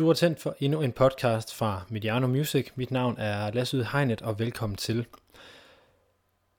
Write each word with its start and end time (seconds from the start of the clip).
Du 0.00 0.08
er 0.08 0.14
tændt 0.14 0.40
for 0.40 0.56
endnu 0.60 0.80
en 0.82 0.92
podcast 0.92 1.54
fra 1.54 1.82
Mediano 1.88 2.26
Music. 2.26 2.66
Mit 2.74 2.90
navn 2.90 3.14
er 3.18 3.50
Lasse 3.50 3.86
Hegnet, 3.92 4.22
og 4.22 4.38
velkommen 4.38 4.76
til. 4.76 4.96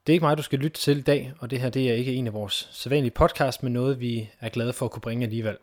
Det 0.08 0.14
er 0.14 0.14
ikke 0.14 0.26
mig, 0.26 0.38
du 0.38 0.44
skal 0.44 0.60
lytte 0.60 0.78
til 0.78 0.98
i 0.98 1.02
dag, 1.02 1.34
og 1.40 1.52
det 1.52 1.60
her 1.60 1.70
det 1.70 1.90
er 1.90 1.94
ikke 1.94 2.14
en 2.14 2.28
af 2.28 2.34
vores 2.34 2.70
sædvanlige 2.72 3.12
podcast, 3.12 3.64
men 3.64 3.74
noget, 3.74 4.00
vi 4.00 4.30
er 4.40 4.50
glade 4.50 4.74
for 4.74 4.86
at 4.86 4.92
kunne 4.92 5.02
bringe 5.02 5.24
alligevel. 5.24 5.58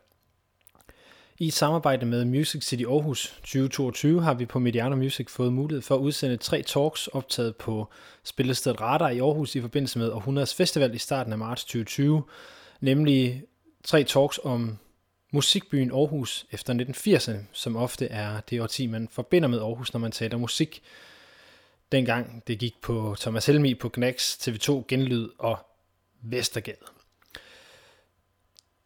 I 1.38 1.50
samarbejde 1.50 2.06
med 2.06 2.24
Music 2.24 2.64
City 2.64 2.84
Aarhus 2.84 3.28
2022 3.40 4.22
har 4.22 4.34
vi 4.34 4.46
på 4.46 4.58
Mediano 4.58 4.96
Music 4.96 5.30
fået 5.30 5.52
mulighed 5.52 5.82
for 5.82 5.94
at 5.94 6.00
udsende 6.00 6.36
tre 6.36 6.62
talks 6.62 7.06
optaget 7.06 7.56
på 7.56 7.88
spillestedet 8.24 8.80
Radar 8.80 9.08
i 9.08 9.18
Aarhus 9.18 9.54
i 9.54 9.60
forbindelse 9.60 9.98
med 9.98 10.10
Århundredes 10.10 10.54
Festival 10.54 10.94
i 10.94 10.98
starten 10.98 11.32
af 11.32 11.38
marts 11.38 11.64
2020, 11.64 12.22
nemlig 12.80 13.42
tre 13.84 14.04
talks 14.04 14.40
om 14.44 14.78
musikbyen 15.30 15.90
Aarhus 15.90 16.46
efter 16.50 16.74
1980'erne, 16.74 17.38
som 17.52 17.76
ofte 17.76 18.06
er 18.06 18.40
det 18.40 18.62
årti, 18.62 18.86
man 18.86 19.08
forbinder 19.10 19.48
med 19.48 19.58
Aarhus, 19.58 19.92
når 19.92 20.00
man 20.00 20.12
taler 20.12 20.38
musik. 20.38 20.82
Dengang 21.92 22.42
det 22.46 22.58
gik 22.58 22.80
på 22.80 23.16
Thomas 23.20 23.46
Helmi 23.46 23.74
på 23.74 23.88
Gnax, 23.88 24.48
TV2, 24.48 24.84
Genlyd 24.88 25.28
og 25.38 25.58
Vestergade. 26.20 26.78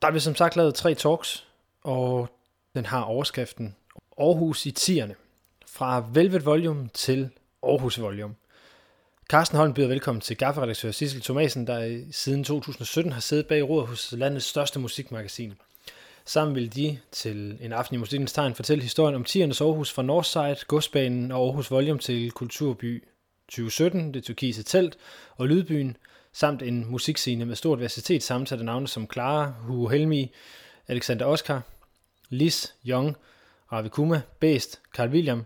Der 0.02 0.08
er 0.08 0.12
vi 0.12 0.20
som 0.20 0.36
sagt 0.36 0.56
lavet 0.56 0.74
tre 0.74 0.94
talks, 0.94 1.46
og 1.82 2.28
den 2.74 2.86
har 2.86 3.02
overskriften 3.02 3.76
Aarhus 4.18 4.66
i 4.66 4.70
tierne. 4.70 5.14
Fra 5.66 6.06
Velvet 6.12 6.44
Volume 6.44 6.88
til 6.94 7.30
Aarhus 7.62 8.00
Volume. 8.00 8.34
Carsten 9.28 9.58
Holm 9.58 9.74
byder 9.74 9.88
velkommen 9.88 10.20
til 10.20 10.36
gafferedaktør 10.36 10.90
Sissel 10.90 11.22
Thomasen, 11.22 11.66
der 11.66 12.04
siden 12.10 12.44
2017 12.44 13.12
har 13.12 13.20
siddet 13.20 13.46
bag 13.46 13.68
roret 13.68 13.88
hos 13.88 14.12
landets 14.12 14.46
største 14.46 14.78
musikmagasin. 14.78 15.54
Sammen 16.24 16.54
vil 16.54 16.74
de 16.74 16.98
til 17.12 17.58
en 17.60 17.72
aften 17.72 17.94
i 17.94 17.98
musikkens 17.98 18.32
tegn 18.32 18.54
fortælle 18.54 18.82
historien 18.82 19.14
om 19.14 19.24
tiernes 19.24 19.60
Aarhus 19.60 19.92
fra 19.92 20.02
Northside, 20.02 20.56
Godsbanen 20.68 21.32
og 21.32 21.46
Aarhus 21.46 21.70
Volume 21.70 21.98
til 21.98 22.30
Kulturby 22.30 23.04
2017, 23.48 24.14
det 24.14 24.24
turkise 24.24 24.62
telt 24.62 24.98
og 25.36 25.48
Lydbyen, 25.48 25.96
samt 26.32 26.62
en 26.62 26.90
musikscene 26.90 27.44
med 27.44 27.56
stort 27.56 27.78
diversitet 27.78 28.22
sammensatte 28.22 28.64
navne 28.64 28.88
som 28.88 29.08
Clara, 29.12 29.54
Hugo 29.66 29.88
Helmi, 29.88 30.32
Alexander 30.88 31.26
Oscar, 31.26 31.60
Lis, 32.28 32.74
Young, 32.88 33.16
Ravi 33.72 33.88
Kuma, 33.88 34.20
Bæst, 34.40 34.80
Carl 34.94 35.10
William, 35.10 35.44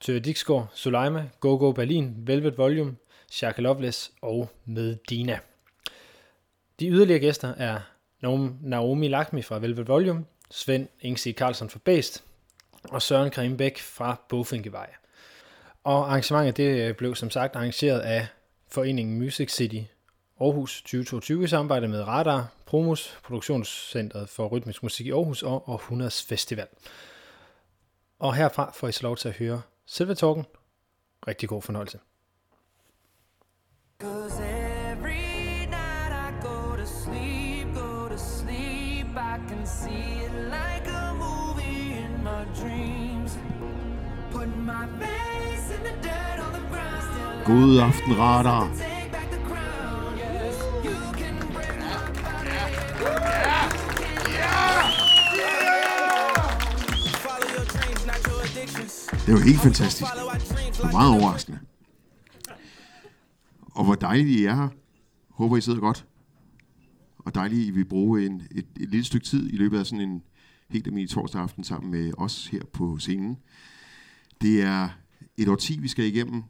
Tør 0.00 0.18
Dixgaard, 0.18 0.66
Suleima, 0.74 1.28
Go 1.40 1.56
Go 1.56 1.72
Berlin, 1.72 2.14
Velvet 2.16 2.58
Volume, 2.58 2.96
Shaka 3.30 3.62
Loveless 3.62 4.12
og 4.22 4.50
Medina. 4.64 5.38
De 6.80 6.88
yderligere 6.88 7.20
gæster 7.20 7.54
er 7.54 7.80
Naomi 8.62 9.08
Lakmi 9.08 9.42
fra 9.42 9.58
Velvet 9.58 9.88
Volume, 9.88 10.24
Svend 10.50 10.88
Ingsi 11.00 11.32
Carlsen 11.32 11.70
fra 11.70 11.78
Bæst 11.84 12.24
og 12.90 13.02
Søren 13.02 13.30
Karim 13.30 13.56
Bæk 13.56 13.78
fra 13.78 14.16
Bofinkevej. 14.28 14.90
Og 15.84 16.10
arrangementet 16.10 16.56
det 16.56 16.88
øh, 16.88 16.94
blev 16.94 17.14
som 17.14 17.30
sagt 17.30 17.56
arrangeret 17.56 18.00
af 18.00 18.26
foreningen 18.68 19.18
Music 19.18 19.52
City 19.52 19.80
Aarhus 20.40 20.82
2022 20.82 21.44
i 21.44 21.46
samarbejde 21.46 21.88
med 21.88 22.02
Radar, 22.02 22.52
Promos, 22.66 23.18
Produktionscentret 23.24 24.28
for 24.28 24.48
Rytmisk 24.48 24.82
Musik 24.82 25.06
i 25.06 25.10
Aarhus 25.10 25.42
og 25.42 25.68
Århundredes 25.68 26.22
Festival. 26.22 26.66
Og 28.18 28.34
herfra 28.34 28.72
får 28.74 28.88
I 28.88 28.92
så 28.92 29.02
lov 29.02 29.16
til 29.16 29.28
at 29.28 29.34
høre 29.34 29.62
selve 29.86 30.14
talken. 30.14 30.44
Rigtig 31.26 31.48
god 31.48 31.62
fornøjelse. 31.62 31.98
God 47.44 47.78
aften, 47.78 48.18
radar. 48.18 48.68
Det 59.26 59.34
var 59.34 59.44
helt 59.44 59.60
fantastisk. 59.60 60.10
Det 60.12 60.84
er 60.84 60.92
meget 60.92 61.20
overraskende. 61.20 61.58
Og 63.64 63.84
hvor 63.84 63.94
dejligt 63.94 64.28
I 64.28 64.44
er 64.44 64.54
her. 64.54 64.68
Håber 65.30 65.56
I 65.56 65.60
sidder 65.60 65.80
godt. 65.80 66.06
Og 67.18 67.34
dejligt 67.34 67.66
I 67.66 67.70
vil 67.70 67.84
bruge 67.84 68.26
en, 68.26 68.42
et, 68.50 68.66
et 68.80 68.90
lille 68.90 69.04
stykke 69.04 69.26
tid 69.26 69.52
i 69.52 69.56
løbet 69.56 69.78
af 69.78 69.86
sådan 69.86 70.08
en 70.08 70.22
helt 70.70 70.86
almindelig 70.86 71.10
torsdag 71.10 71.40
aften 71.40 71.64
sammen 71.64 71.90
med 71.90 72.12
os 72.18 72.46
her 72.46 72.62
på 72.72 72.98
scenen. 72.98 73.38
Det 74.40 74.62
er 74.62 74.88
et 75.36 75.48
årti, 75.48 75.78
vi 75.80 75.88
skal 75.88 76.04
igennem 76.04 76.42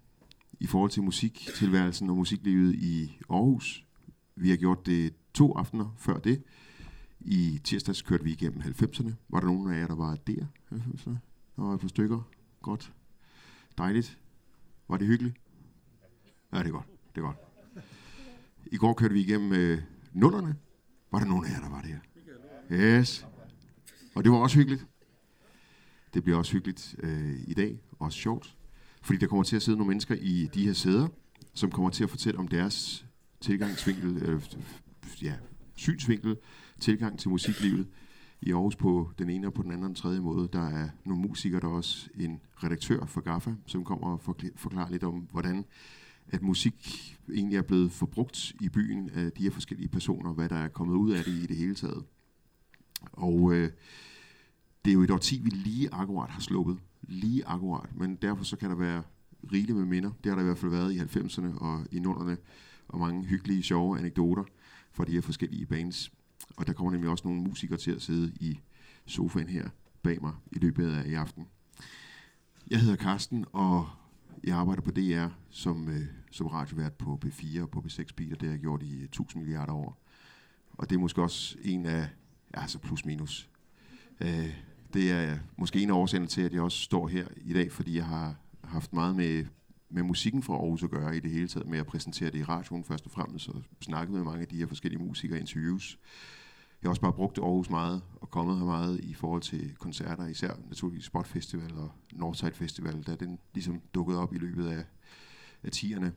i 0.62 0.66
forhold 0.66 0.90
til 0.90 1.02
musiktilværelsen 1.02 2.10
og 2.10 2.16
musiklivet 2.16 2.74
i 2.74 3.18
Aarhus. 3.30 3.86
Vi 4.36 4.50
har 4.50 4.56
gjort 4.56 4.86
det 4.86 5.14
to 5.34 5.52
aftener 5.52 5.94
før 5.98 6.18
det. 6.18 6.42
I 7.20 7.60
tirsdags 7.64 8.02
kørte 8.02 8.24
vi 8.24 8.32
igennem 8.32 8.60
90'erne. 8.60 9.12
Var 9.28 9.40
der 9.40 9.46
nogen 9.46 9.72
af 9.72 9.80
jer, 9.80 9.86
der 9.86 9.94
var 9.94 10.16
der? 10.16 10.46
90'erne? 10.72 11.16
Der 11.56 11.62
var 11.62 11.74
et 11.74 11.80
par 11.80 11.88
stykker. 11.88 12.20
Godt. 12.62 12.92
Dejligt. 13.78 14.18
Var 14.88 14.96
det 14.96 15.06
hyggeligt? 15.06 15.36
Ja, 16.52 16.58
det 16.58 16.66
er 16.66 16.70
godt. 16.70 16.86
Det 17.14 17.20
er 17.20 17.26
godt. 17.26 17.36
I 18.66 18.76
går 18.76 18.94
kørte 18.94 19.14
vi 19.14 19.20
igennem 19.20 19.52
øh, 19.52 19.82
nullerne. 20.12 20.56
Var 21.12 21.18
der 21.18 21.26
nogen 21.26 21.44
af 21.44 21.50
jer, 21.50 21.60
der 21.60 21.70
var 21.70 21.82
der? 21.82 21.98
Yes. 23.00 23.26
Og 24.14 24.24
det 24.24 24.32
var 24.32 24.38
også 24.38 24.56
hyggeligt. 24.56 24.86
Det 26.14 26.22
bliver 26.24 26.38
også 26.38 26.52
hyggeligt 26.52 26.94
øh, 26.98 27.34
i 27.46 27.54
dag. 27.54 27.80
Også 27.98 28.18
sjovt. 28.18 28.56
Fordi 29.02 29.18
der 29.18 29.26
kommer 29.26 29.42
til 29.42 29.56
at 29.56 29.62
sidde 29.62 29.78
nogle 29.78 29.88
mennesker 29.88 30.14
i 30.14 30.48
de 30.54 30.64
her 30.64 30.72
sæder, 30.72 31.08
som 31.54 31.70
kommer 31.70 31.90
til 31.90 32.04
at 32.04 32.10
fortælle 32.10 32.38
om 32.38 32.48
deres 32.48 33.06
tilgangsvinkel, 33.40 34.16
øh, 34.16 34.42
ja, 35.22 35.34
synsvinkel, 35.76 36.36
tilgang 36.80 37.18
til 37.18 37.30
musiklivet 37.30 37.86
i 38.42 38.52
Aarhus 38.52 38.76
på 38.76 39.10
den 39.18 39.30
ene 39.30 39.46
og 39.46 39.54
på 39.54 39.62
den 39.62 39.70
anden 39.70 39.84
og 39.84 39.88
den 39.88 39.94
tredje 39.94 40.20
måde. 40.20 40.48
Der 40.52 40.68
er 40.68 40.88
nogle 41.04 41.22
musikere, 41.22 41.60
der 41.60 41.66
er 41.66 41.72
også 41.72 42.08
en 42.14 42.40
redaktør 42.56 43.06
for 43.06 43.20
GAFFA, 43.20 43.54
som 43.66 43.84
kommer 43.84 44.06
og 44.06 44.20
forklarer 44.56 44.90
lidt 44.90 45.04
om, 45.04 45.14
hvordan 45.30 45.64
at 46.28 46.42
musik 46.42 46.74
egentlig 47.34 47.56
er 47.56 47.62
blevet 47.62 47.92
forbrugt 47.92 48.52
i 48.60 48.68
byen 48.68 49.10
af 49.10 49.32
de 49.32 49.42
her 49.42 49.50
forskellige 49.50 49.88
personer, 49.88 50.32
hvad 50.32 50.48
der 50.48 50.56
er 50.56 50.68
kommet 50.68 50.94
ud 50.94 51.10
af 51.10 51.24
det 51.24 51.32
i 51.32 51.46
det 51.46 51.56
hele 51.56 51.74
taget. 51.74 52.04
Og 53.12 53.52
øh, 53.54 53.70
det 54.84 54.90
er 54.90 54.94
jo 54.94 55.02
et 55.02 55.10
årti, 55.10 55.40
vi 55.44 55.50
lige 55.50 55.88
akkurat 55.94 56.30
har 56.30 56.40
sluppet. 56.40 56.78
Lige 57.02 57.46
akkurat. 57.46 57.96
Men 57.96 58.16
derfor 58.16 58.44
så 58.44 58.56
kan 58.56 58.70
der 58.70 58.76
være 58.76 59.02
rigeligt 59.52 59.78
med 59.78 59.86
minder. 59.86 60.10
Det 60.24 60.30
har 60.30 60.34
der 60.34 60.42
i 60.42 60.46
hvert 60.46 60.58
fald 60.58 60.70
været 60.70 60.92
i 60.92 60.98
90'erne 60.98 61.58
og 61.58 61.86
i 61.90 61.98
00'erne. 61.98 62.36
Og 62.88 62.98
mange 62.98 63.24
hyggelige, 63.24 63.62
sjove 63.62 63.98
anekdoter 63.98 64.44
fra 64.92 65.04
de 65.04 65.12
her 65.12 65.20
forskellige 65.20 65.66
bands. 65.66 66.12
Og 66.56 66.66
der 66.66 66.72
kommer 66.72 66.92
nemlig 66.92 67.10
også 67.10 67.28
nogle 67.28 67.42
musikere 67.42 67.78
til 67.78 67.90
at 67.90 68.02
sidde 68.02 68.32
i 68.40 68.60
sofaen 69.06 69.48
her 69.48 69.68
bag 70.02 70.22
mig 70.22 70.32
i 70.52 70.58
løbet 70.58 70.92
af 70.92 71.06
i 71.06 71.14
aften. 71.14 71.46
Jeg 72.70 72.80
hedder 72.80 72.96
Karsten, 72.96 73.44
og 73.52 73.88
jeg 74.44 74.56
arbejder 74.56 74.82
på 74.82 74.90
DR 74.90 75.28
som, 75.50 75.88
øh, 75.88 76.06
som 76.30 76.46
radiovært 76.46 76.92
på 76.92 77.20
B4 77.24 77.62
og 77.62 77.70
på 77.70 77.84
B6 77.86 78.04
Beat, 78.16 78.32
og 78.32 78.40
det 78.40 78.48
har 78.48 78.54
jeg 78.54 78.60
gjort 78.60 78.82
i 78.82 79.02
1000 79.04 79.42
milliarder 79.42 79.72
år. 79.72 80.02
Og 80.72 80.90
det 80.90 80.96
er 80.96 81.00
måske 81.00 81.22
også 81.22 81.56
en 81.62 81.86
af, 81.86 82.08
altså 82.54 82.78
plus 82.78 83.04
minus, 83.04 83.50
øh, 84.20 84.54
det 84.94 85.10
er 85.10 85.38
måske 85.56 85.82
en 85.82 85.90
af 85.90 85.94
årsagerne 85.94 86.26
til, 86.26 86.42
at 86.42 86.52
jeg 86.52 86.62
også 86.62 86.78
står 86.78 87.08
her 87.08 87.26
i 87.36 87.52
dag, 87.52 87.72
fordi 87.72 87.96
jeg 87.96 88.06
har 88.06 88.34
haft 88.64 88.92
meget 88.92 89.16
med, 89.16 89.44
med 89.90 90.02
musikken 90.02 90.42
fra 90.42 90.54
Aarhus 90.54 90.82
at 90.82 90.90
gøre 90.90 91.16
i 91.16 91.20
det 91.20 91.30
hele 91.30 91.48
taget, 91.48 91.68
med 91.68 91.78
at 91.78 91.86
præsentere 91.86 92.30
det 92.30 92.38
i 92.38 92.44
radioen 92.44 92.84
først 92.84 93.04
og 93.04 93.10
fremmest, 93.10 93.48
og 93.48 93.62
snakket 93.80 94.14
med 94.14 94.24
mange 94.24 94.40
af 94.40 94.48
de 94.48 94.56
her 94.56 94.66
forskellige 94.66 95.02
musikere 95.02 95.40
interviews. 95.40 95.98
Jeg 96.82 96.88
har 96.88 96.90
også 96.90 97.02
bare 97.02 97.12
brugt 97.12 97.38
Aarhus 97.38 97.70
meget, 97.70 98.02
og 98.20 98.30
kommet 98.30 98.58
her 98.58 98.64
meget 98.64 99.00
i 99.00 99.14
forhold 99.14 99.42
til 99.42 99.74
koncerter, 99.78 100.26
især 100.26 100.52
naturligvis 100.68 101.04
Spot 101.04 101.26
Festival 101.26 101.72
og 101.76 101.90
Northside 102.12 102.52
Festival, 102.54 103.02
da 103.02 103.14
den 103.14 103.38
ligesom 103.54 103.80
dukkede 103.94 104.18
op 104.18 104.34
i 104.34 104.38
løbet 104.38 104.66
af, 104.66 104.84
af 105.62 105.70
tierne. 105.70 106.12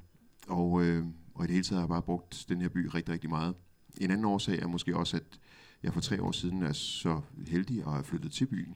Og, 0.48 0.84
øh, 0.84 1.06
og 1.34 1.44
i 1.44 1.48
det 1.48 1.54
hele 1.54 1.64
taget 1.64 1.80
har 1.80 1.86
jeg 1.86 1.90
bare 1.90 2.02
brugt 2.02 2.46
den 2.50 2.62
her 2.62 2.70
by 2.70 2.86
rigtig, 2.86 3.14
rigtig 3.14 3.30
meget. 3.30 3.56
En 4.02 4.12
anden 4.12 4.26
årsag 4.26 4.60
er 4.60 4.68
måske 4.68 4.98
også, 4.98 5.18
at 5.18 5.40
jeg 5.86 5.94
for 5.94 6.02
tre 6.02 6.22
år 6.22 6.32
siden 6.32 6.64
er 6.64 6.74
så 6.74 7.22
heldig 7.48 7.80
at 7.80 7.92
have 7.92 8.04
flyttet 8.04 8.32
til 8.32 8.46
byen. 8.46 8.76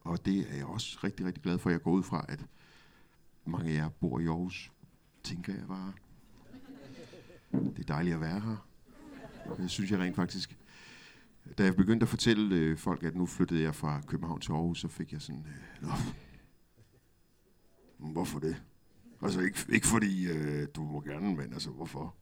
Og 0.00 0.24
det 0.26 0.50
er 0.50 0.56
jeg 0.56 0.66
også 0.66 0.98
rigtig, 1.04 1.26
rigtig 1.26 1.42
glad 1.42 1.58
for. 1.58 1.70
Jeg 1.70 1.82
går 1.82 1.90
ud 1.90 2.02
fra, 2.02 2.24
at 2.28 2.46
mange 3.44 3.70
af 3.70 3.74
jer 3.74 3.88
bor 3.88 4.20
i 4.20 4.26
Aarhus. 4.26 4.72
Tænker 5.22 5.54
jeg 5.54 5.68
bare. 5.68 5.92
Det 7.52 7.78
er 7.78 7.82
dejligt 7.82 8.14
at 8.14 8.20
være 8.20 8.40
her. 8.40 8.68
Det 9.56 9.70
synes 9.70 9.90
jeg 9.90 9.98
rent 9.98 10.16
faktisk. 10.16 10.58
Da 11.58 11.64
jeg 11.64 11.76
begyndte 11.76 12.04
at 12.04 12.08
fortælle 12.08 12.56
øh, 12.56 12.78
folk, 12.78 13.02
at 13.02 13.16
nu 13.16 13.26
flyttede 13.26 13.62
jeg 13.62 13.74
fra 13.74 14.00
København 14.06 14.40
til 14.40 14.52
Aarhus, 14.52 14.80
så 14.80 14.88
fik 14.88 15.12
jeg 15.12 15.22
sådan, 15.22 15.46
øh, 15.82 15.88
hvorfor 17.98 18.38
det? 18.38 18.62
Altså 19.22 19.40
ikke, 19.40 19.58
ikke 19.68 19.86
fordi 19.86 20.26
øh, 20.30 20.68
du 20.74 20.82
må 20.82 21.00
gerne, 21.00 21.36
men 21.36 21.52
altså 21.52 21.70
hvorfor? 21.70 22.14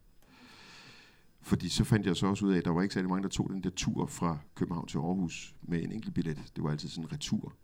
Fordi 1.41 1.69
så 1.69 1.83
fandt 1.83 2.05
jeg 2.05 2.15
så 2.15 2.27
også 2.27 2.45
ud 2.45 2.53
af, 2.53 2.57
at 2.57 2.65
der 2.65 2.71
var 2.71 2.81
ikke 2.81 2.93
særlig 2.93 3.09
mange, 3.09 3.23
der 3.23 3.29
tog 3.29 3.49
den 3.49 3.63
der 3.63 3.69
tur 3.69 4.05
fra 4.05 4.37
København 4.55 4.87
til 4.87 4.97
Aarhus 4.97 5.55
med 5.61 5.83
en 5.83 5.91
enkelt 5.91 6.13
billet. 6.13 6.51
Det 6.55 6.63
var 6.63 6.71
altid 6.71 6.89
sådan 6.89 7.03
en 7.03 7.11
retur. 7.11 7.55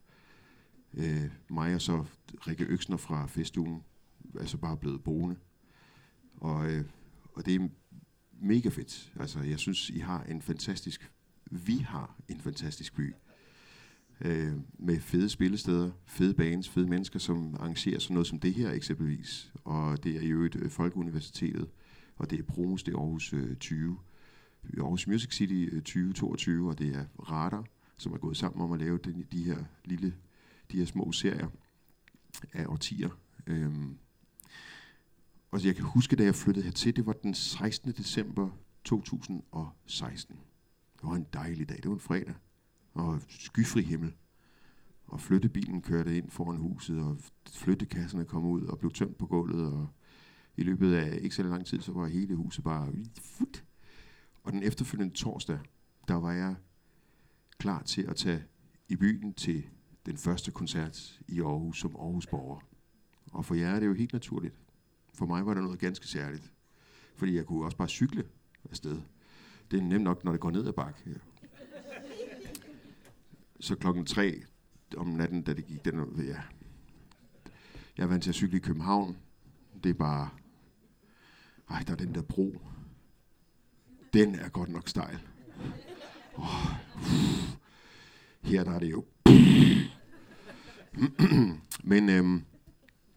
Øh, 0.93 1.29
mig 1.49 1.75
og 1.75 1.81
så 1.81 2.05
Rikke 2.47 2.65
Øksner 2.65 2.97
fra 2.97 3.25
festugen 3.25 3.83
er 4.39 4.45
så 4.45 4.57
bare 4.57 4.77
blevet 4.77 5.03
boende. 5.03 5.35
Og, 6.37 6.71
øh, 6.71 6.85
og 7.33 7.45
det 7.45 7.55
er 7.55 7.67
mega 8.41 8.69
fedt. 8.69 9.13
Altså, 9.19 9.39
jeg 9.39 9.59
synes, 9.59 9.89
I 9.89 9.99
har 9.99 10.23
en 10.23 10.41
fantastisk, 10.41 11.11
vi 11.51 11.77
har 11.77 12.15
en 12.27 12.41
fantastisk 12.41 12.95
by. 12.95 13.15
Øh, 14.21 14.53
med 14.79 14.99
fede 14.99 15.29
spillesteder, 15.29 15.91
fede 16.05 16.33
banes, 16.33 16.69
fede 16.69 16.87
mennesker, 16.87 17.19
som 17.19 17.55
arrangerer 17.59 17.99
sådan 17.99 18.13
noget 18.13 18.27
som 18.27 18.39
det 18.39 18.53
her 18.53 18.71
eksempelvis. 18.71 19.51
Og 19.63 20.03
det 20.03 20.15
er 20.15 20.27
jo 20.27 20.43
et 20.43 20.55
øh, 20.55 20.69
Folkeuniversitetet, 20.69 21.69
og 22.17 22.29
det 22.29 22.39
er 22.39 22.43
Promos, 22.43 22.83
det 22.83 22.93
er 22.93 22.97
Aarhus 22.97 23.33
øh, 23.33 23.55
20. 23.55 23.97
Aarhus 24.77 25.07
Music 25.07 25.35
City 25.35 25.69
øh, 25.71 25.81
2022, 25.81 26.69
og 26.69 26.79
det 26.79 26.95
er 26.95 27.05
Radar, 27.19 27.65
som 27.97 28.13
er 28.13 28.17
gået 28.17 28.37
sammen 28.37 28.61
om 28.61 28.71
at 28.71 28.79
lave 28.79 28.97
den, 28.97 29.25
de 29.31 29.43
her 29.43 29.63
lille, 29.85 30.15
de 30.71 30.77
her 30.77 30.85
små 30.85 31.11
serier 31.11 31.47
af 32.53 32.65
årtier. 32.67 33.09
Øhm, 33.47 33.97
og 35.51 35.65
jeg 35.65 35.75
kan 35.75 35.85
huske, 35.85 36.15
da 36.15 36.23
jeg 36.23 36.35
flyttede 36.35 36.65
hertil, 36.65 36.95
det 36.95 37.05
var 37.05 37.13
den 37.13 37.33
16. 37.33 37.91
december 37.91 38.49
2016. 38.83 40.35
Det 40.95 41.03
var 41.03 41.15
en 41.15 41.27
dejlig 41.33 41.69
dag, 41.69 41.77
det 41.77 41.87
var 41.87 41.93
en 41.93 41.99
fredag, 41.99 42.35
og 42.93 43.21
skyfri 43.29 43.81
himmel. 43.81 44.13
Og 45.07 45.21
flyttebilen 45.21 45.81
kørte 45.81 46.17
ind 46.17 46.29
foran 46.29 46.57
huset, 46.57 46.99
og 46.99 47.17
flyttekasserne 47.49 48.25
kom 48.25 48.45
ud 48.45 48.61
og 48.61 48.79
blev 48.79 48.91
tømt 48.91 49.17
på 49.17 49.25
gulvet, 49.25 49.65
og 49.65 49.87
i 50.57 50.63
løbet 50.63 50.93
af 50.93 51.19
ikke 51.21 51.35
så 51.35 51.43
lang 51.43 51.65
tid, 51.65 51.81
så 51.81 51.91
var 51.91 52.07
hele 52.07 52.35
huset 52.35 52.63
bare 52.63 52.93
fut. 53.21 53.63
Og 54.43 54.51
den 54.51 54.63
efterfølgende 54.63 55.13
torsdag, 55.13 55.59
der 56.07 56.15
var 56.15 56.31
jeg 56.31 56.55
klar 57.57 57.83
til 57.83 58.01
at 58.01 58.15
tage 58.15 58.43
i 58.87 58.95
byen 58.95 59.33
til 59.33 59.69
den 60.05 60.17
første 60.17 60.51
koncert 60.51 61.19
i 61.27 61.41
Aarhus 61.41 61.79
som 61.79 61.95
Aarhus 61.95 62.27
borger. 62.27 62.59
Og 63.31 63.45
for 63.45 63.55
jer 63.55 63.69
er 63.69 63.79
det 63.79 63.87
jo 63.87 63.93
helt 63.93 64.13
naturligt. 64.13 64.55
For 65.13 65.25
mig 65.25 65.45
var 65.45 65.53
det 65.53 65.63
noget 65.63 65.79
ganske 65.79 66.07
særligt. 66.07 66.51
Fordi 67.15 67.35
jeg 67.35 67.45
kunne 67.45 67.65
også 67.65 67.77
bare 67.77 67.87
cykle 67.87 68.25
afsted. 68.69 69.01
Det 69.71 69.79
er 69.79 69.83
nemt 69.83 70.03
nok, 70.03 70.23
når 70.23 70.31
det 70.31 70.41
går 70.41 70.51
ned 70.51 70.67
ad 70.67 70.73
bakke. 70.73 70.99
Ja. 71.05 71.13
Så 73.59 73.75
klokken 73.75 74.05
tre 74.05 74.43
om 74.97 75.07
natten, 75.07 75.41
da 75.41 75.53
det 75.53 75.65
gik, 75.65 75.85
den, 75.85 75.95
ja. 76.17 76.41
Jeg 77.97 78.03
er 78.03 78.07
vant 78.07 78.23
til 78.23 78.29
at 78.29 78.35
cykle 78.35 78.57
i 78.57 78.61
København. 78.61 79.17
Det 79.83 79.89
er 79.89 79.93
bare... 79.93 80.29
Ej, 81.69 81.83
der 81.87 81.91
er 81.91 81.97
den 81.97 82.15
der 82.15 82.21
bro. 82.21 82.61
Den 84.13 84.35
er 84.35 84.49
godt 84.49 84.69
nok 84.69 84.87
stejl. 84.87 85.19
Oh, 86.35 86.45
her 88.41 88.63
der 88.63 88.71
er 88.71 88.79
det 88.79 88.91
jo... 88.91 89.05
Men 91.83 92.09
øhm, 92.09 92.45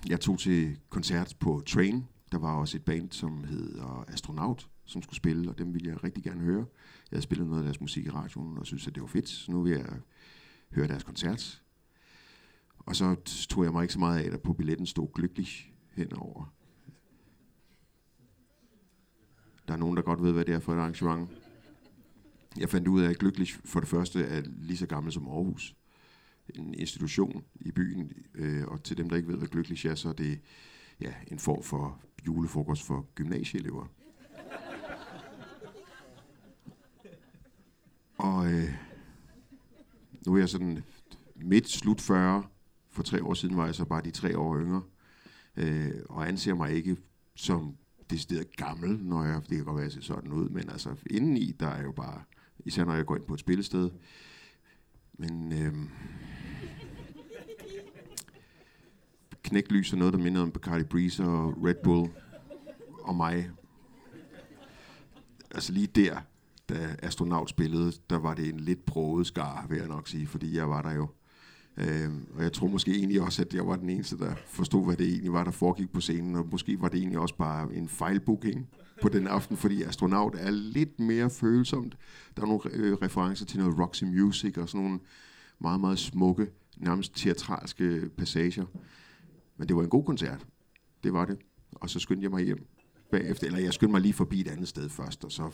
jeg 0.09 0.21
tog 0.21 0.39
til 0.39 0.79
koncert 0.89 1.37
på 1.41 1.63
Train. 1.67 2.07
Der 2.33 2.39
var 2.39 2.57
også 2.57 2.77
et 2.77 2.85
band, 2.85 3.13
som 3.13 3.45
hed 3.45 3.79
Astronaut, 4.09 4.71
som 4.85 5.03
skulle 5.03 5.17
spille, 5.17 5.51
og 5.51 5.59
dem 5.59 5.75
ville 5.75 5.89
jeg 5.89 6.05
rigtig 6.05 6.25
gerne 6.25 6.41
høre. 6.41 6.67
Jeg 7.11 7.17
havde 7.17 7.23
spillet 7.23 7.47
noget 7.47 7.61
af 7.61 7.65
deres 7.65 7.81
musik 7.81 8.07
i 8.07 8.11
radioen, 8.11 8.59
og 8.59 8.67
synes 8.67 8.87
at 8.87 8.95
det 8.95 9.01
var 9.01 9.07
fedt, 9.07 9.29
så 9.29 9.53
nu 9.53 9.63
vil 9.63 9.73
jeg 9.73 9.87
høre 10.71 10.89
deres 10.89 11.03
koncert. 11.03 11.63
Og 12.79 12.97
så 12.97 13.15
tog 13.49 13.65
jeg 13.65 13.73
mig 13.73 13.83
ikke 13.83 13.93
så 13.93 13.99
meget 13.99 14.21
af, 14.21 14.35
at 14.35 14.43
på 14.43 14.53
billetten 14.53 14.87
stod 14.87 15.09
Glücklich 15.19 15.73
henover. 15.93 16.55
Der 19.69 19.75
er 19.75 19.79
nogen, 19.79 19.97
der 19.97 20.03
godt 20.03 20.23
ved, 20.23 20.33
hvad 20.33 20.45
det 20.45 20.55
er 20.55 20.61
for 20.61 20.73
et 20.73 20.79
arrangement. 20.79 21.31
Jeg 22.57 22.69
fandt 22.69 22.89
ud 22.89 23.03
af, 23.03 23.11
at 23.11 23.23
Glücklich 23.23 23.61
for 23.65 23.81
det 23.81 23.89
første 23.89 24.23
er 24.23 24.43
lige 24.59 24.77
så 24.77 24.87
gammel 24.87 25.13
som 25.13 25.29
Aarhus 25.29 25.75
en 26.55 26.75
institution 26.75 27.45
i 27.61 27.71
byen, 27.71 28.13
øh, 28.35 28.67
og 28.67 28.83
til 28.83 28.97
dem, 28.97 29.09
der 29.09 29.17
ikke 29.17 29.29
ved, 29.29 29.37
hvad 29.37 29.49
Glücklich 29.55 29.89
er, 29.89 29.95
så 29.95 30.09
er 30.09 30.13
det 30.13 30.41
ja, 31.01 31.13
en 31.29 31.39
form 31.39 31.63
for 31.63 32.01
julefrokost 32.27 32.87
for 32.87 33.07
gymnasieelever. 33.15 33.87
og 38.19 38.53
øh, 38.53 38.75
nu 40.27 40.35
er 40.35 40.39
jeg 40.39 40.49
sådan 40.49 40.85
midt 41.35 41.71
slut 41.71 42.01
40. 42.01 42.45
For 42.91 43.03
tre 43.03 43.25
år 43.25 43.35
siden 43.35 43.57
var 43.57 43.65
jeg 43.65 43.75
så 43.75 43.85
bare 43.85 44.03
de 44.03 44.11
tre 44.11 44.39
år 44.39 44.59
yngre. 44.59 44.83
Øh, 45.57 45.95
og 46.09 46.29
anser 46.29 46.55
mig 46.55 46.73
ikke 46.73 46.97
som 47.35 47.77
decideret 48.11 48.57
gammel, 48.57 48.99
når 49.03 49.25
jeg, 49.25 49.41
det 49.49 49.57
kan 49.57 49.65
godt 49.65 49.77
være, 49.77 49.87
at 49.87 49.95
jeg 49.95 50.03
ser 50.03 50.15
sådan 50.15 50.33
ud, 50.33 50.49
men 50.49 50.71
altså 50.71 50.97
indeni, 51.11 51.53
der 51.61 51.69
er 51.69 51.83
jo 51.83 51.93
bare, 51.93 52.23
især 52.59 52.85
når 52.85 52.95
jeg 52.95 53.07
går 53.07 53.17
ind 53.17 53.25
på 53.25 53.35
et 53.35 53.41
spillested, 53.41 53.91
men 55.19 55.53
øhm, 55.53 55.89
knæklys 59.43 59.93
er 59.93 59.97
noget, 59.97 60.15
der 60.15 60.21
minder 60.21 60.43
om 60.43 60.51
Bacardi 60.51 60.85
Breeze 60.85 61.25
og 61.25 61.65
Red 61.65 61.75
Bull 61.85 62.11
og 63.03 63.17
mig. 63.17 63.51
Altså 65.51 65.73
lige 65.73 65.87
der, 65.87 66.21
da 66.69 66.97
astronaut 67.03 67.51
spillede, 67.51 67.93
der 68.11 68.17
var 68.19 68.35
det 68.35 68.49
en 68.49 68.61
lidt 68.61 68.85
broget 68.85 69.27
skar, 69.27 69.67
vil 69.69 69.79
jeg 69.79 69.89
nok 69.89 70.09
sige, 70.09 70.27
fordi 70.27 70.57
jeg 70.57 70.71
var 70.71 70.83
der 70.83 70.93
jo. 70.93 71.09
Øh, 71.77 72.11
og 72.35 72.43
jeg 72.43 72.53
tror 72.53 72.67
måske 72.67 72.95
egentlig 72.95 73.21
også, 73.21 73.43
at 73.43 73.55
jeg 73.55 73.67
var 73.67 73.77
den 73.77 73.91
eneste, 73.91 74.19
der 74.19 74.35
forstod, 74.47 74.85
hvad 74.85 74.97
det 74.97 75.09
egentlig 75.09 75.33
var, 75.33 75.45
der 75.45 75.51
foregik 75.51 75.93
på 75.93 76.01
scenen, 76.01 76.37
og 76.37 76.49
måske 76.51 76.81
var 76.81 76.89
det 76.89 76.99
egentlig 76.99 77.19
også 77.19 77.35
bare 77.37 77.75
en 77.75 77.89
fejlbooking 77.89 78.69
på 79.03 79.09
den 79.09 79.27
aften, 79.27 79.57
fordi 79.57 79.83
astronaut 79.83 80.35
er 80.39 80.51
lidt 80.51 81.01
mere 81.01 81.31
følsomt. 81.31 81.97
Der 82.37 82.43
er 82.43 82.47
nogle 82.47 82.61
øh, 82.73 82.93
referencer 82.93 83.47
til 83.47 83.59
noget 83.59 83.79
Roxy 83.79 84.05
Music 84.05 84.57
og 84.59 84.69
sådan 84.69 84.85
nogle 84.87 85.01
meget, 85.59 85.81
meget 85.81 85.99
smukke, 85.99 86.47
nærmest 86.77 87.17
teatralske 87.17 88.11
passager. 88.17 88.65
Men 89.57 89.69
det 89.69 89.77
var 89.77 89.83
en 89.83 89.89
god 89.89 90.05
koncert. 90.05 90.47
Det 91.05 91.13
var 91.13 91.25
det. 91.25 91.39
Og 91.73 91.91
så 91.91 91.99
skyndte 91.99 92.25
jeg 92.25 92.31
mig 92.31 92.45
hjem 92.45 92.67
bagefter. 93.11 93.47
Eller 93.47 93.59
jeg 93.59 93.73
skyndte 93.73 93.93
mig 93.93 94.01
lige 94.01 94.15
forbi 94.15 94.41
et 94.41 94.49
andet 94.49 94.69
sted 94.69 94.89
først, 94.89 95.25
og 95.25 95.33
så 95.33 95.51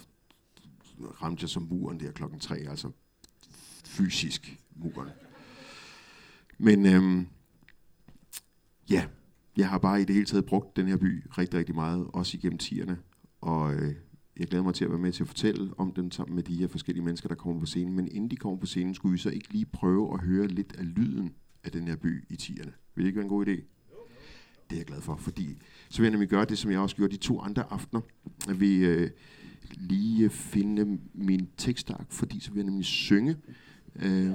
ramte 1.23 1.43
jeg 1.43 1.49
som 1.49 1.63
muren 1.71 2.01
der 2.01 2.13
klokken 2.13 2.41
tre, 2.41 2.57
altså 2.57 2.91
fysisk 3.85 4.59
muren. 4.77 5.09
Men 6.59 6.87
øhm, 6.87 7.27
ja, 8.91 9.07
jeg 9.57 9.69
har 9.69 9.79
bare 9.79 10.01
i 10.01 10.05
det 10.05 10.15
hele 10.15 10.27
taget 10.27 10.45
brugt 10.45 10.77
den 10.77 10.87
her 10.87 10.97
by 10.97 11.25
rigtig, 11.39 11.59
rigtig 11.59 11.75
meget, 11.75 12.07
også 12.13 12.37
igennem 12.37 12.59
tierne. 12.59 12.99
Og 13.41 13.75
øh, 13.75 13.95
jeg 14.39 14.47
glæder 14.47 14.65
mig 14.65 14.75
til 14.75 14.85
at 14.85 14.91
være 14.91 15.01
med 15.01 15.13
til 15.13 15.23
at 15.23 15.29
fortælle 15.29 15.71
om 15.79 15.93
den 15.93 16.11
sammen 16.11 16.35
med 16.35 16.43
de 16.43 16.57
her 16.57 16.69
forskellige 16.69 17.05
mennesker, 17.05 17.29
der 17.29 17.35
kommer 17.35 17.61
på 17.61 17.67
scenen. 17.67 17.97
Men 17.97 18.09
inden 18.09 18.31
de 18.31 18.37
kommer 18.37 18.59
på 18.59 18.67
scenen, 18.67 18.95
skulle 18.95 19.13
vi 19.13 19.19
så 19.19 19.31
ikke 19.31 19.53
lige 19.53 19.67
prøve 19.67 20.15
at 20.15 20.21
høre 20.21 20.47
lidt 20.47 20.77
af 20.79 20.95
lyden 20.95 21.35
af 21.65 21.73
den 21.73 21.89
her 21.89 21.97
by 21.97 22.25
i 22.31 22.37
tierne. 22.37 22.73
Vil 22.95 23.05
det 23.05 23.09
ikke 23.09 23.17
være 23.17 23.25
en 23.25 23.31
god 23.31 23.47
idé? 23.47 23.63
Det 24.71 24.77
er 24.77 24.77
jeg 24.77 24.87
glad 24.87 25.01
for, 25.01 25.17
fordi 25.17 25.59
så 25.89 25.99
vil 25.99 26.05
jeg 26.05 26.11
nemlig 26.11 26.29
gøre 26.29 26.45
det, 26.45 26.59
som 26.59 26.71
jeg 26.71 26.81
også 26.81 26.97
gjorde 26.97 27.13
de 27.13 27.17
to 27.17 27.41
andre 27.41 27.73
aftener. 27.73 28.01
At 28.49 28.61
vi 28.61 28.85
øh, 28.85 29.11
lige 29.77 30.31
finde 30.31 30.99
min 31.15 31.49
tekstark, 31.57 32.07
fordi 32.11 32.41
så 32.41 32.51
vil 32.51 32.59
jeg 32.59 32.65
nemlig 32.65 32.85
synge. 32.85 33.37
Øh, 33.97 34.31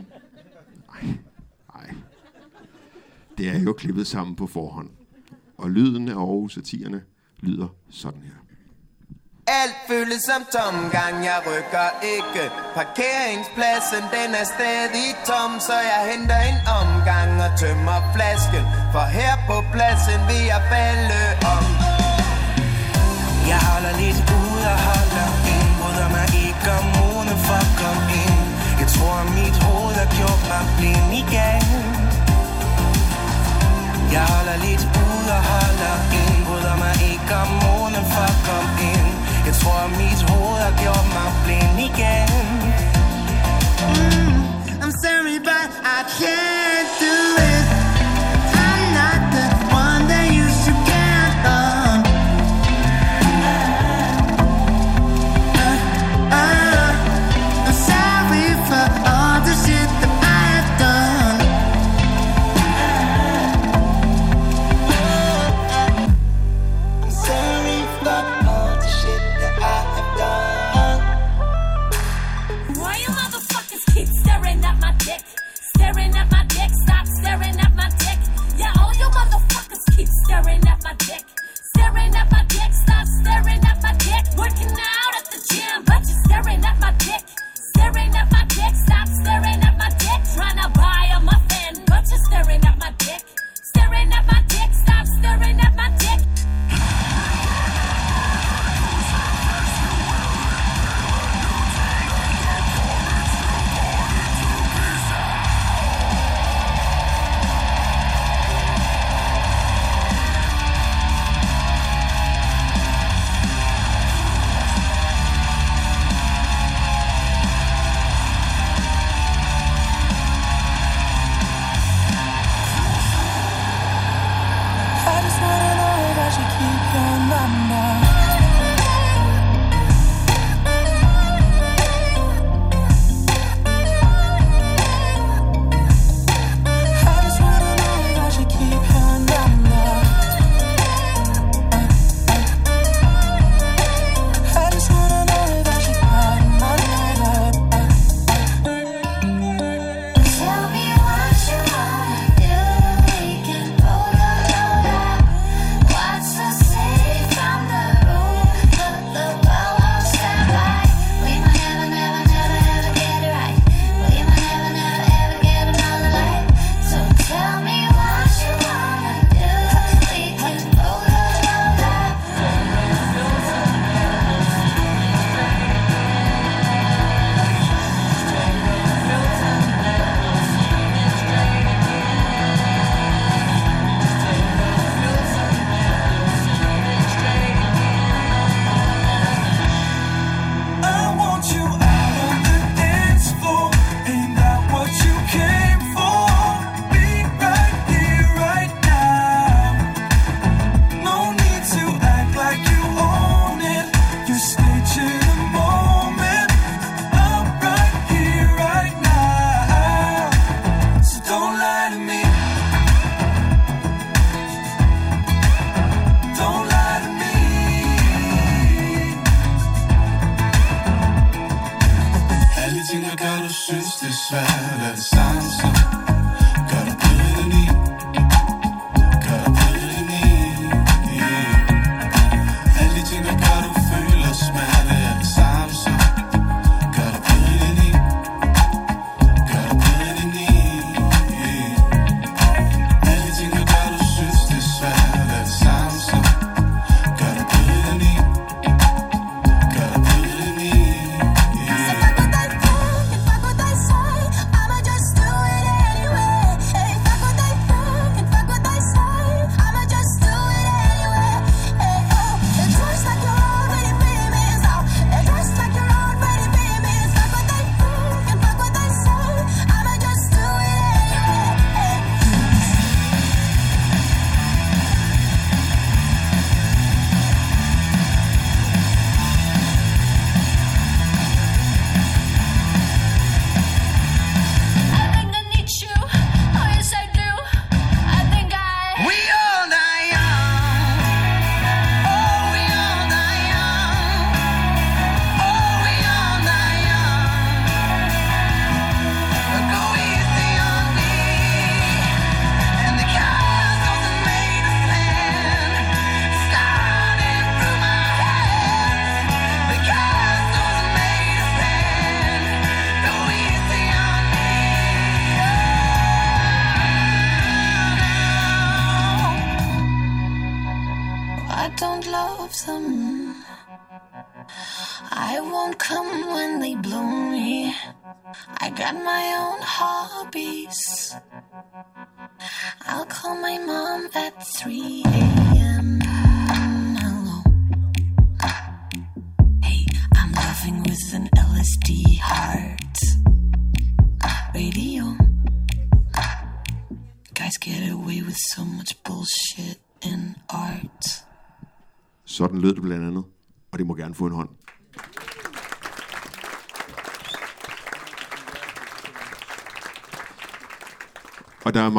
ej, 0.89 1.17
Nej. 1.75 1.95
Det 3.37 3.49
er 3.49 3.59
jo 3.59 3.73
klippet 3.73 4.07
sammen 4.07 4.35
på 4.35 4.47
forhånd. 4.47 4.89
Og 5.57 5.69
lyden 5.69 6.07
af 6.09 6.15
Aarhus 6.15 6.53
Satirerne 6.53 7.01
lyder 7.39 7.67
sådan 7.89 8.21
her. 8.21 8.37
Alt 9.47 9.77
føles 9.87 10.21
som 10.29 10.41
tomgang, 10.55 11.15
jeg 11.29 11.39
rykker 11.47 11.87
ikke 12.15 12.43
Parkeringspladsen, 12.77 14.03
den 14.15 14.29
er 14.41 14.45
stadig 14.55 15.09
tom 15.29 15.51
Så 15.67 15.77
jeg 15.91 16.01
henter 16.11 16.39
en 16.51 16.59
omgang 16.81 17.31
og 17.45 17.51
tømmer 17.61 17.99
flasken 18.15 18.63
For 18.93 19.05
her 19.17 19.33
på 19.49 19.57
pladsen 19.73 20.19
vil 20.29 20.43
jeg 20.53 20.61
falde 20.73 21.21
om 21.55 21.65
Jeg 23.51 23.61
holder 23.69 23.93
lidt 24.01 24.21
ud 24.41 24.61
og 24.73 24.77
holder 24.89 25.29
ind 25.53 25.69
Bryder 25.79 26.09
mig 26.15 26.27
ikke 26.45 26.67
om 26.79 26.91
for 27.47 27.57
at 27.65 27.71
komme 27.81 28.05
ind 28.23 28.30
tror 29.01 29.23
mit 29.39 29.57
hoved 29.65 29.95
har 30.01 30.09
gjort 30.17 30.41
mig 30.51 30.63
blind 30.77 31.11
igen. 31.23 31.65
Jeg 34.15 34.23
holder 34.33 34.57
lidt 34.65 34.83
ud 35.05 35.25
og 35.37 35.41
holder 35.51 35.95
ind. 36.21 36.37
Bryder 36.47 36.75
mig 36.83 36.95
ikke 37.11 37.33
om 37.43 37.49
månen 37.63 38.05
for 38.13 38.25
at 38.33 38.39
komme 38.47 38.71
ind. 38.93 39.09
Jeg 39.47 39.53
tror 39.61 39.81
mit 40.01 40.21
hoved 40.29 40.59
har 40.67 40.75
gjort 40.83 41.07
mig 41.17 41.29
blind 41.43 41.77
igen. 41.89 42.29
Mm, 43.93 44.39
I'm 44.83 44.93
sorry 45.03 45.37
but 45.49 45.69
I 45.97 45.99
can't 46.19 46.89
do 47.03 47.15
it. 47.49 47.70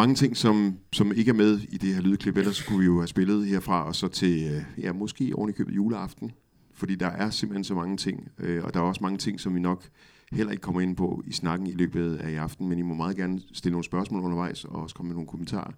Mange 0.03 0.15
ting, 0.15 0.37
som, 0.37 0.79
som 0.93 1.13
ikke 1.13 1.29
er 1.29 1.35
med 1.35 1.61
i 1.69 1.79
det 1.79 1.95
her 1.95 2.03
lydklip, 2.03 2.37
ellers 2.37 2.63
kunne 2.63 2.79
vi 2.79 2.85
jo 2.85 2.99
have 2.99 3.09
spillet 3.09 3.47
herfra 3.47 3.87
og 3.87 3.95
så 3.95 4.09
til, 4.09 4.53
øh, 4.53 4.85
ja, 4.85 4.93
måske 4.93 5.33
oven 5.35 5.53
købet 5.53 5.75
juleaften. 5.77 6.33
Fordi 6.73 6.95
der 6.95 7.07
er 7.07 7.31
simpelthen 7.31 7.65
så 7.65 7.75
mange 7.75 7.97
ting, 7.97 8.29
øh, 8.39 8.65
og 8.65 8.75
der 8.75 8.81
er 8.81 8.85
også 8.85 9.01
mange 9.03 9.19
ting, 9.19 9.41
som 9.41 9.55
vi 9.55 9.61
nok 9.61 9.89
heller 10.33 10.51
ikke 10.51 10.61
kommer 10.61 10.81
ind 10.81 10.97
på 10.97 11.23
i 11.27 11.33
snakken 11.33 11.67
i 11.67 11.73
løbet 11.73 12.17
af 12.17 12.31
i 12.31 12.35
aften, 12.35 12.69
men 12.69 12.79
I 12.79 12.83
må 12.83 12.95
meget 12.95 13.17
gerne 13.17 13.41
stille 13.53 13.73
nogle 13.73 13.85
spørgsmål 13.85 14.23
undervejs, 14.23 14.65
og 14.65 14.83
også 14.83 14.95
komme 14.95 15.09
med 15.09 15.15
nogle 15.15 15.29
kommentarer. 15.29 15.73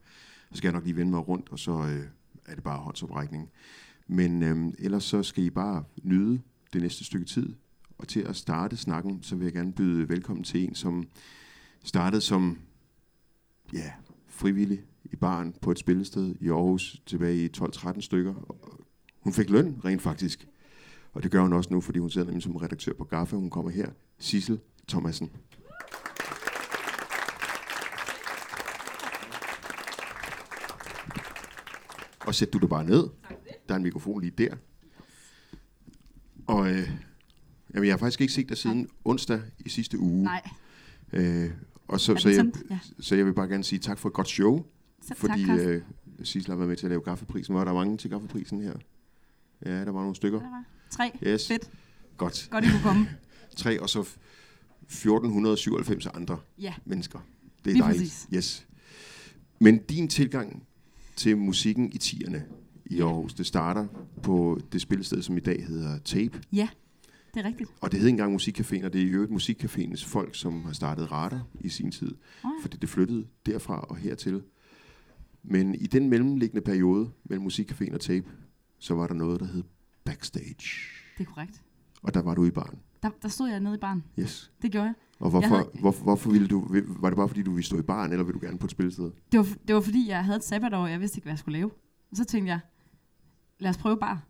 Så 0.51 0.57
skal 0.57 0.69
jeg 0.69 0.73
nok 0.73 0.85
lige 0.85 0.97
vende 0.97 1.11
mig 1.11 1.29
rundt, 1.29 1.49
og 1.51 1.59
så 1.59 1.73
øh, 1.73 2.05
er 2.47 2.55
det 2.55 2.65
bare 2.65 2.79
håndsoprækning. 2.79 3.51
Men 4.07 4.43
øh, 4.43 4.73
ellers 4.79 5.05
så 5.05 5.23
skal 5.23 5.45
I 5.45 5.51
bare 5.51 5.85
nyde 6.03 6.41
det 6.73 6.83
næste 6.83 7.05
stykke 7.05 7.27
tid. 7.27 7.55
Og 7.99 8.09
til 8.09 8.21
at 8.21 8.37
starte 8.37 8.77
snakken, 8.77 9.23
så 9.23 9.37
vil 9.37 9.45
jeg 9.45 9.53
gerne 9.53 9.73
byde 9.73 10.09
velkommen 10.09 10.45
til 10.45 10.65
en, 10.65 10.75
som 10.75 11.09
startede 11.83 12.21
som 12.21 12.59
ja, 13.73 13.93
frivillig 14.35 14.85
i 15.05 15.17
barn 15.17 15.55
på 15.61 15.71
et 15.71 15.79
spillested 15.79 16.35
i 16.41 16.49
Aarhus 16.49 17.03
tilbage 17.07 17.45
i 17.45 17.51
12-13 17.57 18.01
stykker. 18.01 18.35
Hun 19.21 19.33
fik 19.33 19.51
løn 19.51 19.81
rent 19.85 20.03
faktisk. 20.03 20.49
Og 21.13 21.23
det 21.23 21.31
gør 21.31 21.41
hun 21.43 21.53
også 21.53 21.73
nu, 21.73 21.81
fordi 21.81 21.99
hun 21.99 22.11
sidder 22.11 22.27
nemlig 22.27 22.43
som 22.43 22.57
redaktør 22.57 22.93
på 22.93 23.05
Gaffa. 23.05 23.37
Hun 23.37 23.51
kommer 23.51 23.71
her. 23.71 23.89
Sissel 24.19 24.61
Thomasen. 24.89 25.31
Og 32.27 32.35
sæt 32.35 32.53
du 32.53 32.59
dig 32.59 32.69
bare 32.69 32.85
ned. 32.85 33.09
Der 33.69 33.75
er 33.75 33.77
en 33.77 33.83
mikrofon 33.83 34.21
lige 34.21 34.31
der. 34.31 34.57
Og 36.47 36.71
øh, 36.71 36.91
jamen, 37.75 37.87
jeg 37.87 37.93
har 37.93 37.99
faktisk 37.99 38.21
ikke 38.21 38.33
set 38.33 38.49
dig 38.49 38.57
siden 38.57 38.89
onsdag 39.05 39.41
i 39.59 39.69
sidste 39.69 39.99
uge. 39.99 40.25
Nej, 40.25 40.43
Øh, 41.13 41.51
og 41.89 42.01
så, 42.01 42.17
så, 42.17 42.29
jeg? 42.29 42.53
Ja. 42.71 42.79
så 43.01 43.17
jeg 43.17 43.27
vil 43.27 43.33
bare 43.35 43.49
gerne 43.49 43.65
sige 43.65 43.79
tak 43.79 43.99
for 43.99 44.09
et 44.09 44.13
godt 44.13 44.29
show. 44.29 44.65
så 45.03 45.15
Fordi 45.17 45.47
tak, 45.47 45.59
øh, 45.61 45.83
Sissel 46.23 46.51
har 46.53 46.57
været 46.57 46.69
med 46.69 46.77
til 46.77 46.87
at 46.87 46.91
lave 46.91 47.01
gaffeprisen. 47.03 47.55
Var 47.55 47.65
der 47.65 47.73
mange 47.75 47.97
til 47.97 48.11
gaffeprisen 48.11 48.61
her? 48.61 48.73
Ja, 49.67 49.71
der 49.85 49.91
var 49.93 50.01
nogle 50.01 50.15
stykker. 50.17 50.39
Der 50.41 50.51
var 50.51 50.65
Tre. 50.91 51.11
Yes. 51.27 51.49
Fedt. 51.49 51.71
Godt. 52.17 52.49
Godt, 52.51 52.65
I 52.65 52.69
kunne 52.69 52.83
komme. 52.83 53.09
Tre, 53.57 53.81
og 53.83 53.91
så 53.91 54.01
f- 54.03 54.19
1497 54.83 56.07
andre 56.07 56.39
Ja, 56.59 56.75
mennesker. 56.85 57.19
Det 57.65 57.71
er 57.71 57.75
Lige 57.75 57.83
dejligt. 57.83 58.03
præcis. 58.03 58.27
Yes. 58.35 58.67
Men 59.61 59.79
din 59.79 60.09
tilgang 60.09 60.63
til 61.17 61.37
musikken 61.39 61.93
i 61.93 61.99
tierne 61.99 62.45
i 62.87 63.01
Aarhus, 63.01 63.35
det 63.35 63.47
starter 63.47 63.87
på 64.23 64.61
det 64.73 64.81
spillested, 64.81 65.23
som 65.23 65.37
i 65.37 65.41
dag 65.41 65.65
hedder 65.69 65.99
Tape. 65.99 66.41
ja. 66.53 66.69
Det 67.35 67.41
er 67.41 67.45
rigtigt. 67.45 67.71
Og 67.81 67.93
det 67.93 68.01
hed 68.01 68.09
engang 68.09 68.35
Musikcaféen, 68.37 68.85
og 68.85 68.93
det 68.93 69.01
er 69.01 69.07
i 69.07 69.09
øvrigt 69.09 69.33
Musikcaféens 69.33 70.07
folk, 70.07 70.35
som 70.35 70.65
har 70.65 70.73
startet 70.73 71.13
Radar 71.13 71.43
i 71.61 71.69
sin 71.69 71.91
tid. 71.91 72.15
Oh. 72.45 72.51
Fordi 72.63 72.77
det 72.77 72.89
flyttede 72.89 73.27
derfra 73.47 73.81
og 73.81 73.97
hertil. 73.97 74.43
Men 75.43 75.75
i 75.75 75.87
den 75.87 76.09
mellemliggende 76.11 76.63
periode 76.63 77.11
mellem 77.25 77.47
Musikcaféen 77.47 77.95
og 77.95 78.01
Tape, 78.01 78.27
så 78.79 78.95
var 78.95 79.07
der 79.07 79.15
noget, 79.15 79.41
der 79.41 79.47
hed 79.47 79.63
Backstage. 80.05 80.69
Det 81.19 81.27
er 81.27 81.31
korrekt. 81.31 81.63
Og 82.03 82.15
der 82.15 82.23
var 82.23 82.35
du 82.35 82.45
i 82.45 82.51
barn. 82.51 82.79
Der, 83.03 83.11
der 83.23 83.29
stod 83.29 83.49
jeg 83.49 83.61
nede 83.61 83.75
i 83.75 83.79
baren. 83.79 84.05
Yes. 84.19 84.53
Det 84.63 84.73
gjorde 84.73 84.85
jeg. 84.87 84.95
Og 85.19 85.31
hvorfor, 85.31 85.41
Jeg 85.49 85.57
havde- 85.57 85.71
hvorfor, 85.81 86.03
hvorfor 86.03 86.31
ville 86.31 86.49
du, 86.49 86.67
var 87.01 87.11
det 87.11 87.17
bare 87.17 87.29
fordi, 87.29 87.43
du 87.43 87.51
ville 87.51 87.65
stå 87.65 87.79
i 87.79 87.83
barn, 87.83 88.13
eller 88.13 88.25
ville 88.25 88.41
du 88.41 88.47
gerne 88.47 88.59
på 88.59 88.67
et 88.67 88.71
spillested? 88.71 89.11
Det 89.33 89.39
var, 89.39 89.47
det 89.69 89.75
var 89.75 89.81
fordi, 89.81 90.09
jeg 90.09 90.25
havde 90.25 90.37
et 90.37 90.45
sabbatår, 90.45 90.79
og 90.79 90.91
jeg 90.91 91.01
vidste 91.01 91.19
ikke, 91.19 91.25
hvad 91.25 91.33
jeg 91.33 91.39
skulle 91.39 91.59
lave. 91.59 91.71
Og 92.11 92.17
så 92.17 92.25
tænkte 92.25 92.51
jeg, 92.51 92.61
lad 93.59 93.71
os 93.71 93.77
prøve 93.79 93.97
bare. 93.99 94.21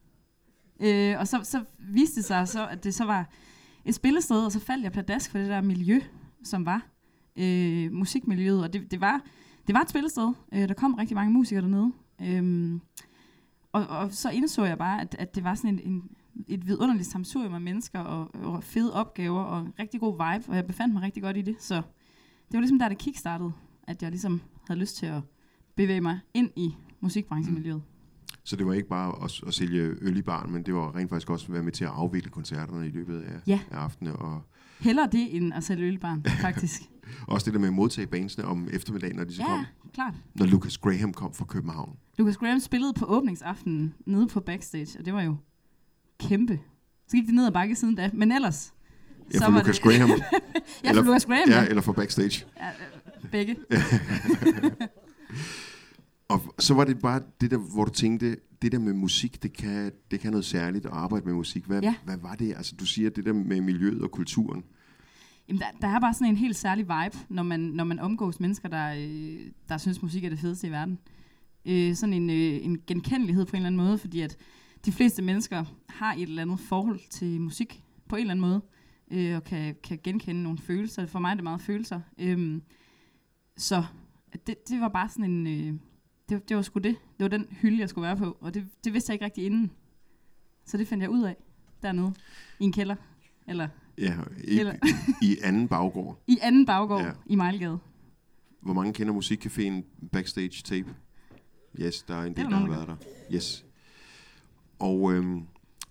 Øh, 0.85 1.19
og 1.19 1.29
så, 1.29 1.41
så 1.43 1.65
viste 1.79 2.17
det 2.17 2.25
sig 2.25 2.49
så, 2.49 2.69
at 2.69 2.85
det 2.85 2.95
så 2.95 3.05
var 3.05 3.29
et 3.85 3.95
spillested, 3.95 4.45
og 4.45 4.53
så 4.53 4.61
faldt 4.61 4.85
jeg 4.85 4.93
pladask 4.93 5.31
for 5.31 5.39
det 5.39 5.49
der 5.49 5.61
miljø, 5.61 6.01
som 6.43 6.67
var 6.67 6.87
øh, 7.37 7.93
musikmiljøet. 7.93 8.63
Og 8.63 8.73
det, 8.73 8.91
det, 8.91 9.01
var, 9.01 9.21
det 9.67 9.75
var 9.75 9.81
et 9.81 9.91
spillested. 9.91 10.33
Øh, 10.53 10.69
der 10.69 10.75
kom 10.75 10.95
rigtig 10.95 11.15
mange 11.15 11.33
musikere 11.33 11.63
dernede. 11.63 11.93
Øh, 12.23 12.81
og, 13.73 13.87
og 13.87 14.13
så 14.13 14.31
indså 14.31 14.65
jeg 14.65 14.79
bare, 14.79 15.01
at, 15.01 15.17
at 15.19 15.35
det 15.35 15.45
var 15.45 15.55
sådan 15.55 15.71
en, 15.71 15.93
en, 15.93 16.11
et 16.49 16.67
vidunderligt 16.67 17.09
samsurium 17.09 17.55
af 17.55 17.61
mennesker, 17.61 18.01
og, 18.01 18.35
og 18.35 18.65
fede 18.65 18.95
opgaver, 18.95 19.43
og 19.43 19.61
en 19.61 19.73
rigtig 19.79 20.01
god 20.01 20.13
vibe, 20.13 20.49
og 20.49 20.57
jeg 20.57 20.67
befandt 20.67 20.95
mig 20.95 21.03
rigtig 21.03 21.23
godt 21.23 21.37
i 21.37 21.43
det. 21.43 21.57
Så 21.59 21.75
det 21.75 22.53
var 22.53 22.61
ligesom 22.61 22.79
der, 22.79 22.89
det 22.89 22.99
kickstartede, 22.99 23.53
at 23.83 24.03
jeg 24.03 24.11
ligesom 24.11 24.41
havde 24.67 24.81
lyst 24.81 24.97
til 24.97 25.07
at 25.07 25.23
bevæge 25.77 26.01
mig 26.01 26.21
ind 26.35 26.51
i 26.57 26.75
musikbranchemiljøet. 27.01 27.83
Så 28.45 28.57
det 28.57 28.67
var 28.67 28.73
ikke 28.73 28.89
bare 28.89 29.25
at, 29.25 29.41
at 29.47 29.55
sælge 29.55 29.81
øl 30.01 30.17
i 30.17 30.23
barn, 30.23 30.51
men 30.53 30.63
det 30.63 30.75
var 30.75 30.97
rent 30.97 31.11
faktisk 31.11 31.31
også 31.31 31.47
at 31.47 31.53
være 31.53 31.63
med 31.63 31.73
til 31.73 31.85
at 31.85 31.91
afvikle 31.95 32.31
koncerterne 32.31 32.87
i 32.87 32.91
løbet 32.91 33.21
af, 33.23 33.41
Ja. 33.47 33.61
af 33.71 33.77
aftenen. 33.79 34.13
Og 34.17 34.43
Hellere 34.81 35.09
det, 35.13 35.37
end 35.37 35.55
at 35.55 35.65
sælge 35.65 35.85
ølbarn, 35.87 36.25
faktisk. 36.41 36.83
også 37.29 37.45
det 37.45 37.55
der 37.55 37.61
med 37.61 37.69
at 37.69 37.75
modtage 37.75 38.07
bandsene 38.07 38.45
om 38.45 38.69
eftermiddagen, 38.73 39.17
når 39.17 39.25
de 39.25 39.35
så 39.35 39.43
ja, 39.43 39.49
kom. 39.49 39.65
klart. 39.95 40.15
Når 40.35 40.47
Lucas 40.47 40.79
Graham 40.79 41.13
kom 41.13 41.35
fra 41.35 41.45
København. 41.45 41.97
Lucas 42.19 42.37
Graham 42.37 42.61
spillede 42.61 42.93
på 42.93 43.05
åbningsaftenen 43.05 43.95
nede 44.07 44.27
på 44.29 44.41
backstage, 44.41 44.99
og 44.99 45.05
det 45.05 45.15
var 45.15 45.23
jo 45.23 45.37
kæmpe. 46.21 46.61
Så 47.09 47.17
gik 47.17 47.27
det 47.27 47.35
ned 47.35 47.47
ad 47.47 47.53
bakke 47.53 47.75
siden 47.77 47.95
da, 47.95 48.11
men 48.15 48.33
ellers... 48.33 48.73
Ja, 49.35 49.39
så 49.39 49.45
for 49.45 49.53
var 49.53 49.59
Lucas 49.61 49.79
det, 49.79 49.85
Graham. 49.85 50.11
Ja, 50.85 50.93
for 50.93 51.03
Lucas 51.03 51.25
Graham, 51.27 51.49
ja. 51.49 51.61
ja. 51.63 51.67
eller 51.69 51.83
for 51.83 51.93
backstage. 51.93 52.45
ja. 52.61 52.67
øh, 52.69 53.31
Begge. 53.31 53.57
Og 56.29 56.55
så 56.59 56.75
var 56.75 56.85
det 56.85 56.99
bare 56.99 57.23
det 57.41 57.51
der, 57.51 57.59
hvor 57.75 57.85
du 57.85 57.91
tænkte, 57.91 58.37
det 58.63 58.73
der 58.73 58.79
med 58.79 58.93
musik, 58.93 59.43
det 59.43 59.53
kan, 59.53 59.93
det 60.11 60.21
kan 60.21 60.31
noget 60.31 60.45
særligt 60.45 60.87
at 60.87 60.93
arbejde 60.93 61.27
med 61.27 61.35
musik. 61.35 61.65
Hvad, 61.65 61.83
Ja. 61.83 61.95
hvad 62.05 62.17
var 62.19 62.35
det? 62.35 62.55
Altså, 62.57 62.75
du 62.77 62.87
siger 62.87 63.11
det 63.11 63.25
der 63.25 63.33
med 63.33 63.61
miljøet 63.61 64.03
og 64.03 64.11
kulturen. 64.11 64.65
Jamen, 65.49 65.61
der, 65.61 65.67
der 65.81 65.89
er 65.89 66.01
bare 66.01 66.15
sådan 66.15 66.27
en 66.27 66.37
helt 66.37 66.57
særlig 66.57 66.85
vibe, 66.85 67.19
når 67.29 67.43
man, 67.43 67.61
når 67.61 67.85
man 67.85 67.99
omgås 67.99 68.41
mennesker, 68.41 68.69
der, 68.69 68.95
øh, 68.99 69.51
der 69.69 69.79
synes, 69.79 70.03
musik 70.03 70.25
er 70.25 70.29
det 70.29 70.39
fedeste 70.39 70.67
i 70.67 70.71
verden. 70.71 70.99
Øh, 71.67 71.95
sådan 71.95 72.13
en, 72.13 72.31
øh, 72.31 72.65
en 72.65 72.79
genkendelighed 72.87 73.45
på 73.45 73.51
en 73.51 73.57
eller 73.57 73.67
anden 73.67 73.87
måde, 73.87 73.99
fordi 73.99 74.21
at 74.21 74.37
de 74.87 74.93
fleste 74.93 75.23
mennesker 75.23 75.65
har 75.89 76.15
et 76.15 76.23
eller 76.23 76.43
andet 76.43 76.61
forhold 76.61 77.01
til 77.11 77.41
musik 77.41 77.83
på 78.09 78.17
en 78.17 78.21
eller 78.21 78.31
anden 78.31 78.41
måde, 78.49 78.61
øh, 79.11 79.37
og 79.37 79.45
kan, 79.45 79.75
kan 79.85 79.99
genkende 80.05 80.43
nogle 80.43 80.59
følelser. 80.59 81.07
For 81.07 81.19
mig 81.19 81.31
er 81.31 81.35
det 81.35 81.45
meget 81.45 81.61
følelser. 81.61 82.01
Øh, 82.19 82.61
så 83.57 83.85
det, 84.47 84.69
det 84.69 84.81
var 84.81 84.89
bare 84.89 85.09
sådan 85.09 85.31
en... 85.31 85.47
Øh, 85.47 85.75
det, 86.29 86.49
det 86.49 86.57
var 86.57 86.63
sgu 86.63 86.79
det. 86.81 86.97
Det 87.19 87.23
var 87.25 87.29
den 87.29 87.47
hylde, 87.51 87.81
jeg 87.81 87.89
skulle 87.89 88.07
være 88.07 88.17
på, 88.17 88.37
og 88.41 88.55
det, 88.55 88.67
det 88.85 88.93
vidste 88.93 89.11
jeg 89.11 89.15
ikke 89.15 89.25
rigtig 89.25 89.45
inden. 89.47 89.71
Så 90.67 90.77
det 90.77 90.89
fandt 90.89 91.03
jeg 91.03 91.11
ud 91.11 91.23
af 91.23 91.37
dernede 91.83 92.15
i 92.61 92.65
en 92.65 92.73
kælder. 92.73 92.97
Eller 93.49 93.69
Ja, 93.99 94.17
i, 94.45 94.59
Eller- 94.59 94.75
i 95.23 95.37
anden 95.43 95.69
baggård. 95.69 96.23
i 96.27 96.39
anden 96.43 96.67
baggård 96.67 97.01
Ja. 97.03 97.11
i 97.27 97.35
Mejlgade. 97.37 97.79
Hvor 98.61 98.73
mange 98.73 98.93
kender 98.93 99.15
musikcaféen 99.15 100.07
Backstage 100.13 100.63
Tape? 100.65 100.95
Yes, 101.81 102.03
der 102.03 102.15
er 102.15 102.23
en 102.23 102.31
er 102.31 102.35
del, 102.35 102.45
der 102.45 102.51
der 102.51 102.57
har 102.57 102.69
været 102.69 102.89
der. 102.89 102.97
Yes. 103.35 103.65
Og 104.79 105.13
øhm, 105.13 105.43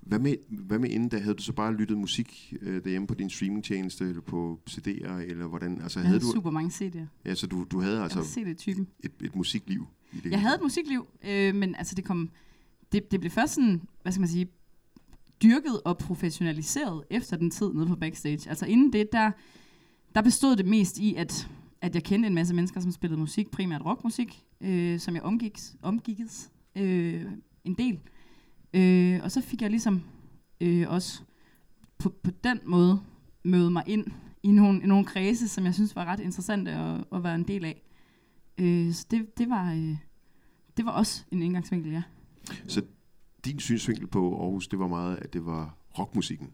hvad, 0.06 0.20
med, 0.20 0.36
hvad 0.50 0.80
med 0.80 0.90
inden 0.90 1.10
da? 1.10 1.18
Havde 1.20 1.36
du 1.36 1.44
så 1.44 1.54
bare 1.54 1.74
lyttet 1.74 1.98
musik 1.98 2.54
øh, 2.62 2.84
derhjemme 2.84 3.08
på 3.08 3.14
din 3.14 3.30
streamingtjeneste, 3.30 4.04
eller 4.06 4.22
på 4.22 4.60
CD'er, 4.70 5.12
eller 5.12 5.48
hvordan? 5.48 5.82
Altså, 5.82 6.00
Jeg 6.00 6.08
havde 6.08 6.20
havde 6.20 6.32
du, 6.32 6.36
super 6.36 6.52
mange 6.52 6.70
CD'er. 6.70 7.06
ja, 7.26 7.36
så 7.36 7.48
du, 7.48 7.64
du 7.72 7.80
havde 7.80 8.02
Altså, 8.02 8.24
CD-typen. 8.24 8.88
et, 9.00 9.12
et 9.22 9.36
musikliv 9.36 9.88
i 10.14 10.18
det 10.20 10.32
Jeg 10.32 10.42
havde 10.42 10.56
et 10.56 10.62
musikliv, 10.62 11.08
øh, 11.28 11.56
men 11.56 11.76
altså 11.76 11.96
det 11.96 12.06
kom... 12.06 12.30
Det, 12.92 13.12
det 13.12 13.20
blev 13.20 13.32
først 13.32 13.54
sådan, 13.54 13.82
hvad 14.02 14.12
skal 14.12 14.20
man 14.20 14.30
sige, 14.30 14.48
dyrket 15.44 15.82
og 15.86 15.98
professionaliseret 15.98 17.04
efter 17.10 17.38
den 17.38 17.52
tid 17.52 17.74
nede 17.74 17.88
på 17.88 17.96
backstage. 17.96 18.50
Altså 18.50 18.66
inden 18.66 18.94
det, 18.94 19.12
der, 19.12 19.32
der 20.16 20.22
bestod 20.22 20.56
det 20.56 20.66
mest 20.66 20.98
i, 21.00 21.16
at, 21.16 21.50
at 21.82 21.96
jeg 21.96 22.04
kendte 22.04 22.28
en 22.28 22.34
masse 22.36 22.54
mennesker, 22.56 22.80
som 22.82 22.92
spillede 22.92 23.20
musik, 23.20 23.52
primært 23.52 23.82
rockmusik, 23.86 24.44
øh, 24.62 25.00
som 25.00 25.16
jeg 25.16 25.24
omgiks, 25.24 25.76
omgikkes 25.82 26.50
øh, 26.76 27.26
en 27.64 27.74
del. 27.74 28.00
Øh, 28.74 29.20
og 29.24 29.32
så 29.32 29.42
fik 29.42 29.62
jeg 29.62 29.70
ligesom 29.70 30.04
øh, 30.62 30.90
også 30.90 31.22
på, 31.98 32.10
på 32.24 32.32
den 32.44 32.60
måde 32.66 33.02
møde 33.44 33.72
mig 33.72 33.84
ind 33.88 34.06
i 34.44 34.52
nogle, 34.52 34.84
i 34.84 34.86
nogle 34.86 35.06
kredse, 35.06 35.48
som 35.48 35.66
jeg 35.66 35.74
synes 35.74 35.96
var 35.96 36.06
ret 36.06 36.20
interessante 36.20 36.72
at, 36.72 37.04
at 37.12 37.24
være 37.24 37.36
en 37.36 37.48
del 37.48 37.66
af. 37.66 37.82
Øh, 38.58 38.94
så 38.94 39.08
det, 39.12 39.38
det, 39.38 39.50
var, 39.50 39.74
øh, 39.74 39.98
det 40.78 40.86
var 40.86 40.92
også 40.92 41.24
en 41.32 41.42
indgangsvinkel, 41.42 41.92
ja. 41.92 42.04
Så 42.68 42.82
din 43.46 43.60
synsvinkel 43.60 44.08
på 44.08 44.42
Aarhus, 44.42 44.68
det 44.68 44.80
var 44.80 44.88
meget, 44.88 45.18
at 45.22 45.34
det 45.34 45.46
var 45.46 45.78
rockmusikken. 46.00 46.50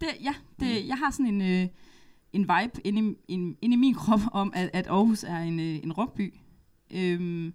Det, 0.00 0.08
ja, 0.22 0.34
det, 0.60 0.88
jeg 0.88 0.96
har 0.96 1.10
sådan 1.10 1.26
en, 1.26 1.42
øh, 1.42 1.68
en 2.32 2.40
vibe 2.40 2.86
inde 2.86 3.10
i, 3.10 3.16
in, 3.28 3.56
inde 3.62 3.74
i 3.74 3.78
min 3.78 3.94
krop 3.94 4.20
om, 4.32 4.52
at, 4.54 4.70
at 4.72 4.86
Aarhus 4.86 5.24
er 5.24 5.38
en, 5.38 5.60
øh, 5.60 5.76
en 5.82 5.92
rockby. 5.92 6.34
Øhm, 6.90 7.52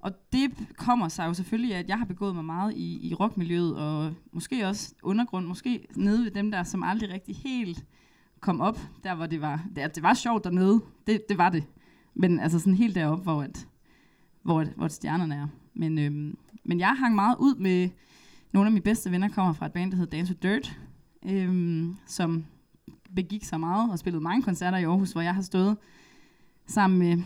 og 0.00 0.12
det 0.32 0.50
kommer 0.76 1.08
sig 1.08 1.26
jo 1.26 1.34
selvfølgelig 1.34 1.74
af, 1.74 1.78
at 1.78 1.88
jeg 1.88 1.98
har 1.98 2.04
begået 2.04 2.34
mig 2.34 2.44
meget 2.44 2.74
i, 2.76 3.08
i 3.08 3.14
rockmiljøet, 3.14 3.76
og 3.76 4.14
måske 4.32 4.68
også 4.68 4.94
undergrund, 5.02 5.46
måske 5.46 5.86
nede 5.96 6.24
ved 6.24 6.30
dem 6.30 6.50
der, 6.50 6.62
som 6.62 6.82
aldrig 6.82 7.10
rigtig 7.10 7.36
helt 7.36 7.84
kom 8.40 8.60
op, 8.60 8.78
der 9.04 9.14
hvor 9.14 9.26
det 9.26 9.40
var, 9.40 9.64
det, 9.76 9.94
det 9.94 10.02
var 10.02 10.14
sjovt 10.14 10.44
dernede, 10.44 10.80
det, 11.06 11.28
det 11.28 11.38
var 11.38 11.48
det. 11.48 11.64
Men 12.14 12.40
altså 12.40 12.58
sådan 12.58 12.74
helt 12.74 12.94
deroppe, 12.94 13.22
hvor, 13.22 13.42
at, 13.42 13.68
hvor, 14.42 14.60
at, 14.60 14.68
hvor 14.76 14.88
stjernerne 14.88 15.34
er. 15.34 15.46
Men, 15.74 15.98
øhm, 15.98 16.38
men 16.64 16.80
jeg 16.80 16.96
hang 16.98 17.14
meget 17.14 17.36
ud 17.38 17.54
med, 17.54 17.88
nogle 18.52 18.66
af 18.66 18.72
mine 18.72 18.82
bedste 18.82 19.10
venner 19.10 19.28
kommer 19.28 19.52
fra 19.52 19.66
et 19.66 19.72
band, 19.72 19.90
der 19.90 19.96
hedder 19.96 20.16
Dance 20.16 20.32
with 20.32 20.42
Dirt, 20.42 20.78
øhm, 21.26 21.96
som 22.06 22.44
begik 23.14 23.44
sig 23.44 23.60
meget 23.60 23.90
og 23.92 23.98
spillede 23.98 24.22
mange 24.22 24.42
koncerter 24.42 24.78
i 24.78 24.84
Aarhus, 24.84 25.12
hvor 25.12 25.20
jeg 25.20 25.34
har 25.34 25.42
stået 25.42 25.76
sammen 26.66 26.98
med 26.98 27.22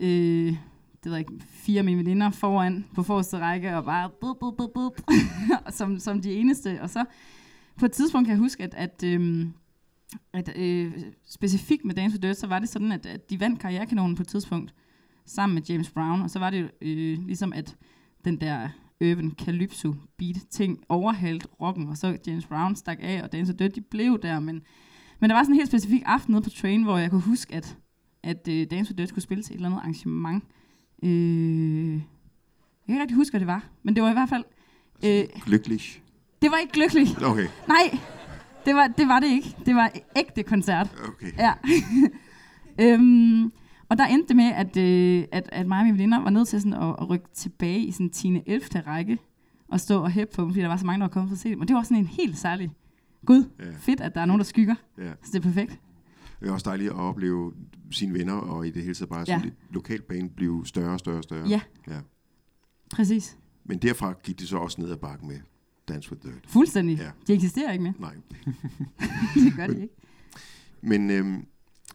øh, 0.00 0.56
det 1.04 1.10
ved 1.10 1.18
jeg 1.18 1.30
ikke, 1.30 1.44
fire 1.46 1.78
af 1.78 1.84
mine 1.84 1.98
veninder 1.98 2.30
foran 2.30 2.86
på 2.94 3.02
forreste 3.02 3.38
række 3.38 3.76
og 3.76 3.84
bare 3.84 4.10
bup, 4.20 4.36
bup, 4.40 4.56
bup, 4.56 4.70
bup, 4.74 5.00
som, 5.78 5.98
som 5.98 6.22
de 6.22 6.32
eneste. 6.32 6.78
Og 6.82 6.90
så 6.90 7.04
på 7.76 7.86
et 7.86 7.92
tidspunkt 7.92 8.26
kan 8.26 8.32
jeg 8.32 8.38
huske, 8.38 8.64
at, 8.64 8.74
at, 8.74 9.02
øhm, 9.04 9.52
at 10.32 10.56
øh, 10.56 10.92
specifikt 11.28 11.84
med 11.84 11.94
Dance 11.94 12.14
for 12.14 12.20
Dirt, 12.20 12.36
så 12.36 12.46
var 12.46 12.58
det 12.58 12.68
sådan, 12.68 12.92
at, 12.92 13.06
at 13.06 13.30
de 13.30 13.40
vandt 13.40 13.60
karrierekanonen 13.60 14.16
på 14.16 14.22
et 14.22 14.28
tidspunkt 14.28 14.74
sammen 15.26 15.54
med 15.54 15.62
James 15.62 15.90
Brown, 15.90 16.22
og 16.22 16.30
så 16.30 16.38
var 16.38 16.50
det 16.50 16.70
øh, 16.80 17.18
ligesom, 17.26 17.52
at 17.52 17.76
den 18.24 18.40
der 18.40 18.68
urban 19.04 19.34
calypso 19.38 19.94
beat 20.18 20.36
ting 20.50 20.84
overhældt 20.88 21.46
rocken, 21.60 21.88
og 21.88 21.96
så 21.96 22.18
James 22.26 22.46
Brown 22.46 22.76
stak 22.76 22.98
af, 23.00 23.22
og 23.22 23.32
Dance 23.32 23.52
for 23.52 23.56
Dirt, 23.56 23.74
de 23.74 23.80
blev 23.80 24.18
der, 24.22 24.40
men, 24.40 24.62
men 25.20 25.30
der 25.30 25.36
var 25.36 25.42
sådan 25.42 25.52
en 25.52 25.58
helt 25.58 25.68
specifik 25.68 26.02
aften 26.06 26.32
nede 26.32 26.42
på 26.42 26.50
Train, 26.50 26.82
hvor 26.82 26.98
jeg 26.98 27.10
kunne 27.10 27.20
huske, 27.20 27.54
at, 27.54 27.78
at 28.22 28.48
øh, 28.48 28.66
Dance 28.70 28.88
for 28.88 28.96
Dirt 28.96 29.08
skulle 29.08 29.22
spille 29.22 29.42
til 29.42 29.52
et 29.52 29.56
eller 29.56 29.68
andet 29.68 29.78
arrangement. 29.78 30.44
Øh, 31.02 31.92
jeg 31.92 32.00
kan 32.86 32.94
ikke 32.94 33.02
rigtig 33.02 33.16
huske, 33.16 33.32
hvad 33.32 33.40
det 33.40 33.46
var, 33.46 33.64
men 33.82 33.94
det 33.96 34.02
var 34.02 34.10
i 34.10 34.12
hvert 34.12 34.28
fald... 34.28 34.44
Øh, 35.04 35.24
Lykkelig. 35.46 35.80
det 36.42 36.50
var 36.50 36.56
ikke 36.56 36.78
lykkeligt. 36.80 37.22
Okay, 37.22 37.46
Nej, 37.68 37.98
det 38.66 38.74
var, 38.74 38.86
det 38.86 39.08
var 39.08 39.20
det 39.20 39.26
ikke. 39.28 39.56
Det 39.66 39.74
var 39.74 39.90
ægte 40.16 40.42
koncert. 40.42 40.96
okay. 41.08 41.32
Ja. 41.38 41.52
øhm, 42.84 43.52
og 43.88 43.98
der 43.98 44.04
endte 44.06 44.28
det 44.28 44.36
med, 44.36 44.44
at, 44.44 44.76
øh, 44.76 45.24
at, 45.32 45.48
at 45.52 45.66
mig 45.66 45.78
og 45.78 45.84
mine 45.84 45.98
veninder 45.98 46.18
var 46.18 46.30
nødt 46.30 46.48
til 46.48 46.60
sådan 46.60 46.82
at, 46.82 46.96
at 47.00 47.10
rykke 47.10 47.26
tilbage 47.34 47.78
i 47.80 47.92
sådan 47.92 48.10
10. 48.10 48.42
11. 48.46 48.60
række 48.86 49.18
og 49.68 49.80
stå 49.80 50.02
og 50.02 50.10
hæppe 50.10 50.34
på 50.36 50.42
dem, 50.42 50.50
fordi 50.50 50.60
der 50.60 50.68
var 50.68 50.76
så 50.76 50.86
mange, 50.86 51.00
der 51.00 51.06
var 51.06 51.12
kommet 51.12 51.28
for 51.30 51.34
at 51.34 51.38
se 51.40 51.50
dem. 51.50 51.60
Og 51.60 51.68
det 51.68 51.76
var 51.76 51.82
sådan 51.82 51.96
en 51.96 52.06
helt 52.06 52.38
særlig 52.38 52.70
Gud, 53.26 53.44
Ja. 53.60 53.64
fedt, 53.78 54.00
at 54.00 54.14
der 54.14 54.20
er 54.20 54.24
nogen, 54.26 54.38
der 54.38 54.44
skygger. 54.44 54.74
Ja. 54.98 55.10
Så 55.22 55.30
det 55.32 55.38
er 55.38 55.40
perfekt. 55.42 55.80
Det 56.40 56.48
er 56.48 56.52
også 56.52 56.64
dejligt 56.70 56.90
at 56.90 56.96
opleve 56.96 57.52
sine 57.90 58.14
venner, 58.14 58.32
og 58.34 58.66
i 58.66 58.70
det 58.70 58.82
hele 58.82 58.94
taget 58.94 59.08
bare 59.08 59.26
sådan 59.26 59.40
Ja. 59.42 59.46
et 59.48 59.54
lokalt 59.70 60.08
bane 60.08 60.30
blive 60.30 60.66
større 60.66 60.92
og 60.92 60.98
større 60.98 61.16
og 61.16 61.22
større. 61.24 61.48
Ja. 61.48 61.60
ja. 61.88 62.00
Præcis. 62.90 63.38
Men 63.64 63.78
derfra 63.78 64.12
gik 64.24 64.38
det 64.40 64.48
så 64.48 64.56
også 64.58 64.80
ned 64.80 64.90
ad 64.90 64.96
bakken 64.96 65.28
med 65.28 65.38
Dance 65.88 66.12
with 66.12 66.22
Dirt. 66.26 66.44
Fuldstændig. 66.46 66.98
Ja. 66.98 67.10
De 67.26 67.32
eksisterer 67.32 67.72
ikke 67.72 67.82
mere. 67.82 67.94
Nej. 67.98 68.14
det 69.44 69.54
gør 69.56 69.66
de 69.66 69.80
ikke. 69.82 69.94
Men 70.82 71.10
øhm, 71.10 71.46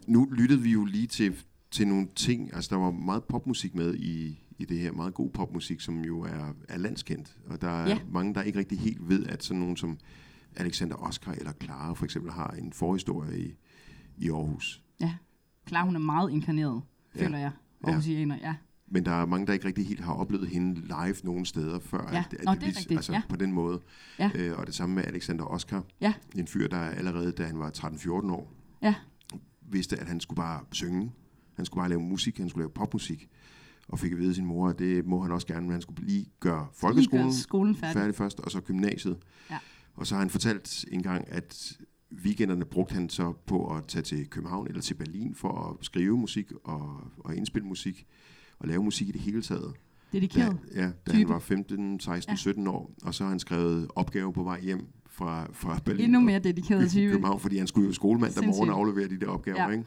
nu 0.06 0.24
lyttede 0.32 0.60
vi 0.62 0.70
jo 0.72 0.84
lige 0.84 1.06
til, 1.06 1.36
til 1.70 1.88
nogle 1.88 2.08
ting, 2.16 2.54
altså 2.54 2.74
der 2.74 2.80
var 2.80 2.90
meget 2.90 3.24
popmusik 3.24 3.74
med 3.74 3.94
i, 3.94 4.40
i 4.58 4.64
det 4.64 4.78
her, 4.78 4.92
meget 4.92 5.14
god 5.14 5.30
popmusik, 5.30 5.80
som 5.80 6.00
jo 6.04 6.20
er, 6.20 6.54
er 6.68 6.78
landskendt. 6.78 7.36
Og 7.46 7.60
der 7.60 7.68
er 7.70 7.88
Ja. 7.88 7.98
mange, 8.10 8.34
der 8.34 8.42
ikke 8.42 8.58
rigtig 8.58 8.78
helt 8.78 9.08
ved, 9.08 9.26
at 9.26 9.44
sådan 9.44 9.60
nogen 9.60 9.76
som 9.76 9.98
Alexander 10.56 10.96
Oscar 10.96 11.32
eller 11.32 11.52
Clara 11.62 11.92
for 11.94 12.04
eksempel 12.04 12.32
har 12.32 12.48
en 12.50 12.72
forhistorie 12.72 13.38
i, 13.40 13.54
i 14.18 14.30
Aarhus. 14.30 14.82
Ja. 15.00 15.14
Klar, 15.66 15.84
hun 15.84 15.94
er 15.94 16.00
meget 16.00 16.30
inkarneret, 16.30 16.82
Ja. 17.16 17.24
føler 17.26 17.38
jeg. 17.38 17.50
Ja. 17.84 17.88
Aarhusianer, 17.90 18.36
ja. 18.42 18.54
Men 18.88 19.04
der 19.04 19.12
er 19.12 19.26
mange, 19.26 19.46
der 19.46 19.52
ikke 19.52 19.66
rigtig 19.66 19.86
helt 19.86 20.00
har 20.00 20.12
oplevet 20.12 20.48
hende 20.48 20.80
live 20.80 21.14
nogen 21.24 21.44
steder 21.44 21.78
før. 21.78 22.08
Ja. 22.12 22.24
Nå, 22.44 22.54
det 22.54 22.62
er 22.62 22.66
vis- 22.66 22.76
rigtigt, 22.78 22.98
Altså 22.98 23.12
ja. 23.12 23.22
på 23.28 23.36
den 23.36 23.52
måde. 23.52 23.80
Ja. 24.18 24.30
Øh, 24.34 24.58
og 24.58 24.66
det 24.66 24.74
samme 24.74 24.94
med 24.94 25.04
Alexander 25.04 25.44
Oscar. 25.44 25.84
Ja. 26.00 26.14
En 26.36 26.46
fyr, 26.46 26.68
der 26.68 26.78
allerede, 26.78 27.32
da 27.32 27.44
han 27.46 27.58
var 27.58 27.70
13-14 27.70 28.30
år, 28.30 28.52
Ja. 28.82 28.94
vidste, 29.70 29.96
at 30.00 30.08
han 30.08 30.20
skulle 30.20 30.36
bare 30.36 30.60
synge. 30.72 31.12
Han 31.56 31.64
skulle 31.64 31.80
bare 31.80 31.88
lave 31.88 32.00
musik, 32.00 32.38
han 32.38 32.48
skulle 32.48 32.62
lave 32.62 32.70
popmusik. 32.74 33.28
Og 33.88 33.98
fik 33.98 34.12
at 34.12 34.18
vide 34.18 34.28
af 34.28 34.34
sin 34.34 34.46
mor, 34.46 34.68
at 34.68 34.78
det 34.78 35.06
må 35.06 35.22
han 35.22 35.32
også 35.32 35.46
gerne, 35.46 35.60
men 35.62 35.70
han 35.72 35.80
skulle 35.82 36.06
lige 36.06 36.26
gøre 36.40 36.66
folkeskolen 36.74 37.26
Lige 37.26 37.32
gør 37.34 37.40
skolen 37.40 37.74
færdig. 37.76 37.94
færdig 37.94 38.14
først, 38.14 38.40
og 38.40 38.50
så 38.50 38.60
gymnasiet. 38.60 39.16
Ja. 39.50 39.58
Og 39.94 40.06
så 40.06 40.14
har 40.14 40.20
han 40.20 40.30
fortalt 40.30 40.84
en 40.92 41.02
gang, 41.02 41.24
at 41.28 41.78
weekenderne 42.24 42.64
brugte 42.64 42.94
han 42.94 43.08
så 43.08 43.32
på 43.46 43.74
at 43.76 43.86
tage 43.86 44.02
til 44.02 44.26
København 44.30 44.66
eller 44.66 44.80
til 44.80 44.94
Berlin 44.94 45.34
for 45.34 45.78
at 45.80 45.84
skrive 45.84 46.18
musik 46.18 46.52
og, 46.64 47.00
og 47.18 47.36
indspille 47.36 47.68
musik 47.68 48.06
og 48.58 48.68
lave 48.68 48.82
musik 48.84 49.08
i 49.08 49.12
det 49.12 49.20
hele 49.20 49.42
taget. 49.42 49.72
Da, 50.12 50.18
Dedikeret. 50.18 50.58
ja, 50.74 50.82
da 50.82 50.92
type. 51.06 51.16
han 51.18 51.28
var 51.28 51.38
15, 51.38 52.00
16, 52.00 52.32
Ja. 52.32 52.36
17 52.36 52.66
år, 52.66 52.94
og 53.02 53.14
så 53.14 53.24
har 53.24 53.30
han 53.30 53.38
skrevet 53.38 53.88
opgave 53.96 54.32
på 54.32 54.42
vej 54.42 54.60
hjem 54.60 54.86
fra, 55.10 55.48
fra 55.52 55.78
Berlin. 55.84 56.04
Endnu 56.04 56.20
mere 56.20 56.38
dedikeret 56.38 56.90
type. 56.90 57.12
København, 57.12 57.40
fordi 57.40 57.58
han 57.58 57.66
skulle 57.66 57.86
jo 57.86 57.92
skolemand 57.92 58.32
der 58.34 58.46
morgen 58.46 58.70
og 58.70 58.76
aflevere 58.78 59.08
de 59.08 59.20
der 59.20 59.26
opgaver, 59.26 59.62
Ja. 59.62 59.68
ikke? 59.70 59.84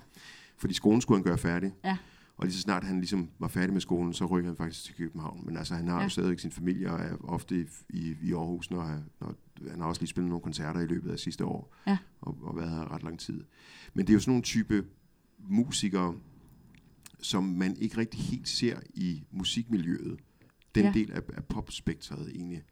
Fordi 0.57 0.73
skolen 0.73 1.01
skulle 1.01 1.17
han 1.17 1.23
gøre 1.23 1.37
færdig. 1.37 1.71
Ja. 1.85 1.97
Og 2.37 2.45
lige 2.45 2.53
så 2.55 2.61
snart 2.61 2.83
han 2.83 2.95
ligesom 2.97 3.29
var 3.39 3.47
færdig 3.47 3.73
med 3.73 3.81
skolen, 3.81 4.13
så 4.13 4.25
rykkede 4.25 4.49
han 4.49 4.57
faktisk 4.57 4.83
til 4.85 4.95
København. 4.95 5.45
Men 5.45 5.57
altså, 5.57 5.73
han 5.75 5.87
har 5.87 5.97
ja. 5.97 6.03
Jo 6.03 6.09
stadigvæk 6.09 6.39
sin 6.39 6.51
familie 6.51 6.91
og 6.91 6.99
er 6.99 7.15
ofte 7.23 7.59
i, 7.61 7.65
i, 7.89 8.15
i 8.21 8.33
Aarhus, 8.33 8.71
når, 8.71 8.81
han- 8.81 9.03
når 9.21 9.35
han 9.69 9.79
har 9.79 9.87
også 9.87 10.01
lige 10.01 10.09
spillet 10.09 10.29
nogle 10.29 10.43
koncerter 10.43 10.79
i 10.79 10.85
løbet 10.85 11.11
af 11.11 11.19
sidste 11.19 11.45
år. 11.45 11.75
Ja. 11.87 11.97
Og, 12.21 12.37
og 12.41 12.57
været 12.57 12.69
her 12.69 12.93
ret 12.93 13.03
lang 13.03 13.19
tid. 13.19 13.43
Men 13.93 14.07
det 14.07 14.13
er 14.13 14.13
jo 14.13 14.19
sådan 14.19 14.31
nogle 14.31 14.43
type 14.43 14.85
musikere, 15.49 16.15
som 17.21 17.43
man 17.43 17.77
ikke 17.77 17.97
rigtig 17.97 18.19
helt 18.19 18.47
ser 18.47 18.79
i 18.93 19.23
musikmiljøet. 19.31 20.19
Den 20.75 20.83
Ja. 20.85 20.91
del 20.93 21.11
af, 21.11 21.21
af 21.33 21.45
popspektret 21.45 22.31
egentlig. 22.35 22.63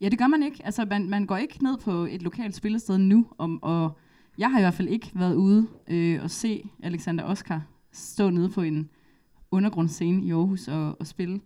Ja, 0.00 0.08
det 0.08 0.18
gør 0.18 0.26
man 0.26 0.42
ikke. 0.42 0.64
Altså, 0.66 0.84
man, 0.84 1.08
man 1.08 1.26
går 1.26 1.36
ikke 1.36 1.62
ned 1.64 1.78
på 1.78 1.92
et 2.10 2.22
lokalt 2.22 2.54
spillested 2.54 2.98
nu, 2.98 3.26
om, 3.38 3.62
og 3.62 3.98
jeg 4.38 4.50
har 4.50 4.58
i 4.58 4.62
hvert 4.62 4.74
fald 4.74 4.88
ikke 4.88 5.10
været 5.14 5.34
ude 5.34 5.66
øh, 5.88 6.22
og 6.22 6.30
se 6.30 6.68
Alexander 6.82 7.24
Oscar 7.24 7.62
stå 7.92 8.30
nede 8.30 8.48
på 8.50 8.62
en 8.62 8.90
undergrundsscene 9.50 10.24
i 10.24 10.30
Aarhus 10.32 10.68
og, 10.68 11.00
og 11.00 11.06
spille. 11.06 11.40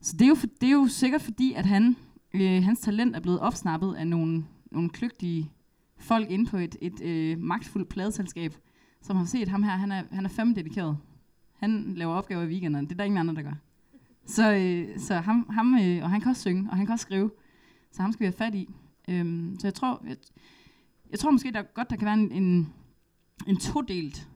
Så 0.00 0.16
det 0.16 0.22
er, 0.24 0.28
jo 0.28 0.34
for, 0.34 0.46
det 0.60 0.66
er 0.66 0.72
jo 0.72 0.86
sikkert 0.88 1.22
fordi, 1.22 1.52
at 1.52 1.66
han, 1.66 1.96
øh, 2.34 2.62
hans 2.62 2.80
talent 2.80 3.16
er 3.16 3.20
blevet 3.20 3.40
opsnappet 3.40 3.94
af 3.94 4.06
nogle, 4.06 4.44
nogle 4.70 4.90
kløgtige 4.90 5.52
folk 5.98 6.30
inde 6.30 6.50
på 6.50 6.56
et, 6.56 6.76
et 6.80 7.00
øh, 7.02 7.38
magtfuldt 7.38 7.88
pladeselskab, 7.88 8.54
som 9.02 9.16
har 9.16 9.24
set 9.24 9.48
ham 9.48 9.62
her. 9.62 9.70
Han 9.70 9.92
er, 9.92 10.02
han 10.10 10.24
er 10.24 10.28
fem 10.28 10.54
dedikeret. 10.54 10.98
Han 11.56 11.94
laver 11.96 12.14
opgaver 12.14 12.42
i 12.42 12.46
weekenderne. 12.46 12.86
Det 12.86 12.92
er 12.92 12.96
der 12.96 13.04
ingen 13.04 13.18
andre, 13.18 13.34
der 13.34 13.42
gør. 13.42 13.54
Så, 14.26 14.52
øh, 14.52 14.98
så 14.98 15.14
ham, 15.14 15.46
ham 15.50 15.74
øh, 15.74 16.02
og 16.02 16.10
han 16.10 16.20
kan 16.20 16.30
også 16.30 16.42
synge, 16.42 16.70
og 16.70 16.76
han 16.76 16.86
kan 16.86 16.92
også 16.92 17.02
skrive. 17.02 17.30
Så 17.92 18.02
ham 18.02 18.12
skal 18.12 18.20
vi 18.20 18.26
have 18.26 18.32
fat 18.32 18.54
i. 18.54 18.68
Øhm, 19.08 19.56
så 19.60 19.66
jeg 19.66 19.74
tror, 19.74 20.02
jeg, 20.08 20.16
jeg 21.10 21.18
tror 21.18 21.30
måske, 21.30 21.52
der 21.52 21.62
godt 21.62 21.90
der 21.90 21.96
kan 21.96 22.06
være 22.06 22.14
en, 22.14 22.32
en, 22.32 22.72
en 23.46 23.56
todelt 23.56 24.28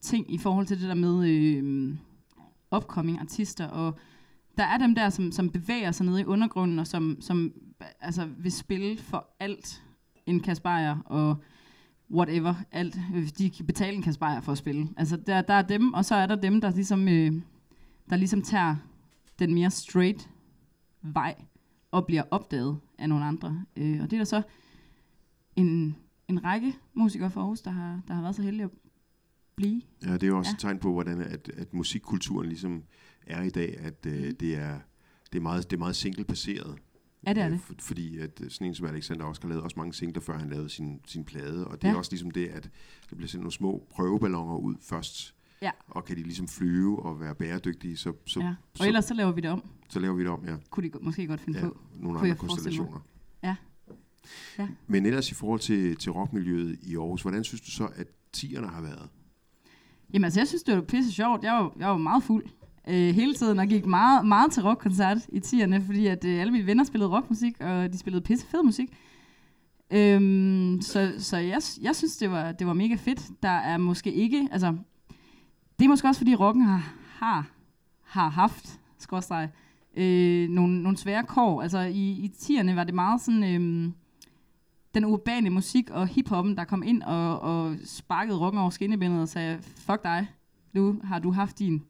ting 0.00 0.34
i 0.34 0.38
forhold 0.38 0.66
til 0.66 0.80
det 0.80 0.88
der 0.88 0.94
med 0.94 1.28
øh, 1.28 1.96
upcoming 2.76 3.20
artister. 3.20 3.66
Og 3.66 3.98
der 4.58 4.64
er 4.64 4.78
dem 4.78 4.94
der, 4.94 5.10
som, 5.10 5.32
som 5.32 5.50
bevæger 5.50 5.92
sig 5.92 6.06
nede 6.06 6.20
i 6.20 6.24
undergrunden, 6.24 6.78
og 6.78 6.86
som, 6.86 7.16
som 7.20 7.52
altså, 8.00 8.28
vil 8.38 8.52
spille 8.52 8.98
for 8.98 9.28
alt 9.40 9.82
en 10.26 10.40
Kasper 10.40 11.02
og 11.06 11.36
whatever, 12.10 12.54
alt. 12.72 12.98
De 13.38 13.50
kan 13.50 13.66
betale 13.66 13.96
en 13.96 14.02
Kasper 14.02 14.40
for 14.40 14.52
at 14.52 14.58
spille. 14.58 14.88
Altså, 14.96 15.16
der, 15.16 15.42
der 15.42 15.54
er 15.54 15.62
dem, 15.62 15.92
og 15.92 16.04
så 16.04 16.14
er 16.14 16.26
der 16.26 16.36
dem, 16.36 16.60
der 16.60 16.70
ligesom, 16.70 17.08
øh, 17.08 17.32
der 18.10 18.16
ligesom 18.16 18.42
tager 18.42 18.76
den 19.38 19.54
mere 19.54 19.70
straight 19.70 20.30
vej 21.02 21.34
og 21.90 22.06
bliver 22.06 22.22
opdaget 22.30 22.78
af 22.98 23.08
nogle 23.08 23.24
andre. 23.24 23.64
Øh, 23.76 24.02
og 24.02 24.10
det 24.10 24.12
er 24.12 24.20
der 24.20 24.24
så 24.24 24.42
en, 25.56 25.96
en 26.28 26.44
række 26.44 26.74
musikere 26.94 27.30
fra 27.30 27.40
Aarhus, 27.40 27.60
der 27.60 27.70
har, 27.70 28.00
der 28.08 28.14
har 28.14 28.22
været 28.22 28.34
så 28.34 28.42
heldige 28.42 28.64
at 28.64 28.70
blive. 29.56 29.82
Ja, 30.04 30.12
det 30.12 30.22
er 30.22 30.26
jo 30.26 30.38
også 30.38 30.50
ja. 30.50 30.54
et 30.54 30.60
tegn 30.60 30.78
på, 30.78 30.92
hvordan 30.92 31.20
at, 31.20 31.48
at 31.48 31.74
musikkulturen 31.74 32.48
ligesom 32.48 32.82
er 33.26 33.42
i 33.42 33.50
dag, 33.50 33.78
at 33.80 34.06
øh, 34.06 34.30
det, 34.40 34.56
er, 34.56 34.78
det, 35.32 35.38
er 35.38 35.42
meget, 35.42 35.70
det 35.70 35.76
er 35.76 35.78
meget 35.78 35.96
single-baseret. 35.96 36.78
Ja, 37.26 37.32
det 37.32 37.42
er 37.42 37.46
Øh, 37.46 37.52
det. 37.52 37.60
For, 37.60 37.74
fordi 37.80 38.18
at 38.18 38.40
øh, 38.44 38.50
sådan 38.50 38.66
en 38.66 38.74
som 38.74 38.86
Alexander 38.86 39.24
Oscar 39.24 39.48
lavede 39.48 39.64
også 39.64 39.74
mange 39.76 39.94
singler, 39.94 40.20
før 40.20 40.38
han 40.38 40.48
lavede 40.50 40.68
sin, 40.68 41.00
sin 41.06 41.24
plade. 41.24 41.66
Og 41.68 41.82
det 41.82 41.88
Ja. 41.88 41.92
er 41.92 41.96
også 41.98 42.10
ligesom 42.12 42.30
det, 42.30 42.48
at 42.48 42.70
der 43.10 43.16
bliver 43.16 43.28
sendt 43.28 43.42
nogle 43.42 43.52
små 43.52 43.86
prøveballoner 43.90 44.56
ud 44.56 44.74
først. 44.80 45.34
Ja. 45.62 45.70
Og 45.88 46.04
kan 46.04 46.16
de 46.16 46.22
ligesom 46.22 46.48
flyve 46.48 47.02
og 47.02 47.20
være 47.20 47.34
bæredygtige, 47.34 47.96
så, 47.96 48.12
så, 48.26 48.40
Ja. 48.40 48.48
Og 48.48 48.54
så, 48.74 48.86
ellers 48.86 49.04
så 49.04 49.14
laver 49.14 49.32
vi 49.32 49.40
det 49.40 49.50
om. 49.50 49.64
så 49.88 49.98
laver 50.00 50.14
vi 50.14 50.22
det 50.22 50.30
om, 50.30 50.44
ja. 50.46 50.56
Kunne 50.70 50.88
de 50.90 50.98
måske 51.00 51.26
godt 51.26 51.40
finde 51.40 51.58
ja 51.58 51.64
på. 51.68 51.76
nogle 51.94 52.18
Kunne 52.18 52.30
andre 52.30 52.40
konstellationer. 52.40 53.00
Ja. 53.42 53.56
Ja. 54.58 54.68
Men 54.86 55.06
ellers 55.06 55.30
i 55.30 55.34
forhold 55.34 55.60
til, 55.60 55.96
til 55.96 56.12
rockmiljøet 56.12 56.78
i 56.82 56.96
Aarhus, 56.96 57.22
hvordan 57.22 57.44
synes 57.44 57.60
du 57.60 57.70
så, 57.70 57.88
at 57.94 58.06
tierne 58.32 58.66
har 58.68 58.80
været? 58.80 59.08
Jamen 60.12 60.24
altså, 60.24 60.40
jeg 60.40 60.48
synes, 60.48 60.62
det 60.62 60.74
var 60.74 60.80
pisse 60.82 61.12
sjovt. 61.12 61.42
Jeg 61.44 61.52
var, 61.52 61.72
jeg 61.78 61.88
var 61.88 61.96
meget 61.96 62.22
fuld 62.22 62.44
øh, 62.88 63.14
hele 63.14 63.34
tiden, 63.34 63.58
og 63.58 63.66
gik 63.66 63.86
meget, 63.86 64.26
meget 64.26 64.52
til 64.52 64.62
rockkoncert 64.62 65.18
i 65.28 65.40
tierne, 65.40 65.82
fordi 65.82 66.06
at 66.06 66.24
øh, 66.24 66.40
alle 66.40 66.52
mine 66.52 66.66
venner 66.66 66.84
spillede 66.84 67.10
rockmusik, 67.10 67.60
og 67.60 67.92
de 67.92 67.98
spillede 67.98 68.24
pisse 68.24 68.46
fed 68.46 68.62
musik. 68.62 68.88
Øhm, 69.90 70.80
så 70.80 71.12
så 71.18 71.36
jeg, 71.36 71.60
jeg 71.82 71.96
synes, 71.96 72.16
det 72.16 72.30
var, 72.30 72.52
det 72.52 72.66
var 72.66 72.72
mega 72.72 72.94
fedt. 72.94 73.42
Der 73.42 73.48
er 73.48 73.76
måske 73.76 74.12
ikke, 74.12 74.48
altså, 74.52 74.76
det 75.78 75.84
er 75.84 75.88
måske 75.88 76.08
også, 76.08 76.20
fordi 76.20 76.34
rocken 76.34 76.62
har, 76.62 76.94
har, 77.18 77.50
har 78.02 78.28
haft, 78.28 78.80
skorstræk, 78.98 79.48
øh, 79.96 80.48
nogle, 80.48 80.82
nogle 80.82 80.98
svære 80.98 81.24
kår. 81.24 81.62
Altså, 81.62 81.78
i, 81.78 82.10
i 82.10 82.28
tierne 82.28 82.76
var 82.76 82.84
det 82.84 82.94
meget 82.94 83.20
sådan, 83.20 83.44
øh, 83.44 83.92
den 84.94 85.04
urbane 85.04 85.50
musik 85.50 85.90
og 85.90 86.06
hiphoppen, 86.06 86.56
der 86.56 86.64
kom 86.64 86.82
ind 86.82 87.02
og, 87.02 87.40
og 87.40 87.76
sparkede 87.84 88.38
rocken 88.38 88.60
over 88.60 88.70
skinnebindet 88.70 89.20
og 89.20 89.28
sagde, 89.28 89.58
fuck 89.62 90.02
dig, 90.02 90.26
nu 90.72 91.00
har 91.04 91.18
du 91.18 91.30
haft 91.30 91.58
din 91.58 91.82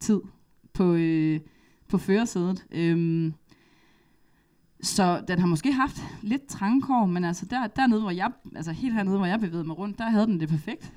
tid 0.00 0.20
på, 0.72 0.94
øh, 0.94 1.40
på 1.88 1.98
førersædet. 1.98 2.66
Øhm, 2.70 3.34
så 4.82 5.24
den 5.28 5.38
har 5.38 5.46
måske 5.46 5.72
haft 5.72 5.96
lidt 6.22 6.46
trangkår, 6.46 7.06
men 7.06 7.24
altså 7.24 7.46
der, 7.46 7.66
dernede, 7.66 8.00
hvor 8.00 8.10
jeg, 8.10 8.30
altså 8.56 8.72
helt 8.72 8.94
hernede, 8.94 9.16
hvor 9.16 9.26
jeg 9.26 9.40
bevægede 9.40 9.64
mig 9.64 9.78
rundt, 9.78 9.98
der 9.98 10.10
havde 10.10 10.26
den 10.26 10.40
det 10.40 10.48
perfekt. 10.48 10.92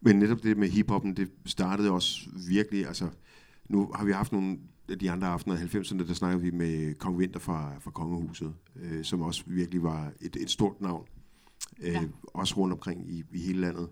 Men 0.00 0.16
netop 0.18 0.42
det 0.42 0.56
med 0.58 0.68
hiphoppen, 0.68 1.16
det 1.16 1.30
startede 1.46 1.90
også 1.90 2.28
virkelig, 2.48 2.86
altså 2.86 3.08
nu 3.68 3.90
har 3.94 4.04
vi 4.04 4.12
haft 4.12 4.32
nogle 4.32 4.58
af 4.88 4.98
de 4.98 5.10
andre 5.10 5.26
aftener 5.26 5.56
i 5.56 5.58
90'erne, 5.78 6.06
der 6.08 6.14
snakkede 6.14 6.42
vi 6.42 6.50
med 6.50 6.94
Kong 6.94 7.16
Winter 7.16 7.40
fra, 7.40 7.78
fra 7.78 7.90
Kongehuset, 7.90 8.54
øh, 8.76 9.04
som 9.04 9.20
også 9.22 9.42
virkelig 9.46 9.82
var 9.82 10.12
et, 10.20 10.36
et 10.36 10.50
stort 10.50 10.80
navn, 10.80 11.06
øh, 11.82 11.92
Ja. 11.92 12.02
også 12.34 12.56
rundt 12.56 12.72
omkring 12.72 13.10
i, 13.10 13.24
i 13.32 13.38
hele 13.38 13.60
landet. 13.60 13.88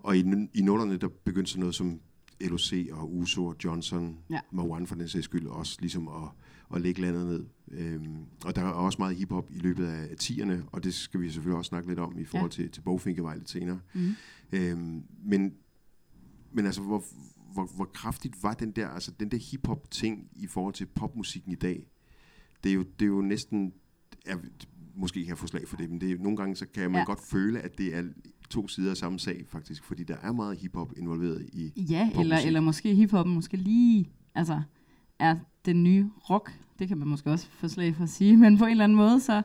Og 0.00 0.16
i, 0.16 0.24
i 0.54 0.62
nullerne, 0.62 0.96
der 0.96 1.08
begyndte 1.24 1.50
sådan 1.50 1.60
noget 1.60 1.74
som 1.74 2.00
LOC 2.40 2.72
og 2.92 3.14
Uso 3.16 3.46
og 3.46 3.56
Johnson, 3.64 4.18
Ja. 4.30 4.40
Marwan 4.52 4.86
for 4.86 4.94
den 4.94 5.08
sags 5.08 5.24
skyld, 5.24 5.46
også 5.46 5.76
ligesom 5.80 6.08
at, 6.08 6.28
at 6.74 6.80
lægge 6.80 7.00
landet 7.00 7.26
ned. 7.26 7.46
Øhm, 7.70 8.16
og 8.44 8.56
der 8.56 8.62
er 8.62 8.66
også 8.66 8.96
meget 8.98 9.16
hiphop 9.16 9.50
i 9.50 9.58
løbet 9.58 9.86
af 9.86 10.06
10'erne, 10.22 10.54
og 10.72 10.84
det 10.84 10.94
skal 10.94 11.20
vi 11.20 11.30
selvfølgelig 11.30 11.58
også 11.58 11.68
snakke 11.68 11.88
lidt 11.88 11.98
om 11.98 12.18
i 12.18 12.24
forhold 12.24 12.50
til, 12.50 12.70
til 12.70 12.80
Bogfinkevej 12.80 13.36
lidt 13.36 13.50
senere. 13.50 13.80
Mhm. 13.94 14.14
Øhm, 14.52 15.02
men, 15.24 15.54
men 16.52 16.66
altså, 16.66 16.82
hvor, 16.82 17.04
hvor, 17.52 17.70
hvor 17.76 17.84
kraftigt 17.84 18.42
var 18.42 18.54
den 18.54 18.70
der, 18.70 18.88
altså 18.88 19.10
den 19.20 19.30
der 19.30 19.38
hiphop 19.50 19.90
ting 19.90 20.28
i 20.36 20.46
forhold 20.46 20.74
til 20.74 20.86
popmusikken 20.86 21.52
i 21.52 21.56
dag? 21.56 21.86
Det 22.64 22.70
er 22.70 22.74
jo, 22.74 22.82
det 22.82 23.02
er 23.02 23.08
jo 23.08 23.20
næsten, 23.20 23.72
er, 24.26 24.36
måske 24.94 25.20
kan 25.20 25.28
jeg 25.28 25.38
få 25.38 25.46
slag 25.46 25.68
for 25.68 25.76
det, 25.76 25.90
men 25.90 26.00
det 26.00 26.10
er, 26.12 26.18
nogle 26.18 26.36
gange 26.36 26.56
så 26.56 26.66
kan 26.74 26.82
man 26.82 26.92
Ja. 26.92 26.98
ja. 26.98 27.04
godt 27.04 27.20
føle, 27.20 27.60
at 27.60 27.78
det 27.78 27.94
er 27.94 28.04
to 28.50 28.68
sider 28.68 28.90
af 28.90 28.96
samme 28.96 29.18
sag 29.18 29.44
faktisk, 29.48 29.84
fordi 29.84 30.04
der 30.04 30.16
er 30.22 30.32
meget 30.32 30.58
hiphop 30.58 30.92
involveret 30.96 31.48
i, 31.52 31.72
Ja, 31.90 32.10
eller, 32.20 32.38
eller 32.46 32.60
måske 32.60 32.94
hiphoppen 32.94 33.34
måske 33.34 33.56
lige, 33.56 34.10
altså 34.34 34.62
er 35.18 35.36
den 35.64 35.82
nye 35.82 36.10
rock. 36.30 36.58
Det 36.78 36.88
kan 36.88 36.98
man 36.98 37.08
måske 37.08 37.30
også 37.30 37.46
få 37.50 37.68
slag 37.68 37.94
for 37.94 38.02
at 38.02 38.08
sige, 38.08 38.36
men 38.42 38.58
på 38.58 38.64
en 38.64 38.70
eller 38.70 38.84
anden 38.84 38.96
måde, 38.96 39.20
så, 39.20 39.42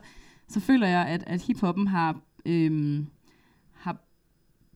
så 0.48 0.60
føler 0.60 0.86
jeg, 0.86 1.06
at, 1.06 1.24
at 1.26 1.42
hiphoppen 1.42 1.86
har, 1.86 2.20
øhm, 2.46 3.06
har 3.72 3.96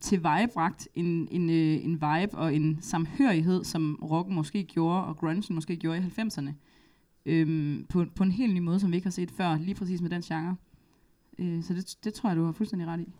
tilvejebragt 0.00 0.88
en, 0.94 1.28
en, 1.30 1.50
øh, 1.50 1.84
en 1.84 1.92
vibe 1.92 2.38
og 2.38 2.54
en 2.54 2.78
samhørighed, 2.80 3.64
som 3.64 3.98
rocken 4.02 4.34
måske 4.34 4.64
gjorde, 4.64 5.04
og 5.04 5.16
grunge 5.16 5.54
måske 5.54 5.76
gjorde 5.76 5.98
i 5.98 6.20
90'erne. 6.20 6.50
Øhm, 7.26 7.86
på, 7.88 8.04
på 8.16 8.22
en 8.22 8.30
helt 8.30 8.54
ny 8.54 8.58
måde, 8.58 8.80
som 8.80 8.90
vi 8.90 8.96
ikke 8.96 9.06
har 9.06 9.10
set 9.10 9.30
før, 9.30 9.58
lige 9.58 9.74
præcis 9.74 10.00
med 10.00 10.10
den 10.10 10.22
genre. 10.22 10.56
Øh, 11.38 11.62
så 11.62 11.74
det, 11.74 11.96
det 12.04 12.14
tror 12.14 12.28
jeg, 12.28 12.36
du 12.36 12.44
har 12.44 12.52
fuldstændig 12.52 12.88
ret 12.88 13.00
i. 13.00 13.12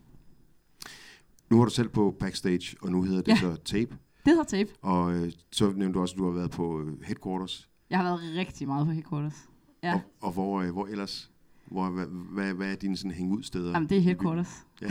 Nu 1.50 1.56
var 1.58 1.64
du 1.64 1.70
selv 1.70 1.88
på 1.88 2.16
backstage, 2.20 2.76
og 2.82 2.92
nu 2.92 3.02
hedder 3.02 3.22
det 3.22 3.28
Ja. 3.32 3.36
så 3.36 3.56
tape, 3.64 3.96
Det 4.24 4.32
hedder 4.32 4.44
tape. 4.44 4.70
og 4.82 5.14
øh, 5.14 5.32
så 5.52 5.72
nævnte 5.76 5.92
du 5.94 6.00
også, 6.00 6.14
at 6.14 6.18
du 6.18 6.24
har 6.24 6.32
været 6.32 6.50
på 6.50 6.80
øh, 6.80 7.02
headquarters, 7.02 7.68
Jeg 7.90 7.98
har 7.98 8.04
været 8.04 8.20
rigtig 8.36 8.68
meget 8.68 8.86
på 8.86 8.92
headquarters. 8.92 9.48
Ja. 9.82 9.94
og, 9.94 10.00
og 10.20 10.32
hvor, 10.32 10.60
øh, 10.62 10.70
hvor 10.70 10.86
ellers? 10.86 11.30
Hvor, 11.66 11.90
hvad, 11.90 12.06
hvad, 12.06 12.54
hvad 12.54 12.70
er 12.72 12.74
dine 12.76 12.96
sådan 12.96 13.10
hængeudsteder? 13.10 13.70
Jamen, 13.70 13.88
det 13.88 13.96
er 13.96 14.00
headquarters. 14.02 14.66
Ja. 14.82 14.86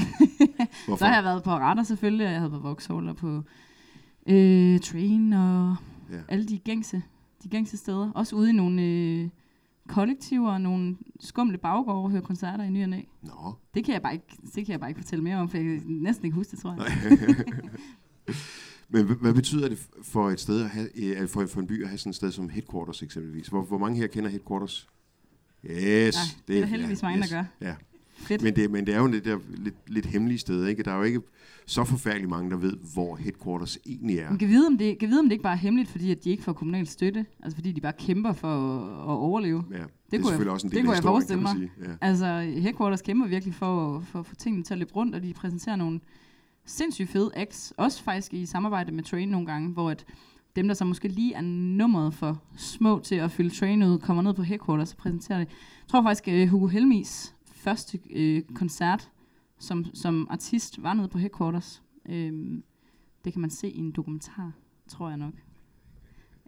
Så 0.97 1.05
har 1.05 1.15
jeg 1.15 1.23
været 1.23 1.43
på 1.43 1.49
Radar 1.51 1.83
selvfølgelig, 1.83 2.25
og 2.27 2.31
jeg 2.31 2.39
havde 2.39 2.51
på 2.51 2.59
Vauxhall 2.59 3.09
og 3.09 3.15
på 3.15 3.43
øh, 4.27 4.79
Train 4.79 5.33
og 5.33 5.75
Ja. 6.11 6.17
alle 6.27 6.45
de 6.47 6.57
gængse, 6.57 7.01
de 7.43 7.49
gængse 7.49 7.77
steder. 7.77 8.11
Også 8.11 8.35
ude 8.35 8.49
i 8.49 8.53
nogle 8.53 8.81
øh, 8.81 9.29
kollektiver 9.89 10.51
og 10.51 10.61
nogle 10.61 10.97
skumle 11.19 11.57
baggårde 11.57 12.03
og 12.03 12.11
høre 12.11 12.21
koncerter 12.21 12.63
i 12.63 12.69
ny 12.69 12.83
og 12.83 12.89
næ. 12.89 13.01
Nå, 13.21 13.53
Det 13.73 13.85
kan 13.85 13.93
jeg 13.93 14.01
bare 14.01 14.13
ikke, 14.13 14.25
det 14.55 14.65
kan 14.65 14.71
jeg 14.71 14.79
bare 14.79 14.89
ikke 14.89 15.01
fortælle 15.01 15.23
mere 15.23 15.35
om, 15.37 15.49
for 15.49 15.57
jeg 15.57 15.65
kan 15.65 15.83
næsten 15.87 16.25
ikke 16.25 16.35
huske 16.35 16.51
det, 16.51 16.59
tror 16.59 16.73
jeg. 16.73 16.85
Men 18.91 19.05
hvad, 19.05 19.33
betyder 19.33 19.69
det 19.69 19.87
for 20.03 20.29
et 20.29 20.39
sted 20.39 20.63
at 20.63 20.69
have, 20.69 21.21
øh, 21.21 21.27
for, 21.27 21.45
for 21.45 21.59
en 21.59 21.67
by 21.67 21.83
at 21.83 21.89
have 21.89 21.97
sådan 21.97 22.09
et 22.09 22.15
sted 22.15 22.31
som 22.31 22.49
headquarters 22.49 23.03
eksempelvis? 23.03 23.47
Hvor, 23.47 23.61
hvor 23.61 23.77
mange 23.77 23.97
her 23.97 24.07
kender 24.07 24.29
headquarters? 24.29 24.89
Yes, 25.65 25.75
Ja, 25.75 26.09
det 26.47 26.55
er 26.55 26.59
der 26.59 26.65
heldigvis 26.67 27.01
mange, 27.01 27.21
der 27.21 27.27
gør. 27.29 27.67
Ja. 27.67 27.75
Fedt. 28.19 28.43
Men 28.43 28.55
det, 28.55 28.71
men 28.71 28.85
det 28.87 28.95
er 28.95 28.99
jo 28.99 29.07
det 29.11 29.25
der 29.25 29.37
lidt, 29.57 29.75
lidt 29.87 30.05
hemmelige 30.05 30.37
sted, 30.39 30.65
ikke? 30.67 30.83
Der 30.83 30.91
er 30.91 30.97
jo 30.97 31.03
ikke 31.03 31.21
så 31.65 31.83
forfærdeligt 31.83 32.29
mange, 32.29 32.51
der 32.51 32.57
ved, 32.57 32.73
hvor 32.93 33.15
headquarters 33.15 33.77
egentlig 33.85 34.17
er. 34.19 34.29
Man 34.29 34.39
kan 34.39 34.47
vide, 34.49 34.67
om 34.67 34.77
det, 34.77 34.99
kan 34.99 35.09
vide, 35.09 35.19
om 35.19 35.25
det 35.25 35.31
ikke 35.31 35.43
bare 35.43 35.53
er 35.53 35.57
hemmeligt, 35.57 35.89
fordi 35.89 36.11
at 36.11 36.23
de 36.23 36.29
ikke 36.29 36.43
får 36.43 36.53
kommunal 36.53 36.87
støtte. 36.87 37.25
Altså 37.43 37.55
fordi 37.55 37.71
de 37.71 37.81
bare 37.81 37.93
kæmper 37.99 38.33
for 38.33 38.47
at, 38.47 38.83
at 38.83 39.15
overleve. 39.17 39.63
Ja, 39.71 39.77
det, 39.77 39.81
det 39.81 39.83
er 39.83 39.87
kunne 40.09 40.17
jeg- 40.17 40.23
selvfølgelig 40.25 40.51
også 40.53 40.67
en 40.67 40.71
det 40.71 40.75
del 40.77 40.85
kunne 40.85 40.95
af 40.97 41.01
jeg 41.03 41.11
historien, 41.19 41.27
kan 41.27 41.47
forestille 41.47 41.61
man 41.61 41.71
sige. 41.85 41.91
Ja. 42.01 42.07
Altså, 42.07 42.59
Headquarters 42.61 43.01
kæmper 43.01 43.27
virkelig 43.27 43.53
for, 43.55 43.97
at- 43.97 44.03
for 44.05 44.19
at 44.19 44.25
få 44.25 44.35
tingene 44.35 44.63
til 44.63 44.73
at 44.73 44.77
løbe 44.77 44.93
rundt, 44.95 45.15
og 45.15 45.23
de 45.23 45.33
præsenterer 45.33 45.75
nogle 45.75 45.99
sindssygt 46.65 47.09
fede 47.09 47.31
acts, 47.35 47.73
også 47.77 48.03
faktisk 48.03 48.33
i 48.33 48.45
samarbejde 48.45 48.91
med 48.91 49.03
Train 49.03 49.29
nogle 49.29 49.47
gange, 49.47 49.69
hvor 49.69 49.89
at 49.89 50.05
dem, 50.55 50.67
der 50.67 50.75
så 50.75 50.85
måske 50.85 51.07
lige 51.07 51.33
er 51.33 51.41
nummeret 51.41 52.13
for 52.13 52.41
små 52.57 52.99
til 53.03 53.15
at 53.15 53.31
fylde 53.31 53.49
Train 53.55 53.83
ud, 53.83 53.99
kommer 53.99 54.23
ned 54.23 54.33
på 54.33 54.43
Headquarters 54.43 54.91
og 54.91 54.97
præsenterer 54.97 55.37
det. 55.39 55.47
Jeg 55.47 55.87
tror 55.87 56.01
faktisk, 56.03 56.27
uh, 56.43 56.49
Hugo 56.49 56.67
Helmis 56.67 57.35
første 57.59 57.99
uh, 58.15 58.55
koncert 58.55 59.11
som, 59.59 59.85
som 59.93 60.27
artist 60.29 60.83
var 60.83 60.93
nede 60.93 61.07
på 61.07 61.17
Headquarters. 61.17 61.83
Um, 62.09 62.63
det 63.23 63.33
kan 63.33 63.41
man 63.41 63.49
se 63.49 63.69
i 63.69 63.77
en 63.77 63.91
dokumentar, 63.91 64.51
tror 64.87 65.09
jeg 65.09 65.17
nok. 65.17 65.33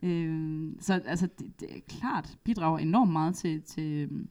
Um, 0.04 0.78
så 0.80 0.94
altså, 0.94 1.28
det, 1.40 1.60
det 1.60 1.78
er 1.78 1.80
klart 1.88 2.38
bidrager 2.44 2.80
enormt 2.80 3.12
meget 3.12 3.36
til, 3.36 3.62
til, 3.62 4.10
øhm, 4.12 4.30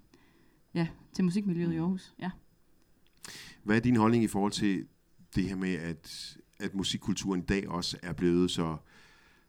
ja, 0.75 0.89
til 1.13 1.25
musikmiljøet 1.25 1.73
i 1.73 1.77
Aarhus. 1.77 2.15
Ja. 2.19 2.31
Hvad 3.65 3.77
er 3.77 3.81
din 3.81 3.97
holdning 3.97 4.25
i 4.25 4.27
forhold 4.27 4.53
til 4.53 4.87
det 5.35 5.45
her 5.45 5.57
med, 5.57 5.75
at, 5.75 6.37
at 6.61 6.75
musikkulturen 6.75 7.41
i 7.41 7.45
dag 7.45 7.69
også 7.69 7.97
er 8.03 8.13
blevet 8.13 8.51
så, 8.51 8.77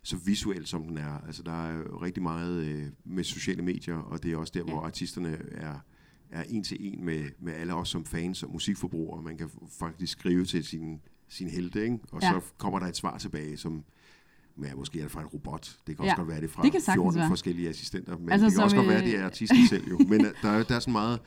så 0.04 0.18
visuel, 0.18 0.66
som 0.66 0.88
den 0.88 0.98
er? 0.98 1.26
Altså, 1.26 1.44
der 1.44 1.66
er 1.68 1.78
jo 1.78 2.02
rigtig 2.02 2.24
meget 2.24 2.64
øh, 2.66 2.88
med 3.04 3.24
sociale 3.24 3.62
medier, 3.62 3.96
og 3.96 4.24
det 4.24 4.32
er 4.32 4.38
også 4.38 4.52
der, 4.56 4.64
Ja. 4.68 4.72
hvor 4.74 4.82
artisterne 4.82 5.38
er, 5.52 5.80
er 6.32 6.44
en 6.50 6.64
til 6.64 6.78
en 6.80 7.06
med, 7.06 7.24
med 7.40 7.54
alle 7.54 7.74
os 7.74 7.90
som 7.90 8.06
fans 8.06 8.44
og 8.44 8.52
musikforbrugere. 8.52 9.22
Man 9.24 9.38
kan 9.38 9.50
faktisk 9.80 10.12
skrive 10.20 10.46
til 10.46 10.64
sin, 10.64 11.02
sin 11.30 11.48
helte, 11.50 11.84
ikke? 11.84 12.00
og 12.12 12.22
Ja. 12.22 12.32
så 12.32 12.42
kommer 12.58 12.80
der 12.80 12.88
et 12.88 12.96
svar 12.98 13.18
tilbage, 13.18 13.58
som 13.58 13.84
ja, 14.64 14.76
måske 14.76 15.00
er 15.00 15.04
det 15.04 15.12
fra 15.12 15.22
en 15.22 15.28
robot. 15.28 15.78
Det 15.88 15.96
kan 15.96 16.00
også 16.04 16.10
Ja, 16.12 16.16
godt 16.16 16.28
være 16.28 16.42
det 16.42 16.50
fra 16.50 16.64
det 16.64 16.72
kan 16.72 16.82
sagtens 16.82 17.02
14 17.04 17.20
være. 17.20 17.28
forskellige 17.30 17.70
assistenter, 17.70 18.18
men 18.18 18.30
Altså, 18.32 18.46
det 18.48 18.54
kan 18.56 18.64
også 18.64 18.76
godt 18.76 18.88
være, 18.88 18.98
øh, 18.98 19.04
at 19.04 19.08
det 19.12 19.20
er 19.20 19.26
artisten 19.26 19.68
selv 19.68 19.90
jo. 19.90 19.98
Men 20.08 20.26
øh, 20.26 20.32
der 20.42 20.50
er, 20.50 20.64
der 20.64 20.76
er 20.76 20.80
sådan 20.80 20.92
meget, 20.92 21.20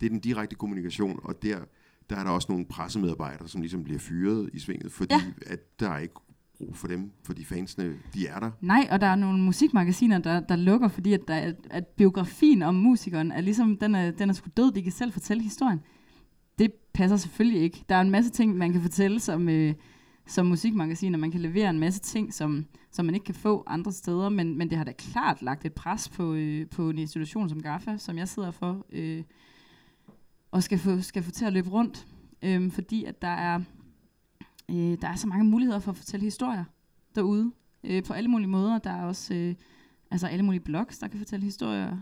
det 0.00 0.06
er 0.06 0.10
den 0.10 0.20
direkte 0.20 0.56
kommunikation, 0.56 1.20
og 1.24 1.42
der, 1.42 1.58
der 2.10 2.16
er 2.16 2.24
der 2.24 2.30
også 2.30 2.46
nogle 2.52 2.66
pressemedarbejdere, 2.66 3.48
som 3.48 3.60
ligesom 3.60 3.84
bliver 3.84 3.98
fyret 3.98 4.50
i 4.52 4.58
svinget, 4.58 4.92
fordi 4.92 5.14
ja. 5.14 5.22
at 5.52 5.80
der 5.80 5.90
er 5.90 5.98
ikke 5.98 6.14
brug 6.58 6.76
for 6.76 6.88
dem, 6.88 7.10
fordi 7.24 7.44
fansene, 7.44 7.94
de 8.14 8.26
er 8.26 8.38
der. 8.40 8.50
Nej, 8.60 8.88
og 8.90 9.00
der 9.00 9.06
er 9.06 9.14
nogle 9.16 9.42
musikmagasiner, 9.42 10.18
der, 10.18 10.40
der 10.40 10.56
lukker, 10.56 10.88
fordi 10.88 11.12
at, 11.12 11.20
der, 11.28 11.34
er- 11.34 11.52
at 11.70 11.86
biografien 11.86 12.62
om 12.62 12.74
musikeren 12.74 13.32
er 13.32 13.40
ligesom, 13.40 13.76
den 13.76 13.94
er, 13.94 14.10
den 14.10 14.28
er 14.28 14.32
sgu 14.34 14.48
død, 14.56 14.72
de 14.72 14.82
kan 14.82 14.92
selv 14.92 15.12
fortælle 15.12 15.42
historien. 15.42 15.80
Det 16.58 16.72
passer 16.94 17.16
selvfølgelig 17.16 17.62
ikke. 17.62 17.84
Der 17.88 17.94
er 17.94 18.00
en 18.00 18.10
masse 18.10 18.30
ting, 18.30 18.56
man 18.56 18.72
kan 18.72 18.82
fortælle 18.82 19.20
som, 19.20 19.48
øh, 19.48 19.74
som 20.26 20.46
musikmagasin, 20.46 21.14
og 21.14 21.20
man 21.20 21.30
kan 21.30 21.40
levere 21.40 21.70
en 21.70 21.78
masse 21.78 22.00
ting, 22.00 22.34
som, 22.34 22.66
som 22.90 23.04
man 23.06 23.14
ikke 23.14 23.24
kan 23.24 23.34
få 23.34 23.64
andre 23.66 23.92
steder, 23.92 24.28
men, 24.28 24.58
men 24.58 24.70
det 24.70 24.78
har 24.78 24.84
da 24.84 24.92
klart 24.98 25.42
lagt 25.42 25.64
et 25.64 25.72
pres 25.72 26.08
på, 26.08 26.34
øh, 26.34 26.66
på 26.66 26.90
en 26.90 26.98
institution 26.98 27.48
som 27.48 27.62
GAFA, 27.62 27.96
som 27.96 28.18
jeg 28.18 28.28
sidder 28.28 28.50
for, 28.50 28.86
øh, 28.92 29.22
og 30.50 30.62
skal 30.62 30.78
få, 30.78 31.00
skal 31.00 31.22
få 31.22 31.30
til 31.30 31.44
at 31.44 31.52
løbe 31.52 31.70
rundt, 31.70 32.06
øh, 32.42 32.70
fordi 32.70 33.04
at 33.04 33.22
der 33.22 33.28
er, 33.28 33.60
øh, 34.70 34.98
der 35.00 35.08
er 35.08 35.16
så 35.16 35.26
mange 35.26 35.44
muligheder 35.44 35.78
for 35.78 35.90
at 35.90 35.96
fortælle 35.96 36.24
historier 36.24 36.64
derude, 37.14 37.52
øh, 37.84 38.02
på 38.04 38.12
alle 38.12 38.30
mulige 38.30 38.48
måder. 38.48 38.78
Der 38.78 38.90
er 38.90 39.04
også 39.04 39.34
øh, 39.34 39.54
altså 40.10 40.26
alle 40.26 40.44
mulige 40.44 40.60
blogs, 40.60 40.98
der 40.98 41.08
kan 41.08 41.18
fortælle 41.18 41.44
historier 41.44 41.96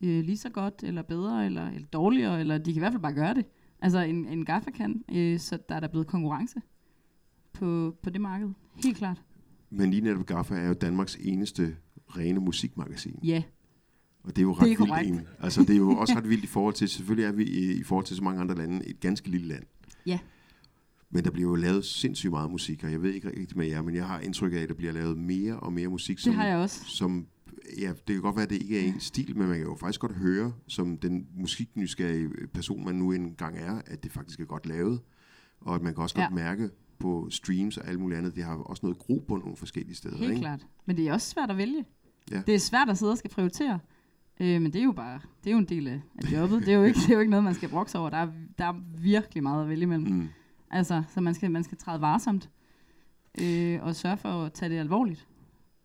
øh, 0.00 0.24
lige 0.24 0.36
så 0.36 0.50
godt, 0.50 0.74
eller 0.82 1.02
bedre, 1.02 1.46
eller, 1.46 1.68
eller 1.68 1.88
dårligere, 1.88 2.40
eller 2.40 2.58
de 2.58 2.72
kan 2.72 2.76
i 2.76 2.78
hvert 2.78 2.92
fald 2.92 3.02
bare 3.02 3.14
gøre 3.14 3.34
det. 3.34 3.46
Altså 3.80 3.98
en, 3.98 4.26
en 4.26 4.44
GAFA 4.44 4.70
kan, 4.70 5.04
øh, 5.12 5.38
så 5.38 5.58
der 5.68 5.74
er 5.74 5.80
der 5.80 5.88
blevet 5.88 6.06
konkurrence 6.06 6.60
på, 7.52 7.96
på 8.02 8.10
det 8.10 8.20
marked. 8.20 8.48
Helt 8.84 8.96
klart. 8.96 9.22
Men 9.70 9.90
lige 9.90 10.00
netop 10.00 10.26
Gaffa 10.26 10.54
er 10.54 10.66
jo 10.66 10.74
Danmarks 10.74 11.16
eneste 11.20 11.76
rene 12.08 12.40
musikmagasin. 12.40 13.18
Ja, 13.22 13.42
Og 14.22 14.36
det 14.36 14.38
er 14.38 14.42
jo 14.42 14.54
Det 14.54 14.72
er 14.72 14.92
ret 14.92 15.06
vildt. 15.06 15.28
Altså, 15.40 15.60
det 15.60 15.70
er 15.70 15.76
jo 15.76 15.90
også 15.90 16.14
ret 16.16 16.28
vildt 16.28 16.44
i 16.44 16.46
forhold 16.46 16.74
til, 16.74 16.88
selvfølgelig 16.88 17.28
er 17.28 17.32
vi 17.32 17.44
i, 17.44 17.80
i 17.80 17.82
forhold 17.82 18.06
til 18.06 18.16
så 18.16 18.24
mange 18.24 18.40
andre 18.40 18.54
lande 18.54 18.86
et 18.86 19.00
ganske 19.00 19.30
lille 19.30 19.48
land. 19.48 19.64
Ja. 20.06 20.18
Men 21.14 21.24
der 21.24 21.30
bliver 21.30 21.48
jo 21.50 21.54
lavet 21.54 21.84
sindssygt 21.84 22.30
meget 22.30 22.50
musik, 22.50 22.84
og 22.84 22.92
jeg 22.92 23.02
ved 23.02 23.12
ikke 23.12 23.28
rigtig 23.28 23.56
med 23.58 23.66
jer, 23.66 23.82
men 23.82 23.94
jeg 23.94 24.06
har 24.06 24.20
indtryk 24.20 24.52
af, 24.52 24.56
at 24.58 24.68
der 24.68 24.74
bliver 24.74 24.92
lavet 24.92 25.18
mere 25.18 25.60
og 25.60 25.72
mere 25.72 25.88
musik, 25.88 26.18
som, 26.18 26.32
Det 26.32 26.40
har 26.40 26.48
jeg 26.48 26.56
også. 26.56 26.84
som 26.86 27.26
ja, 27.80 27.88
det 27.88 28.06
kan 28.14 28.20
godt 28.20 28.36
være, 28.36 28.42
at 28.42 28.50
det 28.50 28.62
ikke 28.62 28.80
er 28.80 28.88
en 28.88 29.00
stil, 29.00 29.36
men 29.38 29.48
man 29.48 29.56
kan 29.56 29.66
jo 29.66 29.76
faktisk 29.80 30.00
godt 30.00 30.12
høre, 30.12 30.52
som 30.68 30.98
den 30.98 31.26
musiknysgerrige 31.36 32.28
person, 32.54 32.84
man 32.84 32.94
nu 32.94 33.12
engang 33.12 33.58
er, 33.58 33.82
at 33.86 34.02
det 34.02 34.12
faktisk 34.12 34.40
er 34.40 34.44
godt 34.44 34.66
lavet, 34.66 35.00
og 35.60 35.74
at 35.74 35.82
man 35.82 35.94
kan 35.94 36.02
også 36.02 36.14
Ja. 36.18 36.24
godt 36.24 36.34
mærke 36.34 36.70
på 36.98 37.28
streams 37.30 37.76
og 37.76 37.88
alt 37.88 38.00
muligt 38.00 38.18
andet, 38.18 38.34
det 38.36 38.44
har 38.44 38.54
også 38.54 38.80
noget 38.86 38.98
gro 38.98 39.24
på 39.28 39.36
nogle 39.36 39.56
forskellige 39.56 39.94
steder. 39.96 40.16
Helt 40.16 40.30
ikke? 40.30 40.40
klart. 40.40 40.66
Men 40.86 40.96
det 40.96 41.08
er 41.08 41.12
også 41.12 41.30
svært 41.30 41.50
at 41.50 41.56
vælge. 41.56 41.84
Ja. 42.30 42.42
Det 42.46 42.54
er 42.54 42.58
svært 42.58 42.88
at 42.88 42.98
sidde 42.98 43.12
og 43.12 43.18
skal 43.18 43.30
prioritere. 43.30 43.78
Øh, 44.40 44.62
men 44.62 44.72
det 44.72 44.78
er 44.80 44.84
jo 44.84 44.92
bare, 44.92 45.20
det 45.44 45.50
er 45.50 45.52
jo 45.52 45.58
en 45.58 45.64
del 45.68 45.88
af, 45.88 46.00
af 46.24 46.32
jobbet. 46.32 46.60
Det 46.60 46.68
er, 46.68 46.76
jo 46.78 46.84
ikke, 46.84 46.98
det 47.00 47.10
er 47.10 47.14
jo 47.14 47.20
ikke 47.20 47.30
noget, 47.30 47.44
man 47.44 47.54
skal 47.54 47.68
brokse 47.68 47.98
over. 47.98 48.10
Der 48.10 48.16
er, 48.16 48.28
der 48.58 48.64
er 48.64 48.74
virkelig 49.02 49.42
meget 49.42 49.62
at 49.62 49.68
vælge 49.68 49.82
imellem. 49.82 50.12
Mm. 50.12 50.28
Altså, 50.74 51.02
så 51.14 51.20
man 51.20 51.34
skal, 51.34 51.50
man 51.50 51.64
skal 51.64 51.78
træde 51.78 52.00
varsomt. 52.00 52.50
Øh, 53.40 53.78
og 53.82 53.96
sørge 53.96 54.16
for 54.16 54.28
at 54.28 54.52
tage 54.52 54.68
det 54.74 54.78
alvorligt. 54.78 55.26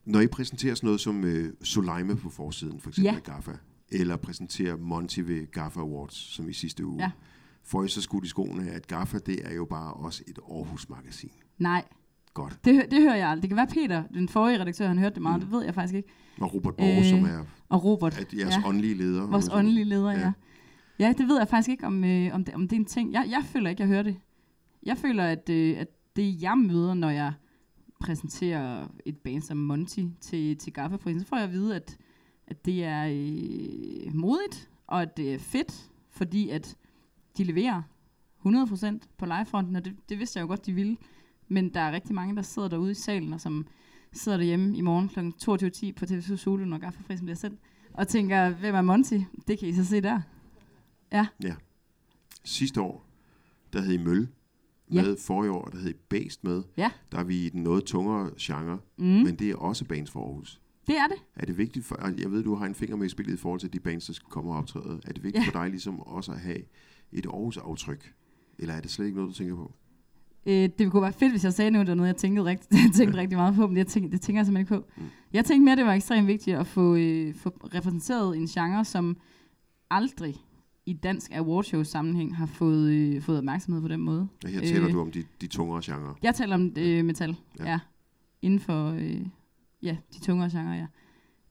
Når 0.05 0.19
I 0.19 0.27
præsenterer 0.27 0.75
sådan 0.75 0.87
noget 0.87 1.01
som 1.01 1.23
øh, 1.23 1.53
Soleima 1.63 2.13
på 2.15 2.29
forsiden, 2.29 2.79
for 2.79 2.89
eksempel 2.89 3.11
Ja. 3.11 3.15
af 3.15 3.23
GAFFA, 3.23 3.51
eller 3.91 4.15
præsenterer 4.17 4.77
Monty 4.77 5.19
ved 5.19 5.51
GAFFA 5.51 5.79
Awards, 5.79 6.15
som 6.15 6.49
i 6.49 6.53
sidste 6.53 6.85
uge, 6.85 7.01
Ja. 7.03 7.11
får 7.63 7.83
I 7.83 7.87
så 7.87 8.01
skudt 8.01 8.25
i 8.25 8.27
skoene, 8.27 8.71
at 8.71 8.87
GAFFA, 8.87 9.17
det 9.17 9.51
er 9.51 9.55
jo 9.55 9.65
bare 9.65 9.93
også 9.93 10.23
et 10.27 10.39
Aarhus-magasin. 10.51 11.31
Nej, 11.57 11.83
Godt. 12.33 12.59
det, 12.65 12.85
det 12.91 13.01
hører 13.01 13.15
jeg 13.15 13.29
aldrig. 13.29 13.41
Det 13.41 13.49
kan 13.49 13.57
være 13.57 13.67
Peter, 13.87 14.03
den 14.13 14.29
forrige 14.29 14.59
redaktør, 14.59 14.87
han 14.87 14.97
hørte 14.97 15.13
det 15.15 15.21
meget. 15.21 15.35
Mm. 15.41 15.45
Det 15.45 15.51
ved 15.51 15.63
jeg 15.65 15.73
faktisk 15.73 15.95
ikke. 15.95 16.09
Og 16.41 16.53
Robert 16.53 16.75
Borg, 16.75 16.99
Øh, 16.99 17.05
som 17.05 17.23
er 17.25 17.45
Og 17.69 17.83
Robert. 17.83 18.17
at 18.17 18.33
jeres 18.33 18.55
ja. 18.55 18.67
åndelige 18.67 18.93
leder. 18.93 19.27
Vores 19.27 19.49
åndelige 19.53 19.83
leder. 19.85 20.11
Ja. 20.11 20.19
ja. 20.19 20.31
Ja, 20.99 21.13
det 21.17 21.27
ved 21.27 21.37
jeg 21.37 21.47
faktisk 21.47 21.69
ikke, 21.69 21.85
om, 21.87 22.03
øh, 22.03 22.33
om, 22.35 22.43
det, 22.45 22.53
om 22.55 22.61
det 22.67 22.71
er 22.75 22.79
en 22.79 22.85
ting. 22.85 23.13
Jeg, 23.13 23.25
jeg 23.29 23.43
føler 23.45 23.69
ikke, 23.69 23.81
jeg 23.81 23.87
hører 23.87 24.03
det. 24.03 24.15
Jeg 24.83 24.97
føler, 24.97 25.23
at, 25.23 25.49
øh, 25.49 25.77
at 25.79 25.87
det 26.15 26.41
jeg 26.41 26.57
møder, 26.57 26.93
når 26.93 27.09
jeg 27.09 27.33
præsenterer 27.99 28.87
et 29.05 29.17
band 29.17 29.41
som 29.41 29.57
Monty 29.57 29.99
til, 30.21 30.57
til 30.57 30.73
Gaffa-prisen, 30.73 31.19
så 31.19 31.27
får 31.27 31.35
jeg 31.35 31.45
at 31.45 31.51
vide, 31.51 31.75
at, 31.75 31.97
at 32.47 32.65
det 32.65 32.83
er 32.83 33.05
øh, 33.05 34.15
modigt, 34.15 34.69
og 34.87 35.01
at 35.01 35.17
det 35.17 35.33
er 35.33 35.39
fedt, 35.39 35.89
fordi 36.09 36.49
at 36.49 36.77
de 37.37 37.43
leverer 37.43 37.81
100% 38.45 38.99
på 39.17 39.25
livefronten, 39.25 39.75
og 39.75 39.85
det, 39.85 39.95
det 40.09 40.19
vidste 40.19 40.37
jeg 40.37 40.43
jo 40.43 40.47
godt, 40.47 40.65
de 40.65 40.73
ville. 40.73 40.97
Men 41.47 41.73
der 41.73 41.79
er 41.79 41.91
rigtig 41.91 42.15
mange, 42.15 42.35
der 42.35 42.41
sidder 42.41 42.67
derude 42.67 42.91
i 42.91 42.93
salen, 42.93 43.33
og 43.33 43.41
som 43.41 43.67
sidder 44.11 44.37
derhjemme 44.37 44.77
i 44.77 44.81
morgen 44.81 45.09
kl. 45.09 45.19
22.10 45.19 45.91
på 45.91 46.05
TV2 46.05 46.35
Solo, 46.35 46.65
når 46.65 46.77
Gaffa-prisen 46.77 47.25
bliver 47.25 47.35
sendt, 47.35 47.59
og 47.93 48.07
tænker, 48.07 48.49
hvem 48.49 48.75
er 48.75 48.81
Monty? 48.81 49.19
Det 49.47 49.59
kan 49.59 49.67
I 49.67 49.73
så 49.73 49.85
se 49.85 50.01
der. 50.01 50.21
Ja, 51.11 51.27
Ja. 51.43 51.55
Sidste 52.43 52.81
år, 52.81 53.05
der 53.73 53.81
hed 53.81 53.93
I 53.93 53.97
Møl 53.97 54.27
Ja. 54.93 55.01
med. 55.01 55.17
Forrige 55.17 55.51
år, 55.51 55.65
der 55.65 55.89
I 55.89 55.93
Based 56.09 56.39
med. 56.43 56.63
Ja. 56.77 56.91
Der 57.11 57.17
er 57.17 57.23
vi 57.23 57.45
i 57.45 57.49
den 57.49 57.63
noget 57.63 57.83
tungere 57.83 58.29
genre, 58.39 58.79
mm. 58.97 59.05
men 59.05 59.35
det 59.35 59.49
er 59.49 59.55
også 59.55 59.85
bands 59.85 60.11
for 60.11 60.25
Aarhus. 60.25 60.61
det 60.87 60.97
er 60.97 61.07
det. 61.07 61.17
Er 61.35 61.45
det 61.45 61.57
vigtigt 61.57 61.85
for, 61.85 62.11
jeg 62.17 62.31
ved, 62.31 62.43
du 62.43 62.55
har 62.55 62.65
en 62.65 62.75
finger 62.75 62.95
med 62.95 63.05
i 63.05 63.09
spillet 63.09 63.33
i 63.33 63.37
forhold 63.37 63.59
til 63.59 63.73
de 63.73 63.79
bands, 63.79 64.05
der 64.05 64.13
skal 64.13 64.29
komme 64.29 64.51
og 64.51 64.57
optræde. 64.57 65.01
Er 65.05 65.13
det 65.13 65.23
vigtigt 65.23 65.43
Ja. 65.45 65.47
for 65.51 65.59
dig 65.61 65.69
ligesom 65.69 65.99
også 65.99 66.31
at 66.31 66.39
have 66.39 66.57
et 67.11 67.25
Aarhus-aftryk? 67.25 68.13
Eller 68.59 68.73
er 68.73 68.81
det 68.81 68.91
slet 68.91 69.05
ikke 69.05 69.17
noget, 69.17 69.29
du 69.29 69.35
tænker 69.35 69.55
på? 69.55 69.71
Øh, 70.45 70.69
det 70.79 70.91
kunne 70.91 71.01
være 71.01 71.13
fedt, 71.13 71.31
hvis 71.31 71.43
jeg 71.43 71.53
sagde 71.53 71.71
noget, 71.71 71.87
der 71.87 71.95
noget, 71.95 72.07
jeg 72.07 72.15
tænkte, 72.17 72.43
rigtig, 72.43 72.67
jeg 72.85 72.91
tænkte 72.95 73.17
rigtig 73.17 73.37
meget 73.37 73.55
på, 73.55 73.67
men 73.67 73.77
jeg 73.77 73.87
tænker, 73.87 74.09
det 74.09 74.21
tænker 74.21 74.39
jeg 74.39 74.45
simpelthen 74.45 74.75
ikke 74.77 74.85
på. 74.87 75.01
Mm. 75.01 75.07
Jeg 75.33 75.45
tænkte 75.45 75.65
mere, 75.65 75.75
det 75.75 75.85
var 75.85 75.93
ekstremt 75.93 76.27
vigtigt 76.27 76.57
at 76.57 76.67
få, 76.67 76.95
øh, 76.95 77.35
få 77.35 77.49
repræsenteret 77.49 78.37
en 78.37 78.47
genre, 78.47 78.85
som 78.85 79.17
aldrig 79.91 80.35
i 80.89 80.93
dansk 80.93 81.31
awardshow 81.31 81.83
sammenhæng 81.83 82.37
har 82.37 82.45
fået, 82.45 82.91
øh, 82.91 83.21
fået 83.21 83.37
opmærksomhed 83.37 83.81
på 83.81 83.87
den 83.87 83.99
måde. 84.01 84.27
Og 84.43 84.49
her 84.49 84.59
taler 84.59 84.87
Øh. 84.87 84.93
du 84.93 85.01
om 85.01 85.11
de, 85.11 85.23
de 85.41 85.47
tungere 85.47 85.81
genrer. 85.83 86.13
Jeg 86.23 86.35
taler 86.35 86.55
om 86.55 86.73
øh, 86.77 87.05
metal, 87.05 87.35
Ja. 87.59 87.63
ja. 87.65 87.71
ja. 87.71 87.79
Inden 88.41 88.59
for 88.59 88.89
øh, 88.91 89.21
ja, 89.81 89.97
de 90.13 90.19
tungere 90.19 90.49
genrer, 90.49 90.75
ja. 90.75 90.87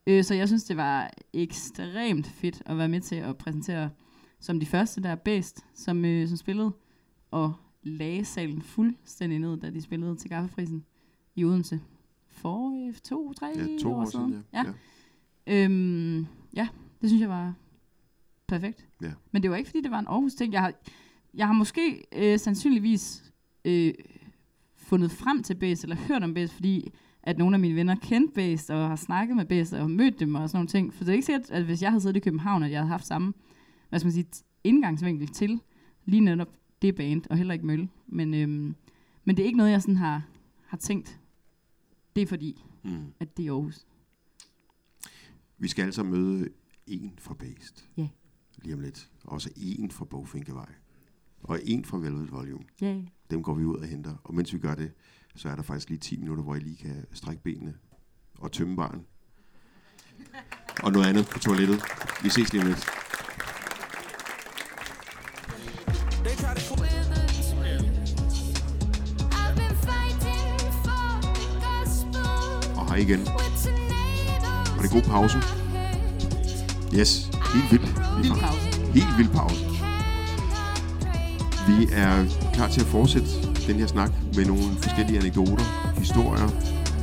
Øh, 0.07 0.25
så 0.25 0.35
jeg 0.35 0.49
synes, 0.49 0.65
det 0.65 0.77
var 0.77 1.11
ekstremt 1.33 2.27
fedt 2.27 2.63
at 2.67 2.79
være 2.79 2.89
med 2.89 3.01
til 3.01 3.15
at 3.17 3.37
præsentere 3.37 3.91
som 4.41 4.61
de 4.61 4.67
første, 4.67 5.03
der 5.03 5.09
er 5.09 5.15
bedst, 5.15 5.61
som, 5.75 6.05
øh, 6.05 6.29
som 6.29 6.37
spillede, 6.37 6.73
og 7.31 7.53
lagde 7.83 8.25
salen 8.25 8.63
fuldstændig 8.63 9.39
ned, 9.39 9.57
da 9.57 9.71
de 9.71 9.83
spillede 9.83 10.17
til 10.17 10.31
Gaffefrisen 10.31 10.85
i 11.37 11.45
Odense. 11.45 11.81
For 12.29 12.87
øh, 12.89 12.95
to, 12.95 13.33
tre 13.33 13.47
Ja, 13.57 13.67
to 13.83 13.93
år 13.95 14.05
siden, 14.05 14.45
ja. 14.53 14.65
ja. 15.47 15.65
Øhm, 15.65 16.27
ja, 16.57 16.69
det 17.01 17.11
synes 17.11 17.21
jeg 17.21 17.29
var 17.29 17.55
perfekt. 18.49 18.89
Ja. 19.03 19.13
Men 19.33 19.43
det 19.43 19.51
var 19.51 19.57
ikke, 19.57 19.71
fordi 19.71 19.83
det 19.83 19.91
var 19.91 19.99
en 19.99 20.07
Aarhus 20.07 20.35
ting. 20.35 20.53
Jeg 20.53 20.61
har, 20.61 20.73
jeg 21.35 21.47
har 21.47 21.55
måske 21.55 22.05
øh, 22.17 22.39
sandsynligvis 22.39 23.33
øh, 23.65 23.95
fundet 24.77 25.11
frem 25.11 25.43
til 25.43 25.55
Bæs, 25.55 25.83
eller 25.83 25.97
hørt 25.97 26.23
om 26.23 26.35
Bæs, 26.35 26.53
fordi 26.55 26.93
at 27.23 27.39
nogle 27.39 27.57
af 27.57 27.61
mine 27.61 27.75
venner 27.75 27.95
kendte 28.03 28.35
Bæs, 28.35 28.71
og 28.71 28.89
har 28.89 28.97
snakket 28.97 29.37
med 29.37 29.45
Bæs, 29.45 29.73
og 29.73 29.91
mødt 29.91 30.21
dem 30.21 30.35
og 30.35 30.49
sådan 30.49 30.57
nogle 30.59 30.69
ting. 30.69 30.95
For 30.95 31.05
det 31.05 31.09
er 31.11 31.15
ikke 31.15 31.27
sikkert, 31.27 31.51
at 31.51 31.65
hvis 31.65 31.83
jeg 31.83 31.91
havde 31.91 32.01
siddet 32.01 32.17
i 32.17 32.21
København, 32.21 32.63
at 32.63 32.71
jeg 32.71 32.79
havde 32.81 32.89
haft 32.89 33.07
samme, 33.07 33.33
hvad 33.89 33.99
skal 33.99 34.07
man 34.07 34.13
sige, 34.13 34.27
indgangsvinkel 34.65 35.29
til 35.29 35.61
lige 36.05 36.21
netop 36.21 36.49
det 36.83 36.95
band, 36.95 37.23
og 37.31 37.37
heller 37.37 37.55
ikke 37.55 37.67
Mølle. 37.67 37.89
Men, 38.07 38.35
øhm, 38.35 38.75
men 39.25 39.37
det 39.37 39.43
er 39.43 39.47
ikke 39.47 39.57
noget, 39.59 39.71
jeg 39.71 39.83
sådan 39.83 39.97
har, 39.97 40.23
har 40.67 40.77
tænkt, 40.77 41.21
det 42.17 42.23
er 42.23 42.27
fordi, 42.27 42.65
Mm. 42.83 43.13
at 43.21 43.37
det 43.37 43.47
er 43.47 43.53
Aarhus. 43.53 43.87
Vi 45.59 45.69
skal 45.69 45.83
altså 45.85 46.03
møde 46.03 46.49
en 46.87 47.13
fra 47.19 47.35
Based. 47.35 47.85
Ja. 47.97 48.09
Lige 48.63 48.75
om 48.75 48.81
lidt. 48.81 49.09
Også 49.25 49.51
en 49.57 49.91
fra 49.91 50.05
Bogfinkevej. 50.05 50.69
Og 51.43 51.61
en 51.65 51.85
fra 51.85 51.99
Velvet 51.99 52.33
Volume. 52.33 52.65
Yeah. 52.83 53.03
Dem 53.31 53.43
går 53.43 53.55
vi 53.55 53.65
ud 53.65 53.77
og 53.77 53.87
henter. 53.87 54.15
Og 54.25 54.35
mens 54.35 54.53
vi 54.53 54.59
gør 54.59 54.75
det, 54.75 54.93
så 55.37 55.49
er 55.49 55.55
der 55.55 55.63
faktisk 55.63 55.89
lige 55.89 55.99
10 55.99 56.17
minutter, 56.17 56.45
hvor 56.45 56.55
I 56.55 56.59
lige 56.59 56.77
kan 56.77 57.07
strække 57.13 57.43
benene 57.43 57.75
og 58.39 58.53
tømme 58.53 58.77
baren. 58.77 59.07
Og 60.83 60.93
noget 60.93 61.07
andet 61.07 61.29
på 61.29 61.39
toilettet. 61.39 61.83
Vi 62.23 62.29
ses 62.29 62.53
lige 62.53 62.63
om 62.63 62.69
lidt. 62.69 62.87
Og 72.77 72.89
hej 72.89 72.97
igen. 72.97 73.21
Var 74.77 74.83
det 74.83 74.91
god 74.91 75.03
pause? 75.03 75.39
Yes, 76.95 77.31
helt 77.55 77.73
vildt. 77.73 77.89
Vild 78.23 78.37
pause. 78.45 78.67
Helt 78.99 79.19
vild 79.19 79.33
pause. 79.41 79.65
Vi 81.69 81.89
er 81.93 82.15
klar 82.55 82.69
til 82.69 82.81
at 82.81 82.87
fortsætte 82.87 83.29
den 83.67 83.77
her 83.77 83.87
snak 83.87 84.11
med 84.37 84.45
nogle 84.45 84.65
forskellige 84.83 85.19
anekdoter, 85.19 85.67
historier, 85.99 86.49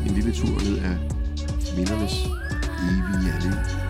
en 0.06 0.12
lille 0.12 0.32
tur 0.32 0.56
ned 0.68 0.78
af 0.78 0.96
mindernes 1.78 2.16
evige 2.90 3.32
allé 3.38 3.86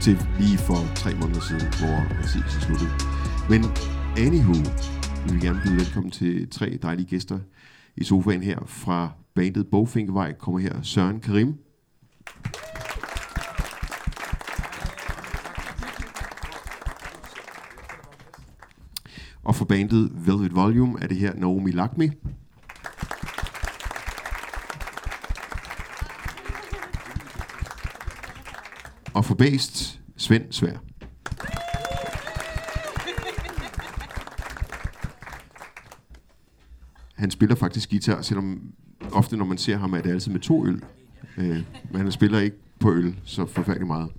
til 0.00 0.26
lige 0.40 0.58
for 0.58 0.78
tre 0.94 1.14
måneder 1.14 1.40
siden, 1.40 1.60
hvor 1.60 2.16
præcis 2.20 2.42
sluttede. 2.60 2.90
Men 3.48 3.64
anywho, 4.16 4.52
vi 5.24 5.32
vil 5.32 5.42
gerne 5.42 5.60
byde 5.64 5.76
velkommen 5.76 6.10
til 6.10 6.50
tre 6.50 6.78
dejlige 6.82 7.06
gæster 7.06 7.38
i 7.96 8.04
sofaen 8.04 8.42
her 8.42 8.58
fra 8.66 9.10
bandet 9.34 9.66
Bogfinkevej. 9.70 10.32
Kommer 10.32 10.60
her 10.60 10.82
Søren 10.82 11.20
Karim. 11.20 11.67
Bandet 19.68 20.10
Velvet 20.26 20.54
Volume 20.54 20.98
er 21.02 21.06
det 21.06 21.16
her 21.16 21.34
Naomi 21.34 21.70
Lakmi. 21.70 22.10
Og 29.14 29.24
for 29.24 29.34
Based, 29.34 30.00
Svend 30.16 30.52
Svær. 30.52 30.76
Han 37.14 37.30
spiller 37.30 37.56
faktisk 37.56 37.90
guitar, 37.90 38.22
selvom 38.22 38.60
ofte 39.12 39.36
når 39.36 39.44
man 39.44 39.58
ser 39.58 39.76
ham, 39.76 39.92
er 39.92 40.00
det 40.00 40.10
altid 40.10 40.32
med 40.32 40.40
to 40.40 40.66
øl. 40.66 40.82
Øh, 41.38 41.62
men 41.90 42.00
han 42.00 42.12
spiller 42.12 42.38
ikke 42.38 42.56
på 42.80 42.92
øl 42.92 43.16
så 43.24 43.46
forfærdelig 43.46 43.86
meget. 43.86 44.10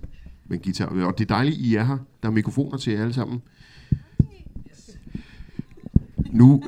Men 0.46 0.60
guitar. 0.60 0.86
Og 0.86 1.18
det 1.18 1.32
er 1.32 1.36
dejligt, 1.36 1.58
I 1.58 1.76
er 1.76 1.84
her. 1.84 1.98
Der 2.24 2.30
er 2.30 2.34
mikrofoner 2.34 2.78
til 2.78 2.94
jer 2.94 3.02
alle 3.02 3.14
sammen. 3.14 3.42
Nu 6.32 6.64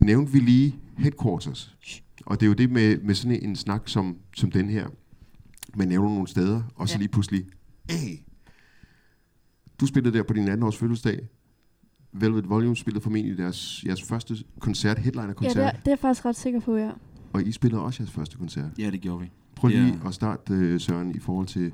nævnte 0.00 0.32
vi 0.32 0.38
lige 0.38 0.76
headquarters. 0.98 1.76
Og 2.26 2.40
det 2.40 2.46
er 2.46 2.48
jo 2.48 2.54
det 2.54 2.70
med, 2.70 2.98
med 2.98 3.14
sådan 3.14 3.42
en 3.42 3.56
snak 3.56 3.82
som, 3.88 4.16
som 4.36 4.50
den 4.50 4.70
her. 4.70 4.86
Man 5.76 5.88
nævner 5.88 6.08
nogle 6.08 6.28
steder, 6.28 6.62
og 6.74 6.88
så 6.88 6.94
Ja. 6.94 6.98
lige 6.98 7.08
pludselig, 7.08 7.44
hey, 7.90 8.16
du 9.80 9.86
spillede 9.86 10.16
der 10.18 10.22
på 10.22 10.32
din 10.34 10.48
anden 10.48 10.62
års 10.62 10.76
fødselsdag. 10.76 11.28
Velvet 12.12 12.48
Volume 12.48 12.76
spillede 12.76 13.02
formentlig 13.02 13.38
deres, 13.38 13.84
jeres 13.86 14.02
første 14.02 14.36
koncert, 14.60 14.96
Ja, 14.96 15.02
headliner-koncert. 15.02 15.56
det 15.56 15.64
er, 15.64 15.70
det 15.70 15.86
er 15.86 15.90
jeg 15.90 15.98
faktisk 15.98 16.24
ret 16.24 16.36
sikker 16.36 16.60
på, 16.60 16.76
ja. 16.76 16.90
Og 17.32 17.42
I 17.46 17.52
spillede 17.52 17.82
også 17.82 18.02
jeres 18.02 18.12
første 18.12 18.36
koncert. 18.36 18.70
Ja, 18.78 18.90
det 18.90 19.00
gjorde 19.00 19.20
vi. 19.20 19.30
Prøv 19.56 19.68
lige 19.68 19.86
Ja. 20.02 20.08
at 20.08 20.14
starte, 20.14 20.54
øh, 20.54 20.80
Søren, 20.80 21.14
i 21.14 21.18
forhold 21.18 21.46
til, 21.46 21.72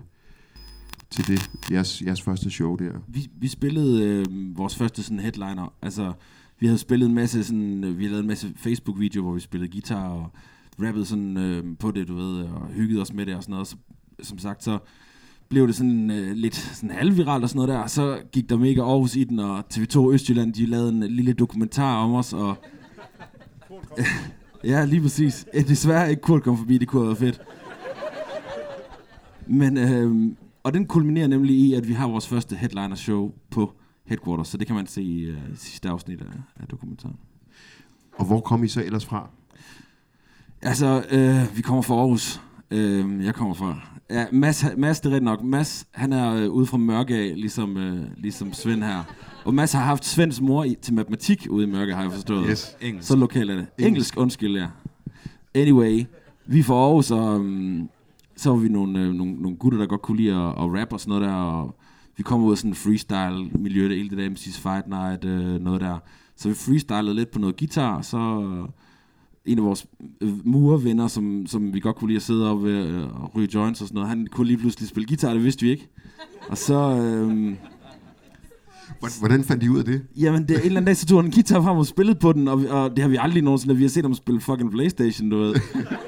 til 1.10 1.26
det, 1.26 1.50
jeres, 1.70 2.02
jeres 2.02 2.22
første 2.22 2.50
show 2.50 2.76
der. 2.76 2.92
Vi, 3.08 3.30
vi 3.36 3.48
spillede 3.48 4.04
øh, 4.04 4.58
vores 4.58 4.76
første 4.76 5.02
sådan 5.02 5.20
headliner. 5.20 5.72
Altså, 5.82 6.12
vi 6.60 6.66
havde 6.66 6.78
spillet 6.78 7.08
en 7.08 7.14
masse 7.14 7.44
sådan, 7.44 7.84
øh, 7.84 7.98
vi 7.98 8.04
lavede 8.04 8.20
en 8.20 8.26
masse 8.26 8.52
Facebook-videoer, 8.56 9.22
hvor 9.22 9.34
vi 9.34 9.40
spillede 9.40 9.72
guitar 9.72 10.08
og 10.08 10.30
rappede 10.82 11.06
sådan 11.06 11.36
øh, 11.36 11.64
på 11.78 11.90
det, 11.90 12.08
du 12.08 12.14
ved, 12.14 12.42
og 12.42 12.66
hyggede 12.66 13.02
os 13.02 13.12
med 13.12 13.26
det 13.26 13.34
og 13.34 13.42
sådan 13.42 13.52
noget. 13.52 13.68
Så, 13.68 13.76
som 14.22 14.38
sagt, 14.38 14.64
så 14.64 14.78
blev 15.48 15.66
det 15.66 15.74
sådan 15.74 16.10
øh, 16.10 16.32
lidt 16.36 16.54
sådan 16.54 16.90
halvviralt 16.90 17.42
og 17.42 17.48
sådan 17.48 17.58
noget 17.58 17.68
der, 17.68 17.78
og 17.78 17.90
så 17.90 18.18
gik 18.32 18.48
der 18.48 18.56
mega 18.56 18.80
Aarhus 18.80 19.16
i 19.16 19.24
den, 19.24 19.38
og 19.38 19.64
TV2 19.74 20.12
Østjylland, 20.12 20.52
de 20.52 20.66
lavede 20.66 20.88
en 20.88 21.02
øh, 21.02 21.08
lille 21.08 21.32
dokumentar 21.32 21.96
om 21.96 22.14
os, 22.14 22.32
og... 22.32 22.56
ja, 24.64 24.84
lige 24.84 25.02
præcis. 25.02 25.46
Eh, 25.54 25.68
desværre 25.68 26.10
ikke 26.10 26.22
Kurt 26.22 26.42
kom 26.42 26.58
forbi, 26.58 26.78
det 26.78 26.88
kunne 26.88 27.02
have 27.02 27.06
været 27.06 27.18
fedt. 27.18 27.40
Men, 29.46 29.78
øh, 29.78 30.32
og 30.62 30.74
den 30.74 30.86
kulminerer 30.86 31.26
nemlig 31.26 31.56
i, 31.56 31.74
at 31.74 31.88
vi 31.88 31.92
har 31.92 32.08
vores 32.08 32.28
første 32.28 32.56
headliner 32.56 32.96
show 32.96 33.32
på 33.50 33.72
Headquarters, 34.04 34.48
så 34.48 34.56
det 34.56 34.66
kan 34.66 34.76
man 34.76 34.86
se 34.86 35.02
i 35.02 35.22
øh, 35.22 35.38
sidste 35.56 35.88
afsnit 35.88 36.20
af, 36.20 36.26
af 36.60 36.68
dokumentaren. 36.68 37.16
Og 38.12 38.24
hvor 38.26 38.40
kom 38.40 38.64
I 38.64 38.68
så 38.68 38.84
ellers 38.84 39.04
fra? 39.04 39.28
Altså, 40.62 41.04
øh, 41.10 41.56
vi 41.56 41.62
kommer 41.62 41.82
fra 41.82 41.94
Aarhus. 41.94 42.40
Øh, 42.70 43.24
jeg 43.24 43.34
kommer 43.34 43.54
fra... 43.54 43.80
Ja, 44.10 44.26
Mads, 44.32 44.64
Mads, 44.76 45.00
det 45.00 45.06
er 45.06 45.10
rigtigt 45.10 45.24
nok. 45.24 45.42
Mads, 45.42 45.86
han 45.90 46.12
er 46.12 46.34
øh, 46.34 46.50
ude 46.50 46.66
fra 46.66 46.76
Mørke, 46.76 47.34
ligesom, 47.34 47.76
øh, 47.76 48.06
ligesom 48.16 48.52
Svend 48.52 48.82
her. 48.82 49.02
Og 49.44 49.54
Mads 49.54 49.72
har 49.72 49.84
haft 49.84 50.04
Svends 50.04 50.40
mor 50.40 50.64
i, 50.64 50.76
til 50.82 50.94
matematik 50.94 51.46
ude 51.50 51.66
i 51.66 51.70
Mørke, 51.70 51.94
har 51.94 52.02
jeg 52.02 52.12
forstået. 52.12 52.46
Yes. 52.50 52.76
Engelsk. 52.80 53.08
Så 53.08 53.16
lokalt 53.16 53.50
er 53.50 53.56
det. 53.56 53.66
Engelsk, 53.78 54.16
undskyld, 54.16 54.56
ja. 54.56 54.66
Anyway, 55.54 56.04
vi 56.46 56.58
er 56.58 56.62
fra 56.62 56.74
Aarhus, 56.74 57.10
og 57.10 57.34
um, 57.34 57.88
så 58.36 58.50
var 58.50 58.56
vi 58.56 58.68
nogle, 58.68 59.00
øh, 59.00 59.12
nogle, 59.14 59.32
nogle 59.32 59.56
gutter, 59.56 59.78
der 59.78 59.86
godt 59.86 60.02
kunne 60.02 60.16
lide 60.16 60.34
at, 60.34 60.48
at 60.48 60.80
rap 60.80 60.92
og 60.92 61.00
sådan 61.00 61.10
noget 61.10 61.28
der, 61.28 61.34
og 61.34 61.76
vi 62.16 62.22
kom 62.22 62.42
ud 62.42 62.52
af 62.52 62.58
sådan 62.58 62.70
en 62.70 62.74
freestyle-miljø, 62.74 63.88
det 63.88 63.96
hele 63.96 64.10
det 64.10 64.18
der 64.18 64.28
MC's 64.30 64.60
Fight 64.60 64.88
Night, 64.88 65.24
øh, 65.24 65.60
noget 65.60 65.80
der. 65.80 65.98
Så 66.36 66.48
vi 66.48 66.54
freestylede 66.54 67.14
lidt 67.14 67.30
på 67.30 67.38
noget 67.38 67.56
guitar, 67.58 68.02
så 68.02 68.18
øh, 68.18 68.68
en 69.52 69.58
af 69.58 69.64
vores 69.64 69.86
øh, 70.20 70.46
murvenner, 70.46 71.08
som, 71.08 71.46
som 71.46 71.74
vi 71.74 71.80
godt 71.80 71.96
kunne 71.96 72.08
lide 72.08 72.16
at 72.16 72.22
sidde 72.22 72.50
op 72.50 72.64
ved 72.64 72.86
øh, 72.86 73.22
og 73.22 73.30
ryge 73.36 73.48
joints 73.54 73.80
og 73.80 73.86
sådan 73.88 73.94
noget, 73.94 74.08
han 74.08 74.26
kunne 74.32 74.46
lige 74.46 74.56
pludselig 74.58 74.88
spille 74.88 75.06
guitar, 75.06 75.32
det 75.34 75.44
vidste 75.44 75.62
vi 75.64 75.70
ikke. 75.70 75.88
Og 76.48 76.58
så, 76.58 76.74
øh, 76.74 77.54
Hvordan- 79.18 79.44
fandt 79.44 79.62
I 79.62 79.68
ud 79.68 79.78
af 79.78 79.84
det? 79.84 80.02
Jamen, 80.16 80.42
det, 80.42 80.50
en 80.50 80.56
eller 80.56 80.70
anden 80.70 80.84
dag, 80.84 80.96
så 80.96 81.06
tog 81.06 81.18
han 81.18 81.24
en 81.24 81.32
guitar 81.32 81.62
frem 81.62 81.76
og 81.76 81.86
spillede 81.86 82.18
på 82.18 82.32
den, 82.32 82.48
og, 82.48 82.62
vi- 82.62 82.66
og 82.66 82.90
det 82.90 82.98
har 82.98 83.08
vi 83.08 83.16
aldrig 83.20 83.42
nogensinde, 83.42 83.76
vi 83.76 83.82
har 83.82 83.88
set 83.88 84.04
ham 84.04 84.14
spille 84.14 84.40
fucking 84.40 84.70
Playstation, 84.70 85.30
du 85.30 85.36
ved. 85.38 85.54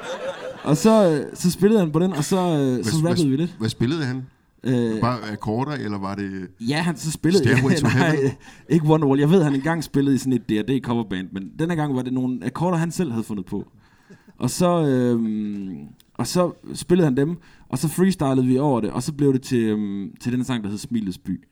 og 0.64 0.76
så, 0.76 1.24
så 1.34 1.50
spillede 1.50 1.80
han 1.80 1.90
på 1.92 1.98
den, 1.98 2.12
og 2.12 2.24
så, 2.24 2.36
øh, 2.36 2.84
så 2.84 3.00
Hvad- 3.00 3.10
rappede 3.10 3.28
vi 3.28 3.36
hvad, 3.36 3.46
lidt. 3.46 3.56
Hvad 3.58 3.68
spillede 3.68 4.04
han? 4.04 4.22
Øh, 4.66 5.00
Bare 5.00 5.30
akkorder, 5.32 5.72
eller 5.72 5.98
var 5.98 6.14
det... 6.14 6.48
ja, 6.60 6.82
han 6.82 6.96
så 6.96 7.10
spillede... 7.12 7.44
Stairway 7.44 7.74
to 7.74 7.88
nej, 7.98 8.36
ikke 8.68 8.86
Wonderwall. 8.86 9.20
Jeg 9.20 9.30
ved, 9.30 9.42
han 9.42 9.54
engang 9.54 9.84
spillede 9.84 10.14
i 10.14 10.18
sådan 10.18 10.32
et 10.32 10.48
D&D 10.48 10.80
coverband, 10.82 11.28
men 11.32 11.50
denne 11.58 11.76
gang 11.76 11.96
var 11.96 12.02
det 12.02 12.12
nogle 12.12 12.38
akkorder, 12.42 12.78
han 12.78 12.90
selv 12.90 13.10
havde 13.10 13.24
fundet 13.24 13.46
på. 13.46 13.68
Og 14.38 14.50
så, 14.50 14.86
øhm, 14.86 15.78
og 16.14 16.26
så 16.26 16.52
spillede 16.74 17.06
han 17.06 17.16
dem, 17.16 17.36
og 17.68 17.78
så 17.78 17.88
freestylede 17.88 18.46
vi 18.46 18.58
over 18.58 18.80
det, 18.80 18.90
og 18.90 19.02
så 19.02 19.12
blev 19.12 19.32
det 19.32 19.42
til, 19.42 19.64
øhm, 19.64 20.16
til 20.20 20.32
den 20.32 20.44
sang, 20.44 20.64
der 20.64 20.70
hed 20.70 20.78
Smilets 20.78 21.18
By. 21.18 21.44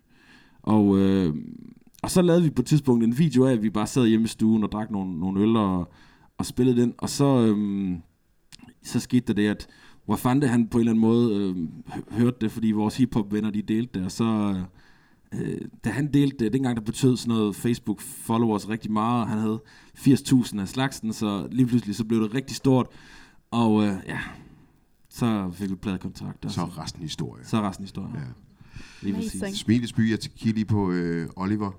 Og, 0.62 0.98
øh, 0.98 1.34
og 2.02 2.10
så 2.10 2.22
lavede 2.22 2.42
vi 2.42 2.50
på 2.50 2.62
et 2.62 2.66
tidspunkt 2.66 3.04
en 3.04 3.18
video 3.18 3.46
af, 3.46 3.52
at 3.52 3.62
vi 3.62 3.70
bare 3.70 3.86
sad 3.86 4.06
hjemme 4.06 4.24
i 4.24 4.28
stuen 4.28 4.64
og 4.64 4.72
drak 4.72 4.90
nogle, 4.90 5.20
nogle 5.20 5.40
øl 5.40 5.56
og, 5.56 5.92
og 6.38 6.46
spillede 6.46 6.80
den. 6.80 6.94
Og 6.98 7.08
så, 7.10 7.46
øhm, 7.46 7.96
så 8.82 9.00
skete 9.00 9.26
der 9.26 9.32
det, 9.32 9.48
at 9.48 9.66
Wafande 10.08 10.48
han 10.48 10.68
på 10.68 10.78
en 10.78 10.80
eller 10.80 10.92
anden 10.92 11.00
måde 11.00 11.34
øh, 11.36 11.56
hø- 11.94 12.18
hørte 12.24 12.36
det, 12.40 12.52
fordi 12.52 12.70
vores 12.72 12.96
hiphop-venner 12.96 13.50
de 13.50 13.62
delte 13.62 13.98
det. 13.98 14.04
Og 14.04 14.12
så, 14.12 14.54
øh, 15.34 15.60
da 15.84 15.90
han 15.90 16.12
delte 16.12 16.44
det, 16.44 16.52
dengang 16.52 16.76
der 16.76 16.82
betød 16.82 17.16
sådan 17.16 17.34
noget 17.34 17.56
Facebook-followers 17.56 18.68
rigtig 18.68 18.92
meget, 18.92 19.22
og 19.22 19.28
han 19.28 19.38
havde 19.38 19.60
80.000 19.98 20.60
af 20.60 20.68
slagsen, 20.68 21.12
så 21.12 21.48
lige 21.50 21.66
pludselig 21.66 21.94
så 21.96 22.04
blev 22.04 22.22
det 22.22 22.34
rigtig 22.34 22.56
stort. 22.56 22.86
Og 23.50 23.82
øh, 23.86 23.94
ja, 24.06 24.18
så 25.08 25.50
fik 25.54 25.70
vi 25.70 25.74
pladekontrakt. 25.74 26.44
og 26.44 26.50
Så 26.50 26.60
er 26.60 26.82
resten 26.82 27.02
historie. 27.02 27.44
så 27.44 27.56
er 27.56 27.68
resten 27.68 27.84
historie. 27.84 28.10
Ja. 28.14 28.20
Lige 29.02 29.14
præcis. 29.14 29.58
Smilesby, 29.58 30.10
jeg 30.10 30.18
kigger 30.18 30.54
lige 30.54 30.64
på 30.64 30.90
øh, 30.90 31.28
Oliver, 31.36 31.70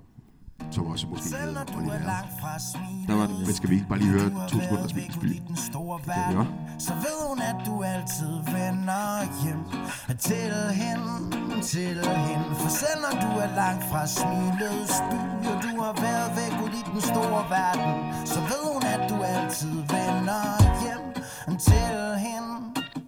som 0.70 0.86
også 0.86 1.06
måske 1.06 1.28
Selv 1.28 1.52
når 1.52 1.60
hedder 1.60 1.64
du 1.72 1.78
Oliver. 1.78 1.94
er 1.94 2.06
langt 2.14 2.32
fra 2.40 2.52
smilet, 2.58 3.08
Der 3.08 3.14
var 3.20 3.26
den. 3.26 3.38
Men 3.46 3.54
skal 3.54 3.70
vi 3.70 3.74
ikke 3.74 3.88
bare 3.88 3.98
lige 3.98 4.10
høre 4.10 4.30
to 4.48 4.56
sekunder 4.60 4.86
den 5.48 5.56
store 5.70 5.98
vi 6.04 6.08
verden, 6.10 6.36
godt. 6.36 6.48
så 6.86 6.92
ved 7.06 7.18
hun, 7.28 7.38
at 7.50 7.58
du 7.68 7.74
altid 7.94 8.32
vender 8.56 9.06
hjem 9.42 9.62
til 10.28 10.52
hende, 10.82 11.12
til 11.72 11.96
hende. 12.28 12.46
For 12.62 12.70
selv 12.80 12.98
når 13.06 13.14
du 13.24 13.30
er 13.44 13.50
langt 13.62 13.84
fra 13.90 14.02
smilets 14.06 14.96
by, 15.10 15.18
og 15.52 15.56
du 15.66 15.72
har 15.84 15.94
været 16.06 16.30
væk 16.40 16.54
ud 16.64 16.72
i 16.80 16.82
den 16.92 17.00
store 17.10 17.42
verden, 17.56 17.90
så 18.32 18.38
ved 18.50 18.62
hun, 18.72 18.82
at 18.94 19.02
du 19.10 19.16
altid 19.36 19.74
vender 19.96 20.44
hjem 20.82 21.04
til 21.68 21.98
hende. 22.26 22.52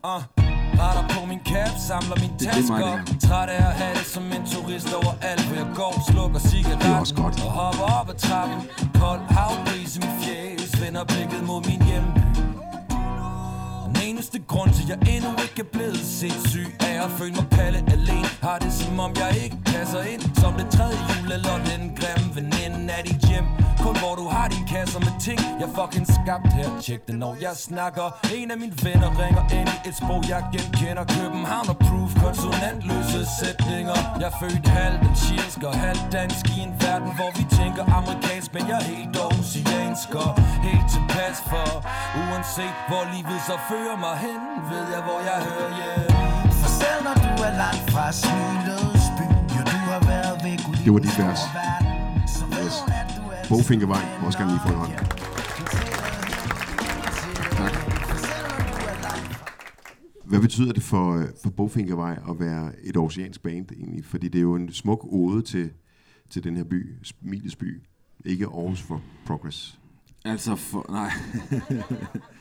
Uh, 0.05 0.38
retter 0.83 1.05
på 1.15 1.21
min 1.31 1.41
cap, 1.51 1.73
samler 1.89 2.17
min 2.23 2.33
det 2.41 2.49
her. 2.49 2.97
Træt 3.27 3.49
af 3.49 3.63
at 3.71 3.75
have 3.81 3.95
det 3.99 4.07
som 4.15 4.25
en 4.37 4.45
turist 4.53 4.91
over 5.01 5.13
alt 5.31 5.45
Hvor 5.47 5.57
jeg 5.63 5.71
går, 5.81 5.95
slukker 6.11 6.41
cigaretten. 6.51 7.19
Og 7.47 7.51
hopper 7.61 7.87
op 7.99 8.09
ad 8.15 8.19
trappen 8.27 8.61
Kold 9.01 9.23
havbris 9.37 9.97
i 9.97 9.99
min 10.05 10.15
fjæs 10.23 10.71
Vender 10.83 11.05
blikket 11.05 11.43
mod 11.51 11.61
min 11.69 11.81
Den 11.89 12.28
eneste 14.09 14.39
grund 14.53 14.71
til, 14.77 14.85
jeg 14.93 14.99
endnu 15.15 15.31
ikke 15.45 15.61
er 15.67 15.71
blevet 15.77 16.03
sindssyg 16.19 16.69
Er 16.81 17.03
at 17.09 17.11
føle 17.19 17.35
mig 17.39 17.49
palle 17.59 17.79
alene. 17.97 18.29
Har 18.47 18.59
det 18.65 18.73
som 18.81 19.01
om 19.07 19.13
jeg 19.23 19.31
ikke 19.45 19.59
passer 19.73 20.03
ind 20.13 20.23
Som 20.43 20.53
det 20.61 20.69
tredje 20.77 20.99
jul 21.09 21.29
eller 21.37 21.55
den 21.71 21.83
grimme 21.99 22.29
veninde 22.37 22.93
af 22.99 23.03
dit 23.09 23.21
hjem. 23.29 23.47
Kun 23.85 23.97
hvor 24.03 24.15
du 24.21 24.27
har 24.35 24.47
din 24.55 24.67
kasser 24.75 25.01
med 25.07 25.15
ting 25.27 25.41
Jeg 25.63 25.69
fucking 25.79 26.07
skabt 26.17 26.51
her. 26.59 26.69
Tjek 26.85 27.01
det 27.09 27.17
når 27.25 27.35
jeg 27.47 27.55
snakker. 27.69 28.07
En 28.39 28.49
af 28.55 28.59
mine 28.63 28.77
venner 28.87 29.11
ringer 29.23 29.45
ind 29.59 29.71
i 29.77 29.79
et 29.89 29.95
sprog 30.01 30.23
jeg 30.33 30.43
genkender. 30.55 31.05
København 31.17 31.67
og 31.73 31.79
proof 31.87 32.11
Konsonantløse 32.25 33.21
sætninger. 33.41 33.99
Jeg 34.21 34.29
er 34.33 34.37
født 34.43 34.67
halvt 34.79 35.03
chilensk 35.23 35.61
og 35.71 35.75
halvt 35.87 36.07
dansk 36.17 36.45
I 36.57 36.59
en 36.67 36.73
verden 36.85 37.11
hvor 37.19 37.31
vi 37.39 37.45
tænker 37.59 37.83
amerikansk 37.99 38.49
Men 38.57 38.65
jeg 38.71 38.79
er 38.83 38.89
helt 38.95 39.17
oceansk 39.27 40.11
og 40.25 40.31
helt 40.69 40.87
tilpas 40.95 41.37
for. 41.51 41.69
Uanset 42.23 42.77
hvor 42.89 43.05
livet 43.15 43.41
så 43.49 43.57
fører 43.69 43.97
mig 44.07 44.17
hen 44.25 44.41
Ved 44.71 44.85
jeg 44.95 45.03
hvor 45.07 45.21
jeg 45.29 45.39
hører 45.49 45.71
hjemme 45.79 46.53
For 46.61 46.71
selv 46.81 47.01
når 47.07 47.17
du 47.25 47.33
er 47.49 47.53
langt 47.65 47.85
fra 47.93 48.05
smilets 48.23 49.07
by, 49.19 49.27
jo 49.57 49.63
du 49.73 49.79
har 49.93 50.03
været 50.13 50.37
væk 50.47 50.61
ud 50.71 50.77
Det 50.85 50.93
var 50.93 51.03
dit 51.07 51.19
vers. 51.23 51.41
Yes. 52.61 52.77
må 54.21 54.27
også 54.27 54.39
gerne 54.39 54.51
lige 54.53 54.63
få 54.67 54.69
en 54.69 54.79
hånd. 54.83 54.93
Tak. 57.59 57.73
Hvad 60.25 60.41
betyder 60.41 60.73
det 60.73 60.83
for, 60.83 61.17
øh, 61.17 61.27
for 61.43 61.51
Bogfinkervej 61.51 62.19
at 62.31 62.41
være 62.41 62.73
et 62.85 62.97
oceansk 62.97 63.43
band 63.43 63.73
egentlig? 63.73 64.05
Fordi 64.05 64.29
det 64.29 64.39
er 64.39 64.43
jo 64.43 64.55
en 64.55 64.73
smuk 64.73 65.07
ode 65.11 65.43
til, 65.43 65.71
til 66.31 66.45
den 66.45 66.57
her 66.57 66.65
by, 66.65 66.95
Smilets 67.03 67.57
by. 67.57 67.83
Ikke 68.25 68.45
Aarhus 68.47 68.81
for 68.83 69.03
Progress. 69.27 69.79
Altså 70.25 70.57
for, 70.57 70.87
nej. 70.89 71.11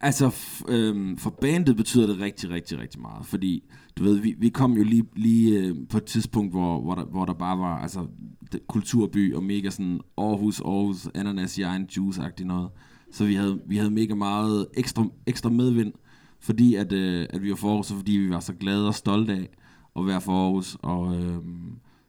altså 0.00 0.30
f, 0.30 0.62
øhm, 0.68 1.16
for 1.16 1.30
bandet 1.30 1.76
betyder 1.76 2.06
det 2.06 2.20
rigtig, 2.20 2.50
rigtig, 2.50 2.78
rigtig 2.78 3.00
meget. 3.00 3.26
Fordi, 3.26 3.62
du 3.96 4.04
ved, 4.04 4.18
vi, 4.18 4.34
vi 4.38 4.48
kom 4.48 4.72
jo 4.72 4.82
lige, 4.82 5.04
lige 5.16 5.58
øh, 5.58 5.76
på 5.88 5.96
et 5.96 6.04
tidspunkt, 6.04 6.52
hvor, 6.52 6.80
hvor, 6.80 6.94
der, 6.94 7.04
hvor 7.04 7.24
der 7.24 7.34
bare 7.34 7.58
var 7.58 7.78
altså, 7.78 8.06
det, 8.52 8.66
kulturby 8.66 9.34
og 9.34 9.42
mega 9.42 9.70
sådan 9.70 10.00
Aarhus, 10.18 10.60
Aarhus, 10.60 11.08
ananas 11.14 11.58
i 11.58 11.62
egen 11.62 11.88
juice-agtig 11.96 12.44
noget. 12.44 12.70
Så 13.12 13.24
vi 13.24 13.34
havde, 13.34 13.60
vi 13.66 13.76
havde 13.76 13.90
mega 13.90 14.14
meget 14.14 14.66
ekstra, 14.74 15.06
ekstra 15.26 15.50
medvind, 15.50 15.92
fordi 16.40 16.74
at, 16.74 16.92
øh, 16.92 17.26
at 17.30 17.42
vi 17.42 17.50
var 17.50 17.56
for 17.56 17.68
Aarhus, 17.68 17.90
og 17.90 17.96
fordi 17.96 18.12
vi 18.12 18.30
var 18.30 18.40
så 18.40 18.52
glade 18.52 18.88
og 18.88 18.94
stolte 18.94 19.32
af 19.32 19.48
at 19.96 20.06
være 20.06 20.20
for 20.20 20.32
Aarhus. 20.32 20.76
Og, 20.82 21.16
øh, 21.16 21.38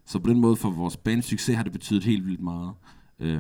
så 0.06 0.20
på 0.20 0.30
den 0.30 0.40
måde 0.40 0.56
for 0.56 0.70
vores 0.70 0.98
bands 0.98 1.26
succes 1.26 1.56
har 1.56 1.64
det 1.64 1.72
betydet 1.72 2.04
helt 2.04 2.26
vildt 2.26 2.42
meget. 2.42 2.72
Øh, 3.20 3.40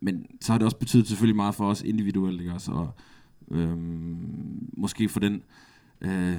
men 0.00 0.26
så 0.40 0.52
har 0.52 0.58
det 0.58 0.64
også 0.64 0.76
betydet 0.76 1.08
selvfølgelig 1.08 1.36
meget 1.36 1.54
for 1.54 1.66
os 1.66 1.82
individuelt, 1.82 2.40
ikke 2.40 2.52
også? 2.52 2.72
Og 2.72 2.94
øhm, 3.50 4.68
måske 4.76 5.08
for 5.08 5.20
den, 5.20 5.42
øh, 6.00 6.10
ah, 6.10 6.34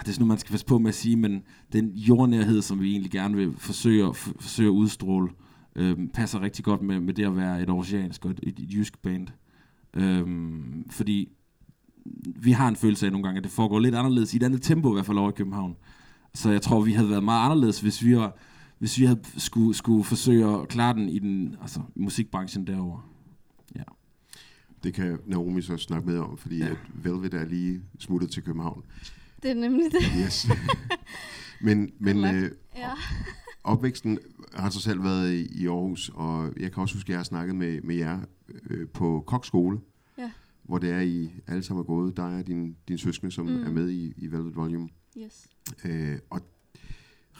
det 0.00 0.08
er 0.08 0.12
sådan 0.12 0.14
noget, 0.18 0.28
man 0.28 0.38
skal 0.38 0.50
passe 0.50 0.66
på 0.66 0.78
med 0.78 0.88
at 0.88 0.94
sige, 0.94 1.16
men 1.16 1.42
den 1.72 1.90
jordnærhed, 1.90 2.62
som 2.62 2.80
vi 2.80 2.90
egentlig 2.90 3.10
gerne 3.10 3.36
vil 3.36 3.54
forsøge, 3.56 4.04
at- 4.04 4.10
f- 4.10 4.32
forsøge 4.40 4.68
at 4.68 4.72
udstråle, 4.72 5.28
øh, 5.76 5.98
passer 6.14 6.40
rigtig 6.42 6.64
godt 6.64 6.82
med, 6.82 7.00
med 7.00 7.14
det 7.14 7.24
at 7.24 7.36
være 7.36 7.62
et 7.62 7.70
oceansk 7.70 8.24
og 8.24 8.30
et, 8.30 8.40
et, 8.42 8.58
et 8.58 8.74
jysk 8.74 9.02
band. 9.02 9.28
Øhm, 9.94 10.84
fordi 10.90 11.28
vi 12.40 12.50
har 12.52 12.68
en 12.68 12.76
følelse 12.76 13.06
af 13.06 13.12
nogle 13.12 13.24
gange, 13.26 13.38
at 13.38 13.44
det 13.44 13.52
foregår 13.52 13.78
lidt 13.78 13.94
anderledes 13.94 14.34
i 14.34 14.36
et 14.36 14.42
andet 14.42 14.62
tempo, 14.62 14.90
i 14.90 14.92
hvert 14.92 15.06
fald 15.06 15.18
over 15.18 15.30
i 15.30 15.34
København. 15.36 15.76
Så 16.34 16.50
jeg 16.50 16.62
tror, 16.62 16.80
vi 16.80 16.92
havde 16.92 17.10
været 17.10 17.24
meget 17.24 17.44
anderledes, 17.44 17.80
hvis 17.80 18.04
vi 18.04 18.16
var 18.16 18.36
hvis 18.78 18.98
vi 18.98 19.04
havde 19.04 19.20
skulle, 19.36 19.74
skulle 19.74 20.04
forsøge 20.04 20.46
at 20.60 20.68
klare 20.68 20.94
den 20.94 21.08
i 21.08 21.18
den 21.18 21.56
altså, 21.60 21.80
musikbranchen 21.96 22.66
derovre. 22.66 23.00
Det 24.84 24.94
kan 24.94 25.18
Naomi 25.26 25.62
så 25.62 25.76
snakke 25.76 26.08
med 26.08 26.18
om, 26.18 26.36
fordi 26.38 26.58
ja. 26.58 26.66
at 26.68 26.76
Velvet 26.94 27.34
er 27.34 27.44
lige 27.44 27.82
smuttet 27.98 28.30
til 28.30 28.42
København. 28.42 28.84
Det 29.42 29.50
er 29.50 29.54
nemlig 29.54 29.92
det. 29.92 30.02
Yes. 30.24 30.46
men 31.60 31.90
men 31.98 32.24
øh, 32.24 32.50
Ja. 32.76 32.90
opvæksten 33.64 34.18
har 34.54 34.70
så 34.70 34.80
selv 34.80 35.02
været 35.04 35.32
i, 35.32 35.62
i 35.62 35.66
Aarhus, 35.66 36.10
og 36.14 36.52
jeg 36.60 36.72
kan 36.72 36.80
også 36.82 36.94
huske, 36.94 37.06
at 37.06 37.10
jeg 37.10 37.18
har 37.18 37.24
snakket 37.24 37.56
med, 37.56 37.80
med 37.82 37.94
jer 37.94 38.20
øh, 38.70 38.88
på 38.88 39.24
Koks 39.26 39.46
skole, 39.46 39.78
Ja. 40.18 40.30
hvor 40.62 40.78
det 40.78 40.90
er, 40.90 41.00
I 41.00 41.30
alle 41.46 41.62
sammen 41.62 41.80
er 41.80 41.84
gået. 41.86 42.16
Der 42.16 42.38
er 42.38 42.42
din, 42.42 42.76
din 42.88 42.98
søskende, 42.98 43.32
som 43.32 43.46
Mm. 43.46 43.62
er 43.64 43.70
med 43.70 43.88
i, 43.90 44.12
i 44.16 44.26
Velvet 44.26 44.56
Volume. 44.56 44.88
Yes. 45.18 45.46
Øh, 45.84 46.18
og 46.30 46.40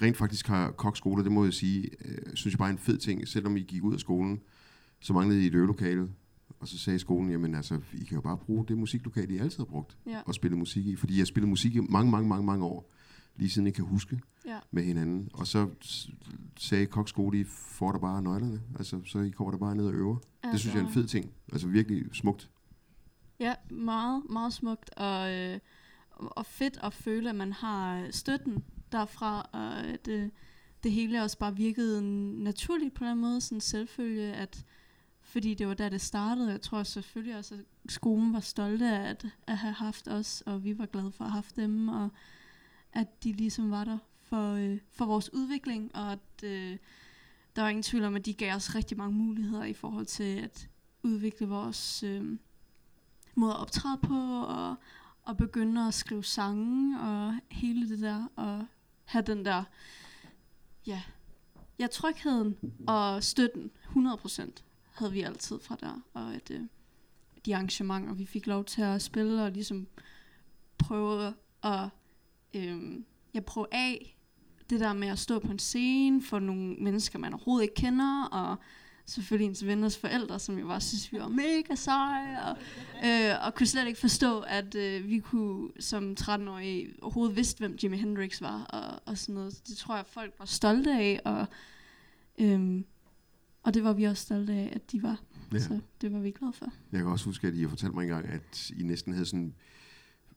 rent 0.02 0.16
faktisk 0.16 0.46
har 0.46 0.70
Koks 0.70 0.98
skole, 0.98 1.24
det 1.24 1.32
må 1.32 1.44
jeg 1.44 1.52
sige, 1.54 1.90
øh, 2.04 2.18
synes 2.34 2.54
jeg 2.54 2.58
bare 2.58 2.68
er 2.68 2.72
en 2.72 2.78
fed 2.78 2.98
ting. 2.98 3.28
Selvom 3.28 3.56
I 3.56 3.60
gik 3.60 3.82
ud 3.84 3.94
af 3.94 4.00
skolen, 4.00 4.40
så 5.00 5.12
manglede 5.12 5.42
I 5.42 5.46
et 5.46 5.54
øvelokale. 5.54 6.08
Og 6.66 6.70
så 6.70 6.78
sagde 6.78 6.98
skolen, 6.98 7.30
jamen 7.30 7.54
altså, 7.54 7.80
I 7.92 8.04
kan 8.04 8.14
jo 8.14 8.20
bare 8.20 8.36
bruge 8.36 8.66
det 8.66 8.78
musiklokale, 8.78 9.34
I 9.34 9.38
altid 9.38 9.58
har 9.58 9.64
brugt. 9.64 9.98
Ja. 10.06 10.20
Og 10.26 10.34
spille 10.34 10.56
musik 10.56 10.86
i. 10.86 10.96
Fordi 10.96 11.14
jeg 11.14 11.20
har 11.20 11.24
spillet 11.26 11.48
musik 11.48 11.74
i 11.74 11.80
mange, 11.80 12.10
mange, 12.10 12.28
mange, 12.28 12.46
mange 12.46 12.64
år. 12.64 12.92
Lige 13.36 13.50
siden 13.50 13.66
jeg 13.66 13.74
kan 13.74 13.84
huske 13.84 14.20
Ja. 14.46 14.58
med 14.70 14.82
hinanden. 14.82 15.28
Og 15.32 15.46
så 15.46 15.68
sagde 16.58 16.86
Koks 16.86 17.08
skole, 17.10 17.40
I 17.40 17.44
får 17.44 17.92
der 17.92 17.98
bare 17.98 18.22
nøglerne. 18.22 18.60
Altså, 18.78 19.00
så 19.04 19.18
I 19.20 19.30
kommer 19.30 19.50
der 19.50 19.58
bare 19.58 19.76
ned 19.76 19.86
og 19.86 19.92
øver. 19.94 20.16
Ja, 20.44 20.50
det 20.52 20.60
synes 20.60 20.74
jeg 20.74 20.82
er 20.82 20.86
en 20.86 20.92
fed 20.92 21.06
ting. 21.06 21.30
Altså 21.52 21.68
virkelig 21.68 22.04
smukt. 22.12 22.50
Ja, 23.40 23.54
meget, 23.70 24.22
meget 24.30 24.52
smukt, 24.52 24.90
og, 24.96 25.32
øh, 25.34 25.58
og 26.10 26.46
fedt 26.46 26.78
at 26.82 26.94
føle, 26.94 27.28
at 27.30 27.36
man 27.36 27.52
har 27.52 28.06
støtten 28.10 28.64
derfra, 28.92 29.48
og 29.52 29.80
at 29.84 30.08
øh, 30.08 30.28
det 30.82 30.92
hele 30.92 31.22
også 31.22 31.38
bare 31.38 31.56
virkede 31.56 32.02
naturligt 32.44 32.94
på 32.94 33.04
den 33.04 33.18
måde, 33.20 33.40
sådan 33.40 33.60
selvfølge, 33.60 34.32
at 34.32 34.64
fordi 35.26 35.54
det 35.54 35.68
var 35.68 35.74
der, 35.74 35.88
det 35.88 36.00
startede. 36.00 36.50
Jeg 36.50 36.60
tror 36.60 36.82
selvfølgelig 36.82 37.36
også, 37.36 37.54
at 37.54 37.92
skolen 37.92 38.32
var 38.32 38.40
stolte 38.40 38.86
af 38.86 39.10
at, 39.10 39.26
at 39.46 39.56
have 39.56 39.74
haft 39.74 40.08
os, 40.08 40.42
og 40.46 40.64
vi 40.64 40.78
var 40.78 40.86
glade 40.86 41.12
for 41.12 41.24
at 41.24 41.30
have 41.30 41.36
haft 41.36 41.56
dem, 41.56 41.88
og 41.88 42.10
at 42.92 43.24
de 43.24 43.32
ligesom 43.32 43.70
var 43.70 43.84
der 43.84 43.98
for, 44.22 44.52
øh, 44.52 44.78
for 44.92 45.04
vores 45.04 45.32
udvikling, 45.32 45.96
og 45.96 46.12
at 46.12 46.42
øh, 46.42 46.76
der 47.56 47.62
var 47.62 47.68
ingen 47.68 47.82
tvivl 47.82 48.04
om, 48.04 48.16
at 48.16 48.26
de 48.26 48.34
gav 48.34 48.54
os 48.54 48.74
rigtig 48.74 48.96
mange 48.98 49.14
muligheder 49.14 49.64
i 49.64 49.72
forhold 49.72 50.06
til 50.06 50.38
at 50.38 50.68
udvikle 51.02 51.48
vores 51.48 52.02
øh, 52.02 52.38
måde 53.34 53.52
at 53.52 53.60
optræde 53.60 53.98
på, 54.02 54.42
og, 54.42 54.74
og 55.22 55.36
begynde 55.36 55.86
at 55.86 55.94
skrive 55.94 56.24
sange, 56.24 57.00
og 57.00 57.34
hele 57.50 57.88
det 57.88 58.00
der, 58.00 58.28
og 58.36 58.66
have 59.04 59.22
den 59.22 59.44
der, 59.44 59.64
ja, 60.86 61.02
ja, 61.78 61.86
trygheden 61.86 62.56
og 62.86 63.24
støtten, 63.24 63.70
100% 63.84 64.65
havde 64.98 65.12
vi 65.12 65.22
altid 65.22 65.58
fra 65.60 65.76
der, 65.80 66.02
og 66.14 66.34
at 66.34 66.50
øh, 66.50 66.60
de 67.46 67.54
arrangementer, 67.54 68.14
vi 68.14 68.26
fik 68.26 68.46
lov 68.46 68.64
til 68.64 68.82
at 68.82 69.02
spille, 69.02 69.42
og 69.44 69.50
ligesom 69.50 69.86
prøve 70.78 71.34
at, 71.62 71.88
øh, 72.54 73.00
ja, 73.34 73.40
prøve 73.40 73.66
af, 73.72 74.16
det 74.70 74.80
der 74.80 74.92
med 74.92 75.08
at 75.08 75.18
stå 75.18 75.38
på 75.38 75.52
en 75.52 75.58
scene 75.58 76.22
for 76.22 76.38
nogle 76.38 76.74
mennesker, 76.74 77.18
man 77.18 77.32
overhovedet 77.32 77.62
ikke 77.62 77.74
kender, 77.74 78.24
og 78.24 78.56
selvfølgelig 79.06 79.48
ens 79.48 79.66
venners 79.66 79.98
forældre, 79.98 80.38
som 80.38 80.58
jo 80.58 80.66
bare 80.66 80.80
synes, 80.80 81.12
vi 81.12 81.18
var 81.18 81.28
mega 81.28 81.74
seje, 81.74 82.42
og, 82.42 82.56
øh, 83.04 83.46
og 83.46 83.54
kunne 83.54 83.66
slet 83.66 83.86
ikke 83.86 84.00
forstå, 84.00 84.40
at 84.40 84.74
øh, 84.74 85.08
vi 85.08 85.18
kunne 85.18 85.70
som 85.80 86.16
13-årige 86.20 86.94
overhovedet 87.02 87.36
vidste, 87.36 87.58
hvem 87.58 87.78
Jimi 87.82 87.96
Hendrix 87.96 88.40
var, 88.40 88.64
og, 88.64 89.02
og 89.06 89.18
sådan 89.18 89.34
noget. 89.34 89.62
Det 89.68 89.76
tror 89.76 89.96
jeg, 89.96 90.04
folk 90.06 90.34
var 90.38 90.44
stolte 90.44 90.92
af, 90.92 91.20
og, 91.24 91.46
øh, 92.38 92.82
og 93.66 93.74
det 93.74 93.84
var 93.84 93.92
vi 93.92 94.04
også 94.04 94.22
stolte 94.22 94.52
af, 94.52 94.72
at 94.72 94.92
de 94.92 95.02
var. 95.02 95.20
Ja. 95.52 95.58
Så 95.58 95.78
det 96.00 96.12
var 96.12 96.18
vi 96.18 96.30
glade 96.30 96.52
for. 96.52 96.66
Jeg 96.92 97.00
kan 97.00 97.08
også 97.10 97.24
huske, 97.24 97.46
at 97.48 97.54
I 97.54 97.60
har 97.62 97.68
fortalt 97.68 97.94
mig 97.94 98.02
engang, 98.02 98.26
at 98.28 98.70
I 98.78 98.82
næsten 98.82 99.12
havde 99.12 99.26
sådan 99.26 99.54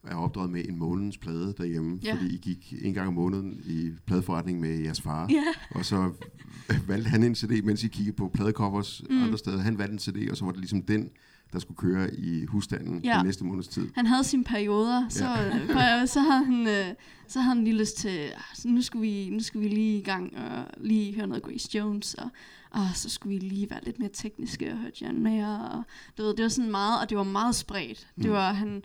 er 0.03 0.15
opdraget 0.15 0.49
med 0.51 0.65
en 0.69 0.75
månedens 0.77 1.17
plade 1.17 1.53
derhjemme, 1.57 1.99
Ja. 2.03 2.13
fordi 2.15 2.33
I 2.35 2.37
gik 2.37 2.73
en 2.81 2.93
gang 2.93 3.07
om 3.07 3.13
måneden 3.13 3.61
i 3.65 3.89
pladeforretning 4.05 4.59
med 4.59 4.79
jeres 4.79 5.01
far. 5.01 5.27
Ja. 5.31 5.43
Og 5.71 5.85
så 5.85 6.11
valgte 6.87 7.09
han 7.09 7.23
en 7.23 7.35
CD, 7.35 7.63
mens 7.63 7.83
I 7.83 7.87
kiggede 7.87 8.15
på 8.15 8.27
pladecovers 8.33 9.01
Mm. 9.09 9.23
andre 9.23 9.37
steder. 9.37 9.57
Han 9.57 9.77
valgte 9.77 9.93
en 9.93 9.99
CD, 9.99 10.31
og 10.31 10.37
så 10.37 10.45
var 10.45 10.51
det 10.51 10.59
ligesom 10.59 10.81
den, 10.81 11.09
der 11.53 11.59
skulle 11.59 11.77
køre 11.77 12.15
i 12.15 12.45
husstanden 12.45 13.03
Ja. 13.03 13.15
den 13.17 13.25
næste 13.25 13.45
måneds 13.45 13.67
tid. 13.67 13.87
Han 13.95 14.05
havde 14.05 14.23
sine 14.23 14.43
perioder, 14.43 15.09
så, 15.09 15.25
Ja. 15.25 15.97
ja. 15.99 16.05
så, 16.05 16.19
havde 16.19 16.45
han, 16.45 16.67
øh, 16.67 16.95
så 17.27 17.39
havde 17.39 17.55
han 17.55 17.63
lige 17.63 17.77
lyst 17.77 17.97
til, 17.97 18.09
"Ah, 18.19 18.71
nu 18.71 18.81
skulle 18.81 19.01
vi, 19.01 19.29
nu 19.29 19.39
skulle 19.39 19.69
vi 19.69 19.75
lige 19.75 19.99
i 19.99 20.03
gang 20.03 20.37
og 20.37 20.65
lige 20.77 21.15
høre 21.15 21.27
noget 21.27 21.43
Grace 21.43 21.77
Jones, 21.77 22.13
og, 22.13 22.29
og 22.71 22.85
så 22.95 23.09
skulle 23.09 23.39
vi 23.39 23.45
lige 23.47 23.69
være 23.69 23.83
lidt 23.83 23.99
mere 23.99 24.09
tekniske 24.13 24.71
og 24.71 24.77
høre 24.77 24.91
John 25.01 25.23
Mayer, 25.23 25.57
og 25.57 25.83
du 26.17 26.23
ved, 26.23 26.35
det 26.35 26.43
var 26.43 26.49
sådan 26.49 26.71
meget, 26.71 27.01
og 27.01 27.09
det 27.09 27.17
var 27.17 27.23
meget 27.23 27.55
spredt. 27.55 28.07
Det 28.15 28.25
Mm. 28.25 28.31
var, 28.31 28.53
han, 28.53 28.83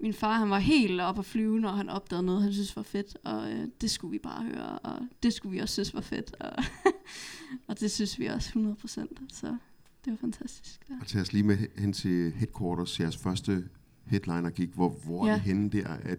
min 0.00 0.14
far, 0.14 0.38
han 0.38 0.50
var 0.50 0.58
helt 0.58 1.00
op 1.00 1.18
at 1.18 1.24
flyve, 1.24 1.60
når 1.60 1.70
han 1.72 1.88
opdagede 1.88 2.26
noget, 2.26 2.42
han 2.42 2.52
synes 2.52 2.76
var 2.76 2.82
fedt, 2.82 3.16
og 3.24 3.52
øh, 3.52 3.68
det 3.80 3.90
skulle 3.90 4.10
vi 4.12 4.18
bare 4.18 4.42
høre, 4.44 4.78
og 4.78 4.98
det 5.22 5.32
skulle 5.32 5.50
vi 5.52 5.58
også 5.58 5.72
synes 5.72 5.94
var 5.94 6.00
fedt, 6.00 6.34
og, 6.40 6.64
og 7.68 7.80
det 7.80 7.90
synes 7.90 8.18
vi 8.18 8.26
også 8.26 8.76
100%, 8.84 8.88
så 9.34 9.56
det 10.04 10.10
var 10.10 10.16
fantastisk. 10.16 10.80
Ja. 10.90 10.94
Og 11.00 11.06
tag 11.06 11.20
os 11.20 11.32
lige 11.32 11.42
med 11.42 11.58
hen 11.78 11.92
til 11.92 12.32
Headquarters, 12.32 13.00
jeres 13.00 13.16
første 13.16 13.64
headliner 14.06 14.50
gik. 14.50 14.68
Hvor, 14.74 14.88
hvor 14.88 15.26
ja. 15.26 15.30
Er 15.32 15.34
det 15.36 15.42
henne 15.44 15.70
der? 15.70 15.88
At, 15.88 16.18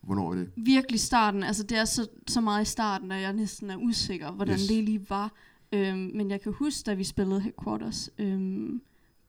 hvornår 0.00 0.30
er 0.32 0.34
det? 0.36 0.50
virkelig 0.56 1.00
starten, 1.00 1.42
altså 1.42 1.62
det 1.62 1.78
er 1.78 1.84
så, 1.84 2.06
så 2.28 2.40
meget 2.40 2.62
i 2.62 2.70
starten, 2.70 3.12
at 3.12 3.22
jeg 3.22 3.32
næsten 3.32 3.70
er 3.70 3.76
usikker, 3.76 4.30
hvordan 4.32 4.54
yes. 4.54 4.66
det 4.66 4.84
lige 4.84 5.10
var. 5.10 5.32
Øhm, 5.72 6.10
men 6.14 6.30
jeg 6.30 6.40
kan 6.40 6.52
huske, 6.52 6.86
da 6.86 6.94
vi 6.94 7.04
spillede 7.04 7.40
Headquarters, 7.40 8.10
øhm, 8.18 8.82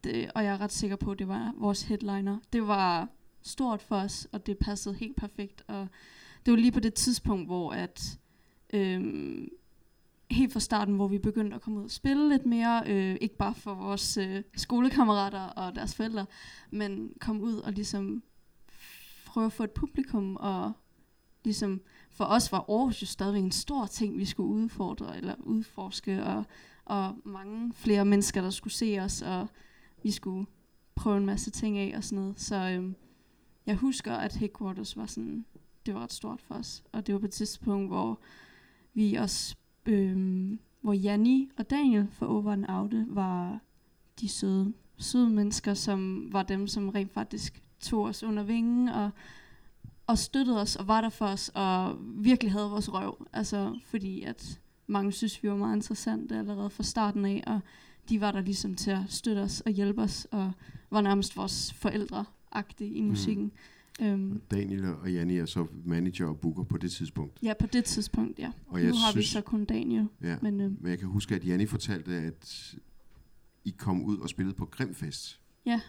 det, 0.03 0.31
og 0.35 0.43
jeg 0.43 0.53
er 0.53 0.61
ret 0.61 0.71
sikker 0.71 0.95
på, 0.95 1.11
at 1.11 1.19
det 1.19 1.27
var 1.27 1.53
vores 1.57 1.83
headliner. 1.83 2.37
Det 2.53 2.67
var 2.67 3.09
stort 3.41 3.81
for 3.81 3.95
os, 3.95 4.27
og 4.31 4.45
det 4.45 4.57
passede 4.57 4.95
helt 4.95 5.15
perfekt. 5.15 5.63
Og 5.67 5.87
det 6.45 6.51
var 6.51 6.57
lige 6.57 6.71
på 6.71 6.79
det 6.79 6.93
tidspunkt, 6.93 7.47
hvor 7.47 7.71
at 7.71 8.19
øhm, 8.73 9.49
helt 10.31 10.53
fra 10.53 10.59
starten, 10.59 10.95
hvor 10.95 11.07
vi 11.07 11.17
begyndte 11.17 11.55
at 11.55 11.61
komme 11.61 11.79
ud 11.79 11.83
og 11.83 11.91
spille 11.91 12.29
lidt 12.29 12.45
mere, 12.45 12.83
øh, 12.87 13.17
ikke 13.21 13.37
bare 13.37 13.55
for 13.55 13.73
vores 13.73 14.17
øh, 14.17 14.43
skolekammerater 14.55 15.39
og 15.39 15.75
deres 15.75 15.95
forældre, 15.95 16.25
men 16.71 17.13
komme 17.19 17.41
ud 17.41 17.55
og 17.55 17.71
ligesom 17.71 18.23
prøve 19.25 19.45
at 19.45 19.53
få 19.53 19.63
et 19.63 19.71
publikum, 19.71 20.35
og 20.35 20.71
ligesom 21.43 21.81
for 22.13 22.25
os 22.25 22.51
var 22.51 22.65
Aarhus 22.69 23.01
jo 23.01 23.07
stadigvæk 23.07 23.43
en 23.43 23.51
stor 23.51 23.85
ting, 23.85 24.17
vi 24.17 24.25
skulle 24.25 24.49
udfordre 24.49 25.17
eller 25.17 25.35
udforske, 25.39 26.23
og, 26.23 26.43
og 26.85 27.15
mange 27.23 27.73
flere 27.73 28.05
mennesker, 28.05 28.41
der 28.41 28.49
skulle 28.49 28.73
se 28.73 28.97
os, 28.99 29.21
og 29.21 29.47
vi 30.03 30.11
skulle 30.11 30.45
prøve 30.95 31.17
en 31.17 31.25
masse 31.25 31.51
ting 31.51 31.77
af 31.77 31.93
og 31.97 32.03
sådan 32.03 32.23
noget. 32.23 32.39
Så 32.39 32.55
øhm, 32.55 32.95
jeg 33.65 33.75
husker, 33.75 34.13
at 34.13 34.35
Headquarters 34.35 34.97
var 34.97 35.05
sådan, 35.05 35.45
det 35.85 35.93
var 35.93 35.99
ret 35.99 36.13
stort 36.13 36.41
for 36.41 36.55
os, 36.55 36.83
og 36.91 37.07
det 37.07 37.13
var 37.13 37.19
på 37.19 37.25
et 37.25 37.31
tidspunkt, 37.31 37.89
hvor 37.89 38.19
vi 38.93 39.15
også, 39.15 39.55
øhm, 39.85 40.59
hvor 40.81 40.93
Janni 40.93 41.49
og 41.57 41.69
Daniel 41.69 42.07
fra 42.11 42.27
Over 42.27 42.51
and 42.51 42.65
Oute 42.69 43.05
var 43.09 43.59
de 44.19 44.29
søde, 44.29 44.73
søde 44.97 45.29
mennesker, 45.29 45.73
som 45.73 46.29
var 46.33 46.43
dem, 46.43 46.67
som 46.67 46.89
rent 46.89 47.13
faktisk 47.13 47.63
tog 47.79 48.03
os 48.03 48.23
under 48.23 48.43
vingen 48.43 48.89
og, 48.89 49.09
og 50.07 50.17
støttede 50.17 50.61
os 50.61 50.75
og 50.75 50.87
var 50.87 51.01
der 51.01 51.09
for 51.09 51.25
os 51.25 51.51
og 51.53 51.97
virkelig 52.15 52.51
havde 52.51 52.69
vores 52.69 52.93
røv. 52.93 53.27
Altså 53.33 53.79
fordi 53.85 54.21
at 54.21 54.59
mange 54.87 55.11
synes, 55.11 55.43
vi 55.43 55.49
var 55.49 55.55
meget 55.55 55.75
interessante 55.75 56.37
allerede 56.37 56.69
fra 56.69 56.83
starten 56.83 57.25
af, 57.25 57.43
og 57.47 57.59
de 58.09 58.21
var 58.21 58.31
der 58.31 58.41
ligesom 58.41 58.75
til 58.75 58.91
at 58.91 59.03
støtte 59.09 59.39
os 59.39 59.61
og 59.61 59.71
hjælpe 59.71 60.01
os, 60.01 60.27
og 60.31 60.51
var 60.91 61.01
nærmest 61.01 61.37
vores 61.37 61.73
forældre 61.73 62.25
i 62.79 63.01
musikken. 63.01 63.43
Mm. 63.99 64.05
Øhm, 64.05 64.41
Daniel 64.51 64.85
og 64.85 65.13
Janni 65.13 65.37
er 65.37 65.45
så 65.45 65.67
manager 65.85 66.25
og 66.27 66.39
booker 66.39 66.63
på 66.63 66.77
det 66.77 66.91
tidspunkt. 66.91 67.39
ja, 67.43 67.53
på 67.59 67.67
det 67.67 67.85
tidspunkt, 67.85 68.39
ja. 68.39 68.51
Og 68.67 68.79
nu 68.79 68.85
jeg 68.85 68.93
har 68.93 69.07
vi 69.11 69.21
synes- 69.21 69.27
så 69.27 69.41
kun 69.41 69.65
Daniel. 69.65 70.07
Ja, 70.21 70.37
Men, 70.41 70.59
øhm, 70.61 70.77
men 70.81 70.89
jeg 70.89 70.99
kan 70.99 71.07
huske, 71.07 71.35
at 71.35 71.45
Janni 71.47 71.65
fortalte, 71.65 72.15
at 72.15 72.75
I 73.65 73.69
kom 73.77 74.03
ud 74.03 74.17
og 74.17 74.29
spillede 74.29 74.55
på 74.55 74.65
Grimfest. 74.65 75.39
Ja. 75.65 75.81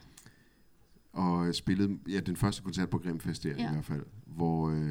Og 1.15 1.55
spillede, 1.55 1.99
ja, 2.09 2.21
den 2.21 2.37
første 2.37 2.63
koncert 2.63 2.91
på 2.91 2.99
Grimfest 2.99 3.43
der 3.45 3.51
Ja. 3.59 3.69
i 3.69 3.73
hvert 3.73 3.85
fald, 3.85 4.03
hvor... 4.27 4.71
Øh, 4.71 4.77
Det 4.77 4.87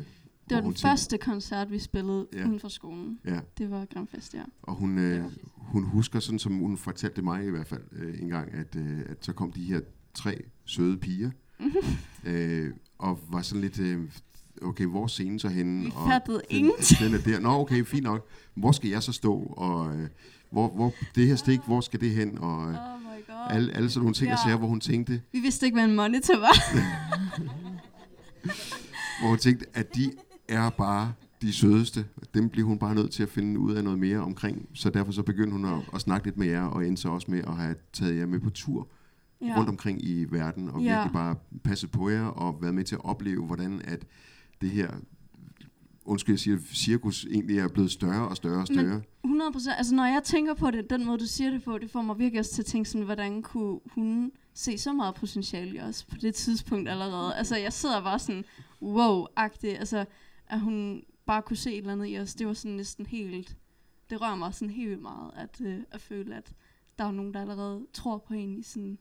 var 0.50 0.56
den 0.56 0.64
tænkte- 0.64 0.82
første 0.82 1.18
koncert, 1.18 1.72
vi 1.72 1.80
spillede 1.80 2.28
Ja. 2.34 2.48
uden 2.48 2.60
for 2.60 2.68
skolen. 2.68 3.20
Ja. 3.26 3.40
Det 3.58 3.72
var 3.72 3.86
Grimfest, 3.94 4.34
ja. 4.34 4.42
Og 4.62 4.76
hun, 4.76 4.98
øh, 4.98 5.26
hun 5.56 5.84
husker, 5.84 6.20
sådan 6.20 6.40
som 6.40 6.54
hun 6.58 6.78
fortalte 6.78 7.22
mig 7.22 7.46
i 7.46 7.50
hvert 7.50 7.68
fald 7.68 7.82
øh, 7.92 8.22
en 8.22 8.30
gang, 8.30 8.54
at, 8.54 8.76
øh, 8.76 9.00
at 9.06 9.26
så 9.26 9.34
kom 9.34 9.52
de 9.52 9.64
her 9.64 9.82
tre 10.14 10.42
søde 10.66 10.98
piger, 10.98 11.32
øh, 12.26 12.70
og 12.98 13.20
var 13.32 13.42
sådan 13.42 13.62
lidt, 13.62 13.80
øh, 13.80 14.02
okay, 14.62 14.86
hvor 14.86 15.08
scenen 15.08 15.40
så 15.40 15.48
henne? 15.48 15.84
Vi 15.86 15.92
og 15.96 16.08
fattede 16.10 16.38
den, 16.50 16.58
ingenting. 16.58 17.00
Den 17.00 17.14
er 17.14 17.24
der. 17.24 17.40
Nå, 17.40 17.50
okay, 17.50 17.84
fint 17.86 18.04
nok. 18.04 18.28
Hvor 18.56 18.72
skal 18.72 18.90
jeg 18.90 19.04
så 19.04 19.12
stå? 19.12 19.34
Og 19.40 19.96
øh, 19.98 20.08
hvor, 20.52 20.68
hvor, 20.70 20.94
det 21.16 21.28
her 21.28 21.36
stik, 21.36 21.60
hvor 21.66 21.82
skal 21.82 22.02
det 22.02 22.12
hen? 22.12 22.38
Og 22.38 22.70
øh. 22.70 22.76
Alle, 23.50 23.74
alle 23.76 23.90
sådan 23.90 24.02
nogle 24.04 24.14
ting, 24.14 24.28
ja. 24.28 24.34
Og 24.34 24.40
sager, 24.46 24.58
hvor 24.58 24.68
hun 24.68 24.80
tænkte, 24.80 25.22
Vi 25.32 25.40
vidste 25.40 25.66
ikke, 25.66 25.76
hvad 25.76 25.86
en 25.86 25.96
monitor 25.96 26.40
var. 26.40 26.56
hvor 29.20 29.30
hun 29.30 29.38
tænkte, 29.38 29.66
at 29.74 29.96
de 29.96 30.12
er 30.50 30.70
bare 30.70 31.14
de 31.42 31.54
sødeste. 31.54 32.06
Dem 32.34 32.50
bliver 32.50 32.68
hun 32.68 32.80
bare 32.80 32.96
nødt 32.96 33.12
til 33.12 33.24
at 33.24 33.30
finde 33.30 33.60
ud 33.60 33.74
af 33.74 33.84
noget 33.84 34.00
mere 34.00 34.20
omkring. 34.20 34.70
Så 34.74 34.90
derfor 34.90 35.12
så 35.12 35.24
begyndte 35.24 35.52
hun 35.52 35.66
at, 35.66 35.80
at 35.94 36.02
snakke 36.02 36.28
lidt 36.28 36.38
med 36.38 36.48
jer, 36.48 36.64
og 36.64 36.88
endte 36.88 37.02
så 37.02 37.10
også 37.10 37.32
med 37.32 37.42
at 37.48 37.56
have 37.56 37.76
taget 37.94 38.18
jer 38.18 38.26
med 38.26 38.40
på 38.40 38.50
tur 38.50 38.88
ja. 39.42 39.54
rundt 39.58 39.70
omkring 39.70 40.06
i 40.06 40.26
verden, 40.30 40.70
og 40.70 40.82
Ja. 40.82 40.94
virkelig 40.96 41.14
bare 41.14 41.36
passet 41.64 41.92
på 41.92 42.10
jer, 42.10 42.26
og 42.26 42.58
været 42.62 42.74
med 42.76 42.84
til 42.84 42.96
at 42.96 43.06
opleve, 43.06 43.46
hvordan 43.46 43.82
at 43.84 44.06
det 44.62 44.70
her 44.70 44.88
undskyld, 46.06 46.34
jeg 46.34 46.40
siger, 46.40 46.58
cirkus 46.74 47.26
egentlig 47.26 47.60
er 47.60 47.68
blevet 47.68 47.92
større 47.92 48.28
og 48.28 48.38
større 48.38 48.62
og 48.62 48.68
større. 48.68 48.84
Men 48.84 49.04
100 49.24 49.52
procent, 49.52 49.76
altså 49.78 49.96
når 49.96 50.06
jeg 50.06 50.22
tænker 50.24 50.54
på 50.54 50.72
det, 50.72 50.90
den 50.90 51.06
måde 51.06 51.18
du 51.18 51.26
siger 51.26 51.50
det 51.50 51.64
på, 51.64 51.78
det 51.78 51.92
får 51.92 52.02
mig 52.02 52.20
virkelig 52.20 52.40
også 52.40 52.54
til 52.54 52.62
at 52.62 52.66
tænke 52.66 52.90
sådan, 52.90 53.06
hvordan 53.06 53.42
kunne 53.42 53.80
hun 53.86 54.32
se 54.54 54.78
så 54.78 54.94
meget 54.94 55.16
potentiale 55.16 55.76
i 55.76 55.80
os 55.80 56.04
på 56.04 56.16
det 56.22 56.36
tidspunkt 56.36 56.90
allerede. 56.90 57.36
Altså 57.36 57.58
jeg 57.58 57.74
sidder 57.74 58.04
bare 58.04 58.20
sådan, 58.20 58.46
wow-agtig, 58.82 59.80
altså 59.80 60.06
at 60.48 60.60
hun 60.60 61.04
bare 61.26 61.42
kunne 61.42 61.58
se 61.58 61.72
et 61.72 61.78
eller 61.78 61.92
andet 61.92 62.08
i 62.08 62.20
os, 62.20 62.34
det 62.34 62.48
var 62.48 62.54
sådan 62.54 62.78
næsten 62.78 63.06
helt, 63.06 63.58
det 64.10 64.22
rører 64.22 64.36
mig 64.36 64.54
sådan 64.54 64.74
helt 64.74 64.90
vildt 64.90 65.02
meget, 65.02 65.32
at, 65.36 65.62
øh, 65.62 65.80
at 65.92 66.02
føle, 66.02 66.36
at 66.36 66.54
der 67.00 67.06
er 67.06 67.12
nogen, 67.12 67.34
der 67.34 67.42
allerede 67.42 67.86
tror 67.94 68.18
på 68.18 68.34
en 68.34 68.58
i 68.58 68.64
sådan, 68.64 68.98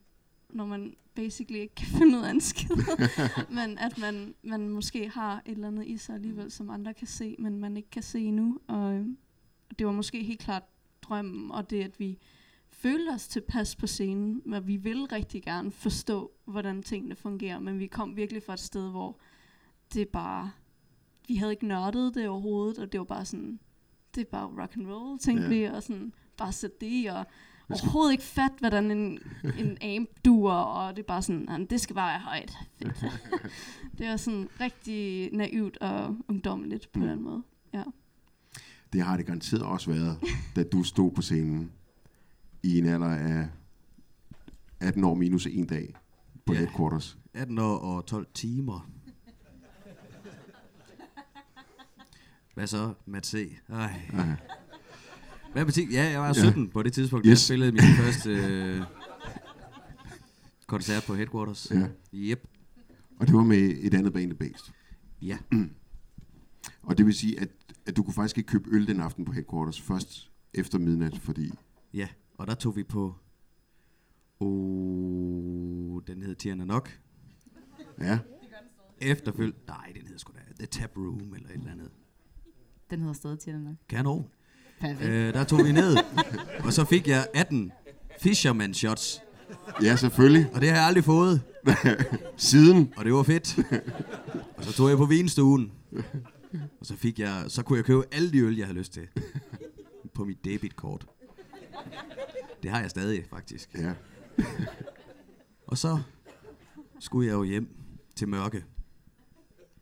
når 0.53 0.65
man 0.65 0.95
basically 1.15 1.59
ikke 1.59 1.75
kan 1.75 1.87
finde 1.99 2.17
ud 2.17 2.23
af 2.23 2.29
en 2.31 2.41
skid. 2.41 2.75
men 3.57 3.77
at 3.77 3.97
man, 3.97 4.35
man 4.43 4.69
måske 4.69 5.09
har 5.09 5.41
et 5.45 5.51
eller 5.51 5.67
andet 5.67 5.87
i 5.87 5.97
sig 5.97 6.15
alligevel, 6.15 6.51
som 6.51 6.69
andre 6.69 6.93
kan 6.93 7.07
se, 7.07 7.35
men 7.39 7.57
man 7.59 7.77
ikke 7.77 7.89
kan 7.89 8.03
se 8.03 8.19
endnu. 8.19 8.59
Og 8.67 8.93
øh, 8.93 9.05
det 9.79 9.87
var 9.87 9.93
måske 9.93 10.23
helt 10.23 10.39
klart 10.39 10.63
drømmen, 11.01 11.51
og 11.51 11.69
det 11.69 11.83
at 11.83 11.99
vi 11.99 12.17
følte 12.69 13.09
os 13.09 13.27
tilpas 13.27 13.75
på 13.75 13.87
scenen, 13.87 14.41
men 14.45 14.67
vi 14.67 14.75
ville 14.75 15.05
rigtig 15.05 15.43
gerne 15.43 15.71
forstå, 15.71 16.31
hvordan 16.45 16.83
tingene 16.83 17.15
fungerer, 17.15 17.59
men 17.59 17.79
vi 17.79 17.87
kom 17.87 18.15
virkelig 18.15 18.43
fra 18.43 18.53
et 18.53 18.59
sted, 18.59 18.89
hvor 18.91 19.19
det 19.93 20.09
bare, 20.09 20.51
vi 21.27 21.35
havde 21.35 21.51
ikke 21.51 21.67
nørdet 21.67 22.15
det 22.15 22.27
overhovedet, 22.29 22.79
og 22.79 22.91
det 22.91 22.97
var 22.99 23.03
bare 23.05 23.25
sådan, 23.25 23.59
det 24.15 24.21
er 24.21 24.25
bare 24.31 24.61
rock 24.61 24.77
and 24.77 24.87
roll, 24.87 25.19
tænkte 25.19 25.43
Ja. 25.43 25.49
vi, 25.49 25.63
og 25.63 25.83
sådan, 25.83 26.13
bare 26.37 26.51
sætte 26.51 26.77
det 26.81 26.87
i, 26.89 27.05
og 27.05 27.25
overhovedet 27.69 28.11
ikke 28.11 28.23
fat, 28.23 28.51
hvordan 28.59 28.91
en, 28.91 29.19
en 29.57 29.97
amp 29.97 30.09
duer, 30.25 30.53
og 30.53 30.95
det 30.95 31.01
er 31.01 31.07
bare 31.07 31.21
sådan, 31.21 31.45
"Jamen, 31.49 31.67
det 31.67 31.81
skal 31.81 31.95
bare 31.95 32.11
være 32.11 32.19
højt. 32.19 32.57
Fedt. 32.79 33.05
det 33.97 34.07
var 34.09 34.17
sådan 34.17 34.49
rigtig 34.59 35.29
naivt 35.33 35.77
og 35.77 36.17
ungdommeligt 36.27 36.91
på 36.93 36.99
Mm. 36.99 37.05
den 37.07 37.21
måde. 37.23 37.43
Ja. 37.73 37.83
Det 38.93 39.01
har 39.01 39.17
det 39.17 39.25
garanteret 39.25 39.61
også 39.63 39.91
været, 39.91 40.17
da 40.55 40.63
du 40.63 40.83
stod 40.83 41.11
på 41.11 41.21
scenen 41.21 41.71
i 42.63 42.77
en 42.77 42.85
alder 42.85 43.09
af 43.09 43.47
18 44.79 45.03
år 45.03 45.13
minus 45.13 45.45
en 45.47 45.65
dag 45.67 45.95
på 46.45 46.53
Ja. 46.53 46.59
Headquarters. 46.59 47.17
18 47.33 47.59
år 47.59 47.77
og 47.77 48.05
12 48.05 48.27
timer. 48.33 48.89
Hvad 52.53 52.67
så, 52.67 52.93
Matt 53.05 53.25
C? 53.27 53.57
Ej. 53.69 54.01
Ja. 54.13 54.35
Hvad 55.53 55.65
betyder 55.65 55.87
Ja, 55.91 56.09
jeg 56.09 56.19
var 56.19 56.27
Ja. 56.27 56.33
17 56.33 56.69
på 56.69 56.83
det 56.83 56.93
tidspunkt, 56.93 57.25
yes. 57.25 57.29
jeg 57.29 57.37
spillede 57.37 57.71
min 57.71 57.81
første 58.03 58.29
øh, 58.29 58.81
koncert 60.67 61.03
på 61.07 61.13
Headquarters. 61.15 61.71
Ja. 61.71 61.87
Yep. 62.13 62.47
Og 63.19 63.27
det 63.27 63.35
var 63.35 63.43
med 63.43 63.57
et 63.57 63.93
andet 63.93 64.13
band, 64.13 64.33
Based. 64.33 64.73
Ja. 65.21 65.37
Og 66.83 66.97
det 66.97 67.05
vil 67.05 67.13
sige, 67.13 67.39
at, 67.39 67.49
at 67.85 67.97
du 67.97 68.03
kunne 68.03 68.13
faktisk 68.13 68.37
ikke 68.37 68.47
købe 68.47 68.69
øl 68.71 68.87
den 68.87 68.99
aften 68.99 69.25
på 69.25 69.31
Headquarters 69.31 69.81
først 69.81 70.31
efter 70.53 70.79
midnat, 70.79 71.17
fordi... 71.17 71.51
Ja, 71.93 72.07
og 72.37 72.47
der 72.47 72.55
tog 72.55 72.75
vi 72.75 72.83
på... 72.83 73.15
Oh, 74.39 76.01
den 76.07 76.21
hed 76.21 76.35
Tierna 76.35 76.65
Nok. 76.65 76.99
Ja. 77.99 78.19
Efterfølg... 79.01 79.55
Nej, 79.67 79.91
den 79.95 80.07
hed 80.07 80.17
sgu 80.17 80.33
da 80.33 80.39
The 80.59 80.65
Tap 80.65 80.97
Room 80.97 81.33
eller 81.35 81.49
et 81.49 81.55
eller 81.55 81.71
andet. 81.71 81.91
Den 82.89 82.99
hedder 82.99 83.13
stadig 83.13 83.39
til 83.39 83.59
nok. 83.59 83.75
Kanon. 83.89 84.27
Øh, 85.01 85.33
der 85.33 85.43
tog 85.43 85.65
vi 85.65 85.71
ned, 85.71 85.97
og 86.63 86.73
så 86.73 86.85
fik 86.85 87.07
jeg 87.07 87.27
18 87.33 87.71
Fisherman 88.21 88.73
shots. 88.73 89.21
Ja, 89.81 89.95
selvfølgelig. 89.95 90.49
Og 90.53 90.61
det 90.61 90.69
har 90.69 90.75
jeg 90.75 90.85
aldrig 90.85 91.03
fået. 91.03 91.41
Siden. 92.37 92.93
Og 92.97 93.05
det 93.05 93.13
var 93.13 93.23
fedt. 93.23 93.57
Og 94.57 94.63
så 94.63 94.73
tog 94.73 94.89
jeg 94.89 94.97
på 94.97 95.05
vinstuen. 95.05 95.71
Og 96.79 96.85
så 96.85 96.95
fik 96.95 97.19
jeg, 97.19 97.45
så 97.47 97.63
kunne 97.63 97.77
jeg 97.77 97.85
købe 97.85 98.03
alle 98.11 98.31
de 98.31 98.39
øl, 98.39 98.57
jeg 98.57 98.67
havde 98.67 98.77
lyst 98.77 98.93
til. 98.93 99.07
På 100.13 100.25
mit 100.25 100.45
debitkort. 100.45 101.05
Det 102.63 102.71
har 102.71 102.79
jeg 102.81 102.89
stadig, 102.89 103.25
faktisk. 103.29 103.69
Ja. 103.77 103.93
Og 105.67 105.77
så 105.77 105.99
skulle 106.99 107.27
jeg 107.27 107.33
jo 107.33 107.43
hjem 107.43 107.67
til 108.15 108.27
Mørke. 108.27 108.63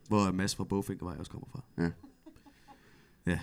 Hvor 0.07 0.31
Mads 0.31 0.55
fra 0.55 0.63
Bogfinkervej 0.63 1.15
også 1.19 1.31
kommer 1.31 1.47
fra. 1.51 1.61
Ja. 1.77 1.91
Ja. 3.31 3.39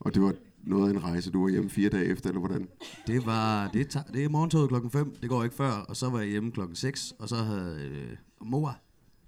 Og 0.00 0.14
det 0.14 0.22
var 0.22 0.34
noget 0.62 0.88
af 0.88 0.94
en 0.94 1.04
rejse. 1.04 1.30
Du 1.30 1.42
var 1.42 1.48
hjemme 1.48 1.70
fire 1.70 1.88
dage 1.88 2.04
efter, 2.04 2.28
eller 2.28 2.40
hvordan? 2.40 2.68
Det 3.06 3.26
var, 3.26 3.68
det, 3.68 3.88
tager, 3.88 4.04
det 4.06 4.24
er 4.24 4.28
morgentoget 4.28 4.68
klokken 4.68 4.90
5, 4.90 5.16
det 5.22 5.28
går 5.28 5.44
ikke 5.44 5.56
før, 5.56 5.70
og 5.70 5.96
så 5.96 6.10
var 6.10 6.20
jeg 6.20 6.28
hjemme 6.28 6.52
klokken 6.52 6.76
6, 6.76 7.14
og 7.18 7.28
så 7.28 7.36
havde 7.36 7.88
øh, 7.90 8.16
mor 8.40 8.76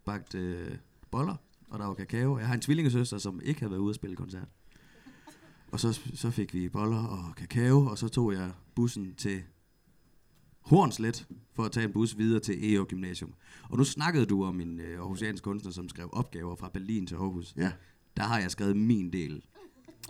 bagt 0.04 0.34
øh, 0.34 0.76
boller, 1.10 1.36
og 1.68 1.78
der 1.78 1.86
var 1.86 1.94
kakao. 1.94 2.38
Jeg 2.38 2.46
har 2.46 2.54
en 2.54 2.60
tvillingesøster, 2.60 3.18
som 3.18 3.40
ikke 3.44 3.60
havde 3.60 3.70
været 3.70 3.80
ude 3.80 3.90
at 3.90 3.96
spille 3.96 4.16
koncert. 4.16 4.48
Og 5.72 5.80
så, 5.80 6.00
så 6.14 6.30
fik 6.30 6.54
vi 6.54 6.68
boller 6.68 7.04
og 7.04 7.36
kakao, 7.36 7.86
og 7.86 7.98
så 7.98 8.08
tog 8.08 8.32
jeg 8.32 8.50
bussen 8.74 9.14
til 9.14 9.42
Hornslet 10.60 11.26
for 11.54 11.64
at 11.64 11.72
tage 11.72 11.86
en 11.86 11.92
bus 11.92 12.18
videre 12.18 12.40
til 12.40 12.74
EO 12.74 12.86
Gymnasium. 12.88 13.34
Og 13.70 13.78
nu 13.78 13.84
snakkede 13.84 14.26
du 14.26 14.44
om 14.44 14.60
en 14.60 14.80
øh, 14.80 14.98
aarhusiansk 14.98 15.44
kunstner, 15.44 15.72
som 15.72 15.88
skrev 15.88 16.08
opgaver 16.12 16.56
fra 16.56 16.68
Berlin 16.68 17.06
til 17.06 17.14
Aarhus. 17.14 17.54
Ja. 17.56 17.72
Der 18.16 18.22
har 18.22 18.40
jeg 18.40 18.50
skrevet 18.50 18.76
min 18.76 19.12
del. 19.12 19.42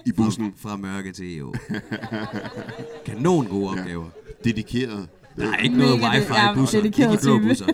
I 0.06 0.12
bussen? 0.12 0.54
Fra, 0.56 0.68
fra 0.68 0.76
Mørke 0.76 1.12
til 1.12 1.38
EO. 1.38 1.54
Kanon 3.06 3.46
gode 3.46 3.70
opgaver. 3.70 4.10
Dedikeret. 4.44 5.08
Der 5.36 5.52
er 5.52 5.56
ikke 5.56 5.76
noget 5.76 5.94
wifi 5.94 6.32
ja, 6.32 6.52
i 6.52 6.54
busser. 6.54 6.78
Ikke 6.78 6.96
dedikeret 6.96 7.22
i 7.22 7.26
blå 7.26 7.38
type. 7.38 7.48
busser. 7.48 7.66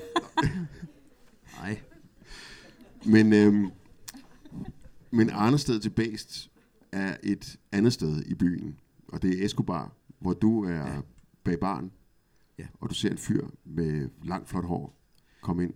Nej. 1.61 1.81
Men, 3.05 3.33
øhm, 3.33 3.71
men 5.11 5.31
Arnested 5.31 5.81
til 5.81 5.91
Based 5.91 6.51
er 6.93 7.17
et 7.23 7.57
andet 7.73 7.93
sted 7.93 8.23
i 8.27 8.35
byen, 8.35 8.79
og 9.09 9.23
det 9.23 9.41
er 9.41 9.47
Escobar, 9.47 9.93
hvor 10.19 10.33
du 10.33 10.65
er 10.65 10.75
ja. 10.75 11.01
bag 11.45 11.61
barn, 11.61 11.91
ja. 12.59 12.65
og 12.81 12.91
du 12.91 12.95
ser 12.95 13.11
en 13.11 13.19
fyr 13.19 13.47
med 13.65 14.09
langt 14.25 14.49
flot 14.49 14.65
hår 14.65 14.99
komme 15.41 15.63
ind. 15.63 15.75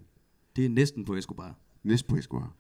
Det 0.57 0.65
er 0.65 0.69
næsten 0.69 1.05
på 1.05 1.15
Escobar. 1.15 1.55
Næsten 1.83 2.09
på 2.09 2.17
Escobar. 2.17 2.53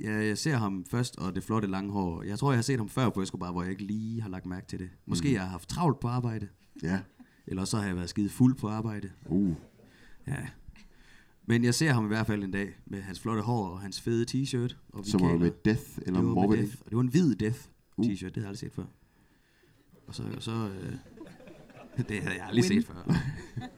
Ja, 0.00 0.12
jeg 0.26 0.38
ser 0.38 0.56
ham 0.56 0.84
først, 0.90 1.18
og 1.18 1.34
det 1.34 1.42
flotte 1.42 1.68
lange 1.68 1.92
hår. 1.92 2.22
Jeg 2.22 2.38
tror, 2.38 2.50
jeg 2.50 2.56
har 2.58 2.62
set 2.62 2.78
ham 2.78 2.88
før 2.88 3.10
på 3.10 3.22
Escobar, 3.22 3.52
hvor 3.52 3.62
jeg 3.62 3.70
ikke 3.70 3.84
lige 3.84 4.22
har 4.22 4.28
lagt 4.28 4.46
mærke 4.46 4.66
til 4.66 4.78
det. 4.78 4.90
Måske 5.06 5.24
Mhm. 5.28 5.32
jeg 5.34 5.42
har 5.42 5.48
haft 5.48 5.68
travlt 5.68 6.00
på 6.00 6.08
arbejde. 6.08 6.48
Ja. 6.82 7.00
Eller 7.46 7.64
så 7.64 7.76
har 7.76 7.86
jeg 7.86 7.96
været 7.96 8.08
skide 8.08 8.28
fuld 8.28 8.54
på 8.54 8.68
arbejde. 8.68 9.10
Uh. 9.26 9.54
Ja. 10.26 10.46
Men 11.46 11.64
jeg 11.64 11.74
ser 11.74 11.92
ham 11.92 12.04
i 12.04 12.08
hvert 12.08 12.26
fald 12.26 12.44
en 12.44 12.50
dag 12.50 12.74
med 12.86 13.02
hans 13.02 13.20
flotte 13.20 13.42
hår 13.42 13.68
og 13.68 13.80
hans 13.80 14.00
fede 14.00 14.26
t-shirt. 14.30 14.76
Og 14.92 15.06
Som 15.06 15.20
var 15.20 15.36
med 15.38 15.50
Death 15.64 15.82
eller 16.06 16.20
det 16.20 16.28
var 16.28 16.34
Morbid 16.34 16.56
Death. 16.58 16.74
Og 16.84 16.90
det 16.90 16.96
var 16.96 17.02
en 17.02 17.08
hvid 17.08 17.34
Death 17.36 17.58
Uh. 17.96 18.06
t-shirt, 18.06 18.12
det 18.28 18.36
havde 18.36 18.40
jeg 18.40 18.46
aldrig 18.48 18.58
set 18.58 18.72
før. 18.72 18.84
Og 20.06 20.14
så, 20.14 20.22
og 20.36 20.42
så 20.42 20.52
øh, 20.52 20.92
det 22.08 22.22
havde 22.22 22.36
jeg 22.36 22.46
aldrig 22.46 22.64
Win. 22.70 22.82
set 22.82 22.86
før. 22.86 22.94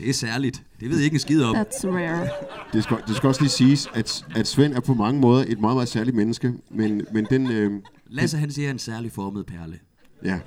Det 0.00 0.08
er 0.08 0.12
særligt. 0.12 0.62
Det 0.80 0.90
ved 0.90 0.96
jeg 0.96 1.04
ikke 1.04 1.14
en 1.14 1.20
skid 1.20 1.42
om. 1.42 1.56
That's 1.56 1.86
rare. 1.88 2.28
Det 2.72 2.84
skal, 2.84 2.96
det 3.08 3.16
skal 3.16 3.26
også 3.26 3.40
lige 3.40 3.50
siges, 3.50 3.88
at, 3.94 4.24
at 4.36 4.46
Svend 4.46 4.72
er 4.74 4.80
på 4.80 4.94
mange 4.94 5.20
måder 5.20 5.44
et 5.48 5.60
meget, 5.60 5.76
meget 5.76 5.88
særligt 5.88 6.16
menneske, 6.16 6.54
men, 6.70 7.06
men 7.12 7.26
den... 7.30 7.50
Øh, 7.50 7.72
Lasse 8.06 8.38
han 8.38 8.50
siger 8.50 8.70
en 8.70 8.78
særlig 8.78 9.12
formet 9.12 9.46
perle. 9.46 9.78
Ja, 10.24 10.40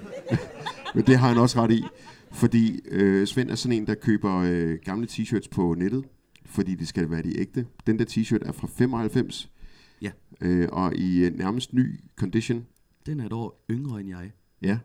men 0.95 1.05
det 1.05 1.17
har 1.17 1.27
han 1.27 1.37
også 1.37 1.61
ret 1.61 1.71
i. 1.71 1.83
Fordi 2.31 2.79
øh, 2.91 3.27
Svend 3.27 3.49
er 3.49 3.55
sådan 3.55 3.77
en, 3.77 3.87
der 3.87 3.93
køber 3.95 4.37
øh, 4.45 4.77
gamle 4.85 5.07
t-shirts 5.11 5.47
på 5.51 5.75
nettet, 5.77 6.03
fordi 6.45 6.75
det 6.75 6.87
skal 6.87 7.09
være 7.11 7.21
de 7.21 7.39
ægte. 7.39 7.65
Den 7.87 7.99
der 7.99 8.05
t-shirt 8.05 8.47
er 8.47 8.51
fra 8.51 8.67
95, 8.77 9.49
Ja. 10.01 10.11
øh, 10.41 10.67
og 10.71 10.95
i 10.95 11.17
øh, 11.25 11.37
nærmest 11.37 11.73
ny 11.73 11.99
condition. 12.15 12.65
Den 13.05 13.19
er 13.19 13.25
et 13.25 13.33
år 13.33 13.65
yngre 13.71 13.99
end 13.99 14.09
jeg. 14.09 14.31
Ja. 14.61 14.77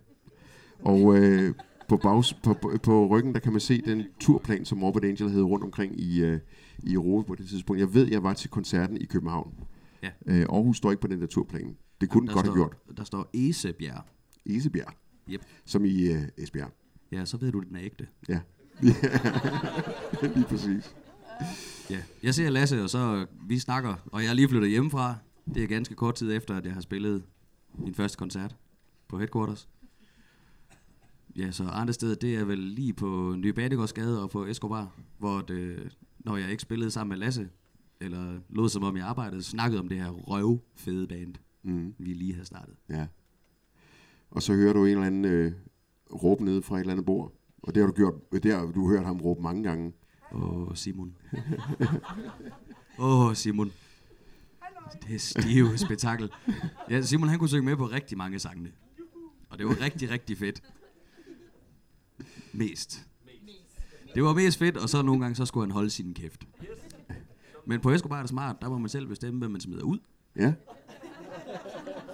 Og 0.81 1.17
øh, 1.19 1.55
på, 1.89 1.97
bags, 1.97 2.35
på, 2.35 2.55
på, 2.55 2.79
på 2.83 3.07
ryggen, 3.07 3.35
der 3.35 3.41
kan 3.41 3.53
man 3.53 3.61
se 3.61 3.81
den 3.81 4.03
turplan, 4.21 4.65
som 4.65 4.79
Morbid 4.79 5.05
Angel 5.05 5.31
havde 5.31 5.45
rundt 5.45 5.65
omkring 5.65 6.01
i, 6.01 6.21
øh, 6.23 6.41
i 6.79 6.93
Europa 6.93 7.27
på 7.27 7.35
det 7.35 7.49
tidspunkt. 7.49 7.81
Jeg 7.81 7.95
ved, 7.95 8.07
jeg 8.07 8.23
var 8.23 8.35
til 8.35 8.51
koncerten 8.51 8.97
i 8.97 9.05
København. 9.05 9.55
Ja. 10.03 10.11
Øh, 10.27 10.41
Aarhus 10.41 10.77
står 10.77 10.91
ikke 10.91 11.01
på 11.01 11.07
den 11.07 11.21
der 11.21 11.27
turplan. 11.27 11.77
Det 12.01 12.11
kunne 12.11 12.21
den 12.21 12.29
Der 12.29 12.35
godt 12.35 12.47
står, 12.47 12.53
have 12.55 12.65
gjort. 12.65 12.97
Der 12.97 13.05
står 13.05 13.31
Esebjerg. 13.35 14.05
Esebjerg. 14.47 14.95
Yep. 15.31 15.43
Som 15.65 15.85
i 15.85 16.09
øh, 16.09 16.23
Esbjerg. 16.39 16.71
Ja, 17.13 17.25
så 17.25 17.37
ved 17.37 17.53
du, 17.53 17.61
den 17.61 17.77
er 17.77 17.83
ægte. 17.83 18.07
Ja. 18.29 18.41
Lige 20.35 20.45
præcis. 20.49 20.95
Ja, 21.91 22.03
jeg 22.23 22.35
ser 22.35 22.51
Lasse, 22.51 22.83
og 22.83 22.91
så 22.91 23.27
vi 23.49 23.59
snakker, 23.59 23.95
og 24.07 24.23
jeg 24.23 24.31
er 24.31 24.35
lige 24.35 24.49
flyttet 24.49 24.71
hjemmefra. 24.71 25.15
Det 25.55 25.63
er 25.63 25.67
ganske 25.67 25.95
kort 25.95 26.15
tid 26.15 26.33
efter, 26.33 26.57
at 26.57 26.65
jeg 26.65 26.75
har 26.75 26.81
spillet 26.81 27.23
min 27.79 27.95
første 27.95 28.19
koncert 28.19 28.57
på 29.09 29.19
Headquarters. 29.19 29.69
Ja, 31.39 31.51
så 31.51 31.65
andre 31.65 31.93
steder, 31.93 32.15
det 32.15 32.35
er 32.35 32.45
vel 32.45 32.59
lige 32.59 32.93
på 32.93 33.35
Nye 33.39 33.53
Banegårdsgade 33.53 34.23
og 34.23 34.31
på 34.31 34.47
Escobar, 34.47 34.99
hvor 35.19 35.41
det, 35.41 35.97
når 36.19 36.37
jeg 36.37 36.51
ikke 36.51 36.63
spillede 36.63 36.91
sammen 36.91 37.09
med 37.09 37.19
Lasse, 37.19 37.49
eller 38.01 38.41
lod 38.49 38.69
som 38.69 38.83
om 38.83 38.97
jeg 38.97 39.07
arbejdede, 39.07 39.43
snakkede 39.43 39.81
om 39.81 39.89
det 39.89 39.99
her 39.99 40.11
røvfede 40.11 41.07
band, 41.07 41.35
mm. 41.63 41.95
vi 41.99 42.13
lige 42.15 42.33
havde 42.33 42.47
startet. 42.47 42.75
Ja. 42.89 43.07
Og 44.31 44.43
så 44.43 44.55
hører 44.55 44.73
du 44.73 44.85
en 44.85 44.91
eller 44.91 45.07
anden 45.07 45.25
øh, 45.25 45.53
råbe 46.13 46.45
nede 46.45 46.63
fra 46.63 46.77
et 46.77 46.81
eller 46.81 46.93
andet 46.93 47.07
bord. 47.07 47.33
Og 47.63 47.75
det 47.75 47.83
har 47.83 47.87
du 47.87 47.93
gjort, 47.93 48.15
det 48.33 48.55
har 48.55 48.67
du 48.67 48.89
hørt 48.89 49.05
ham 49.05 49.21
råbe 49.21 49.43
mange 49.43 49.63
gange. 49.63 49.93
Åh, 50.33 50.75
Simon. 50.75 51.15
Åh, 52.99 53.27
oh, 53.27 53.35
Simon. 53.35 53.73
Det 55.09 55.15
er 55.15 55.19
stive 55.19 55.79
spektakel. 55.87 56.31
Ja, 56.91 57.03
Simon 57.03 57.29
han 57.29 57.39
kunne 57.39 57.49
synge 57.49 57.65
med 57.65 57.77
på 57.77 57.87
rigtig 57.87 58.19
mange 58.19 58.39
sangene. 58.39 58.71
Og 59.51 59.59
det 59.59 59.67
var 59.67 59.81
rigtig, 59.81 60.11
rigtig 60.11 60.39
fedt. 60.39 60.63
Mest. 62.53 63.07
Det 64.15 64.25
var 64.25 64.35
mest 64.35 64.59
fedt, 64.59 64.77
og 64.77 64.89
så 64.89 65.03
nogle 65.03 65.21
gange, 65.21 65.35
så 65.35 65.47
skulle 65.47 65.67
han 65.67 65.71
holde 65.71 65.91
sin 65.91 66.15
kæft. 66.15 66.45
Men 67.67 67.81
på 67.81 67.91
Escobar 67.91 68.17
er 68.17 68.23
det 68.23 68.29
smart, 68.29 68.57
der 68.61 68.69
må 68.69 68.79
man 68.79 68.89
selv 68.89 69.07
bestemme, 69.07 69.39
hvad 69.39 69.49
man 69.49 69.61
smider 69.61 69.83
ud. 69.83 69.99
Ja. 70.37 70.55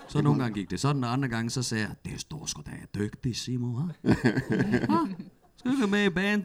Så 0.09 0.22
nogle 0.22 0.43
gange 0.43 0.55
gik 0.55 0.70
det 0.70 0.80
sådan, 0.80 1.05
og 1.05 1.12
andre 1.12 1.28
gange 1.28 1.51
så 1.51 1.62
sagde 1.62 1.87
jeg, 1.87 1.95
det 2.05 2.20
står 2.20 2.47
sgu 2.47 2.62
da 2.66 2.70
dygtig, 2.95 3.37
Simon, 3.37 3.76
ha? 3.76 4.12
Ha? 4.12 4.14
Skal 5.57 5.70
du 5.70 5.76
ikke 5.76 5.87
med 5.87 6.05
i 6.05 6.11
band? 6.11 6.45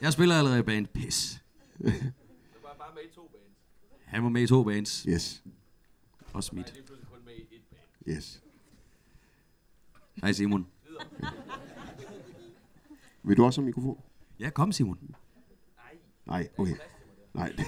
Jeg 0.00 0.12
spiller 0.12 0.38
allerede 0.38 0.58
i 0.58 0.62
band. 0.62 0.86
Pis. 0.86 1.42
Han 4.04 4.22
var 4.22 4.28
med 4.28 4.42
i 4.42 4.46
to 4.46 4.64
bands. 4.64 5.02
Yes. 5.08 5.42
Også 6.32 6.54
mit. 6.54 6.74
Yes. 8.08 8.42
Hej 10.16 10.32
Simon. 10.32 10.66
Vil 13.30 13.36
du 13.36 13.44
også 13.44 13.60
have 13.60 13.66
mikrofon? 13.66 14.00
Ja, 14.40 14.50
kom 14.50 14.72
Simon. 14.72 15.14
Nej, 16.26 16.48
okay. 16.58 16.74
Nej. 17.34 17.56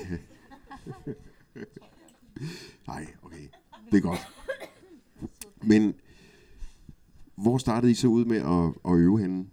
Nej, 2.86 3.06
okay. 3.22 3.48
Det 3.90 3.96
er 3.96 4.00
godt. 4.00 4.18
Men 5.62 5.94
hvor 7.34 7.58
startede 7.58 7.92
I 7.92 7.94
så 7.94 8.08
ud 8.08 8.24
med 8.24 8.36
at, 8.36 8.92
at 8.92 8.98
øve 8.98 9.20
henne? 9.20 9.48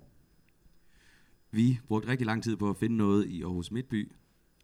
Vi 1.52 1.80
brugte 1.88 2.08
rigtig 2.08 2.28
lang 2.28 2.44
tid 2.44 2.56
på 2.56 2.70
at 2.70 2.78
finde 2.78 2.98
noget 2.98 3.28
i 3.28 3.44
Aarhus 3.44 3.72
Midtby, 3.72 4.12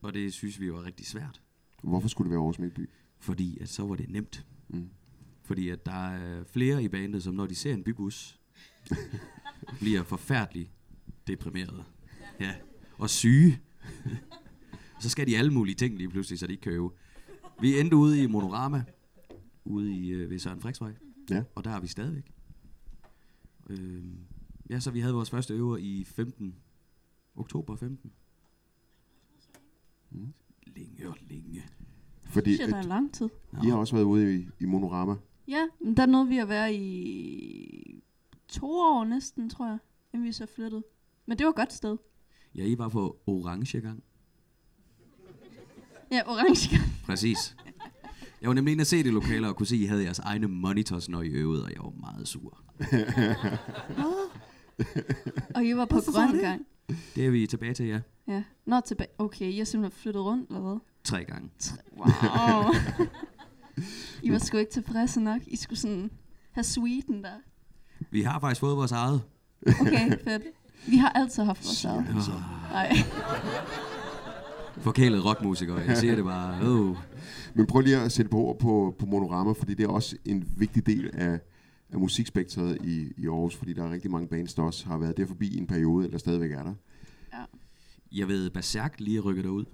og 0.01 0.13
det 0.13 0.33
synes 0.33 0.59
vi 0.59 0.73
var 0.73 0.83
rigtig 0.83 1.05
svært. 1.05 1.41
Hvorfor 1.83 2.07
skulle 2.07 2.25
det 2.25 2.31
være 2.31 2.39
Aarhus 2.39 2.59
Midtby? 2.59 2.89
Fordi 3.19 3.57
at 3.61 3.69
så 3.69 3.85
var 3.85 3.95
det 3.95 4.09
nemt. 4.09 4.45
Mm. 4.67 4.89
Fordi 5.43 5.69
at 5.69 5.85
der 5.85 6.07
er 6.07 6.43
flere 6.43 6.83
i 6.83 6.87
bandet, 6.87 7.23
som 7.23 7.33
når 7.33 7.45
de 7.45 7.55
ser 7.55 7.73
en 7.73 7.83
bybus, 7.83 8.39
bliver 9.81 10.03
forfærdeligt 10.03 10.69
deprimerede. 11.27 11.83
Ja. 12.39 12.55
Og 12.97 13.09
syge. 13.09 13.61
så 15.01 15.09
skal 15.09 15.27
de 15.27 15.37
alle 15.37 15.51
mulige 15.53 15.75
ting 15.75 15.97
lige 15.97 16.09
pludselig, 16.09 16.39
så 16.39 16.47
de 16.47 16.51
ikke 16.51 16.61
kan 16.61 16.71
øve. 16.71 16.91
Vi 17.61 17.79
endte 17.79 17.95
ude 17.95 18.23
i 18.23 18.27
Monorama, 18.27 18.83
ude 19.65 19.93
i 19.93 20.09
øh, 20.09 20.29
ved 20.29 20.39
Søren 20.39 20.61
Friksvej. 20.61 20.93
Ja. 21.29 21.43
Og 21.55 21.63
der 21.63 21.71
er 21.71 21.79
vi 21.79 21.87
stadigvæk. 21.87 22.31
Øh, 23.69 24.03
ja, 24.69 24.79
så 24.79 24.91
vi 24.91 24.99
havde 24.99 25.13
vores 25.13 25.29
første 25.29 25.53
øver 25.53 25.77
i 25.77 26.03
15. 26.03 26.55
Oktober 27.35 27.75
15. 27.75 28.11
Mm. 30.11 30.33
Længe 30.75 31.09
og 31.09 31.17
længe. 31.29 31.65
Fordi 32.23 32.55
Shit, 32.55 32.69
der 32.69 32.77
er 32.77 32.81
lang 32.81 33.13
tid. 33.13 33.29
I 33.63 33.67
har 33.67 33.77
også 33.77 33.95
været 33.95 34.05
ude 34.05 34.35
i, 34.35 34.47
i 34.59 34.65
Monorama. 34.65 35.15
Ja, 35.47 35.67
men 35.79 35.97
der 35.97 36.05
nåede 36.05 36.27
vi 36.27 36.37
at 36.37 36.49
være 36.49 36.75
i 36.75 38.03
to 38.47 38.71
år 38.71 39.05
næsten, 39.05 39.49
tror 39.49 39.67
jeg, 39.67 39.77
inden 40.13 40.27
vi 40.27 40.31
så 40.31 40.45
flyttede. 40.45 40.83
Men 41.25 41.37
det 41.37 41.45
var 41.45 41.49
et 41.49 41.55
godt 41.55 41.73
sted. 41.73 41.97
Ja, 42.55 42.63
I 42.63 42.77
var 42.77 42.89
på 42.89 43.17
orange 43.27 43.81
gang. 43.81 44.03
Ja, 46.11 46.21
orange. 46.25 46.77
Præcis. 47.05 47.55
Jeg 48.41 48.47
var 48.47 48.53
nemlig 48.53 48.71
inde 48.71 48.81
at 48.81 48.87
se 48.87 49.03
det 49.03 49.13
lokaler 49.13 49.47
og 49.47 49.55
kunne 49.55 49.67
se, 49.67 49.75
at 49.75 49.81
I 49.81 49.85
havde 49.85 50.03
jeres 50.03 50.19
egne 50.19 50.47
monitors, 50.47 51.09
når 51.09 51.21
I 51.21 51.27
øvede, 51.27 51.63
og 51.63 51.71
jeg 51.71 51.79
var 51.83 51.93
meget 51.99 52.27
sur. 52.27 52.57
Og 55.55 55.65
I 55.65 55.75
var 55.75 55.85
på 55.85 55.93
Hvorfor 55.95 56.11
grøn 56.11 56.33
det? 56.33 56.41
gang. 56.41 56.65
Det 57.15 57.25
er 57.25 57.29
vi 57.29 57.47
tilbage 57.47 57.73
til, 57.73 57.85
ja. 57.85 57.99
Ja. 58.27 58.43
Nå, 58.65 58.79
tilbage. 58.85 59.07
Okay, 59.17 59.45
I 59.45 59.57
har 59.57 59.65
simpelthen 59.65 59.99
flyttet 60.01 60.23
rundt, 60.23 60.49
eller 60.49 60.61
hvad? 60.61 60.77
Tre 61.03 61.23
gange. 61.25 61.49
Wow. 61.97 62.73
I 64.23 64.31
var 64.31 64.37
sgu 64.37 64.57
ikke 64.57 64.71
tilfredse 64.71 65.21
nok. 65.21 65.41
I 65.47 65.55
skulle 65.55 65.79
sådan 65.79 66.11
have 66.51 66.63
sweeten 66.63 67.23
der. 67.23 67.35
Vi 68.11 68.21
har 68.21 68.39
faktisk 68.39 68.59
fået 68.59 68.77
vores 68.77 68.91
eget. 68.91 69.21
Okay, 69.81 70.17
fedt. 70.23 70.43
Vi 70.87 70.97
har 70.97 71.09
altid 71.09 71.43
haft 71.43 71.65
vores 71.65 71.85
eget. 71.85 72.15
Nej. 72.71 72.91
Forkælet 74.77 75.25
rockmusikere, 75.25 75.77
jeg 75.77 75.97
siger 75.97 76.15
det 76.15 76.23
bare. 76.23 76.59
Oh. 76.69 76.97
Men 77.53 77.67
prøv 77.67 77.81
lige 77.81 77.97
at 77.97 78.11
sætte 78.11 78.29
på 78.29 78.37
ord 78.37 78.59
på, 78.59 78.95
på 78.99 79.05
Monorama, 79.05 79.51
fordi 79.51 79.73
det 79.73 79.83
er 79.83 79.89
også 79.89 80.17
en 80.25 80.53
vigtig 80.57 80.85
del 80.85 81.09
af, 81.13 81.39
af 81.89 81.99
musikspektret 81.99 82.77
i, 82.83 83.11
i 83.17 83.27
Aarhus, 83.27 83.55
fordi 83.55 83.73
der 83.73 83.83
er 83.83 83.91
rigtig 83.91 84.11
mange 84.11 84.27
bands, 84.27 84.53
der 84.53 84.63
også 84.63 84.85
har 84.85 84.97
været 84.97 85.17
der 85.17 85.25
forbi 85.25 85.47
i 85.47 85.57
en 85.57 85.67
periode, 85.67 86.05
eller 86.05 86.17
stadigvæk 86.17 86.51
er 86.51 86.63
der. 86.63 86.73
Jeg 88.11 88.27
ved, 88.27 88.49
Berserk 88.49 88.95
lige 88.99 89.17
er 89.17 89.21
rykket 89.21 89.43
derud, 89.43 89.65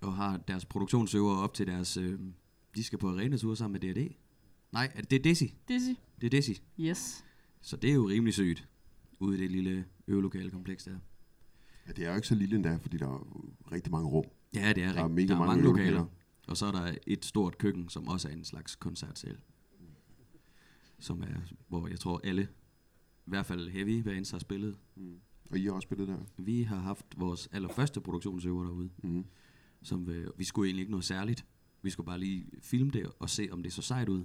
og 0.00 0.14
har 0.14 0.36
deres 0.48 0.64
produktionsøver 0.64 1.36
op 1.36 1.54
til 1.54 1.66
deres... 1.66 1.96
Øh, 1.96 2.18
de 2.76 2.84
skal 2.84 2.98
på 2.98 3.08
arenatur 3.08 3.54
sammen 3.54 3.80
med 3.82 3.94
D&D. 3.94 4.14
Nej, 4.72 4.90
er 4.94 5.00
det, 5.00 5.10
det 5.10 5.18
er 5.18 5.22
Desi. 5.22 5.54
Dizzy. 5.68 5.90
Det 6.20 6.26
er 6.26 6.30
Desi. 6.30 6.62
Yes. 6.80 7.24
Så 7.60 7.76
det 7.76 7.90
er 7.90 7.94
jo 7.94 8.08
rimelig 8.08 8.34
sygt, 8.34 8.68
ude 9.20 9.38
i 9.38 9.40
det 9.40 9.50
lille 9.50 9.84
øvelokale 10.06 10.50
kompleks 10.50 10.84
der. 10.84 10.98
Ja, 11.86 11.92
det 11.92 12.04
er 12.04 12.10
jo 12.10 12.16
ikke 12.16 12.28
så 12.28 12.34
lille 12.34 12.56
endda, 12.56 12.76
fordi 12.76 12.96
der 12.96 13.06
er 13.06 13.50
rigtig 13.72 13.92
mange 13.92 14.08
rum. 14.08 14.24
Ja, 14.54 14.72
det 14.72 14.84
er 14.84 14.92
der 14.92 15.04
er 15.04 15.08
mega 15.08 15.26
der 15.26 15.34
er 15.34 15.38
mange, 15.38 15.62
mange 15.62 15.64
lokaler. 15.64 16.06
Og 16.48 16.56
så 16.56 16.66
er 16.66 16.72
der 16.72 16.94
et 17.06 17.24
stort 17.24 17.58
køkken, 17.58 17.88
som 17.88 18.08
også 18.08 18.28
er 18.28 18.32
en 18.32 18.44
slags 18.44 18.76
koncertsal. 18.76 19.38
Som 20.98 21.22
er, 21.22 21.54
hvor 21.68 21.88
jeg 21.88 22.00
tror 22.00 22.20
alle, 22.24 22.42
i 23.26 23.30
hvert 23.30 23.46
fald 23.46 23.68
heavy 23.68 24.02
bands 24.02 24.30
har 24.30 24.38
spillet. 24.38 24.78
Mm. 24.96 25.20
Og 25.50 25.58
I 25.58 25.64
har 25.64 25.72
også 25.72 25.86
spillet 25.86 26.08
der? 26.08 26.18
Vi 26.36 26.62
har 26.62 26.76
haft 26.76 27.06
vores 27.16 27.48
allerførste 27.52 28.00
produktionsøver 28.00 28.64
derude. 28.64 28.90
Mm. 29.02 29.24
Som, 29.82 30.08
øh, 30.08 30.30
vi 30.36 30.44
skulle 30.44 30.68
egentlig 30.68 30.80
ikke 30.80 30.90
noget 30.90 31.04
særligt. 31.04 31.44
Vi 31.82 31.90
skulle 31.90 32.06
bare 32.06 32.18
lige 32.18 32.46
filme 32.60 32.90
det 32.90 33.06
og 33.18 33.30
se, 33.30 33.48
om 33.52 33.62
det 33.62 33.72
så 33.72 33.82
sejt 33.82 34.08
ud. 34.08 34.24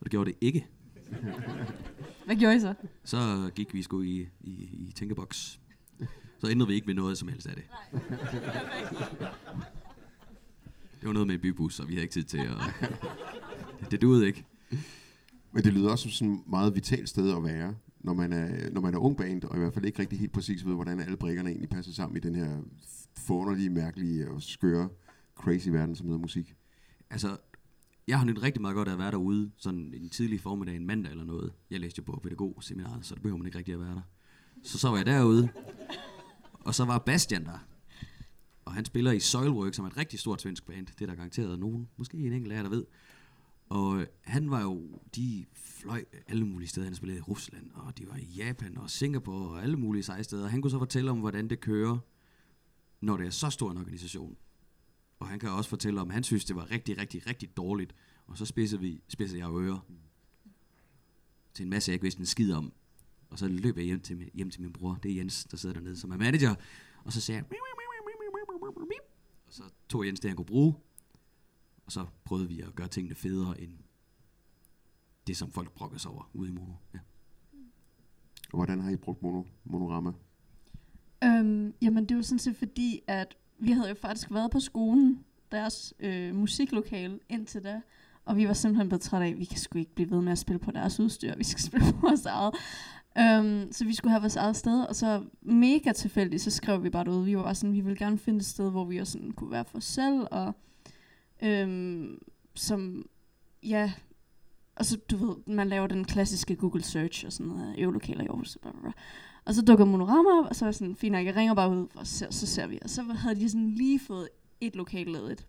Og 0.00 0.04
det 0.04 0.10
gjorde 0.10 0.30
det 0.30 0.38
ikke. 0.40 0.66
Hvad 2.26 2.36
gjorde 2.36 2.56
I 2.56 2.60
så? 2.60 2.74
Så 3.04 3.50
gik 3.54 3.74
vi 3.74 3.82
sgu 3.82 4.02
i, 4.02 4.28
i, 4.40 4.50
i 4.88 4.92
tænkeboks. 4.94 5.60
Så 6.38 6.48
ændrede 6.50 6.68
vi 6.68 6.74
ikke 6.74 6.86
ved 6.86 6.94
noget 6.94 7.18
som 7.18 7.28
helst 7.28 7.46
af 7.46 7.54
det. 7.54 7.64
Det 11.00 11.06
var 11.06 11.12
noget 11.12 11.26
med 11.26 11.34
en 11.34 11.40
bybus, 11.40 11.80
og 11.80 11.88
vi 11.88 11.92
havde 11.92 12.02
ikke 12.02 12.12
tid 12.12 12.24
til 12.24 12.38
at... 12.38 12.90
det 13.90 14.02
duede 14.02 14.26
ikke. 14.26 14.44
Men 15.52 15.64
det 15.64 15.72
lyder 15.72 15.90
også 15.90 16.02
som 16.02 16.10
sådan 16.10 16.34
et 16.34 16.40
meget 16.46 16.74
vitalt 16.74 17.08
sted 17.08 17.36
at 17.36 17.44
være, 17.44 17.74
når 18.00 18.14
man 18.14 18.32
er, 18.32 18.70
når 18.70 18.80
man 18.80 18.94
er 18.94 18.98
ung 18.98 19.16
band, 19.16 19.44
og 19.44 19.56
i 19.56 19.58
hvert 19.58 19.74
fald 19.74 19.84
ikke 19.84 19.98
rigtig 19.98 20.18
helt 20.18 20.32
præcis 20.32 20.66
ved, 20.66 20.74
hvordan 20.74 21.00
alle 21.00 21.16
brikkerne 21.16 21.50
egentlig 21.50 21.68
passer 21.68 21.92
sammen 21.92 22.16
i 22.16 22.20
den 22.20 22.34
her 22.34 22.62
forunderlige, 23.16 23.70
mærkelige 23.70 24.30
og 24.30 24.42
skøre, 24.42 24.88
crazy 25.36 25.68
verden, 25.68 25.96
som 25.96 26.06
hedder 26.06 26.20
musik. 26.20 26.54
Altså, 27.10 27.36
jeg 28.06 28.18
har 28.18 28.24
nyt 28.24 28.42
rigtig 28.42 28.62
meget 28.62 28.74
godt 28.74 28.88
af 28.88 28.92
at 28.92 28.98
være 28.98 29.10
derude, 29.10 29.50
sådan 29.56 29.94
en 29.94 30.10
tidlig 30.10 30.40
formiddag, 30.40 30.76
en 30.76 30.86
mandag 30.86 31.10
eller 31.10 31.24
noget. 31.24 31.52
Jeg 31.70 31.80
læste 31.80 31.98
jo 31.98 32.12
på 32.12 32.20
pædagogseminaret, 32.22 33.06
så 33.06 33.14
det 33.14 33.22
behøver 33.22 33.38
man 33.38 33.46
ikke 33.46 33.58
rigtig 33.58 33.74
at 33.74 33.80
være 33.80 33.94
der. 33.94 34.02
Så 34.62 34.78
så 34.78 34.88
var 34.88 34.96
jeg 34.96 35.06
derude, 35.06 35.48
og 36.52 36.74
så 36.74 36.84
var 36.84 36.98
Bastian 36.98 37.44
der. 37.44 37.58
Og 38.64 38.74
han 38.74 38.84
spiller 38.84 39.12
i 39.12 39.20
Soilwork, 39.20 39.74
som 39.74 39.84
er 39.84 39.88
et 39.88 39.96
rigtig 39.96 40.18
stort 40.18 40.42
svensk 40.42 40.66
band. 40.66 40.86
Det 40.86 41.02
er 41.02 41.06
der 41.06 41.14
garanteret 41.14 41.58
nogen, 41.58 41.88
måske 41.96 42.16
en 42.16 42.32
enkelt 42.32 42.52
af 42.52 42.56
jer, 42.56 42.62
der 42.62 42.70
ved. 42.70 42.84
Og 43.68 44.06
han 44.22 44.50
var 44.50 44.62
jo, 44.62 45.00
de 45.16 45.46
fløj 45.54 46.04
alle 46.26 46.46
mulige 46.46 46.68
steder. 46.68 46.86
Han 46.86 46.94
spillede 46.94 47.18
i 47.18 47.22
Rusland, 47.22 47.70
og 47.74 47.98
de 47.98 48.08
var 48.08 48.16
i 48.16 48.24
Japan 48.36 48.78
og 48.78 48.90
Singapore 48.90 49.48
og 49.48 49.62
alle 49.62 49.76
mulige 49.76 50.02
seje 50.02 50.24
steder. 50.24 50.48
Han 50.48 50.62
kunne 50.62 50.70
så 50.70 50.78
fortælle 50.78 51.10
om, 51.10 51.18
hvordan 51.18 51.50
det 51.50 51.60
kører, 51.60 51.98
når 53.00 53.16
det 53.16 53.26
er 53.26 53.30
så 53.30 53.50
stor 53.50 53.70
en 53.70 53.78
organisation. 53.78 54.36
Og 55.18 55.28
han 55.28 55.38
kan 55.38 55.50
også 55.50 55.70
fortælle 55.70 56.00
om, 56.00 56.10
han 56.10 56.24
synes, 56.24 56.44
det 56.44 56.56
var 56.56 56.70
rigtig, 56.70 56.98
rigtig, 56.98 57.26
rigtig 57.26 57.56
dårligt. 57.56 57.94
Og 58.26 58.38
så 58.38 58.46
spidsede, 58.46 58.80
vi, 58.80 59.02
spidsede 59.08 59.40
jeg 59.40 59.50
ører 59.50 59.78
til 61.54 61.62
en 61.62 61.70
masse, 61.70 61.90
jeg 61.90 61.94
ikke 61.94 62.02
vidste 62.02 62.20
en 62.20 62.26
skid 62.26 62.52
om. 62.52 62.72
Og 63.30 63.38
så 63.38 63.48
løb 63.48 63.76
jeg 63.76 63.84
hjem 63.84 64.00
til, 64.00 64.16
min, 64.16 64.30
hjem 64.34 64.50
til 64.50 64.62
min 64.62 64.72
bror, 64.72 64.94
det 65.02 65.10
er 65.10 65.16
Jens, 65.16 65.44
der 65.44 65.56
sidder 65.56 65.74
dernede, 65.74 65.96
som 65.96 66.10
er 66.10 66.16
manager. 66.16 66.54
Og 67.04 67.12
så 67.12 67.20
sagde 67.20 67.36
jeg, 67.36 67.58
og 69.46 69.52
så 69.52 69.62
tog 69.88 70.06
Jens 70.06 70.20
det, 70.20 70.30
han 70.30 70.36
kunne 70.36 70.44
bruge. 70.44 70.74
Og 71.86 71.92
så 71.92 72.06
prøvede 72.24 72.48
vi 72.48 72.60
at 72.60 72.74
gøre 72.74 72.88
tingene 72.88 73.14
federe 73.14 73.60
end 73.60 73.78
det, 75.26 75.36
som 75.36 75.50
folk 75.50 75.72
brokker 75.72 75.98
sig 75.98 76.10
over 76.10 76.30
ude 76.34 76.48
i 76.48 76.52
Mono. 76.52 76.72
Ja. 76.94 76.98
Og 78.52 78.58
hvordan 78.58 78.80
har 78.80 78.90
I 78.90 78.96
brugt 78.96 79.22
mono, 79.22 79.42
monorama? 79.64 80.12
Øhm, 81.24 81.74
jamen, 81.82 82.08
det 82.08 82.16
var 82.16 82.22
sådan 82.22 82.38
set 82.38 82.56
fordi, 82.56 83.00
at 83.06 83.36
vi 83.58 83.72
havde 83.72 83.88
jo 83.88 83.94
faktisk 83.94 84.30
været 84.30 84.50
på 84.50 84.60
skolen, 84.60 85.24
deres 85.52 85.94
øh, 86.00 86.34
musiklokale 86.34 87.18
indtil 87.28 87.64
da, 87.64 87.80
og 88.24 88.36
vi 88.36 88.48
var 88.48 88.52
simpelthen 88.52 88.88
blevet 88.88 89.02
trætte 89.02 89.26
af, 89.26 89.30
at 89.30 89.38
vi 89.38 89.44
kan 89.44 89.58
sgu 89.58 89.78
ikke 89.78 89.94
blive 89.94 90.10
ved 90.10 90.20
med 90.20 90.32
at 90.32 90.38
spille 90.38 90.58
på 90.58 90.70
deres 90.70 91.00
udstyr, 91.00 91.36
vi 91.36 91.44
skal 91.44 91.62
spille 91.68 91.92
på 91.92 91.98
vores 92.00 92.26
eget. 92.26 92.54
Um, 93.18 93.72
så 93.72 93.84
vi 93.84 93.94
skulle 93.94 94.10
have 94.10 94.20
vores 94.20 94.36
eget 94.36 94.56
sted, 94.56 94.84
og 94.84 94.96
så 94.96 95.24
mega 95.42 95.92
tilfældigt, 95.92 96.42
så 96.42 96.50
skrev 96.50 96.84
vi 96.84 96.90
bare 96.90 97.04
det 97.04 97.10
ud. 97.10 97.24
Vi 97.24 97.36
var 97.36 97.42
bare 97.42 97.54
sådan, 97.54 97.74
vi 97.74 97.80
ville 97.80 97.98
gerne 97.98 98.18
finde 98.18 98.38
et 98.38 98.46
sted, 98.46 98.70
hvor 98.70 98.84
vi 98.84 98.98
også 98.98 99.12
sådan 99.12 99.32
kunne 99.32 99.50
være 99.50 99.64
for 99.64 99.78
os 99.78 99.84
selv, 99.84 100.26
og 100.30 100.54
øhm, 101.42 102.18
som, 102.54 103.08
ja, 103.62 103.92
og 104.76 104.86
så 104.86 104.98
du 105.10 105.16
ved, 105.16 105.36
man 105.46 105.68
laver 105.68 105.86
den 105.86 106.04
klassiske 106.04 106.56
Google 106.56 106.82
search 106.82 107.26
og 107.26 107.32
sådan 107.32 107.52
noget, 107.52 107.78
øvelokaler 107.78 108.24
i 108.24 108.26
Aarhus, 108.26 108.58
bla, 108.62 108.70
bla, 108.70 108.80
bla. 108.80 108.92
Og 109.46 109.54
så 109.54 109.62
dukker 109.62 109.84
Monorama 109.84 110.38
op, 110.38 110.46
og 110.48 110.56
så 110.56 110.64
er 110.64 110.66
jeg 110.66 110.74
sådan, 110.74 110.96
fint 110.96 111.12
nok, 111.12 111.26
jeg 111.26 111.36
ringer 111.36 111.54
bare 111.54 111.70
ud, 111.70 111.86
og 111.94 112.06
så, 112.06 112.26
så 112.30 112.46
ser 112.46 112.66
vi. 112.66 112.78
Og 112.82 112.90
så 112.90 113.02
havde 113.02 113.34
de 113.34 113.50
sådan 113.50 113.70
lige 113.70 114.00
fået 114.00 114.28
et 114.60 114.76
lokal 114.76 115.06
ledigt, 115.06 115.46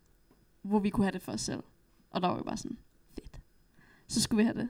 hvor 0.62 0.80
vi 0.80 0.90
kunne 0.90 1.06
have 1.06 1.12
det 1.12 1.22
for 1.22 1.32
os 1.32 1.42
selv. 1.42 1.64
Og 2.12 2.22
der 2.22 2.28
var 2.28 2.38
vi 2.38 2.44
bare 2.44 2.58
sådan, 2.58 2.78
fedt. 3.16 3.40
Så 4.08 4.22
skulle 4.22 4.38
vi 4.38 4.44
have 4.44 4.62
det. 4.62 4.70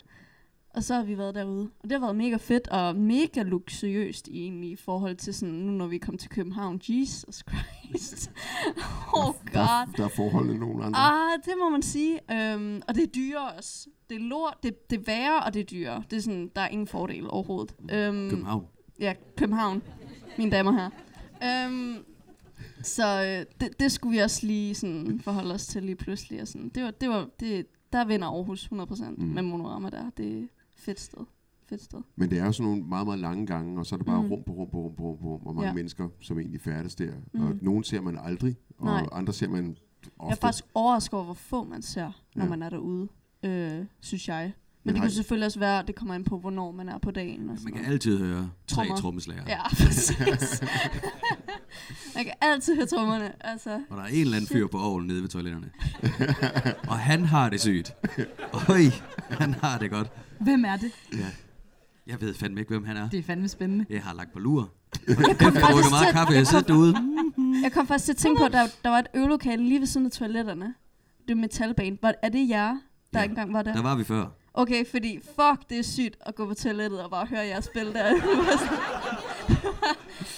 Og 0.69 0.83
så 0.83 0.95
har 0.95 1.03
vi 1.03 1.17
været 1.17 1.35
derude. 1.35 1.69
Og 1.79 1.89
det 1.89 1.91
har 1.91 1.99
været 1.99 2.15
mega 2.15 2.35
fedt 2.35 2.67
og 2.67 2.95
mega 2.95 3.43
luksuriøst 3.43 4.27
i 4.27 4.41
egentlig 4.41 4.71
i 4.71 4.75
forhold 4.75 5.15
til 5.15 5.33
sådan, 5.33 5.55
nu 5.55 5.71
når 5.71 5.87
vi 5.87 5.97
kom 5.97 6.17
til 6.17 6.29
København. 6.29 6.81
Jesus 6.89 7.43
Christ. 7.49 8.31
oh 9.13 9.25
god. 9.25 9.33
Der, 9.53 9.85
der 9.97 10.03
er 10.03 10.09
forholdene 10.15 10.59
nogle 10.59 10.85
andre. 10.85 10.99
Ah, 10.99 11.39
det 11.45 11.53
må 11.59 11.69
man 11.69 11.81
sige. 11.81 12.19
Øhm, 12.31 12.81
og 12.87 12.95
det 12.95 13.03
er 13.03 13.07
dyrere 13.07 13.51
også. 13.57 13.87
Det 14.09 14.15
er 14.15 14.19
lort, 14.19 14.57
det, 14.63 14.89
det 14.89 14.99
er 14.99 15.03
værre, 15.05 15.43
og 15.43 15.53
det 15.53 15.59
er 15.59 15.63
dyrere. 15.63 16.03
Det 16.09 16.17
er 16.17 16.21
sådan, 16.21 16.51
der 16.55 16.61
er 16.61 16.67
ingen 16.67 16.87
fordel 16.87 17.29
overhovedet. 17.29 17.75
Øhm, 17.91 18.29
København. 18.29 18.67
Ja, 18.99 19.13
København, 19.37 19.81
mine 20.37 20.51
damer 20.51 20.71
her. 20.71 20.89
Øhm, 21.43 21.95
så 22.83 23.23
øh, 23.23 23.45
det, 23.61 23.79
det 23.79 23.91
skulle 23.91 24.11
vi 24.17 24.23
også 24.23 24.45
lige 24.47 24.75
sådan 24.75 25.19
forholde 25.23 25.53
os 25.53 25.67
til 25.67 25.83
lige 25.83 25.95
pludselig. 25.95 26.41
Og 26.41 26.47
sådan. 26.47 26.69
Det 26.69 26.83
var, 26.83 26.91
det 26.91 27.09
var, 27.09 27.29
det, 27.39 27.65
der 27.93 28.05
vinder 28.05 28.27
Aarhus 28.27 28.69
100% 28.73 29.09
mm. 29.17 29.23
med 29.25 29.41
Monorama 29.43 29.89
der. 29.89 30.09
Det 30.17 30.43
er 30.43 30.47
fedt 30.75 30.99
sted. 30.99 31.25
Fedt 31.69 31.81
sted. 31.83 32.01
Men 32.15 32.29
det 32.31 32.39
er 32.39 32.45
jo 32.45 32.51
sådan 32.51 32.69
nogle 32.71 32.83
meget, 32.83 33.07
meget 33.07 33.19
lange 33.19 33.45
gange, 33.47 33.79
og 33.79 33.85
så 33.85 33.95
er 33.95 33.97
det 33.97 34.05
bare 34.05 34.21
Mm. 34.23 34.27
rum 34.31 34.43
på 34.43 34.51
rum 34.53 34.69
på 34.69 34.77
rum 34.77 34.95
på 34.95 35.03
rum 35.03 35.17
på 35.17 35.27
rum, 35.27 35.41
hvor 35.41 35.53
mange 35.53 35.67
Ja. 35.67 35.73
mennesker, 35.73 36.09
som 36.21 36.39
egentlig 36.39 36.61
færdes 36.61 36.95
der. 36.95 37.11
Mm. 37.33 37.41
Og 37.47 37.53
nogen 37.61 37.83
ser 37.83 38.01
man 38.01 38.17
aldrig, 38.23 38.55
og 38.77 38.85
Nej. 38.85 39.05
andre 39.11 39.33
ser 39.33 39.47
man 39.49 39.65
Jeg 39.67 40.09
er 40.19 40.23
ofte. 40.23 40.41
faktisk 40.41 40.65
overrasket 40.73 41.13
over, 41.13 41.23
hvor 41.23 41.33
få 41.33 41.63
man 41.63 41.81
ser, 41.81 42.11
når 42.35 42.43
Ja. 42.43 42.49
man 42.49 42.61
er 42.61 42.69
derude, 42.69 43.07
øh, 43.43 43.85
synes 43.99 44.27
jeg. 44.27 44.53
Men, 44.87 44.95
det 44.95 45.01
kunne 45.03 45.11
selvfølgelig 45.11 45.45
også 45.45 45.59
være, 45.59 45.83
det 45.87 45.95
kommer 45.95 46.13
an 46.15 46.23
på, 46.23 46.39
hvornår 46.39 46.71
man 46.71 46.89
er 46.89 46.97
på 46.97 47.11
dagen. 47.11 47.39
Og 47.41 47.45
Man 47.47 47.57
sådan 47.57 47.71
kan 47.71 47.81
noget. 47.81 47.93
altid 47.93 48.17
høre 48.19 48.49
tre 48.67 48.87
trommeslager. 48.97 49.43
Ja, 49.47 49.61
præcis. 49.85 50.61
man 52.15 52.23
kan 52.23 52.33
altid 52.41 52.75
høre 52.75 52.85
trommerne. 52.85 53.31
Altså, 53.47 53.69
Og 53.89 53.97
der 53.97 54.03
er 54.03 54.07
en 54.07 54.21
eller 54.21 54.35
anden 54.37 54.47
fyr 54.47 54.67
på 54.67 54.79
ovlen 54.79 55.07
nede 55.07 55.21
ved 55.21 55.29
toiletterne. 55.29 55.69
og 56.91 56.99
han 56.99 57.25
har 57.25 57.49
det 57.49 57.61
sygt. 57.61 57.93
Øj, 58.69 58.81
han 59.29 59.53
har 59.53 59.77
det 59.79 59.91
godt. 59.91 60.11
Hvem 60.39 60.65
er 60.65 60.75
det? 60.77 60.91
Ja. 61.13 61.25
Jeg 62.07 62.21
ved 62.21 62.33
fandme 62.33 62.59
ikke, 62.59 62.69
hvem 62.69 62.85
han 62.85 62.97
er. 62.97 63.09
Det 63.09 63.19
er 63.19 63.23
fandme 63.23 63.47
spændende. 63.47 63.85
Jeg 63.89 64.01
har 64.03 64.13
lagt 64.13 64.33
på 64.33 64.39
lur. 64.39 64.69
Jeg 65.07 65.17
Jeg 65.27 65.39
drukker 65.39 65.59
faktisk 65.59 65.89
meget 65.91 66.13
kaffe, 66.13 66.33
jeg 66.33 66.47
sidder 66.47 66.63
derude. 66.63 66.95
Jeg 67.63 67.71
kom 67.71 67.87
faktisk 67.87 68.05
til 68.05 68.11
at 68.11 68.17
tænke 68.17 68.39
på, 68.39 68.45
at 68.45 68.51
der, 68.51 68.67
der 68.83 68.89
var 68.89 68.99
et 68.99 69.07
øvelokale 69.13 69.63
lige 69.63 69.79
ved 69.79 69.87
siden 69.87 70.05
af 70.05 70.11
toiletterne. 70.11 70.73
Det 71.27 71.31
er 71.31 71.35
metalbane. 71.35 71.97
Var, 72.01 72.13
er 72.23 72.29
det 72.29 72.49
jer, 72.49 72.77
der 73.13 73.19
Ja, 73.19 73.25
engang 73.25 73.53
var 73.53 73.61
der? 73.61 73.73
Der 73.73 73.81
var 73.81 73.95
vi 73.95 74.03
før. 74.03 74.25
Okay, 74.59 74.85
fordi 74.91 75.19
fuck, 75.25 75.69
det 75.69 75.79
er 75.79 75.83
sygt 75.83 76.15
at 76.25 76.35
gå 76.35 76.45
på 76.47 76.53
toilettet 76.53 77.01
og 77.03 77.09
bare 77.09 77.25
høre 77.25 77.45
jer 77.47 77.61
spille 77.61 77.93
der. 77.93 78.13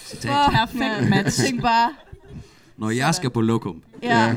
Citat. 0.06 0.50
Perfekt 0.52 1.10
match. 1.10 1.44
Tænk 1.44 1.62
bare, 1.62 1.94
Når 2.76 2.90
jeg 2.90 3.14
skal 3.14 3.30
på 3.30 3.40
lokum. 3.40 3.82
ja. 4.02 4.36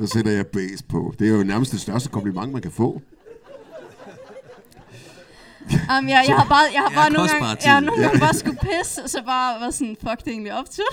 Så 0.00 0.06
sætter 0.06 0.32
jeg 0.32 0.46
base 0.46 0.84
på. 0.88 1.14
Det 1.18 1.28
er 1.28 1.32
jo 1.32 1.42
nærmest 1.44 1.72
det 1.72 1.80
største 1.80 2.08
kompliment, 2.08 2.52
man 2.52 2.62
kan 2.62 2.70
få. 2.70 3.02
Um, 5.70 6.08
jeg, 6.08 6.24
jeg 6.28 6.36
har 6.36 6.44
bare, 6.48 6.64
jeg 6.72 6.80
har 6.82 6.90
Ja, 6.90 6.94
bare 6.96 7.10
nogle 7.10 7.28
kostbar 7.28 7.46
gange, 7.46 7.62
jeg 7.64 7.72
har 7.74 7.80
nogle 7.80 8.02
Ja. 8.02 8.06
gange 8.08 8.20
bare 8.20 8.34
skulle 8.34 8.58
pisse, 8.58 9.02
og 9.02 9.10
så 9.10 9.22
bare 9.26 9.60
var 9.60 9.70
sådan, 9.70 9.96
fuck, 10.00 10.18
det 10.18 10.26
er 10.26 10.30
egentlig 10.30 10.54
optur. 10.54 10.84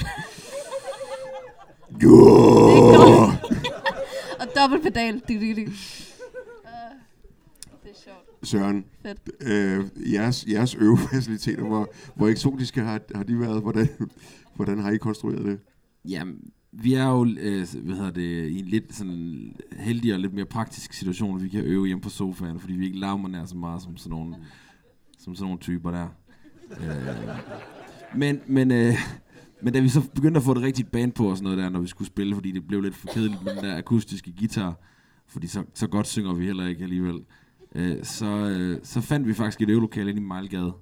Jo! 2.04 2.20
og 4.40 4.48
dobbelt 4.58 4.84
pedal. 4.84 5.14
Dig, 5.28 5.40
dig, 5.42 5.56
dig. 5.56 5.68
Uh, 5.68 5.74
det 7.84 7.92
er 7.92 7.96
sjovt. 8.04 8.35
Søren, 8.46 8.86
Fedt. 9.02 9.20
øh, 9.42 10.14
jeres, 10.14 10.46
jeres 10.50 10.76
øvefaciliteter, 10.76 11.64
hvor, 11.64 11.94
hvor 12.16 12.28
eksotiske 12.28 12.82
har, 12.82 13.02
har 13.16 13.24
de 13.24 13.40
været? 13.40 13.62
Hvordan, 13.62 13.88
hvordan 14.56 14.80
har 14.80 14.92
I 14.92 14.98
konstrueret 14.98 15.46
det? 15.46 15.60
Jamen, 16.10 16.40
vi 16.72 16.94
er 16.94 17.08
jo 17.10 17.26
øh, 17.40 17.68
hvad 17.84 17.96
hedder 17.96 18.12
det, 18.12 18.48
i 18.50 18.60
en 18.60 18.66
lidt 18.66 18.96
sådan 18.96 19.56
heldig 19.78 20.14
og 20.14 20.20
lidt 20.20 20.34
mere 20.34 20.46
praktisk 20.46 20.94
situation, 20.94 21.44
vi 21.44 21.50
kan 21.50 21.64
øve 21.64 21.88
hjemme 21.88 22.02
på 22.02 22.10
sofaen, 22.10 22.60
fordi 22.60 22.74
vi 22.74 22.86
ikke 22.86 23.00
larmer 23.00 23.30
nær 23.30 23.46
så 23.46 23.58
meget 23.58 23.82
som 23.82 23.98
sådan 23.98 24.10
nogle, 24.10 24.36
som 25.18 25.36
sådan 25.36 25.46
nogle 25.46 25.60
typer 25.60 25.92
der. 25.92 26.08
Øh, 26.72 27.38
men, 28.16 28.42
men, 28.48 28.72
øh, 28.72 28.94
men 29.62 29.74
da 29.74 29.80
vi 29.80 29.90
så 29.90 30.02
begyndte 30.16 30.38
at 30.38 30.44
få 30.44 30.54
det 30.54 30.64
rigtigt 30.64 30.92
band 30.92 31.12
på 31.12 31.30
og 31.30 31.38
sådan 31.38 31.44
noget 31.44 31.58
der, 31.58 31.70
når 31.70 31.80
vi 31.80 31.88
skulle 31.88 32.08
spille, 32.08 32.36
fordi 32.36 32.52
det 32.52 32.68
blev 32.68 32.82
lidt 32.82 32.96
for 32.96 33.08
kedeligt 33.08 33.44
med 33.44 33.56
den 33.56 33.64
der 33.64 33.78
akustiske 33.78 34.34
guitar, 34.38 34.80
fordi 35.28 35.48
så, 35.48 35.64
så 35.74 35.88
godt 35.88 36.08
synger 36.08 36.34
vi 36.34 36.46
heller 36.46 36.68
ikke 36.68 36.84
alligevel, 36.84 37.20
øh, 37.76 38.04
så, 38.04 38.26
øh, 38.26 38.80
så 38.84 39.02
fandt 39.02 39.28
vi 39.28 39.34
faktisk 39.34 39.62
et 39.62 39.70
øvelokale 39.70 40.10
inde 40.10 40.22
i 40.22 40.26
Mejlgade, 40.26 40.74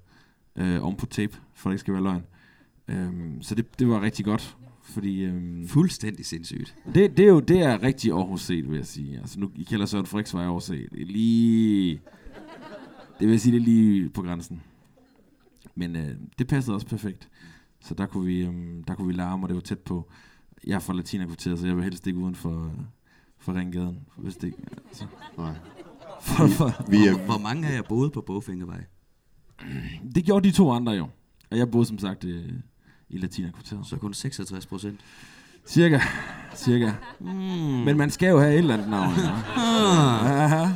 øh, 0.56 0.84
om 0.84 0.96
på 0.96 1.06
tape, 1.06 1.38
for 1.54 1.70
det 1.70 1.74
ikke 1.74 1.80
skal 1.80 1.94
være 1.94 2.04
løgn. 2.04 2.24
Øhm, 2.88 3.42
så 3.42 3.56
det, 3.56 3.80
det 3.80 3.88
var 3.88 4.02
rigtig 4.02 4.26
godt, 4.26 4.58
fordi... 4.84 5.24
Øhm, 5.24 5.68
Fuldstændig 5.68 6.26
sindssygt. 6.26 6.76
det, 6.96 7.18
det, 7.18 7.26
er 7.26 7.30
jo 7.30 7.40
det 7.40 7.62
er 7.62 7.84
rigtig 7.84 8.12
Aarhus 8.12 8.42
set, 8.42 8.70
vil 8.70 8.76
jeg 8.76 8.86
sige. 8.86 9.20
Altså 9.20 9.40
nu 9.40 9.52
i 9.56 9.64
kælder 9.64 9.86
Søren 9.86 10.06
Friksvej 10.06 10.44
Aarhus 10.44 10.64
set. 10.64 10.90
Det 10.92 11.02
er 11.02 11.06
lige... 11.06 12.02
Det 13.20 13.28
vil 13.28 13.30
jeg 13.30 13.42
sige, 13.42 13.54
det 13.54 13.62
er 13.62 13.66
lige 13.66 14.10
på 14.10 14.22
grænsen. 14.22 14.62
Men 15.76 15.96
øh, 15.96 16.10
det 16.40 16.48
passede 16.48 16.76
også 16.76 16.88
perfekt. 16.88 17.30
Så 17.82 17.94
der 17.94 18.06
kunne 18.06 18.26
vi, 18.26 18.42
øhm, 18.42 18.84
der 18.84 18.96
kunne 18.96 19.08
vi 19.08 19.14
larme, 19.14 19.44
og 19.44 19.50
det 19.50 19.56
var 19.56 19.62
tæt 19.62 19.80
på. 19.80 20.10
Jeg 20.68 20.76
er 20.76 20.80
fra 20.80 20.94
Latinakvarteret, 20.94 21.60
så 21.60 21.68
jeg 21.68 21.76
vil 21.76 21.84
helst 21.84 22.08
ikke 22.08 22.20
uden 22.20 22.36
for, 22.36 22.72
for 23.38 23.54
Ringgaden. 23.54 24.00
Hvis 24.18 24.36
det 24.36 24.48
ikke... 24.48 24.60
Altså. 24.88 25.06
Nej. 25.38 25.54
For, 26.24 26.92
Vi 26.92 27.08
er, 27.08 27.26
Hvor 27.26 27.38
mange 27.38 27.68
af 27.68 27.76
jer 27.76 27.82
boede 27.82 28.10
på 28.10 28.22
Bogfingervej? 28.22 28.84
det 30.16 30.26
gjorde 30.26 30.48
de 30.50 30.54
to 30.54 30.72
andre 30.72 30.92
jo. 30.92 31.08
Og 31.52 31.58
jeg 31.58 31.72
boede 31.72 31.86
som 31.86 31.98
sagt 32.00 32.24
øh, 32.24 32.50
i 33.10 33.18
Latinakvarteret. 33.18 33.88
Så 33.88 33.98
kun 33.98 34.14
66 34.14 34.66
procent. 34.66 35.00
Cirka. 35.68 36.00
Cirka. 36.56 36.92
Mm. 37.20 37.28
Men 37.86 37.98
man 37.98 38.10
skal 38.10 38.30
jo 38.30 38.40
have 38.40 38.54
et 38.54 38.58
eller 38.58 38.74
andet 38.74 38.90
navn. 38.90 39.14
Ja. 39.18 39.32
Ja, 40.48 40.72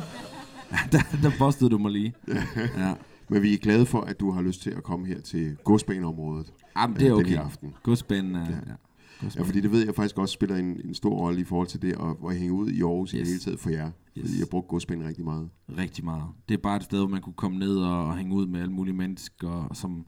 der, 0.92 1.00
der 1.22 1.30
bostede 1.38 1.70
du 1.70 1.78
mig 1.78 1.90
lige. 1.90 2.14
Ja. 2.78 2.94
men 3.28 3.42
vi 3.42 3.54
er 3.54 3.58
glade 3.58 3.86
for, 3.86 4.00
at 4.00 4.20
du 4.20 4.30
har 4.30 4.42
lyst 4.42 4.62
til 4.62 4.70
at 4.70 4.82
komme 4.82 5.06
her 5.06 5.20
til 5.20 5.56
godsbaneområdet 5.64 6.52
Jamen, 6.76 6.96
det 6.96 7.06
er 7.06 7.12
øh, 7.12 7.14
okay. 7.14 7.24
den 7.24 7.32
her 7.32 7.44
aften. 7.44 7.74
Godsbanen 7.82 8.34
er... 8.34 8.40
Ja. 8.50 8.56
Ja. 8.66 8.74
Ja. 9.22 9.42
Fordi 9.42 9.60
det 9.60 9.72
ved 9.72 9.84
jeg 9.84 9.94
faktisk 9.94 10.18
også 10.18 10.32
spiller 10.32 10.56
en, 10.56 10.80
en 10.84 10.94
stor 10.94 11.10
rolle 11.10 11.40
i 11.40 11.44
forhold 11.44 11.68
til 11.68 11.82
det 11.82 11.92
at, 11.92 12.28
at 12.28 12.36
hænge 12.36 12.52
ud 12.52 12.70
i 12.70 12.82
Aarhus 12.82 13.10
yes. 13.10 13.14
i 13.14 13.18
det 13.18 13.26
hele 13.26 13.40
taget 13.40 13.60
for 13.60 13.70
jer. 13.70 13.90
Yes. 14.18 14.38
Jeg 14.38 14.48
brugte 14.50 14.68
godsbanen 14.68 15.06
rigtig 15.06 15.24
meget. 15.24 15.48
Rigtig 15.78 16.04
meget. 16.04 16.24
Det 16.48 16.54
er 16.54 16.58
bare 16.58 16.76
et 16.76 16.82
sted, 16.82 16.98
hvor 16.98 17.08
man 17.08 17.20
kunne 17.20 17.34
komme 17.34 17.58
ned 17.58 17.76
og, 17.76 18.06
og 18.06 18.16
hænge 18.16 18.34
ud 18.34 18.46
med 18.46 18.60
alle 18.60 18.72
mulige 18.72 18.94
mennesker, 18.94 19.70
som, 19.72 20.06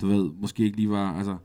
du 0.00 0.06
ved, 0.06 0.30
måske 0.40 0.64
ikke 0.64 0.76
lige 0.76 0.90
var... 0.90 1.12
Altså, 1.12 1.36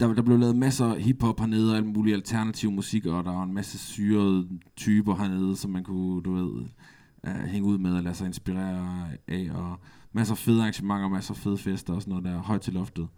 der, 0.00 0.14
der 0.14 0.22
blev 0.22 0.38
lavet 0.38 0.56
masser 0.56 0.86
af 0.86 1.02
hiphop 1.02 1.40
hernede, 1.40 1.72
og 1.72 1.76
alt 1.76 1.86
muligt 1.86 2.14
alternativ 2.14 2.70
musik, 2.70 3.06
og 3.06 3.24
der 3.24 3.30
var 3.30 3.42
en 3.42 3.54
masse 3.54 3.78
syrede 3.78 4.48
typer 4.76 5.16
hernede, 5.16 5.56
som 5.56 5.70
man 5.70 5.84
kunne, 5.84 6.22
du 6.22 6.32
ved, 6.32 6.64
uh, 7.24 7.30
hænge 7.46 7.68
ud 7.68 7.78
med 7.78 7.94
og 7.94 8.02
lade 8.02 8.14
sig 8.14 8.26
inspirere 8.26 9.08
af, 9.28 9.50
og 9.54 9.76
masser 10.12 10.34
af 10.34 10.38
fede 10.38 10.60
arrangementer, 10.60 11.08
masser 11.08 11.34
af 11.34 11.38
fede 11.38 11.58
fester 11.58 11.94
og 11.94 12.02
sådan 12.02 12.10
noget 12.10 12.24
der, 12.24 12.38
højt 12.38 12.60
til 12.60 12.72
loftet. 12.72 13.08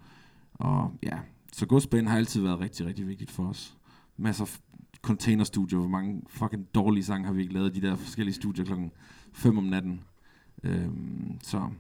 Og 0.55 0.93
ja, 1.03 1.19
så 1.53 1.67
godsbanen 1.67 2.07
har 2.07 2.17
altid 2.17 2.43
været 2.43 2.61
rigtig, 2.61 2.87
rigtig 2.87 3.09
vigtigt 3.09 3.31
for 3.31 3.49
os. 3.49 3.77
Masser 4.17 4.45
af 4.45 4.59
containerstudier, 5.03 5.79
hvor 5.79 5.89
mange 5.89 6.23
fucking 6.29 6.75
dårlige 6.75 7.05
sange 7.05 7.27
har 7.27 7.35
vi 7.35 7.43
ikke 7.43 7.55
lavet, 7.55 7.75
de 7.75 7.81
der 7.81 7.97
forskellige 7.97 8.35
studier 8.35 8.65
klokken 8.65 8.93
5 9.33 9.59
om 9.59 9.65
natten. 9.65 10.05
Øhm, 10.63 11.39
så, 11.43 11.71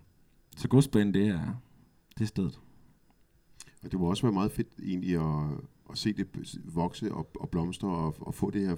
så 0.57 0.68
godsbanen, 0.68 1.14
det 1.14 1.29
er, 1.29 1.55
det 2.18 2.25
er 2.25 2.29
stedet. 2.29 2.61
Og 3.85 3.93
det 3.93 4.01
må 4.01 4.07
også 4.07 4.23
være 4.23 4.33
meget 4.33 4.53
fedt 4.53 4.68
egentlig 4.83 5.14
at, 5.14 5.59
at 5.91 5.99
se 5.99 6.12
det 6.12 6.59
vokse 6.64 7.14
og, 7.14 7.31
og 7.41 7.51
blomstre 7.51 7.89
og, 7.89 8.16
og 8.20 8.35
få 8.35 8.51
det 8.51 8.66
her 8.66 8.77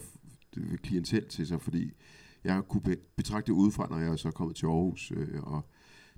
klientel 0.83 1.29
til 1.29 1.47
sig, 1.47 1.61
fordi 1.61 1.91
jeg 2.45 2.63
kunne 2.69 2.97
betragte 3.17 3.53
det 3.53 3.59
udefra, 3.59 3.87
når 3.91 3.99
jeg 3.99 4.09
er 4.09 4.17
så 4.17 4.31
kommet 4.31 4.57
til 4.57 4.67
Aarhus 4.67 5.13
øh, 5.17 5.43
og 5.43 5.69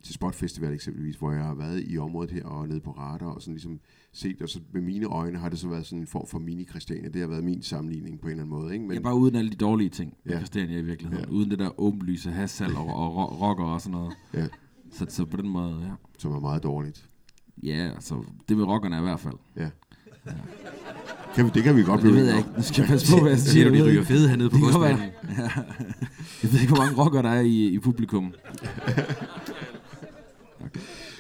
til 0.07 0.15
Spot 0.15 0.35
Festival 0.35 0.73
eksempelvis, 0.73 1.17
hvor 1.17 1.33
jeg 1.33 1.43
har 1.43 1.55
været 1.55 1.85
i 1.87 1.99
området 1.99 2.31
her 2.31 2.45
og 2.45 2.69
nede 2.69 2.81
på 2.81 2.91
radar 2.91 3.27
og 3.27 3.43
sådan 3.43 3.55
ligesom 3.55 3.81
set, 4.13 4.43
og 4.43 4.49
så 4.49 4.61
med 4.73 4.83
mine 4.83 5.07
øjne 5.07 5.39
har 5.39 5.49
det 5.49 5.59
så 5.59 5.69
været 5.69 5.87
sådan 5.87 5.99
en 5.99 6.07
form 6.07 6.27
for 6.27 6.39
mini-Christiania. 6.39 7.09
Det 7.13 7.21
har 7.21 7.29
været 7.29 7.45
min 7.45 7.63
sammenligning 7.63 8.21
på 8.21 8.27
en 8.27 8.31
eller 8.31 8.45
anden 8.45 8.61
måde. 8.61 8.73
Ikke? 8.75 8.85
Men, 8.87 8.97
ja, 8.97 9.03
bare 9.03 9.15
uden 9.15 9.37
alle 9.37 9.51
de 9.51 9.57
dårlige 9.57 9.91
ting, 9.91 10.15
ja. 10.27 10.31
Ja. 10.33 10.37
Christiania 10.39 10.79
i 10.79 10.83
virkeligheden. 10.83 11.25
Ja. 11.25 11.31
Ja. 11.33 11.37
Uden 11.39 11.51
det 11.51 11.59
der 11.59 11.81
åbenlyse 11.81 12.31
hassal 12.31 12.77
og, 12.77 12.87
og 12.87 13.17
ro- 13.17 13.49
rocker 13.49 13.65
og 13.65 13.81
sådan 13.81 13.93
noget. 13.93 14.13
Ja. 14.35 14.47
Så, 14.93 15.07
så 15.09 15.25
på 15.25 15.37
den 15.37 15.49
måde, 15.49 15.81
ja. 15.83 15.91
som 16.19 16.33
er 16.33 16.41
meget 16.41 16.63
dårligt. 16.63 17.09
Ja, 17.63 17.91
altså, 17.95 18.25
det 18.49 18.57
med 18.57 18.65
rockerne 18.65 18.99
i 18.99 19.03
hvert 19.03 19.21
fald. 19.21 19.35
Ja. 19.57 19.69
Kan 21.35 21.45
vi, 21.45 21.51
det 21.55 21.63
kan 21.63 21.77
vi 21.77 21.83
godt 21.83 22.03
Men 22.03 22.07
det 22.07 22.13
blive 22.13 22.17
ved 22.17 22.29
jeg 22.29 22.39
ikke. 22.39 22.51
Nu 22.57 22.63
skal 22.63 22.83
jeg 22.83 22.89
passe 22.89 23.13
på, 23.13 23.21
hvad 23.21 23.31
jeg 23.31 23.39
siger. 23.41 23.53
Siger 23.53 23.69
du, 23.69 23.75
de 23.75 23.91
ryger 23.91 24.03
fede 24.03 24.29
hernede 24.29 24.51
på 24.51 24.57
godsbanen? 24.59 24.99
Ja. 25.39 25.43
Jeg 26.43 26.53
ved 26.53 26.61
ikke, 26.61 26.73
hvor 26.75 26.83
mange 26.85 27.03
rockere 27.05 27.23
der 27.23 27.29
er 27.31 27.41
i, 27.41 27.67
i 27.67 27.79
publikum. 27.79 28.33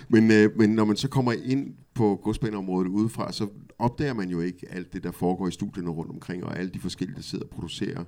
Men, 0.09 0.31
øh, 0.31 0.59
men 0.59 0.71
når 0.71 0.85
man 0.85 0.97
så 0.97 1.09
kommer 1.09 1.33
ind 1.33 1.75
på 1.95 2.21
godsbaneområdet 2.23 2.89
udefra, 2.89 3.33
så 3.33 3.49
opdager 3.79 4.15
man 4.15 4.31
jo 4.31 4.41
ikke 4.41 4.67
alt 4.71 4.93
det, 4.93 5.05
der 5.05 5.11
foregår 5.11 5.49
i 5.49 5.51
studierne 5.51 5.91
rundt 5.91 6.11
omkring, 6.11 6.45
og 6.45 6.59
alle 6.59 6.71
de 6.71 6.81
forskellige, 6.81 7.17
der 7.17 7.23
sidder 7.23 7.45
og 7.45 7.51
producerer 7.51 8.05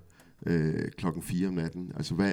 øh, 0.47 0.91
klokken 0.97 1.23
4 1.23 1.49
om 1.49 1.55
natten. 1.55 1.93
Altså, 1.97 2.15
hvad, 2.15 2.33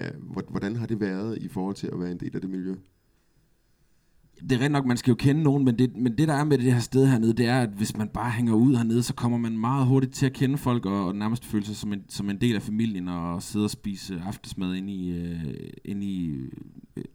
hvordan 0.50 0.76
har 0.76 0.86
det 0.86 1.00
været 1.00 1.38
i 1.38 1.48
forhold 1.48 1.76
til 1.76 1.88
at 1.88 2.00
være 2.00 2.12
en 2.12 2.20
del 2.20 2.36
af 2.36 2.42
det 2.42 2.50
miljø? 2.50 2.76
det 4.42 4.52
er 4.52 4.62
rent 4.62 4.72
nok, 4.72 4.86
man 4.86 4.98
skal 4.98 5.12
jo 5.12 5.16
kende 5.16 5.44
nogen, 5.44 5.66
men 5.66 5.80
det, 5.80 5.98
men 5.98 6.18
det 6.18 6.28
der 6.28 6.34
er 6.34 6.44
med 6.44 6.58
det 6.58 6.74
her 6.74 6.80
sted 6.80 7.08
hernede, 7.08 7.34
det 7.34 7.48
er, 7.48 7.62
at 7.62 7.70
hvis 7.70 7.98
man 7.98 8.08
bare 8.08 8.32
hænger 8.32 8.54
ud 8.54 8.76
hernede, 8.76 9.04
så 9.04 9.14
kommer 9.14 9.38
man 9.38 9.58
meget 9.58 9.88
hurtigt 9.88 10.14
til 10.14 10.26
at 10.26 10.34
kende 10.34 10.58
folk, 10.58 10.86
og, 10.86 11.06
og 11.06 11.16
nærmest 11.16 11.46
føle 11.46 11.66
sig 11.66 11.76
som 11.76 11.94
en, 11.94 12.04
som 12.10 12.30
en 12.30 12.42
del 12.42 12.56
af 12.56 12.62
familien, 12.62 13.08
og 13.08 13.44
sidde 13.44 13.66
og 13.66 13.70
spise 13.70 14.22
aftensmad 14.26 14.76
inde 14.76 14.94
i, 14.94 15.10
øh, 15.10 15.70
inde 15.86 16.06
i 16.06 16.42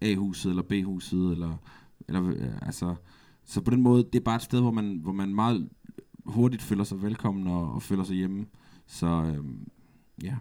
A-huset, 0.01 0.51
eller 0.51 0.63
B-huset, 0.63 1.33
eller, 1.33 1.63
eller 2.11 2.29
øh, 2.29 2.67
altså, 2.67 2.95
så 3.45 3.61
på 3.61 3.71
den 3.71 3.83
måde, 3.83 4.05
det 4.13 4.15
er 4.15 4.25
bare 4.25 4.37
et 4.37 4.43
sted, 4.43 4.61
hvor 4.61 4.71
man, 4.71 4.99
hvor 5.03 5.13
man 5.13 5.35
meget 5.35 5.69
hurtigt 6.27 6.63
føler 6.63 6.85
sig 6.85 7.03
velkommen, 7.03 7.47
og, 7.47 7.73
og 7.73 7.83
føler 7.83 8.05
sig 8.05 8.17
hjemme, 8.17 8.47
så 8.87 9.07
øh, 9.07 9.45
ja. 10.23 10.37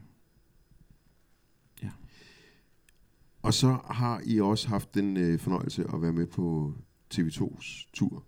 Og 3.42 3.54
så 3.54 3.78
har 3.90 4.22
I 4.26 4.40
også 4.42 4.68
haft 4.68 4.94
den 4.96 5.18
øh, 5.18 5.40
fornøjelse 5.40 5.86
at 5.94 6.02
være 6.02 6.14
med 6.14 6.28
på 6.28 6.74
TV2's 7.16 7.90
tur 7.94 8.24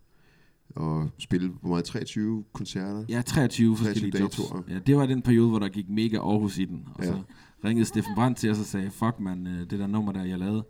og 0.76 1.10
spille, 1.18 1.50
hvor 1.50 1.70
meget, 1.70 1.86
23 1.86 2.44
koncerter? 2.54 3.06
Ja, 3.10 3.22
23 3.22 3.78
forskellige 3.78 4.20
jobs. 4.20 4.36
datoer. 4.36 4.62
Ja, 4.70 4.80
det 4.80 4.98
var 4.98 5.06
den 5.06 5.22
periode, 5.22 5.50
hvor 5.50 5.60
der 5.60 5.70
gik 5.70 5.90
mega 5.90 6.18
Aarhus 6.18 6.58
i 6.58 6.66
den. 6.66 6.88
Og 6.96 7.04
Ja. 7.04 7.10
så 7.12 7.22
ringede 7.66 7.86
Steffen 7.86 8.16
Brandt 8.16 8.38
til 8.38 8.52
os 8.52 8.60
og 8.60 8.66
sagde, 8.66 8.92
fuck 8.92 9.20
man, 9.20 9.48
øh, 9.48 9.60
det 9.60 9.72
der 9.80 9.88
nummer, 9.88 10.12
der 10.12 10.24
jeg 10.24 10.40
lavede. 10.40 10.66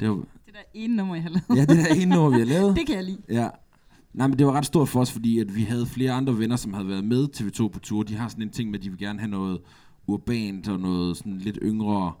Det 0.00 0.08
var, 0.08 0.14
Det 0.14 0.54
der 0.54 0.60
ene 0.74 0.96
nummer, 0.96 1.14
jeg 1.14 1.22
har 1.22 1.30
lavet. 1.30 1.44
ja, 1.60 1.64
det 1.74 1.84
der 1.88 1.94
ene 1.94 2.14
nummer, 2.14 2.30
vi 2.30 2.38
har 2.38 2.44
lavet. 2.44 2.76
det 2.78 2.86
kan 2.86 2.96
jeg 2.96 3.04
lide. 3.04 3.18
Ja. 3.30 3.48
Nej, 4.14 4.26
men 4.26 4.38
det 4.38 4.46
var 4.46 4.52
ret 4.52 4.66
stort 4.66 4.88
for 4.88 5.00
os, 5.00 5.12
fordi 5.12 5.38
at 5.38 5.54
vi 5.56 5.62
havde 5.62 5.86
flere 5.86 6.12
andre 6.12 6.38
venner, 6.38 6.56
som 6.56 6.72
havde 6.74 6.88
været 6.88 7.04
med 7.04 7.28
TV2 7.36 7.68
på 7.68 7.78
tur. 7.78 8.02
De 8.02 8.14
har 8.14 8.28
sådan 8.28 8.42
en 8.42 8.50
ting 8.50 8.70
med, 8.70 8.78
at 8.78 8.84
de 8.84 8.90
vil 8.90 8.98
gerne 8.98 9.18
have 9.18 9.30
noget 9.30 9.58
urbant 10.06 10.68
og 10.68 10.80
noget 10.80 11.16
sådan 11.16 11.38
lidt 11.38 11.58
yngre. 11.62 12.12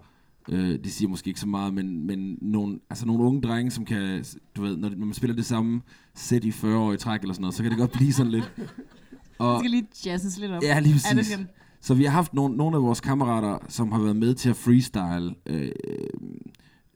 Øh, 0.48 0.68
det 0.84 0.92
siger 0.92 1.08
måske 1.08 1.28
ikke 1.28 1.40
så 1.40 1.46
meget, 1.48 1.74
men, 1.74 2.06
men 2.06 2.38
nogle, 2.40 2.78
altså 2.90 3.06
nogle 3.06 3.22
unge 3.24 3.40
drenge, 3.42 3.70
som 3.70 3.84
kan, 3.84 4.24
du 4.56 4.62
ved, 4.62 4.76
når, 4.76 4.88
når 4.88 5.06
man 5.06 5.14
spiller 5.14 5.36
det 5.36 5.44
samme 5.46 5.80
sæt 6.14 6.44
i 6.44 6.50
40 6.50 6.78
år 6.78 6.92
i 6.92 6.96
træk 6.96 7.20
eller 7.20 7.34
sådan 7.34 7.40
noget, 7.42 7.54
så 7.54 7.62
kan 7.62 7.70
det 7.70 7.78
godt 7.78 7.92
blive 7.92 8.12
sådan 8.12 8.32
lidt. 8.32 8.52
Og, 9.38 9.58
skal 9.60 9.70
lige 9.70 9.86
jazzes 10.06 10.38
lidt 10.38 10.52
op. 10.52 10.62
Ja, 10.62 10.78
lige 10.80 10.92
Ja, 11.04 11.08
det 11.08 11.16
præcis. 11.16 11.36
den. 11.36 11.48
så 11.80 11.94
vi 11.94 12.04
har 12.04 12.10
haft 12.10 12.34
nogle, 12.34 12.56
nogle 12.56 12.76
af 12.76 12.82
vores 12.82 13.00
kammerater, 13.00 13.58
som 13.68 13.92
har 13.92 14.00
været 14.00 14.16
med 14.16 14.34
til 14.34 14.50
at 14.50 14.56
freestyle 14.56 15.34
øh, 15.46 15.70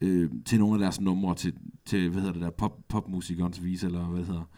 øh, 0.00 0.30
til 0.44 0.58
nogle 0.58 0.74
af 0.74 0.78
deres 0.80 1.00
numre, 1.00 1.34
til, 1.34 1.52
til 1.84 2.08
hvad 2.08 2.20
hedder 2.20 2.32
det 2.32 2.42
der, 2.42 2.50
pop, 2.50 2.78
popmusikernes 2.88 3.64
vis, 3.64 3.84
eller 3.84 4.04
hvad 4.04 4.18
det 4.18 4.26
hedder. 4.26 4.48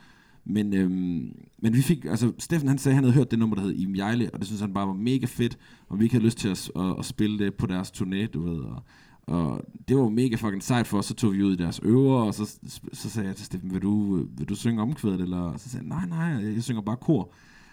Men, 0.44 0.74
øhm, 0.74 1.36
men 1.58 1.72
vi 1.74 1.82
fik, 1.82 2.04
altså 2.04 2.32
Steffen 2.38 2.68
han 2.68 2.78
sagde, 2.78 2.94
han 2.94 3.04
havde 3.04 3.14
hørt 3.14 3.30
det 3.30 3.38
nummer, 3.38 3.56
der 3.56 3.62
hed 3.62 3.72
Im 3.72 3.96
Jejle, 3.96 4.30
og 4.32 4.38
det 4.38 4.46
synes 4.46 4.60
han 4.60 4.74
bare 4.74 4.86
var 4.86 4.94
mega 4.94 5.26
fedt, 5.26 5.58
og 5.88 5.98
vi 5.98 6.04
ikke 6.04 6.14
havde 6.14 6.24
lyst 6.24 6.38
til 6.38 6.48
at, 6.48 6.70
at, 6.76 6.98
at 6.98 7.04
spille 7.04 7.44
det 7.44 7.54
på 7.54 7.66
deres 7.66 7.90
turné, 7.90 8.26
du 8.26 8.40
ved, 8.40 8.60
og, 8.60 8.82
og 9.26 9.60
det 9.88 9.96
var 9.96 10.08
mega 10.08 10.36
fucking 10.36 10.62
sejt 10.62 10.86
for 10.86 10.98
os, 10.98 11.06
så 11.06 11.14
tog 11.14 11.32
vi 11.32 11.42
ud 11.42 11.52
i 11.52 11.56
deres 11.56 11.80
øver, 11.82 12.22
og 12.22 12.34
så, 12.34 12.58
så 12.92 13.10
sagde 13.10 13.28
jeg 13.28 13.36
til 13.36 13.46
Steffen, 13.46 13.72
vil 13.72 13.82
du, 13.82 14.26
vil 14.36 14.48
du 14.48 14.54
synge 14.54 14.82
omkvædet, 14.82 15.20
eller 15.20 15.56
så 15.56 15.68
sagde 15.68 15.88
han, 15.88 16.08
nej, 16.08 16.30
nej, 16.30 16.52
jeg 16.54 16.62
synger 16.62 16.82
bare 16.82 16.96
kor. 16.96 17.32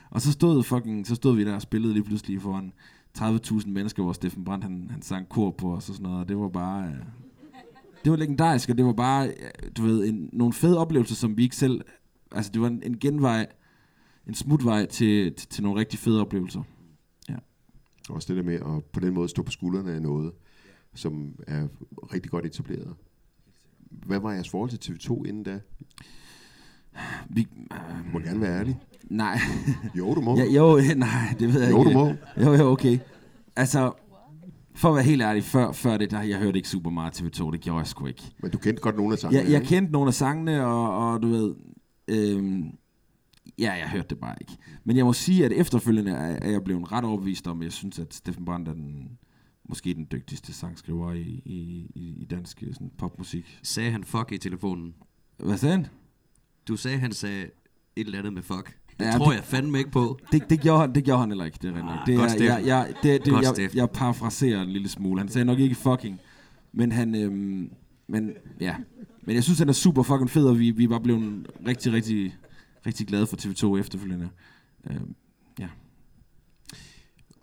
Og 0.09 0.21
så 0.21 0.31
stod, 0.31 0.63
fucking, 0.63 1.07
så 1.07 1.15
stod 1.15 1.35
vi 1.35 1.45
der 1.45 1.55
og 1.55 1.61
spillede 1.61 1.93
lige 1.93 2.03
pludselig 2.03 2.41
foran 2.41 2.71
30.000 3.17 3.69
mennesker, 3.69 4.03
hvor 4.03 4.13
Steffen 4.13 4.43
Brandt 4.43 4.63
han, 4.63 4.87
han 4.91 5.01
sang 5.01 5.29
kor 5.29 5.51
på 5.51 5.75
os 5.75 5.89
og 5.89 5.95
sådan 5.95 6.03
noget, 6.03 6.19
og 6.19 6.29
det 6.29 6.37
var 6.37 6.49
bare... 6.49 6.87
Øh, 6.87 6.95
Øh, 7.99 8.03
det 8.03 8.11
var 8.11 8.17
legendarisk, 8.17 8.69
og 8.69 8.77
det 8.77 8.85
var 8.85 8.93
bare, 8.93 9.27
øh, 9.27 9.71
du 9.77 9.81
ved, 9.81 10.07
en, 10.09 10.29
nogle 10.33 10.53
fede 10.53 10.77
oplevelser, 10.77 11.15
som 11.15 11.37
vi 11.37 11.43
ikke 11.43 11.55
selv... 11.55 11.81
Altså, 12.31 12.51
det 12.51 12.61
var 12.61 12.67
en, 12.67 12.83
en 12.85 12.99
genvej, 12.99 13.47
en 14.27 14.33
smutvej 14.33 14.85
til, 14.85 15.33
til, 15.33 15.47
til 15.47 15.63
nogle 15.63 15.79
rigtig 15.79 15.99
fede 15.99 16.21
oplevelser. 16.21 16.61
Ja. 17.29 17.35
Også 18.09 18.27
det 18.27 18.37
der 18.37 18.43
med 18.43 18.53
at 18.55 18.83
på 18.93 18.99
den 18.99 19.13
måde 19.13 19.29
stå 19.29 19.43
på 19.43 19.51
skuldrene 19.51 19.91
af 19.91 20.01
noget, 20.01 20.31
som 20.95 21.35
er 21.47 21.67
rigtig 22.13 22.31
godt 22.31 22.45
etableret. 22.45 22.93
Hvad 23.91 24.19
var 24.19 24.31
jeres 24.31 24.49
forhold 24.49 24.69
til 24.69 24.91
TV2 24.93 25.23
inden 25.23 25.43
da? 25.43 25.59
Vi, 27.29 27.47
du 27.71 27.75
må 28.13 28.19
gerne 28.19 28.41
være 28.41 28.59
ærlig. 28.59 28.79
Nej. 29.03 29.39
Jo, 29.95 30.15
du 30.15 30.21
må. 30.21 30.37
Ja, 30.37 30.45
jo, 30.45 30.81
nej, 30.95 31.35
det 31.39 31.53
ved 31.53 31.61
jeg 31.61 31.71
Jo, 31.71 31.79
ikke. 31.79 31.93
du 31.93 31.97
må. 31.97 32.13
Jo, 32.45 32.53
jo, 32.53 32.71
okay. 32.71 32.99
Altså, 33.55 33.91
for 34.79 34.89
at 34.89 34.95
være 34.95 35.03
helt 35.03 35.21
ærlig, 35.21 35.43
før, 35.43 35.71
før 35.71 35.97
det, 35.97 36.11
der, 36.11 36.21
jeg 36.21 36.39
hørte 36.39 36.57
ikke 36.57 36.69
super 36.69 36.89
meget 36.89 37.21
TV2, 37.21 37.51
det 37.51 37.61
gjorde 37.61 37.79
jeg 37.79 37.87
sgu 37.87 38.05
ikke. 38.05 38.23
Men 38.41 38.51
du 38.51 38.57
kendte 38.57 38.81
godt 38.81 38.95
nogle 38.95 39.13
af 39.13 39.19
sangene, 39.19 39.41
Jeg, 39.41 39.51
jeg 39.51 39.61
ikke? 39.61 39.69
kendte 39.69 39.91
nogle 39.91 40.07
af 40.07 40.13
sangene, 40.13 40.65
og, 40.65 41.11
og 41.11 41.21
du 41.21 41.27
ved, 41.27 41.55
øhm, 42.07 42.63
ja, 43.59 43.71
jeg 43.73 43.89
hørte 43.89 44.07
det 44.09 44.17
bare 44.19 44.35
ikke. 44.41 44.53
Men 44.83 44.97
jeg 44.97 45.05
må 45.05 45.13
sige, 45.13 45.45
at 45.45 45.51
efterfølgende 45.51 46.11
er, 46.11 46.49
jeg 46.49 46.63
blevet 46.63 46.91
ret 46.91 47.03
overbevist 47.05 47.47
om, 47.47 47.59
at 47.59 47.63
jeg 47.63 47.73
synes, 47.73 47.99
at 47.99 48.13
Steffen 48.13 48.45
Brandt 48.45 48.67
er 48.69 48.73
den, 48.73 49.17
måske 49.69 49.93
den 49.93 50.07
dygtigste 50.11 50.53
sangskriver 50.53 51.13
i, 51.13 51.41
i, 51.45 51.91
i, 51.95 52.15
i 52.21 52.25
dansk 52.25 52.63
øh, 52.63 52.73
sådan, 52.73 52.91
popmusik. 52.97 53.59
Sagde 53.63 53.91
han 53.91 54.03
fuck 54.03 54.31
i 54.31 54.37
telefonen? 54.37 54.93
Hvad 55.37 55.57
sagde 55.57 55.75
han? 55.75 55.87
Du 56.67 56.75
sagde, 56.75 56.97
han 56.97 57.11
sagde 57.11 57.41
et 57.95 58.05
eller 58.05 58.19
andet 58.19 58.33
med 58.33 58.41
fuck. 58.41 58.77
Det 58.99 59.05
Ja, 59.05 59.11
tror 59.17 59.25
det- 59.29 59.35
jeg 59.35 59.43
fandme 59.43 59.77
ikke 59.77 59.91
på. 59.91 60.19
Det, 60.31 60.49
det, 60.49 60.61
gjorde 60.61 60.79
han, 60.79 60.95
det 60.95 61.03
gjorde 61.03 61.19
han 61.19 61.29
heller 61.29 61.45
ikke, 61.45 61.57
det 61.61 61.69
er. 61.77 61.83
Ah, 61.83 62.07
det 62.07 62.15
er, 62.15 62.43
jeg, 62.57 62.65
jeg, 62.67 62.93
det, 63.03 63.25
det, 63.25 63.33
Godt, 63.33 63.59
jeg, 63.59 63.75
jeg 63.75 63.89
parafraserer 63.89 64.61
en 64.61 64.69
lille 64.69 64.89
smule. 64.89 65.19
Han 65.19 65.29
sagde 65.29 65.45
nok 65.45 65.59
ikke 65.59 65.75
fucking, 65.75 66.19
men 66.73 66.91
han, 66.91 67.15
øhm, 67.15 67.69
men 68.07 68.31
ja. 68.61 68.75
Men 69.21 69.35
jeg 69.35 69.43
synes, 69.43 69.59
han 69.59 69.69
er 69.69 69.73
super 69.73 70.03
fucking 70.03 70.29
fed, 70.29 70.45
og 70.45 70.59
vi, 70.59 70.71
vi 70.71 70.89
var 70.89 70.99
blevet 70.99 71.47
rigtig, 71.67 71.93
rigtig, 71.93 72.35
rigtig 72.85 73.07
glade 73.07 73.27
for 73.27 73.37
TV2 73.37 73.77
efterfølgende. 73.79 74.29
Øhm, 74.91 75.15
ja. 75.59 75.67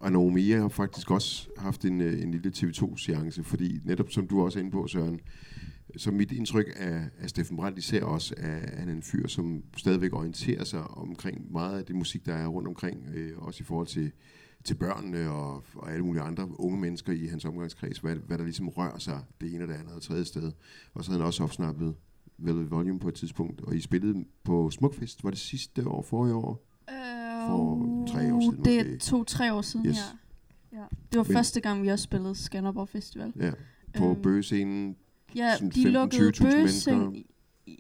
Og 0.01 0.13
Naomi 0.13 0.51
har 0.51 0.69
faktisk 0.69 1.11
også 1.11 1.49
haft 1.59 1.85
en, 1.85 2.01
øh, 2.01 2.23
en 2.23 2.31
lille 2.31 2.53
TV2-seance, 2.57 3.43
fordi 3.43 3.81
netop 3.85 4.11
som 4.11 4.27
du 4.27 4.43
også 4.45 4.59
er 4.59 4.61
inde 4.61 4.71
på, 4.73 4.87
Søren, 4.87 5.21
så 5.97 6.11
mit 6.11 6.33
indtryk 6.33 6.67
af, 6.77 7.05
af 7.19 7.29
Steffen 7.31 7.57
Brandt 7.57 7.79
især 7.79 8.05
også, 8.05 8.35
er, 8.37 8.57
at 8.57 8.79
han 8.79 8.89
er 8.89 8.93
en 8.93 9.03
fyr, 9.03 9.27
som 9.29 9.63
stadigvæk 9.77 10.13
orienterer 10.13 10.65
sig 10.65 10.83
omkring 10.85 11.53
meget 11.53 11.79
af 11.79 11.85
det 11.85 11.97
musik, 11.97 12.27
der 12.27 12.35
er 12.35 12.47
rundt 12.47 12.69
omkring, 12.69 13.07
øh, 13.15 13.33
også 13.39 13.63
i 13.63 13.65
forhold 13.65 13.87
til, 13.87 14.13
til 14.65 14.75
børnene 14.75 15.31
og, 15.31 15.65
og 15.75 15.93
alle 15.93 16.05
mulige 16.05 16.23
andre 16.23 16.61
unge 16.61 16.81
mennesker 16.81 17.13
i 17.13 17.27
hans 17.27 17.45
omgangskreds, 17.45 17.99
hvad, 17.99 18.17
hvad 18.17 18.39
der 18.39 18.45
ligesom 18.45 18.69
rører 18.69 18.99
sig 18.99 19.21
det 19.41 19.55
ene 19.55 19.65
og 19.65 19.69
det 19.69 19.75
andet 19.75 19.93
og 19.95 20.03
tredje 20.03 20.25
sted. 20.25 20.53
Og 20.95 21.05
så 21.05 21.11
havde 21.11 21.21
han 21.21 21.27
også 21.27 21.43
opsnappet 21.43 21.95
Velvet 22.39 22.71
Volume 22.71 22.99
på 22.99 23.09
et 23.09 23.15
tidspunkt, 23.15 23.61
og 23.61 23.77
I 23.77 23.81
spillede 23.81 24.25
på 24.45 24.71
Smukfest, 24.71 25.25
var 25.25 25.31
det 25.31 25.39
sidste 25.39 25.89
år, 25.89 26.03
forrige 26.03 26.35
år? 26.35 26.63
For 27.49 28.05
tre 28.09 28.35
år 28.35 28.41
siden 28.41 28.59
Øh, 28.59 28.65
Det 28.65 28.95
er 28.95 28.99
to-tre 28.99 29.53
år 29.53 29.63
siden, 29.63 29.87
Yes. 29.87 29.97
ja. 30.73 30.79
ja. 30.79 30.85
Det 31.13 31.19
var 31.19 31.25
Men- 31.25 31.33
første 31.33 31.61
gang, 31.61 31.83
vi 31.83 31.89
også 31.89 32.03
spillede 32.03 32.35
Skanderborg 32.35 32.89
Festival. 32.89 33.33
Ja, 33.37 33.53
på 33.99 34.11
Øhm, 34.11 34.23
bøgescenen. 34.23 34.97
Ja, 35.37 35.55
sådan 35.55 35.71
de 35.71 35.91
lukkede 35.91 36.29
15-20.000 36.29 36.43
bøgeseng. 36.43 36.99
mennesker. 36.99 37.31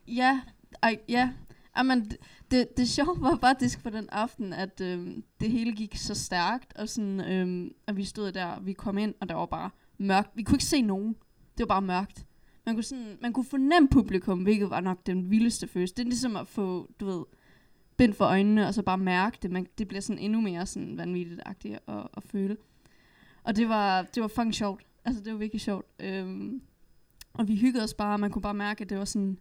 Ja, 0.09 0.41
ej, 0.83 0.99
ja. 1.09 1.33
Jamen, 1.77 2.05
det, 2.05 2.17
det, 2.51 2.77
det 2.77 2.89
sjove 2.89 3.21
var 3.21 3.37
faktisk 3.41 3.83
på 3.83 3.91
den 3.91 4.09
aften, 4.13 4.53
at 4.53 4.81
øhm, 4.81 5.25
det 5.41 5.51
hele 5.51 5.73
gik 5.73 5.97
så 5.97 6.15
stærkt, 6.15 6.77
og 6.77 6.89
sådan, 6.89 7.21
øhm, 7.21 7.71
at 7.87 7.97
vi 7.97 8.05
stod 8.05 8.33
der, 8.33 8.47
og 8.47 8.67
vi 8.67 8.73
kom 8.73 8.99
ind, 8.99 9.15
og 9.21 9.29
der 9.29 9.35
var 9.35 9.47
bare 9.47 9.71
mørkt. 9.99 10.31
Vi 10.35 10.43
kunne 10.43 10.57
ikke 10.57 10.65
se 10.65 10.83
nogen. 10.83 11.17
Det 11.59 11.61
var 11.61 11.67
bare 11.67 11.83
mørkt. 11.83 12.27
Man 12.67 12.75
kunne, 12.75 12.85
sådan, 12.85 13.19
man 13.23 13.33
kunne 13.33 13.45
fornemme 13.45 13.89
publikum, 13.89 14.43
hvilket 14.43 14.71
var 14.71 14.81
nok 14.81 15.07
den 15.07 15.31
vildeste 15.31 15.67
følelse. 15.67 15.95
Det 15.95 16.03
er 16.03 16.07
ligesom 16.07 16.37
at 16.37 16.47
få, 16.47 16.91
du 17.01 17.07
ved, 17.07 17.25
bind 17.97 18.15
for 18.15 18.25
øjnene, 18.25 18.67
og 18.67 18.75
så 18.75 18.83
bare 18.83 18.99
mærke 18.99 19.39
det. 19.43 19.51
Man, 19.51 19.67
det 19.79 19.89
bliver 19.89 20.01
sådan 20.01 20.23
endnu 20.23 20.41
mere 20.41 20.67
sådan 20.67 20.99
vanvittigt-agtigt 20.99 21.79
at, 21.89 22.09
at 22.17 22.23
føle. 22.23 22.57
Og 23.43 23.57
det 23.57 23.69
var, 23.69 24.03
det 24.03 24.23
var 24.23 24.29
fucking 24.29 24.55
sjovt. 24.55 24.83
Altså, 25.05 25.23
det 25.23 25.33
var 25.33 25.39
virkelig 25.39 25.61
sjovt. 25.61 25.87
Øhm, 26.01 26.63
og 27.39 27.49
vi 27.49 27.57
hyggede 27.57 27.85
os 27.85 27.95
bare, 27.95 28.15
og 28.15 28.21
man 28.21 28.31
kunne 28.31 28.43
bare 28.43 28.55
mærke, 28.55 28.83
at 28.83 28.91
det 28.91 28.99
var 28.99 29.05
sådan... 29.05 29.39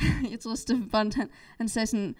jeg 0.30 0.40
tror, 0.40 0.54
Steffen 0.54 0.88
Brandt, 0.88 1.14
han, 1.14 1.28
han 1.58 1.68
sagde 1.68 1.86
sådan, 1.86 2.14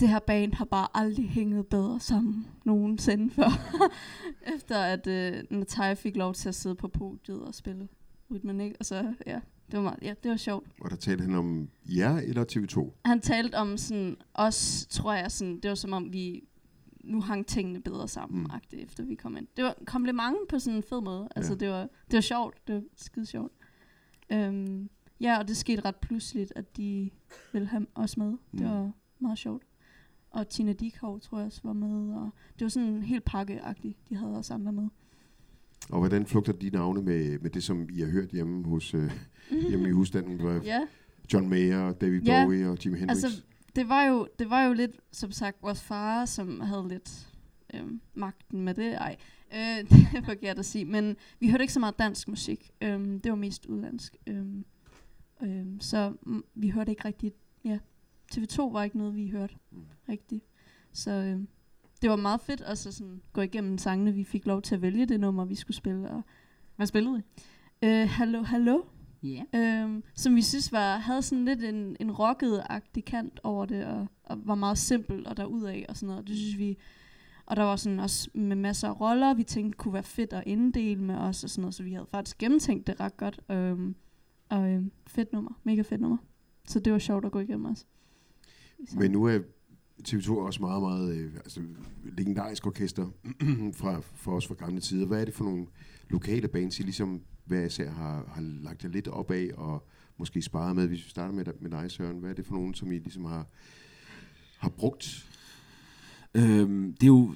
det 0.00 0.08
her 0.08 0.18
band 0.18 0.52
har 0.52 0.64
bare 0.64 0.88
aldrig 0.94 1.28
hænget 1.30 1.66
bedre 1.66 2.00
sammen 2.00 2.46
nogensinde 2.64 3.30
før. 3.34 3.78
Efter 4.56 4.78
at 4.78 5.06
øh, 5.06 5.42
Natalia 5.50 5.94
fik 5.94 6.16
lov 6.16 6.34
til 6.34 6.48
at 6.48 6.54
sidde 6.54 6.74
på 6.74 6.88
podiet 6.88 7.42
og 7.42 7.54
spille 7.54 7.88
rytmen, 8.30 8.60
ikke? 8.60 8.76
Og 8.80 8.86
så, 8.86 9.14
ja, 9.26 9.40
det 9.70 9.76
var, 9.76 9.82
meget, 9.82 9.98
ja, 10.02 10.14
det 10.22 10.30
var 10.30 10.36
sjovt. 10.36 10.66
Og 10.80 10.90
der 10.90 10.96
talte 10.96 11.22
han 11.22 11.34
om 11.34 11.68
jer 11.84 12.16
eller 12.16 12.44
TV2? 12.52 13.00
Han 13.04 13.20
talte 13.20 13.54
om 13.54 13.76
sådan, 13.76 14.16
os, 14.34 14.86
tror 14.90 15.12
jeg, 15.12 15.30
sådan, 15.32 15.60
det 15.60 15.68
var 15.68 15.74
som 15.74 15.92
om 15.92 16.12
vi 16.12 16.44
nu 17.04 17.20
hang 17.20 17.46
tingene 17.46 17.80
bedre 17.80 18.08
sammen, 18.08 18.40
mm. 18.72 18.78
efter 18.78 19.04
vi 19.04 19.14
kom 19.14 19.36
ind. 19.36 19.46
Det 19.56 19.64
var 19.64 19.74
en 19.80 19.86
kompliment 19.86 20.36
på 20.48 20.58
sådan 20.58 20.76
en 20.76 20.82
fed 20.82 21.00
måde. 21.00 21.28
Altså, 21.36 21.52
Ja. 21.52 21.58
det, 21.58 21.68
var, 21.68 21.80
det 21.80 22.14
var 22.14 22.20
sjovt. 22.20 22.66
Det 22.66 22.74
var 22.74 22.82
skide 22.96 23.26
sjovt. 23.26 23.52
Øhm, 24.32 24.88
ja, 25.20 25.38
og 25.38 25.48
det 25.48 25.56
skete 25.56 25.84
ret 25.84 25.96
pludseligt, 25.96 26.52
at 26.56 26.76
de 26.76 27.10
ville 27.52 27.68
have 27.68 27.86
os 27.94 28.16
med. 28.16 28.26
Det 28.26 28.60
Mm. 28.60 28.64
var 28.64 28.92
meget 29.18 29.38
sjovt. 29.38 29.62
Og 30.30 30.48
Tina 30.48 30.72
Dikov, 30.72 31.20
tror 31.20 31.38
jeg 31.38 31.46
også, 31.46 31.60
var 31.64 31.72
med. 31.72 32.14
Og 32.14 32.30
det 32.58 32.64
var 32.64 32.68
sådan 32.68 33.02
helt 33.02 33.24
pakkeagtigt, 33.24 34.08
de 34.08 34.16
havde 34.16 34.36
os 34.38 34.50
andre 34.50 34.72
med. 34.72 34.88
Og 35.90 35.98
hvordan 35.98 36.26
flugter 36.26 36.52
de 36.52 36.70
navne 36.70 37.02
med, 37.02 37.38
med 37.38 37.50
det, 37.50 37.62
som 37.64 37.88
I 37.92 38.00
har 38.00 38.08
hørt 38.10 38.28
hjemme, 38.30 38.64
hos, 38.64 38.94
øh, 38.94 39.10
hjemme 39.68 39.88
i 39.88 39.92
husstanden? 39.92 40.40
Hvor 40.40 40.52
Ja. 40.64 40.80
John 41.32 41.48
Mayer, 41.48 41.92
David 41.92 42.22
Ja, 42.22 42.44
Bowie 42.44 42.68
og 42.68 42.84
Jimi 42.84 42.98
Hendrix. 42.98 43.24
Altså, 43.24 43.42
det 43.76 43.88
var, 43.88 44.04
jo, 44.04 44.28
det 44.38 44.50
var 44.50 44.64
jo 44.64 44.72
lidt, 44.72 44.90
som 45.12 45.30
sagt, 45.32 45.56
vores 45.62 45.82
far, 45.82 46.24
som 46.24 46.60
havde 46.60 46.88
lidt 46.88 47.28
øhm, 47.74 48.00
magten 48.14 48.62
med 48.64 48.74
det. 48.74 48.94
Ej, 48.94 49.16
øh, 49.54 49.78
det 49.90 50.08
er 50.14 50.22
forkert 50.24 50.58
at 50.58 50.66
sige. 50.66 50.84
Men 50.84 51.16
vi 51.40 51.50
hørte 51.50 51.62
ikke 51.64 51.72
så 51.72 51.80
meget 51.80 51.98
dansk 51.98 52.28
musik. 52.28 52.70
Øhm, 52.80 53.20
det 53.20 53.30
var 53.30 53.36
mest 53.36 53.66
udlandsk. 53.66 54.16
Øhm, 54.26 54.64
øhm, 55.42 55.80
så 55.80 56.12
vi 56.54 56.68
hørte 56.68 56.90
ikke 56.90 57.04
rigtig, 57.04 57.32
vi 57.62 57.68
ja, 57.68 57.78
TV2 58.34 58.72
var 58.72 58.82
ikke 58.82 58.98
noget, 58.98 59.16
vi 59.16 59.28
hørte 59.28 59.54
rigtigt. 60.08 60.44
Så 60.92 61.10
øh, 61.10 61.40
det 62.02 62.10
var 62.10 62.16
meget 62.16 62.40
fedt 62.40 62.60
at 62.60 62.78
sådan, 62.78 63.20
gå 63.32 63.40
igennem 63.40 63.78
sangene. 63.78 64.12
Vi 64.12 64.24
fik 64.24 64.46
lov 64.46 64.62
til 64.62 64.74
at 64.74 64.82
vælge 64.82 65.06
det 65.06 65.20
nummer, 65.20 65.44
vi 65.44 65.54
skulle 65.54 65.76
spille. 65.76 66.10
Og, 66.10 66.22
Hvad 66.76 66.86
spillede 66.86 67.22
I? 67.82 67.86
øh, 67.86 68.08
Hallo, 68.08 68.42
hallo. 68.42 68.82
Ja. 69.22 69.42
Øhm, 69.54 70.02
som 70.14 70.36
vi 70.36 70.42
synes 70.42 70.72
var, 70.72 70.96
havde 70.96 71.22
sådan 71.22 71.44
lidt 71.44 71.64
en, 71.64 71.96
en 72.00 72.10
rocket-agtig 72.10 73.04
kant 73.04 73.40
over 73.42 73.66
det, 73.66 73.84
og, 73.84 74.06
og 74.24 74.38
var 74.46 74.54
meget 74.54 74.78
simpel 74.78 75.26
og 75.26 75.36
derudad 75.36 75.82
og 75.88 75.96
sådan 75.96 76.08
noget. 76.08 76.28
Det 76.28 76.36
synes 76.36 76.58
vi, 76.58 76.78
og 77.46 77.56
der 77.56 77.62
var 77.62 77.76
sådan 77.76 78.00
også 78.00 78.30
med 78.34 78.56
masser 78.56 78.88
af 78.88 79.00
roller, 79.00 79.34
vi 79.34 79.42
tænkte 79.42 79.76
kunne 79.76 79.94
være 79.94 80.02
fedt 80.02 80.32
at 80.32 80.42
inddele 80.46 81.02
med 81.02 81.14
os 81.14 81.44
og 81.44 81.50
sådan 81.50 81.62
noget, 81.62 81.74
så 81.74 81.82
vi 81.82 81.92
havde 81.92 82.06
faktisk 82.10 82.38
gennemtænkt 82.38 82.86
det 82.86 83.00
ret 83.00 83.16
godt. 83.16 83.40
Øhm, 83.50 83.94
og 84.48 84.70
øhm, 84.70 84.92
fedt 85.06 85.32
nummer, 85.32 85.60
mega 85.64 85.82
fedt 85.82 86.00
nummer. 86.00 86.18
Så 86.68 86.80
det 86.80 86.92
var 86.92 86.98
sjovt 86.98 87.24
at 87.24 87.32
gå 87.32 87.38
igennem 87.38 87.64
også. 87.64 87.84
Men 88.94 89.10
nu 89.10 89.24
er 89.24 89.38
TV2 90.08 90.32
også 90.32 90.60
meget, 90.60 90.82
meget 90.82 91.16
øh, 91.16 91.34
altså, 91.34 91.60
legendarisk 92.04 92.66
orkester 92.66 93.06
fra, 93.80 94.00
for 94.00 94.36
os 94.36 94.46
fra 94.46 94.54
gamle 94.54 94.80
tider. 94.80 95.06
Hvad 95.06 95.20
er 95.20 95.24
det 95.24 95.34
for 95.34 95.44
nogle 95.44 95.66
lokale 96.10 96.48
bands, 96.48 96.80
I 96.80 96.82
ligesom 96.82 97.22
hver 97.44 97.64
især 97.64 97.90
har, 97.90 98.24
har 98.28 98.42
lagt 98.42 98.84
jer 98.84 98.90
lidt 98.90 99.08
op 99.08 99.30
af 99.30 99.50
og 99.54 99.86
måske 100.16 100.42
sparet 100.42 100.76
med? 100.76 100.86
Hvis 100.86 101.04
vi 101.04 101.10
starter 101.10 101.34
med, 101.34 101.44
med 101.60 101.70
dig, 101.70 101.90
Søren. 101.90 102.18
Hvad 102.18 102.30
er 102.30 102.34
det 102.34 102.46
for 102.46 102.54
nogen, 102.54 102.74
som 102.74 102.92
I 102.92 102.98
ligesom 102.98 103.24
har, 103.24 103.46
har 104.58 104.68
brugt? 104.68 105.28
Øhm, 106.36 106.92
det 106.92 107.02
er 107.02 107.06
jo 107.06 107.34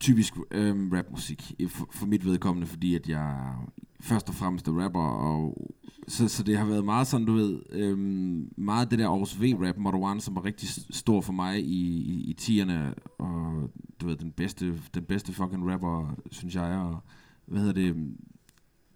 typisk 0.00 0.34
øhm, 0.50 0.90
rapmusik 0.92 1.52
for, 1.68 1.88
for 1.90 2.06
mit 2.06 2.24
vedkommende, 2.24 2.66
fordi 2.66 2.94
at 2.94 3.08
jeg 3.08 3.54
først 4.00 4.28
og 4.28 4.34
fremmest 4.34 4.68
er 4.68 4.84
rapper, 4.84 5.00
og 5.00 5.72
så, 6.08 6.28
så 6.28 6.42
det 6.42 6.58
har 6.58 6.64
været 6.64 6.84
meget 6.84 7.06
sådan, 7.06 7.26
du 7.26 7.32
ved, 7.32 7.60
øhm, 7.70 8.52
meget 8.56 8.90
det 8.90 8.98
der 8.98 9.08
Aarhus 9.08 9.40
V-rap, 9.40 9.76
Model 9.76 10.00
One, 10.02 10.20
som 10.20 10.34
var 10.34 10.44
rigtig 10.44 10.68
stor 10.90 11.20
for 11.20 11.32
mig 11.32 11.64
i, 11.64 12.02
i, 12.02 12.30
i 12.30 12.32
tierne, 12.32 12.94
og 13.18 13.70
du 14.00 14.06
ved, 14.06 14.16
den 14.16 14.32
bedste, 14.32 14.80
den 14.94 15.04
bedste 15.04 15.32
fucking 15.32 15.72
rapper, 15.72 16.16
synes 16.30 16.54
jeg, 16.54 16.78
og 16.78 17.02
hvad 17.46 17.60
hedder 17.60 17.74
det, 17.74 17.96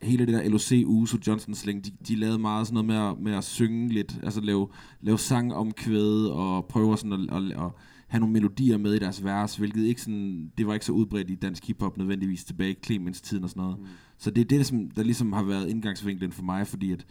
hele 0.03 0.26
det 0.26 0.34
der 0.34 0.48
LOC, 0.48 0.72
Uso, 0.86 1.18
Johnson 1.26 1.55
Sling, 1.55 1.84
de, 1.84 1.90
de 2.09 2.16
lavede 2.16 2.38
meget 2.38 2.66
sådan 2.66 2.74
noget 2.74 2.86
med 2.86 3.11
at, 3.11 3.18
med 3.18 3.38
at 3.38 3.44
synge 3.44 3.88
lidt, 3.88 4.20
altså 4.22 4.40
lave, 4.40 4.68
lave 5.00 5.18
sang 5.18 5.55
om 5.55 5.72
kvæde, 5.72 6.32
og 6.32 6.66
prøve 6.66 6.98
sådan 6.98 7.12
at, 7.12 7.36
at, 7.36 7.64
at 7.64 7.70
have 8.12 8.20
nogle 8.20 8.32
melodier 8.32 8.78
med 8.78 8.94
i 8.94 8.98
deres 8.98 9.24
vers, 9.24 9.56
hvilket 9.56 9.84
ikke 9.84 10.02
sådan, 10.02 10.52
det 10.58 10.66
var 10.66 10.74
ikke 10.74 10.86
så 10.86 10.92
udbredt 10.92 11.30
i 11.30 11.34
dansk 11.34 11.66
hiphop 11.66 11.98
nødvendigvis 11.98 12.44
tilbage 12.44 12.70
i 12.70 12.78
Clemens-tiden 12.86 13.44
og 13.44 13.50
sådan 13.50 13.62
noget. 13.62 13.78
Mm. 13.78 13.86
Så 14.18 14.30
det 14.30 14.40
er 14.40 14.44
det, 14.44 14.66
som, 14.66 14.90
der 14.90 15.02
ligesom 15.02 15.32
har 15.32 15.42
været 15.42 15.68
indgangsvinklen 15.68 16.32
for 16.32 16.42
mig, 16.42 16.66
fordi 16.66 16.92
at, 16.92 17.06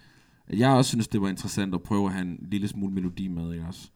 at 0.48 0.60
jeg 0.60 0.70
også 0.72 0.90
synes, 0.90 1.08
det 1.08 1.22
var 1.22 1.30
interessant 1.30 1.76
at 1.76 1.84
prøve 1.84 2.06
at 2.06 2.14
have 2.14 2.22
en 2.22 2.48
lille 2.52 2.68
smule 2.68 2.94
melodi 2.94 3.28
med, 3.28 3.54
ikke 3.54 3.66
også? 3.66 3.90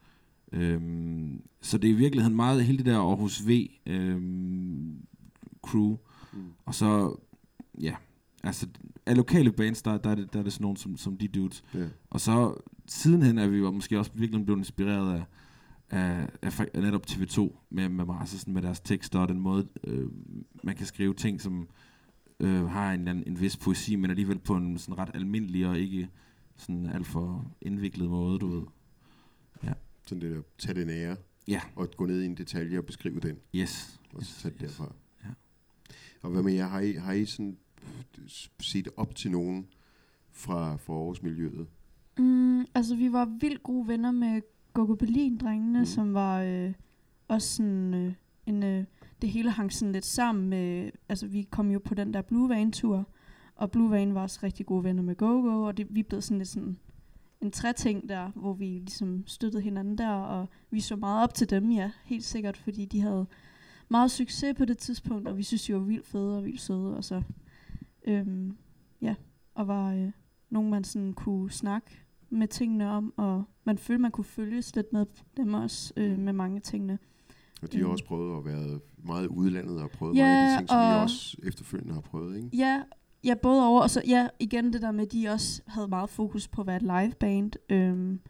Øhm, 0.52 1.40
så 1.60 1.78
det 1.78 1.90
er 1.90 1.94
i 1.94 1.96
virkeligheden 1.96 2.36
meget 2.36 2.64
hele 2.64 2.78
det 2.78 2.86
der 2.86 2.98
Aarhus 2.98 3.48
V 3.48 3.66
øhm, 3.86 4.96
crew. 5.62 5.96
Mm. 6.32 6.38
Og 6.64 6.74
så, 6.74 7.16
ja, 7.80 7.94
altså 8.42 8.66
af 9.06 9.16
lokale 9.16 9.52
bands, 9.52 9.82
der, 9.82 9.98
der, 9.98 10.10
er, 10.10 10.14
det, 10.14 10.32
der 10.32 10.38
er 10.38 10.42
det 10.42 10.52
sådan 10.52 10.64
nogen 10.64 10.76
som, 10.76 10.96
som 10.96 11.16
de 11.16 11.28
dudes. 11.28 11.64
Ja. 11.74 11.86
Og 12.10 12.20
så 12.20 12.54
sidenhen 12.86 13.38
er 13.38 13.46
vi 13.46 13.60
måske 13.60 13.98
også 13.98 14.10
virkelig 14.14 14.44
blevet 14.44 14.58
inspireret 14.58 15.14
af, 15.14 15.24
af, 15.90 16.28
af, 16.42 16.60
fa- 16.60 16.70
af 16.74 16.82
netop 16.82 17.02
TV2 17.10 17.56
med, 17.70 17.88
med 17.88 18.04
sådan 18.38 18.54
med 18.54 18.62
deres 18.62 18.80
tekster 18.80 19.18
og 19.18 19.28
den 19.28 19.40
måde, 19.40 19.68
øh, 19.84 20.08
man 20.64 20.74
kan 20.76 20.86
skrive 20.86 21.14
ting, 21.14 21.40
som 21.40 21.68
øh, 22.40 22.66
har 22.66 22.92
en, 22.92 23.08
anden- 23.08 23.24
en 23.26 23.40
vis 23.40 23.56
poesi, 23.56 23.96
men 23.96 24.10
alligevel 24.10 24.38
på 24.38 24.56
en 24.56 24.78
sådan 24.78 24.98
ret 24.98 25.10
almindelig 25.14 25.66
og 25.66 25.78
ikke 25.78 26.08
sådan 26.56 26.86
alt 26.86 27.06
for 27.06 27.52
indviklet 27.60 28.10
måde, 28.10 28.38
du 28.38 28.46
ved. 28.46 28.62
Ja. 29.64 29.72
Sådan 30.06 30.22
det 30.22 30.36
der, 30.36 30.42
tage 30.58 30.80
den 30.80 30.90
ære, 30.90 31.16
Ja. 31.48 31.60
og 31.76 31.88
gå 31.96 32.06
ned 32.06 32.22
i 32.22 32.26
en 32.26 32.36
detalje 32.36 32.78
og 32.78 32.84
beskrive 32.84 33.20
den. 33.20 33.36
Yes. 33.54 34.00
Og 34.14 34.24
så 34.24 34.40
tage 34.40 34.52
det 34.52 34.60
derfra. 34.60 34.92
Ja. 35.24 35.28
Og 36.22 36.30
hvad 36.30 36.42
med 36.42 36.52
jer? 36.52 36.66
Har 36.68 36.80
I, 36.80 36.92
har 36.92 37.12
I 37.12 37.24
sådan 37.24 37.56
set 38.60 38.88
op 38.96 39.14
til 39.14 39.30
nogen 39.30 39.66
fra, 40.32 40.76
fra 40.76 40.92
Aarhus-miljøet? 40.94 41.66
Mm, 42.18 42.60
altså, 42.74 42.96
vi 42.96 43.12
var 43.12 43.24
vildt 43.40 43.62
gode 43.62 43.88
venner 43.88 44.10
med 44.10 44.40
Gogo 44.76 44.94
Berlin-drengene, 44.94 45.78
mm. 45.78 45.84
som 45.84 46.14
var 46.14 46.40
øh, 46.40 46.72
også 47.28 47.56
sådan 47.56 47.94
øh, 47.94 48.12
en... 48.46 48.62
Øh, 48.62 48.84
det 49.22 49.30
hele 49.30 49.50
hang 49.50 49.72
sådan 49.72 49.92
lidt 49.92 50.04
sammen 50.04 50.48
med... 50.48 50.90
Altså, 51.08 51.26
vi 51.26 51.42
kom 51.42 51.70
jo 51.70 51.78
på 51.78 51.94
den 51.94 52.14
der 52.14 52.22
Blue 52.22 52.48
Vane-tur, 52.48 53.08
og 53.54 53.70
Blue 53.70 53.90
Vane 53.90 54.14
var 54.14 54.22
også 54.22 54.40
rigtig 54.42 54.66
gode 54.66 54.84
venner 54.84 55.02
med 55.02 55.16
Gogo, 55.16 55.62
og 55.62 55.76
det, 55.76 55.86
vi 55.90 56.02
blev 56.02 56.20
sådan 56.20 56.38
lidt 56.38 56.48
sådan 56.48 56.78
en 57.40 57.50
træting 57.50 58.08
der, 58.08 58.30
hvor 58.34 58.52
vi 58.52 58.64
ligesom 58.64 59.26
støttede 59.26 59.62
hinanden 59.62 59.98
der, 59.98 60.10
og 60.10 60.48
vi 60.70 60.80
så 60.80 60.96
meget 60.96 61.22
op 61.22 61.34
til 61.34 61.50
dem, 61.50 61.70
ja, 61.70 61.90
helt 62.04 62.24
sikkert, 62.24 62.56
fordi 62.56 62.84
de 62.84 63.00
havde 63.00 63.26
meget 63.88 64.10
succes 64.10 64.54
på 64.58 64.64
det 64.64 64.78
tidspunkt, 64.78 65.28
og 65.28 65.36
vi 65.36 65.42
synes, 65.42 65.62
de 65.62 65.74
var 65.74 65.80
vildt 65.80 66.06
fede 66.06 66.36
og 66.36 66.44
vildt 66.44 66.60
søde, 66.60 66.96
og 66.96 67.04
så, 67.04 67.22
øhm, 68.04 68.56
ja, 69.02 69.14
og 69.54 69.68
var 69.68 69.92
øh, 69.92 70.10
nogen, 70.50 70.70
man 70.70 70.84
sådan 70.84 71.12
kunne 71.12 71.50
snakke 71.50 71.90
med 72.30 72.48
tingene 72.48 72.90
om, 72.90 73.14
og 73.16 73.44
man 73.66 73.78
følte, 73.78 74.02
man 74.02 74.10
kunne 74.10 74.24
følges 74.24 74.76
lidt 74.76 74.92
med 74.92 75.06
dem 75.36 75.54
også, 75.54 75.92
øh, 75.96 76.18
med 76.18 76.32
mange 76.32 76.60
tingene. 76.60 76.98
Og 77.62 77.72
de 77.72 77.76
har 77.76 77.84
Øhm. 77.84 77.92
også 77.92 78.04
prøvet 78.04 78.38
at 78.38 78.44
være 78.44 78.80
meget 79.04 79.24
i 79.24 79.28
udlandet 79.28 79.82
og 79.82 79.90
prøvet 79.90 80.16
Ja, 80.16 80.22
mange 80.24 80.38
af 80.38 80.50
de 80.52 80.58
ting, 80.60 80.68
som 80.68 80.78
I 80.78 80.94
og- 80.94 81.00
også 81.02 81.36
efterfølgende 81.42 81.94
har 81.94 82.00
prøvet, 82.00 82.36
ikke? 82.36 82.48
Ja, 82.56 82.82
ja, 83.24 83.34
både 83.34 83.66
over, 83.66 83.80
og 83.82 83.90
så 83.90 84.02
ja, 84.06 84.28
igen 84.40 84.72
det 84.72 84.82
der 84.82 84.90
med, 84.90 85.04
at 85.06 85.12
de 85.12 85.28
også 85.28 85.62
havde 85.66 85.88
meget 85.88 86.10
fokus 86.10 86.48
på 86.48 86.60
at 86.60 86.66
være 86.66 86.76
et 86.76 86.82
liveband. 86.82 87.52
Øhm, 87.70 88.20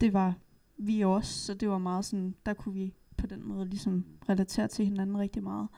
det 0.00 0.12
var 0.12 0.34
vi 0.78 1.00
også, 1.04 1.46
så 1.46 1.54
det 1.54 1.68
var 1.68 1.78
meget 1.78 2.04
sådan, 2.04 2.34
der 2.46 2.54
kunne 2.54 2.74
vi 2.74 2.94
på 3.16 3.26
den 3.26 3.48
måde 3.48 3.66
ligesom 3.68 4.04
relatere 4.28 4.68
til 4.68 4.84
hinanden 4.84 5.18
rigtig 5.18 5.42
meget. 5.42 5.68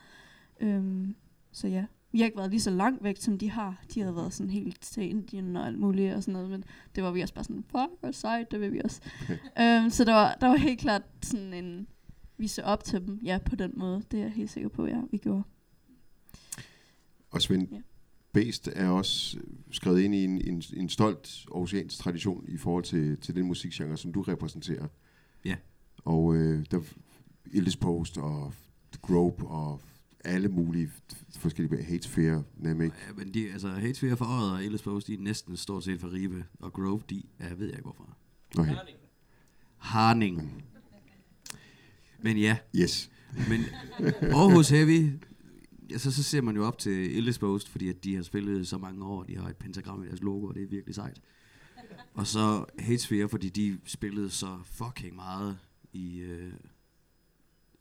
Øhm, 0.61 1.15
så 1.53 1.69
ja, 1.69 1.85
vi 2.13 2.19
har 2.19 2.25
ikke 2.25 2.39
været 2.39 2.51
lige 2.51 2.61
så 2.61 2.71
langt 2.71 3.05
væk, 3.05 3.17
som 3.17 3.39
de 3.39 3.51
har. 3.51 3.83
De 3.95 4.01
havde 4.01 4.17
været 4.17 4.33
sådan 4.33 4.51
helt 4.51 4.81
til 4.81 5.03
Indien 5.03 5.57
og 5.57 5.67
alt 5.67 5.79
muligt 5.79 6.15
og 6.15 6.23
sådan 6.23 6.33
noget, 6.33 6.51
men 6.51 6.65
det 6.95 7.05
var 7.05 7.11
vi 7.11 7.21
også 7.21 7.35
bare 7.35 7.45
sådan, 7.45 7.63
fuck, 7.63 8.01
hvor 8.01 8.13
sejt, 8.13 8.51
det 8.51 8.61
vil 8.61 8.73
vi 8.73 8.81
også. 8.85 9.01
øhm, 9.61 9.91
så 9.91 10.05
der 10.05 10.15
var, 10.15 10.37
der 10.41 10.47
var 10.47 10.57
helt 10.57 10.81
klart 10.81 11.03
sådan 11.23 11.55
en, 11.55 11.87
vi 12.37 12.49
så 12.49 12.63
op 12.63 12.85
til 12.85 13.07
dem, 13.07 13.21
ja, 13.25 13.39
på 13.47 13.57
den 13.57 13.73
måde. 13.77 14.03
Det 14.11 14.19
er 14.19 14.23
jeg 14.23 14.33
helt 14.33 14.51
sikker 14.51 14.69
på, 14.69 14.87
ja, 14.87 15.01
vi 15.11 15.19
gjorde. 15.19 15.43
Og 17.31 17.43
Svend, 17.43 17.69
Ja. 17.71 17.77
ja. 17.77 17.83
Bæst 18.33 18.69
er 18.73 18.89
også 18.89 19.39
skrevet 19.71 20.01
ind 20.01 20.15
i 20.15 20.25
en, 20.25 20.41
en, 20.47 20.63
en 20.77 20.89
stolt 20.89 21.47
oceansk 21.51 21.99
tradition 21.99 22.45
i 22.49 22.57
forhold 22.57 22.85
til, 22.85 23.17
til 23.17 23.35
den 23.35 23.47
musikgenre, 23.47 23.97
som 23.97 24.13
du 24.13 24.23
repræsenterer. 24.23 24.87
Ja. 25.45 25.57
Og 26.05 26.37
øh, 26.37 26.67
der 26.71 26.81
Ildes 27.47 27.77
Post 27.77 28.19
og 28.19 28.53
Grope 29.03 29.47
og 29.47 29.81
alle 30.25 30.49
mulige 30.49 30.91
forskellige 31.39 31.83
Hatesphere, 31.83 32.45
Namek. 32.57 32.93
Ja, 33.09 33.13
men 33.17 33.35
de, 33.35 33.53
altså, 33.53 33.69
Hatesphere 33.69 34.17
for 34.17 34.25
året 34.25 34.53
og 34.53 34.65
Ellis 34.65 34.83
Post, 34.83 35.07
de 35.07 35.15
er 35.15 35.19
næsten 35.19 35.57
stort 35.57 35.85
set 35.85 36.01
fra 36.01 36.09
Ribe. 36.09 36.45
Og 36.59 36.73
Grove, 36.73 37.03
de 37.11 37.23
er, 37.39 37.55
ved 37.55 37.67
jeg 37.67 37.77
ikke 37.77 37.83
hvorfra. 37.83 38.17
Okay. 38.59 38.77
Harning. 39.77 40.65
Men 42.23 42.37
ja. 42.37 42.57
Yes. 42.77 43.11
Men 43.49 43.61
Aarhus 44.23 44.69
Heavy, 44.69 45.11
altså, 45.91 46.13
så 46.13 46.23
ser 46.23 46.41
man 46.41 46.57
jo 46.57 46.67
op 46.67 46.79
til 46.79 47.17
Ellis 47.17 47.39
Post, 47.39 47.69
fordi 47.69 47.89
at 47.89 48.05
de 48.05 48.15
har 48.15 48.23
spillet 48.23 48.69
så 48.69 48.79
mange 48.79 49.05
år, 49.05 49.23
de 49.23 49.37
har 49.37 49.49
et 49.49 49.57
pentagram 49.57 50.03
i 50.03 50.07
deres 50.07 50.21
logo, 50.21 50.47
og 50.47 50.55
det 50.55 50.63
er 50.63 50.67
virkelig 50.67 50.95
sejt. 50.95 51.21
Og 52.15 52.27
så 52.27 52.65
Hatesphere, 52.79 53.29
fordi 53.29 53.49
de 53.49 53.79
spillede 53.85 54.31
så 54.31 54.59
fucking 54.65 55.15
meget 55.15 55.59
i 55.93 56.19
øh, 56.19 56.53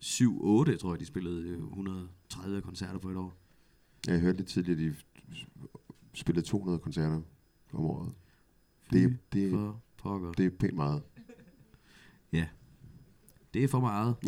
7-8, 0.03 0.77
tror 0.77 0.93
jeg, 0.93 0.99
de 0.99 1.05
spillede 1.05 1.49
øh, 1.49 1.63
130 1.63 2.61
koncerter 2.61 2.99
på 2.99 3.09
et 3.09 3.17
år. 3.17 3.33
Jeg 4.07 4.19
hørte 4.19 4.37
lidt 4.37 4.47
tidligere, 4.47 4.89
at 4.89 4.95
de 4.95 4.95
spillede 6.13 6.45
200 6.45 6.79
koncerter 6.79 7.21
om 7.73 7.85
året. 7.85 8.13
Det, 8.91 9.17
det, 9.33 9.51
for 9.51 9.81
pokker. 9.97 10.31
det 10.31 10.45
er 10.45 10.49
pænt 10.49 10.75
meget. 10.75 11.01
Ja. 12.31 12.47
Det 13.53 13.63
er 13.63 13.67
for 13.67 13.79
meget. 13.79 14.15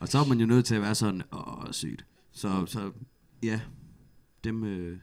og 0.00 0.08
så 0.08 0.18
er 0.18 0.28
man 0.28 0.40
jo 0.40 0.46
nødt 0.46 0.66
til 0.66 0.74
at 0.74 0.82
være 0.82 0.94
sådan, 0.94 1.22
åh, 1.32 1.70
sygt. 1.70 2.06
Så, 2.32 2.66
så 2.66 2.92
ja, 3.42 3.60
dem, 4.44 4.64
øh, 4.64 4.98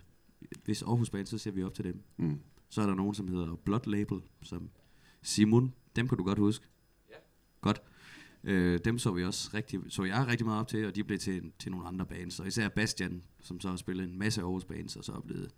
hvis 0.65 0.81
Aarhus 0.81 1.09
Band, 1.09 1.25
så 1.25 1.37
ser 1.37 1.51
vi 1.51 1.63
op 1.63 1.73
til 1.73 1.85
dem. 1.85 2.03
Mm. 2.17 2.39
Så 2.69 2.81
er 2.81 2.85
der 2.85 2.95
nogen, 2.95 3.13
som 3.13 3.27
hedder 3.27 3.55
Blood 3.55 3.87
Label, 3.87 4.21
som 4.41 4.69
Simon, 5.21 5.73
dem 5.95 6.07
kan 6.07 6.17
du 6.17 6.23
godt 6.23 6.39
huske. 6.39 6.65
Godt. 7.61 7.81
Øh, 8.43 8.79
dem 8.85 8.97
så 8.97 9.11
vi 9.11 9.23
også 9.23 9.49
rigtig, 9.53 9.79
så 9.89 10.03
jeg 10.03 10.27
rigtig 10.27 10.45
meget 10.45 10.59
op 10.59 10.67
til, 10.67 10.87
og 10.87 10.95
de 10.95 11.03
blev 11.03 11.19
til, 11.19 11.51
til 11.59 11.71
nogle 11.71 11.87
andre 11.87 12.05
bands. 12.05 12.39
Og 12.39 12.47
især 12.47 12.69
Bastian, 12.69 13.23
som 13.41 13.59
så 13.59 13.69
har 13.69 13.75
spillet 13.75 14.09
en 14.09 14.19
masse 14.19 14.41
Aarhus 14.41 14.65
bands, 14.65 14.95
og 14.95 15.03
så 15.03 15.11
er 15.11 15.19
blevet 15.19 15.51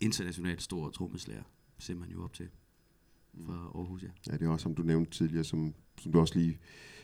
internationalt 0.00 0.62
stor 0.62 0.90
trommeslager, 0.90 1.42
ser 1.78 1.94
man 1.94 2.10
jo 2.10 2.24
op 2.24 2.32
til 2.32 2.48
fra 3.46 3.70
Aarhus, 3.74 4.02
ja. 4.02 4.08
Ja, 4.26 4.32
det 4.32 4.42
er 4.42 4.48
også, 4.48 4.62
som 4.62 4.74
du 4.74 4.82
nævnte 4.82 5.10
tidligere, 5.10 5.44
som, 5.44 5.74
som 5.98 6.12
du 6.12 6.20
også 6.20 6.38
lige 6.38 6.58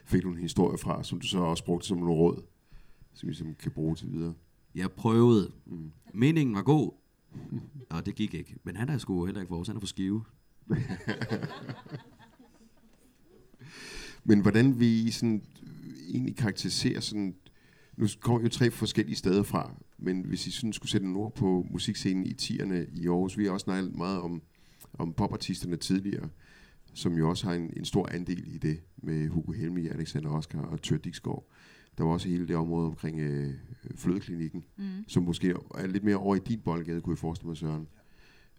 fik 0.05 0.25
nogle 0.25 0.41
historier 0.41 0.77
fra, 0.77 1.05
som 1.05 1.21
du 1.21 1.27
så 1.27 1.39
også 1.39 1.65
brugte 1.65 1.87
som 1.87 1.99
nogle 1.99 2.13
råd, 2.13 2.43
som 3.15 3.27
vi 3.27 3.31
ligesom 3.31 3.55
kan 3.55 3.73
bruge 3.73 3.95
til 3.95 4.13
videre. 4.13 4.35
Jeg 4.75 4.93
prøvede. 4.93 5.53
Mm. 5.67 5.93
Meningen 6.15 6.55
var 6.55 6.63
god, 6.63 6.93
og 7.91 8.07
det 8.07 8.15
gik 8.15 8.35
ikke. 8.35 8.57
Men 8.65 8.77
han 8.77 8.89
er 8.89 8.99
sgu 8.99 9.25
heller 9.25 9.41
ikke 9.41 9.53
vores, 9.53 9.69
han 9.69 9.77
er 9.77 9.81
for 9.81 9.87
skive. 9.87 10.25
Men 14.25 14.41
hvordan 14.41 14.81
vil 14.81 15.07
I 15.07 15.11
sådan, 15.11 15.43
øh, 15.63 15.93
egentlig 16.09 16.37
karakterisere 16.37 17.01
sådan... 17.01 17.35
Nu 17.97 18.07
kommer 18.21 18.41
jo 18.43 18.49
tre 18.49 18.71
forskellige 18.71 19.17
steder 19.17 19.43
fra, 19.43 19.75
men 19.99 20.21
hvis 20.25 20.47
I 20.47 20.51
sådan 20.51 20.73
skulle 20.73 20.91
sætte 20.91 21.07
en 21.07 21.17
ord 21.17 21.35
på 21.35 21.67
musikscenen 21.71 22.27
i 22.27 22.35
10'erne 22.43 22.75
i 23.01 23.07
Aarhus, 23.09 23.39
vi 23.39 23.45
har 23.45 23.51
også 23.53 23.65
snakket 23.65 23.95
meget 23.97 24.21
om, 24.21 24.43
om 24.93 25.13
popartisterne 25.13 25.77
tidligere, 25.77 26.29
som 26.95 27.13
jo 27.19 27.29
også 27.29 27.47
har 27.47 27.55
en, 27.55 27.73
en 27.77 27.85
stor 27.85 28.09
andel 28.15 28.55
i 28.55 28.59
det, 28.59 28.81
med 28.97 29.29
Hugo 29.29 29.53
Helmi, 29.53 29.89
Alexander 29.89 30.31
Oscar 30.31 30.61
og 30.61 30.83
Tør 30.83 30.97
Dixgaard. 30.97 31.47
Der 31.99 32.05
var 32.05 32.11
også 32.13 32.29
hele 32.29 32.49
det 32.49 32.57
område 32.57 32.87
omkring 32.87 33.21
øh, 33.21 33.55
flødeklinikken, 33.95 34.65
Mm. 34.77 34.85
som 35.09 35.23
måske 35.23 35.55
er 35.75 35.87
lidt 35.87 36.05
mere 36.05 36.17
over 36.17 36.37
i 36.37 36.41
din 36.49 36.61
boldgade, 36.61 37.01
kunne 37.01 37.13
jeg 37.15 37.19
forestille 37.19 37.49
mig, 37.49 37.57
Søren. 37.57 37.89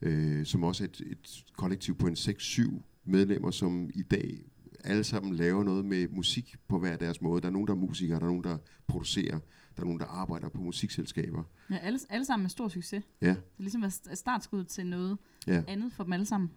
Øh, 0.01 0.45
som 0.45 0.63
også 0.63 0.83
er 0.83 0.87
et, 0.87 1.01
et 1.05 1.43
kollektiv 1.57 1.95
på 1.95 2.07
en 2.07 2.13
6-7 2.13 2.81
medlemmer, 3.05 3.51
som 3.51 3.89
i 3.93 4.01
dag 4.01 4.45
alle 4.83 5.03
sammen 5.03 5.35
laver 5.35 5.63
noget 5.63 5.85
med 5.85 6.07
musik 6.07 6.55
på 6.67 6.79
hver 6.79 6.97
deres 6.97 7.21
måde. 7.21 7.41
Der 7.41 7.47
er 7.47 7.51
nogen, 7.51 7.67
der 7.67 7.73
er 7.73 7.77
musikere, 7.77 8.19
der 8.19 8.23
er 8.25 8.29
nogen, 8.29 8.43
der 8.43 8.57
producerer, 8.87 9.39
der 9.75 9.81
er 9.81 9.85
nogen, 9.85 9.99
der 9.99 10.05
arbejder 10.05 10.49
på 10.49 10.61
musikselskaber. 10.61 11.43
Ja, 11.69 11.77
alle, 11.77 11.99
alle 12.09 12.25
sammen 12.25 12.43
med 12.43 12.49
stor 12.49 12.67
succes. 12.67 13.03
Ja. 13.21 13.27
Det 13.27 13.35
er 13.37 13.41
ligesom 13.61 13.83
at 13.83 13.91
st- 13.93 14.15
startskud 14.15 14.63
til 14.63 14.85
noget 14.85 15.17
Ja. 15.47 15.63
andet 15.67 15.93
for 15.93 16.03
dem 16.03 16.13
alle 16.13 16.25
sammen. 16.25 16.49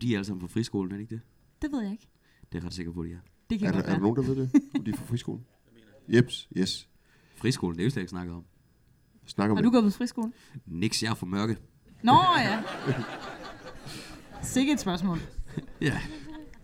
De 0.00 0.12
er 0.12 0.16
alle 0.18 0.24
sammen 0.24 0.40
fra 0.40 0.48
friskolen, 0.48 0.92
er 0.92 0.96
det 0.96 1.02
ikke 1.02 1.14
det? 1.14 1.20
Det 1.62 1.72
ved 1.72 1.82
jeg 1.82 1.92
ikke. 1.92 2.08
Det 2.52 2.58
er 2.58 2.62
jeg 2.62 2.64
ret 2.66 2.74
sikker 2.74 2.92
på, 2.92 3.04
de 3.04 3.12
er. 3.12 3.18
Det 3.50 3.58
kan 3.58 3.68
er, 3.68 3.72
der, 3.72 3.78
godt 3.78 3.86
er 3.88 3.92
der 3.94 4.00
nogen, 4.00 4.16
der 4.16 4.22
ved 4.22 4.36
det? 4.36 4.50
Om 4.74 4.84
de 4.84 4.90
er 4.90 4.96
fra 4.96 5.04
friskolen? 5.06 5.44
Jeps, 6.08 6.48
yes. 6.56 6.88
Friskolen, 7.36 7.76
det 7.76 7.82
er 7.82 7.84
jo 7.84 7.90
slet 7.90 8.02
ikke 8.02 8.10
snakket 8.10 8.34
om. 8.34 8.44
Snak 9.26 9.50
om 9.50 9.56
Har 9.56 9.62
det. 9.62 9.64
du 9.64 9.70
gået 9.80 9.84
på 9.84 9.90
friskole? 9.90 10.32
Niks, 10.66 11.02
jeg 11.02 11.10
er 11.10 11.14
for 11.14 11.26
mørke. 11.26 11.56
Nå 12.02 12.12
ja. 12.38 12.62
Sikke 14.42 14.72
et 14.72 14.80
spørgsmål. 14.80 15.18
Ja. 15.80 16.00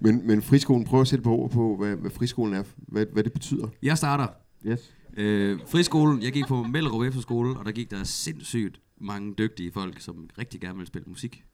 Men, 0.00 0.26
men 0.26 0.42
friskolen, 0.42 0.84
prøv 0.84 1.00
at 1.00 1.08
sætte 1.08 1.22
på 1.22 1.30
ord 1.30 1.50
på, 1.50 1.76
hvad, 1.76 1.96
hvad 1.96 2.10
friskolen 2.10 2.54
er, 2.54 2.62
hvad, 2.76 3.06
hvad 3.12 3.24
det 3.24 3.32
betyder. 3.32 3.68
Jeg 3.82 3.98
starter. 3.98 4.26
Yes. 4.66 4.94
Øh, 5.16 5.58
friskolen, 5.66 6.22
jeg 6.22 6.32
gik 6.32 6.46
på 6.46 6.62
Mellerup 6.62 7.02
Efterskole, 7.02 7.58
og 7.58 7.64
der 7.64 7.72
gik 7.72 7.90
der 7.90 8.04
sindssygt 8.04 8.80
mange 9.00 9.34
dygtige 9.34 9.72
folk, 9.72 10.00
som 10.00 10.30
rigtig 10.38 10.60
gerne 10.60 10.74
ville 10.74 10.86
spille 10.86 11.06
musik. 11.08 11.44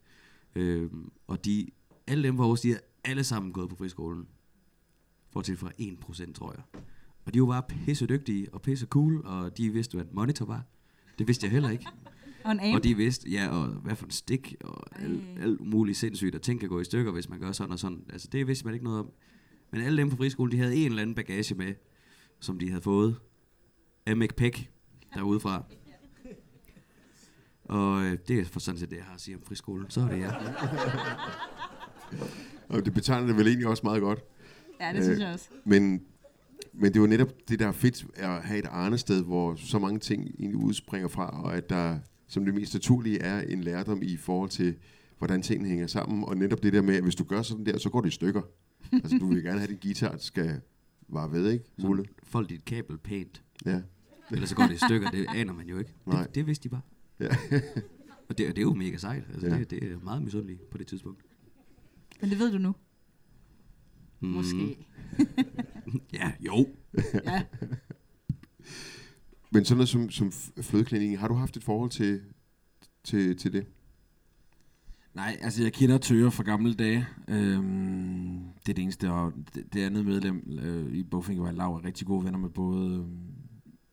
Øh, 0.54 0.90
og 1.26 1.44
de, 1.44 1.66
alle 2.06 2.28
dem 2.28 2.40
Aarhus, 2.40 2.60
de 2.60 2.72
er 2.72 2.78
alle 3.04 3.24
sammen 3.24 3.52
gået 3.52 3.68
på 3.68 3.76
friskolen. 3.76 4.26
Bortset 5.32 5.58
fra 5.58 5.70
1%, 5.80 6.32
tror 6.32 6.54
jeg. 6.56 6.82
Og 7.24 7.34
de 7.34 7.40
var 7.40 7.46
bare 7.46 7.62
pisse 7.62 8.06
dygtige 8.06 8.54
og 8.54 8.62
pisse 8.62 8.86
cool, 8.86 9.26
og 9.26 9.58
de 9.58 9.70
vidste, 9.70 9.94
hvad 9.94 10.04
en 10.04 10.10
monitor 10.12 10.46
var. 10.46 10.62
Det 11.18 11.26
vidste 11.26 11.44
jeg 11.44 11.52
heller 11.52 11.70
ikke. 11.70 11.86
Og 12.46 12.52
en. 12.62 12.74
Og 12.74 12.84
de 12.84 12.96
vidste, 12.96 13.30
ja, 13.30 13.48
og 13.48 13.66
hvad 13.66 13.96
for 13.96 14.04
en 14.04 14.10
stik, 14.10 14.54
og 14.60 15.02
alt, 15.02 15.22
alt 15.40 15.60
muligt 15.60 15.98
sindssygt, 15.98 16.34
og 16.34 16.42
ting 16.42 16.60
kan 16.60 16.68
gå 16.68 16.80
i 16.80 16.84
stykker, 16.84 17.12
hvis 17.12 17.28
man 17.28 17.40
gør 17.40 17.52
sådan 17.52 17.72
og 17.72 17.78
sådan. 17.78 18.04
Altså, 18.12 18.28
det 18.32 18.46
vidste 18.46 18.64
man 18.64 18.74
ikke 18.74 18.84
noget 18.84 19.00
om. 19.00 19.10
Men 19.70 19.80
alle 19.80 20.02
dem 20.02 20.10
på 20.10 20.16
friskolen, 20.16 20.52
de 20.52 20.58
havde 20.58 20.76
en 20.76 20.86
eller 20.86 21.02
anden 21.02 21.14
bagage 21.14 21.54
med, 21.54 21.74
som 22.40 22.58
de 22.58 22.68
havde 22.68 22.82
fået 22.82 23.16
af 24.06 24.16
McPeck 24.16 24.70
derudefra. 25.14 25.64
Og 27.64 28.04
øh, 28.04 28.18
det 28.28 28.40
er 28.40 28.44
for 28.44 28.60
sådan 28.60 28.78
set 28.78 28.90
det, 28.90 28.96
jeg 28.96 29.04
har 29.04 29.14
at 29.14 29.20
sige 29.20 29.36
om 29.36 29.42
friskolen. 29.42 29.90
Så 29.90 30.00
er 30.00 30.08
det 30.08 30.18
jeg. 30.18 30.54
Og 32.68 32.84
det 32.84 32.94
betegner 32.94 33.26
det 33.26 33.36
vel 33.36 33.46
egentlig 33.46 33.66
også 33.66 33.82
meget 33.84 34.00
godt. 34.00 34.24
Ja, 34.80 34.92
det 34.92 35.04
synes 35.04 35.20
jeg 35.20 35.32
også. 35.32 35.48
Men, 35.64 36.02
men 36.72 36.92
det 36.92 37.00
var 37.00 37.06
netop 37.06 37.28
det, 37.48 37.58
der 37.58 37.66
er 37.68 37.72
fedt 37.72 38.06
at 38.14 38.42
have 38.42 38.58
et 38.58 38.66
arnested, 38.66 39.24
hvor 39.24 39.54
så 39.54 39.78
mange 39.78 39.98
ting 39.98 40.28
egentlig 40.38 40.56
udspringer 40.56 41.08
fra, 41.08 41.42
og 41.44 41.56
at 41.56 41.70
der 41.70 41.98
som 42.28 42.44
det 42.44 42.54
mest 42.54 42.74
naturlige 42.74 43.18
er 43.18 43.40
en 43.40 43.60
lærdom 43.60 44.02
i 44.02 44.16
forhold 44.16 44.50
til, 44.50 44.76
hvordan 45.18 45.42
tingene 45.42 45.68
hænger 45.68 45.86
sammen. 45.86 46.24
Og 46.24 46.36
netop 46.36 46.62
det 46.62 46.72
der 46.72 46.82
med, 46.82 46.94
at 46.96 47.02
hvis 47.02 47.14
du 47.14 47.24
gør 47.24 47.42
sådan 47.42 47.66
der, 47.66 47.78
så 47.78 47.90
går 47.90 48.00
det 48.00 48.08
i 48.08 48.12
stykker. 48.12 48.42
altså, 48.92 49.18
du 49.18 49.26
vil 49.26 49.42
gerne 49.42 49.58
have, 49.58 49.62
at 49.62 49.68
din 49.68 49.78
guitar 49.82 50.16
skal 50.18 50.60
vare 51.08 51.32
ved, 51.32 51.50
ikke? 51.50 51.64
Mulle? 51.82 52.04
Fold 52.22 52.46
dit 52.46 52.64
kabel 52.64 52.98
pænt. 52.98 53.42
Ja. 53.66 53.80
Ellers 54.30 54.48
så 54.48 54.54
går 54.56 54.62
det 54.66 54.74
i 54.74 54.78
stykker, 54.86 55.10
det 55.10 55.26
aner 55.34 55.52
man 55.52 55.66
jo 55.68 55.78
ikke. 55.78 55.92
Nej. 56.06 56.22
Det, 56.22 56.34
det 56.34 56.46
vidste 56.46 56.64
de 56.64 56.68
bare. 56.68 56.80
Ja. 57.20 57.28
og 58.28 58.38
det, 58.38 58.46
det 58.46 58.58
er 58.58 58.62
jo 58.62 58.74
mega 58.74 58.96
sejt. 58.96 59.24
Altså, 59.32 59.46
Ja. 59.46 59.58
det, 59.58 59.70
det 59.70 59.82
er 59.92 59.98
meget 60.04 60.22
misundeligt 60.22 60.70
på 60.70 60.78
det 60.78 60.86
tidspunkt. 60.86 61.22
Men 62.20 62.30
det 62.30 62.38
ved 62.38 62.52
du 62.52 62.58
nu. 62.58 62.74
Mm. 64.20 64.28
Måske. 64.28 64.86
ja, 66.12 66.32
jo. 66.40 66.66
Ja. 67.24 67.42
Men 69.50 69.64
sådan 69.64 69.76
noget 69.76 69.88
som, 69.88 70.10
som 70.10 70.28
f- 70.28 70.62
flødeklinikken, 70.62 71.18
har 71.18 71.28
du 71.28 71.34
haft 71.34 71.56
et 71.56 71.64
forhold 71.64 71.90
til, 71.90 72.20
til, 73.04 73.36
til 73.36 73.52
det? 73.52 73.66
Nej, 75.14 75.36
altså 75.40 75.62
jeg 75.62 75.72
kender 75.72 75.98
Tøger 75.98 76.30
fra 76.30 76.42
gamle 76.42 76.74
dage. 76.74 77.06
Øhm, 77.28 78.38
det 78.66 78.68
er 78.68 78.74
det 78.74 78.78
eneste, 78.82 79.10
og 79.10 79.32
det, 79.54 79.72
det 79.72 79.80
andet 79.82 80.04
medlem 80.04 80.58
øh, 80.62 80.92
i 80.92 81.02
Bogfingervej 81.02 81.52
Lav 81.52 81.74
er 81.74 81.84
rigtig 81.84 82.06
gode 82.06 82.24
venner 82.24 82.38
med 82.38 82.50
både, 82.50 82.94
øhm, 82.94 83.18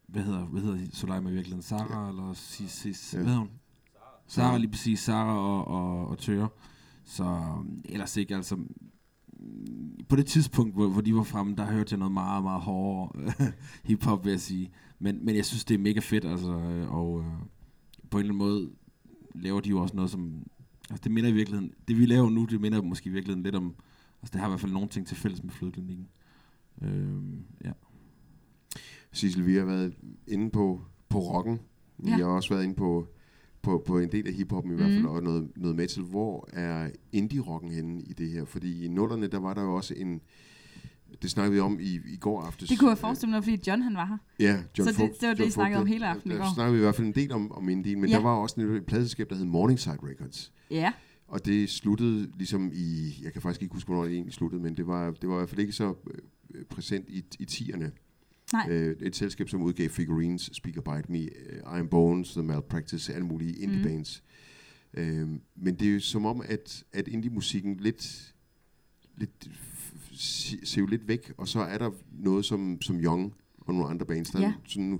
hvad 0.07 0.23
hedder, 0.23 0.45
hvad 0.45 0.61
hedder 0.61 0.77
Soleima 0.93 1.29
i 1.29 1.33
virkeligheden? 1.33 1.63
Sara 1.63 2.09
eller 2.09 2.33
Sis, 2.33 2.71
Sis 2.71 3.13
Ja. 3.13 3.17
hvad 3.17 3.27
hedder 3.27 3.39
hun? 3.39 3.49
Sara, 4.27 4.57
lige 4.57 4.71
præcis, 4.71 4.99
Sara 4.99 5.37
og, 5.37 5.67
og, 5.67 6.07
og 6.07 6.17
Tøger. 6.17 6.47
Så 7.05 7.23
øhm, 7.23 7.81
ellers 7.85 8.17
ikke, 8.17 8.35
altså 8.35 8.57
på 10.09 10.15
det 10.15 10.25
tidspunkt, 10.25 10.73
hvor, 10.73 10.87
hvor 10.87 11.01
de 11.01 11.15
var 11.15 11.23
fremme, 11.23 11.55
der 11.55 11.65
hørte 11.71 11.93
jeg 11.93 11.99
noget 11.99 12.11
meget, 12.11 12.43
meget 12.43 12.61
hårdere 12.61 13.33
hiphop, 13.83 14.25
vil 14.25 14.31
jeg 14.31 14.39
sige. 14.39 14.71
Men, 14.99 15.25
men 15.25 15.35
jeg 15.35 15.45
synes, 15.45 15.65
det 15.65 15.75
er 15.75 15.79
mega 15.79 15.99
fedt, 15.99 16.25
altså, 16.25 16.51
øh, 16.51 16.93
og 16.93 17.19
øh, 17.19 17.25
på 18.09 18.17
en 18.17 18.23
eller 18.25 18.33
anden 18.33 18.37
måde 18.37 18.69
laver 19.35 19.59
de 19.61 19.69
jo 19.69 19.79
også 19.81 19.95
noget, 19.95 20.11
som... 20.11 20.33
Altså, 20.89 21.03
det 21.03 21.11
minder 21.11 21.29
i 21.29 21.33
virkeligheden... 21.33 21.73
Det, 21.87 21.97
vi 21.97 22.05
laver 22.05 22.29
nu, 22.29 22.45
det 22.45 22.61
minder 22.61 22.81
måske 22.81 23.09
i 23.09 23.13
virkeligheden 23.13 23.43
lidt 23.43 23.55
om... 23.55 23.75
Altså, 24.21 24.31
det 24.33 24.41
har 24.41 24.47
i 24.47 24.49
hvert 24.51 24.59
fald 24.59 24.71
nogle 24.71 24.87
ting 24.87 25.07
til 25.07 25.17
fælles 25.17 25.43
med 25.43 25.51
flødeklinikken. 25.51 26.07
Øhm, 26.81 27.43
ja. 27.65 27.71
Sissel, 29.11 29.45
vi 29.45 29.55
har 29.55 29.65
været 29.65 29.93
inde 30.27 30.49
på, 30.49 30.81
på 31.09 31.19
rocken. 31.19 31.59
Vi 31.97 32.09
Ja. 32.09 32.15
har 32.17 32.23
også 32.25 32.49
været 32.49 32.63
inde 32.63 32.75
på, 32.75 33.07
på, 33.63 33.83
på 33.87 33.99
en 33.99 34.11
del 34.11 34.27
af 34.27 34.33
hiphoppen 34.33 34.73
i 34.73 34.75
hvert 34.75 34.89
fald, 34.89 34.99
Mhm. 34.99 35.07
og 35.09 35.23
noget, 35.23 35.47
noget 35.55 35.75
metal. 35.75 36.03
Hvor 36.03 36.49
er 36.53 36.89
indie-rocken 37.11 37.71
henne 37.71 38.01
i 38.01 38.13
det 38.13 38.29
her? 38.29 38.45
Fordi 38.45 38.85
i 38.85 38.87
nullerne, 38.87 39.27
der 39.27 39.39
var 39.39 39.53
der 39.53 39.61
jo 39.63 39.75
også 39.75 39.93
en... 39.97 40.21
Det 41.21 41.29
snakkede 41.31 41.53
vi 41.53 41.59
om 41.59 41.79
i, 41.81 41.99
i 42.13 42.17
går 42.19 42.41
aftes. 42.41 42.69
Det 42.69 42.79
kunne 42.79 42.89
jeg 42.89 42.97
forestille 42.97 43.31
mig, 43.31 43.43
fordi 43.43 43.59
John 43.67 43.81
han 43.81 43.93
var 43.93 44.05
her. 44.05 44.17
Ja, 44.39 44.53
John 44.53 44.63
Så 44.93 45.03
det- 45.03 45.21
det 45.21 45.27
var 45.27 45.33
det, 45.33 45.39
John 45.39 45.47
I 45.47 45.51
snakkede 45.51 45.77
Vogt, 45.77 45.81
om 45.81 45.87
hele 45.87 46.05
der- 46.05 46.11
aftenen 46.11 46.35
i 46.35 46.39
Der 46.39 46.43
går. 46.45 46.53
snakkede 46.53 46.73
vi 46.73 46.79
i 46.79 46.83
hvert 46.83 46.95
fald 46.95 47.07
en 47.07 47.13
del 47.15 47.31
om, 47.31 47.51
om 47.51 47.69
indie, 47.69 47.95
men 47.95 48.09
Ja. 48.09 48.15
der 48.15 48.21
var 48.21 48.35
også 48.35 48.61
et 48.61 48.85
pladselskab, 48.85 49.29
der 49.29 49.35
hed 49.35 49.45
Morningside 49.45 49.97
Records. 50.03 50.51
Ja. 50.71 50.91
Og 51.27 51.45
det 51.45 51.69
sluttede 51.69 52.29
ligesom 52.37 52.71
i, 52.73 53.13
jeg 53.23 53.33
kan 53.33 53.41
faktisk 53.41 53.61
ikke 53.61 53.73
huske, 53.73 53.87
hvornår 53.87 54.03
det 54.03 54.13
egentlig 54.13 54.33
sluttede, 54.33 54.61
men 54.61 54.77
det 54.77 54.87
var, 54.87 55.11
det 55.11 55.29
var 55.29 55.35
i 55.35 55.37
hvert 55.37 55.49
fald 55.49 55.59
ikke 55.61 55.73
så 55.73 55.93
øh, 56.55 56.65
præsent 56.65 57.09
i, 57.09 57.23
i 57.39 57.45
tierne. 57.45 57.91
Nej. 58.53 58.67
Øh, 58.69 58.95
et 59.01 59.15
selskab, 59.15 59.49
som 59.49 59.61
udgav 59.61 59.89
Figurines, 59.89 60.49
Speak 60.53 60.77
About 60.77 61.09
Me, 61.09 61.19
uh, 61.19 61.77
Iron 61.77 61.87
Bones, 61.87 62.31
The 62.31 62.43
Malpractice, 62.43 63.13
alle 63.13 63.25
mulige 63.27 63.55
indie 63.55 63.77
Mhm. 63.79 63.87
bands. 63.87 64.23
Øh, 64.93 65.27
men 65.55 65.75
det 65.75 65.87
er 65.89 65.93
jo 65.93 65.99
som 65.99 66.25
om, 66.25 66.41
at, 66.45 66.83
at 66.93 67.07
indie-musikken 67.07 67.77
lidt, 67.77 68.33
lidt 69.17 69.49
ser 70.63 70.81
jo 70.81 70.85
lidt 70.87 71.07
væk, 71.07 71.33
og 71.37 71.47
så 71.47 71.59
er 71.59 71.77
der 71.77 71.91
noget 72.11 72.45
som, 72.45 72.81
som 72.81 72.99
Young 72.99 73.33
og 73.57 73.73
nogle 73.73 73.89
andre 73.89 74.05
bands, 74.05 74.29
der 74.29 74.39
Ja. 74.39 74.47
er 74.47 74.53
sådan 74.67 74.99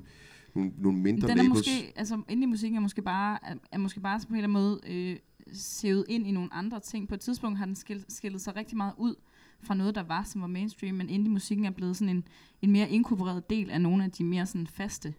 nogle, 0.56 0.72
nogle 0.78 0.98
mindre 1.00 1.28
Den 1.28 1.38
er 1.40 1.44
labels. 1.44 1.58
måske, 1.60 1.94
altså 1.96 2.22
indie-musikken 2.30 2.78
er 2.78 2.82
måske 2.82 3.02
bare, 3.02 3.40
er, 3.44 3.56
er 3.72 3.78
måske 3.78 4.00
bare 4.00 4.20
på 4.20 4.34
en 4.34 4.36
eller 4.44 4.44
anden 4.60 4.64
måde 4.64 4.80
øh, 4.88 5.18
sævet 5.54 6.06
ind 6.10 6.28
i 6.28 6.32
nogle 6.32 6.54
andre 6.54 6.80
ting. 6.80 7.08
På 7.08 7.16
et 7.16 7.22
tidspunkt 7.22 7.58
har 7.58 7.66
den 7.66 7.76
skil, 7.76 8.06
skillet 8.10 8.42
sig 8.42 8.56
rigtig 8.56 8.78
meget 8.78 8.94
ud 8.98 9.16
fra 9.64 9.76
noget, 9.76 9.96
der 9.96 10.04
var, 10.04 10.24
som 10.24 10.42
var 10.42 10.48
mainstream, 10.48 10.96
men 10.96 11.10
indie-musikken 11.10 11.66
er 11.66 11.72
blevet 11.72 11.98
sådan 11.98 12.16
en, 12.16 12.28
en 12.62 12.72
mere 12.72 12.90
inkorporeret 12.90 13.50
del 13.50 13.70
af 13.70 13.82
nogle 13.82 14.04
af 14.04 14.12
de 14.12 14.24
mere 14.24 14.46
sådan 14.46 14.68
faste 14.68 15.14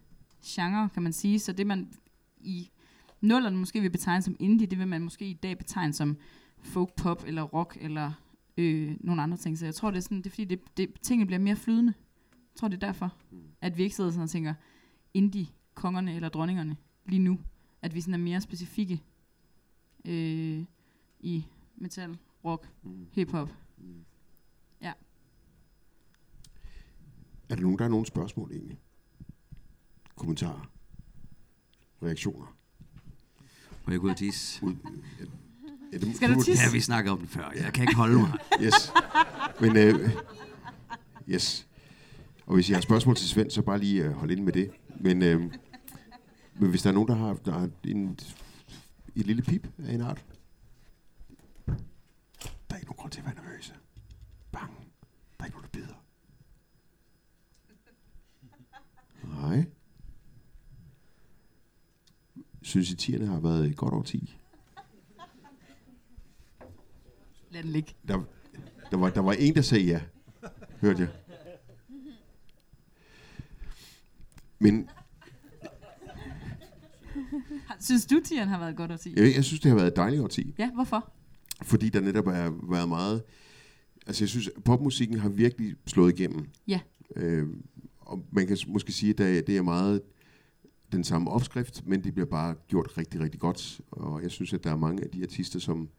genre, 0.45 0.89
kan 0.89 1.03
man 1.03 1.13
sige. 1.13 1.39
Så 1.39 1.53
det 1.53 1.67
man 1.67 1.93
i 2.37 2.69
nullerne 3.21 3.57
måske 3.57 3.81
vil 3.81 3.89
betegne 3.89 4.21
som 4.21 4.35
indie, 4.39 4.67
det 4.67 4.79
vil 4.79 4.87
man 4.87 5.01
måske 5.01 5.29
i 5.29 5.33
dag 5.33 5.57
betegne 5.57 5.93
som 5.93 6.17
folk 6.59 6.95
pop 6.95 7.23
eller 7.27 7.41
rock 7.41 7.77
eller 7.81 8.11
øh, 8.57 8.95
nogle 8.99 9.21
andre 9.21 9.37
ting. 9.37 9.57
Så 9.57 9.65
jeg 9.65 9.75
tror, 9.75 9.91
det 9.91 9.97
er, 9.97 10.01
sådan, 10.01 10.17
det 10.17 10.25
er 10.25 10.29
fordi, 10.29 10.45
det, 10.45 10.77
det, 10.77 10.89
tingene 11.01 11.25
bliver 11.25 11.39
mere 11.39 11.55
flydende. 11.55 11.93
Jeg 12.31 12.59
tror, 12.59 12.67
det 12.67 12.83
er 12.83 12.87
derfor, 12.87 13.13
at 13.61 13.77
vi 13.77 13.83
ikke 13.83 13.95
sidder 13.95 14.09
sådan 14.09 14.23
og 14.23 14.29
tænker, 14.29 14.53
indie-kongerne 15.13 16.15
eller 16.15 16.29
dronningerne 16.29 16.77
lige 17.05 17.19
nu. 17.19 17.39
At 17.81 17.95
vi 17.95 18.01
sådan 18.01 18.13
er 18.13 18.17
mere 18.17 18.41
specifikke 18.41 19.01
øh, 20.05 20.63
i 21.19 21.45
metal, 21.75 22.17
rock, 22.45 22.69
Mm. 22.83 23.07
hip-hop. 23.11 23.49
Ja. 23.77 23.83
Er 27.55 27.57
der 27.57 27.63
nogen, 27.63 27.77
der 27.77 27.83
har 27.83 27.89
nogle 27.89 28.05
spørgsmål 28.05 28.51
egentlig? 28.51 28.77
Kommentarer? 30.15 30.69
Reaktioner? 32.03 32.55
Må 33.85 33.91
jeg 33.91 33.99
gå 33.99 34.05
ud 34.05 34.11
og 34.11 34.17
tisse? 34.17 34.63
Ud, 34.63 34.75
ja, 35.93 35.97
det, 35.97 36.15
Skal 36.15 36.35
du 36.35 36.43
tisse? 36.43 36.63
Ja, 36.63 36.71
vi 36.71 36.79
snakker 36.79 37.11
om 37.11 37.19
det 37.19 37.29
før. 37.29 37.51
Jeg 37.55 37.73
kan 37.73 37.83
ikke 37.83 37.95
holde 37.95 38.17
mig. 38.17 38.31
Yes. 38.61 38.91
Men, 39.61 39.77
øh, 39.77 40.09
yes. 41.29 41.67
Og 42.45 42.53
hvis 42.53 42.69
I 42.69 42.73
har 42.73 42.81
spørgsmål 42.81 43.15
til 43.15 43.29
Svend, 43.29 43.51
så 43.51 43.61
bare 43.61 43.79
lige 43.79 44.03
øh, 44.03 44.11
hold 44.11 44.31
ind 44.31 44.43
med 44.43 44.53
det. 44.53 44.71
Men, 44.99 45.21
øh, 45.21 45.41
men 46.59 46.69
hvis 46.69 46.81
der 46.81 46.89
er 46.89 46.93
nogen, 46.93 47.07
der 47.07 47.15
har, 47.15 47.33
der 47.33 47.51
har 47.51 47.69
en, 47.83 48.19
et 49.15 49.25
lille 49.25 49.41
pip 49.41 49.67
af 49.77 49.93
en 49.93 50.01
art. 50.01 50.25
grund 52.97 53.11
til 53.11 53.19
at 53.19 53.25
være 53.25 53.35
nervøse. 53.35 53.73
Bange. 54.51 54.75
Der 55.37 55.43
er 55.43 55.45
ikke 55.45 55.57
nogen, 55.57 55.69
der 55.73 55.79
bider. 55.79 55.95
Nej. 59.49 59.65
Synes 62.61 62.91
I, 62.91 62.95
tierne 62.95 63.25
har 63.25 63.39
været 63.39 63.65
et 63.65 63.75
godt 63.77 63.93
over 63.93 64.03
10? 64.03 64.37
Lad 67.51 67.63
den 67.63 67.71
ligge. 67.71 67.93
Der, 68.07 68.23
der, 68.91 68.97
var, 68.97 69.09
der 69.09 69.21
var 69.21 69.33
en, 69.33 69.55
der 69.55 69.61
sagde 69.61 69.85
ja. 69.85 70.01
Hørte 70.81 70.99
jeg. 70.99 71.09
Men 74.59 74.89
Synes 77.79 78.05
du, 78.05 78.21
tieren 78.25 78.49
har 78.49 78.59
været 78.59 78.75
godt 78.75 78.91
at 78.91 79.03
sige? 79.03 79.23
jeg, 79.23 79.35
jeg 79.35 79.43
synes, 79.43 79.61
det 79.61 79.69
har 79.69 79.75
været 79.75 79.87
et 79.87 79.95
dejligt 79.95 80.21
årti. 80.21 80.55
Ja, 80.57 80.71
hvorfor? 80.71 81.11
Fordi 81.61 81.89
der 81.89 81.99
netop 81.99 82.25
har 82.25 82.53
været 82.71 82.89
meget... 82.89 83.23
Altså 84.07 84.23
jeg 84.23 84.29
synes, 84.29 84.49
popmusikken 84.65 85.19
har 85.19 85.29
virkelig 85.29 85.75
slået 85.85 86.19
igennem. 86.19 86.47
Ja. 86.67 86.79
Øh, 87.15 87.47
og 88.05 88.25
man 88.31 88.47
kan 88.47 88.57
måske 88.67 88.91
sige, 88.91 89.09
at 89.11 89.47
det 89.47 89.57
er 89.57 89.61
meget 89.61 90.01
den 90.91 91.03
samme 91.03 91.31
opskrift, 91.31 91.87
men 91.87 92.03
det 92.03 92.13
bliver 92.13 92.25
bare 92.27 92.55
gjort 92.67 92.97
rigtig, 92.97 93.19
rigtig 93.21 93.39
godt. 93.39 93.81
Og 93.91 94.23
jeg 94.23 94.31
synes, 94.31 94.53
at 94.53 94.63
der 94.63 94.71
er 94.71 94.75
mange 94.77 95.03
af 95.03 95.09
de 95.09 95.23
artister, 95.23 95.59
som, 95.59 95.89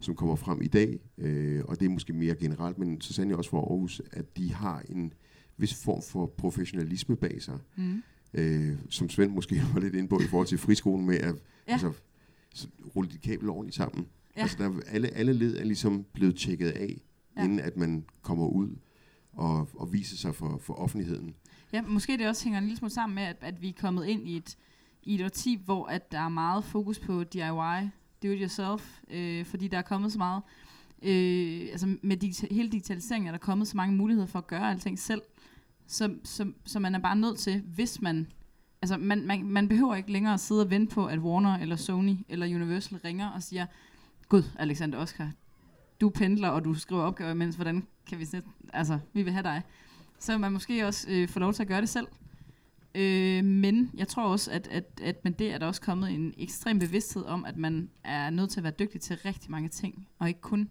som 0.00 0.14
kommer 0.14 0.36
frem 0.36 0.62
i 0.62 0.66
dag, 0.66 0.98
øh, 1.18 1.62
og 1.64 1.80
det 1.80 1.86
er 1.86 1.90
måske 1.90 2.12
mere 2.12 2.34
generelt, 2.34 2.78
men 2.78 3.00
så 3.00 3.12
sandelig 3.12 3.36
også 3.36 3.50
for 3.50 3.60
Aarhus, 3.60 4.02
at 4.12 4.36
de 4.36 4.54
har 4.54 4.82
en 4.88 5.12
vis 5.56 5.74
form 5.84 6.02
for 6.02 6.26
professionalisme 6.26 7.16
bag 7.16 7.42
sig. 7.42 7.58
Mm. 7.76 8.02
Øh, 8.34 8.72
som 8.90 9.08
Svend 9.08 9.32
måske 9.32 9.62
var 9.74 9.80
lidt 9.80 9.94
inde 9.94 10.08
på 10.08 10.20
i 10.20 10.26
forhold 10.26 10.46
til 10.48 10.58
friskolen 10.58 11.06
med 11.06 11.16
at 11.18 11.34
Ja. 11.68 11.72
altså, 11.72 11.92
så 12.54 12.68
rulle 12.96 13.10
dit 13.10 13.20
kabel 13.20 13.48
ordentligt 13.48 13.76
sammen. 13.76 14.06
Ja. 14.36 14.42
Altså, 14.42 14.56
der, 14.58 14.64
er- 14.68 14.80
alle, 14.86 15.08
alle 15.08 15.32
led 15.32 15.56
er 15.56 15.64
ligesom 15.64 16.04
blevet 16.12 16.36
tjekket 16.36 16.68
af, 16.70 17.02
ja. 17.36 17.44
inden 17.44 17.60
at 17.60 17.76
man 17.76 18.04
kommer 18.22 18.46
ud 18.46 18.76
og, 19.32 19.68
og 19.74 19.92
viser 19.92 20.16
sig 20.16 20.34
for, 20.34 20.58
for 20.58 20.74
offentligheden. 20.74 21.34
Ja, 21.72 21.82
måske 21.82 22.18
det 22.18 22.28
også 22.28 22.44
hænger 22.44 22.58
en 22.58 22.64
lille 22.64 22.78
smule 22.78 22.92
sammen 22.92 23.14
med, 23.14 23.22
at, 23.22 23.36
at 23.40 23.62
vi 23.62 23.68
er 23.68 23.72
kommet 23.80 24.06
ind 24.06 24.28
i 24.28 24.36
et, 24.36 24.56
i 25.02 25.14
et 25.14 25.24
årti, 25.24 25.60
hvor 25.64 25.86
at 25.86 26.12
der 26.12 26.18
er 26.18 26.28
meget 26.28 26.64
fokus 26.64 26.98
på 26.98 27.24
DIY, 27.24 27.88
do 28.22 28.28
it 28.28 28.40
yourself, 28.40 29.00
øh, 29.10 29.44
fordi 29.44 29.68
der 29.68 29.78
er 29.78 29.82
kommet 29.82 30.12
så 30.12 30.18
meget, 30.18 30.42
øh, 31.02 31.68
altså 31.70 31.96
med 32.02 32.24
digita- 32.24 32.54
hele 32.54 32.70
digitaliseringen 32.70 33.28
er 33.28 33.32
der 33.32 33.38
kommet 33.38 33.68
så 33.68 33.76
mange 33.76 33.96
muligheder 33.96 34.26
for 34.26 34.38
at 34.38 34.46
gøre 34.46 34.70
alting 34.70 34.98
selv, 34.98 35.22
så, 35.86 36.14
så, 36.24 36.52
så 36.64 36.78
man 36.78 36.94
er 36.94 36.98
bare 36.98 37.16
nødt 37.16 37.38
til, 37.38 37.62
hvis 37.74 38.00
man, 38.00 38.26
altså 38.82 38.96
man, 38.96 39.26
man, 39.26 39.44
man 39.44 39.68
behøver 39.68 39.94
ikke 39.94 40.12
længere 40.12 40.34
at 40.34 40.40
sidde 40.40 40.62
og 40.62 40.70
vente 40.70 40.94
på, 40.94 41.06
at 41.06 41.18
Warner 41.18 41.58
eller 41.58 41.76
Sony 41.76 42.16
eller 42.28 42.46
Universal 42.46 42.98
ringer 42.98 43.30
og 43.30 43.42
siger, 43.42 43.66
Gud, 44.28 44.42
Alexander 44.58 44.98
Oscar, 44.98 45.30
du 46.00 46.10
pendler, 46.10 46.48
og 46.48 46.64
du 46.64 46.74
skriver 46.74 47.02
opgaver 47.02 47.30
imens, 47.30 47.54
hvordan 47.56 47.86
kan 48.06 48.18
vi 48.18 48.24
sætte, 48.24 48.48
altså, 48.72 48.98
vi 49.12 49.22
vil 49.22 49.32
have 49.32 49.42
dig. 49.42 49.62
Så 50.22 50.32
vil 50.32 50.40
man 50.40 50.52
måske 50.52 50.86
også 50.86 51.06
øh, 51.10 51.28
få 51.28 51.38
lov 51.38 51.52
til 51.52 51.62
at 51.62 51.68
gøre 51.68 51.80
det 51.80 51.88
selv. 51.88 52.06
Øh, 52.94 53.44
men 53.44 53.90
jeg 53.94 54.08
tror 54.08 54.22
også, 54.22 54.50
at, 54.50 54.68
at, 54.70 55.00
at 55.02 55.24
med 55.24 55.32
det 55.32 55.52
er 55.52 55.58
der 55.58 55.66
også 55.66 55.80
kommet 55.80 56.10
en 56.10 56.34
ekstrem 56.38 56.78
bevidsthed 56.78 57.24
om, 57.24 57.44
at 57.44 57.56
man 57.56 57.90
er 58.04 58.30
nødt 58.30 58.50
til 58.50 58.60
at 58.60 58.64
være 58.64 58.72
dygtig 58.78 59.00
til 59.00 59.16
rigtig 59.16 59.50
mange 59.50 59.68
ting, 59.68 60.08
og 60.18 60.28
ikke 60.28 60.40
kun 60.40 60.68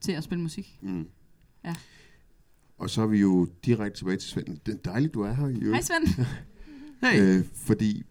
til 0.00 0.12
at 0.12 0.24
spille 0.24 0.42
musik. 0.42 0.78
Mm. 0.82 1.08
Ja. 1.64 1.74
Og 2.78 2.90
så 2.90 3.02
er 3.02 3.06
vi 3.06 3.20
jo 3.20 3.48
direkte 3.64 3.98
tilbage 3.98 4.16
til 4.16 4.28
Svend. 4.28 4.58
Det 4.66 4.74
er 4.74 4.78
dejligt, 4.78 5.14
du 5.14 5.22
er 5.22 5.32
her. 5.32 5.46
i 5.46 5.54
øvrigt. 5.62 5.64
Hej 5.64 5.80
Svend. 5.80 6.26
Hey. 7.02 7.22
Øh, 7.22 7.44
fordi 7.54 8.02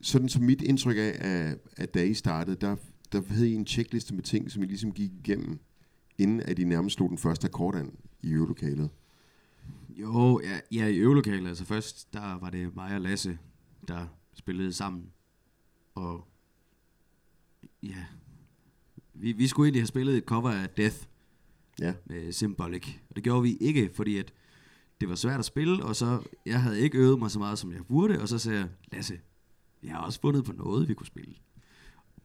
sådan 0.00 0.28
som 0.28 0.42
mit 0.42 0.62
indtryk 0.62 0.96
af, 0.96 1.16
at, 1.18 1.58
at 1.76 1.94
da 1.94 2.04
I 2.04 2.14
startede, 2.14 2.56
der, 2.56 2.76
der 3.12 3.22
havde 3.28 3.50
I 3.50 3.54
en 3.54 3.66
checkliste 3.66 4.14
med 4.14 4.22
ting, 4.22 4.50
som 4.50 4.62
I 4.62 4.66
ligesom 4.66 4.92
gik 4.92 5.10
igennem, 5.12 5.58
inden 6.18 6.40
at 6.40 6.58
I 6.58 6.64
nærmest 6.64 6.96
slog 6.96 7.08
den 7.08 7.18
første 7.18 7.44
akkord 7.44 7.74
an 7.74 7.90
i 8.22 8.32
øvelokalet. 8.32 8.90
Jo, 9.96 10.40
ja, 10.44 10.60
ja 10.72 10.86
i 10.86 10.96
øvelokalet. 10.96 11.48
Altså 11.48 11.64
først, 11.64 12.12
der 12.12 12.38
var 12.38 12.50
det 12.50 12.74
mig 12.74 12.94
og 12.94 13.00
Lasse, 13.00 13.38
der 13.88 14.06
spillede 14.34 14.72
sammen. 14.72 15.12
Og 15.94 16.28
ja, 17.82 18.04
vi, 19.14 19.32
vi 19.32 19.46
skulle 19.46 19.66
egentlig 19.66 19.82
have 19.82 19.86
spillet 19.86 20.16
et 20.16 20.24
cover 20.24 20.50
af 20.50 20.68
Death 20.68 20.96
ja. 21.80 21.94
med 22.04 22.32
Symbolic. 22.32 22.88
Og 23.10 23.16
det 23.16 23.24
gjorde 23.24 23.42
vi 23.42 23.56
ikke, 23.56 23.90
fordi 23.94 24.16
at 24.16 24.32
det 25.00 25.08
var 25.08 25.14
svært 25.14 25.38
at 25.38 25.44
spille, 25.44 25.84
og 25.84 25.96
så 25.96 26.22
jeg 26.46 26.62
havde 26.62 26.80
ikke 26.80 26.98
øvet 26.98 27.18
mig 27.18 27.30
så 27.30 27.38
meget, 27.38 27.58
som 27.58 27.72
jeg 27.72 27.86
burde, 27.86 28.20
og 28.20 28.28
så 28.28 28.38
sagde 28.38 28.58
jeg, 28.58 28.68
Lasse, 28.92 29.20
jeg 29.82 29.92
har 29.92 30.00
også 30.00 30.20
fundet 30.20 30.44
på 30.44 30.52
noget, 30.52 30.88
vi 30.88 30.94
kunne 30.94 31.06
spille. 31.06 31.34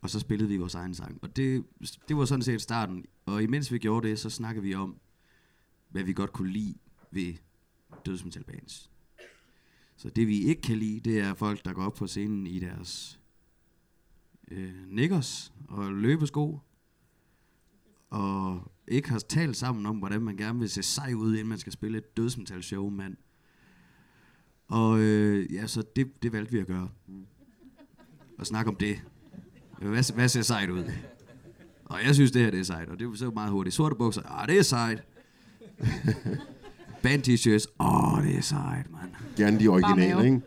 Og 0.02 0.10
så 0.10 0.20
spillede 0.20 0.50
vi 0.50 0.58
vores 0.58 0.76
egen 0.76 0.94
sang. 0.94 1.20
Og 1.22 1.36
det, 1.36 1.66
det 2.08 2.18
var 2.18 2.26
sådan 2.26 2.42
set 2.42 2.62
starten. 2.62 3.06
Og 3.26 3.44
imens 3.44 3.72
vi 3.72 3.78
gjorde 3.78 4.08
det, 4.08 4.20
så 4.20 4.30
snakkede 4.30 4.64
vi 4.64 4.76
om, 4.76 5.00
hvad 5.90 6.04
vi 6.04 6.14
godt 6.14 6.34
kunne 6.34 6.52
lide 6.52 6.76
ved 7.12 7.34
dødsmetalbands. 8.06 8.92
Så 9.98 10.10
det 10.10 10.28
vi 10.28 10.44
ikke 10.44 10.62
kan 10.62 10.78
lide, 10.78 11.00
det 11.00 11.20
er 11.20 11.34
folk, 11.34 11.66
der 11.66 11.74
går 11.74 11.84
op 11.84 11.94
på 11.94 12.08
scenen 12.08 12.48
i 12.48 12.60
deres 12.60 13.20
øh, 14.52 14.74
nikkers 14.88 15.54
og 15.68 15.94
løbesko, 15.94 16.60
og 18.10 18.72
ikke 18.88 19.10
har 19.10 19.20
talt 19.20 19.58
sammen 19.58 19.86
om, 19.86 19.98
hvordan 19.98 20.22
man 20.22 20.38
gerne 20.38 20.60
vil 20.60 20.70
se 20.70 20.84
sej 20.84 21.14
ud, 21.14 21.34
inden 21.34 21.48
man 21.48 21.58
skal 21.58 21.74
spille 21.74 21.98
et 21.98 22.18
dødsmetal 22.18 22.64
show, 22.64 22.90
mand. 22.90 23.18
Og 24.68 25.00
øh, 25.00 25.54
ja, 25.54 25.68
så 25.68 25.84
det, 25.96 26.24
det 26.24 26.32
valgte 26.32 26.52
vi 26.52 26.60
at 26.60 26.68
gøre. 26.68 26.90
Og 28.38 28.48
snakke 28.48 28.70
om 28.70 28.76
det. 28.76 29.02
Hvad, 29.82 30.14
hvad 30.14 30.28
ser 30.28 30.42
sejt 30.42 30.70
ud? 30.70 30.84
Og 31.86 32.04
jeg 32.04 32.16
synes, 32.16 32.32
det 32.32 32.42
her 32.42 32.52
det 32.52 32.60
er 32.60 32.64
sejt, 32.64 32.90
og 32.90 33.00
det 33.00 33.08
var 33.08 33.16
så 33.16 33.30
meget 33.30 33.52
hurtigt. 33.52 33.76
Sorte 33.76 33.96
bukser, 33.96 34.22
ah, 34.26 34.48
det 34.48 34.58
er 34.58 34.64
sejt. 34.64 35.04
Band 37.04 37.24
t-shirts, 37.28 37.66
åh, 37.80 38.14
oh, 38.14 38.24
det 38.24 38.38
er 38.38 38.42
sejt, 38.42 38.92
mand. 38.92 39.12
Gerne 39.38 39.60
de 39.60 39.68
originale, 39.68 40.26
ikke? 40.26 40.42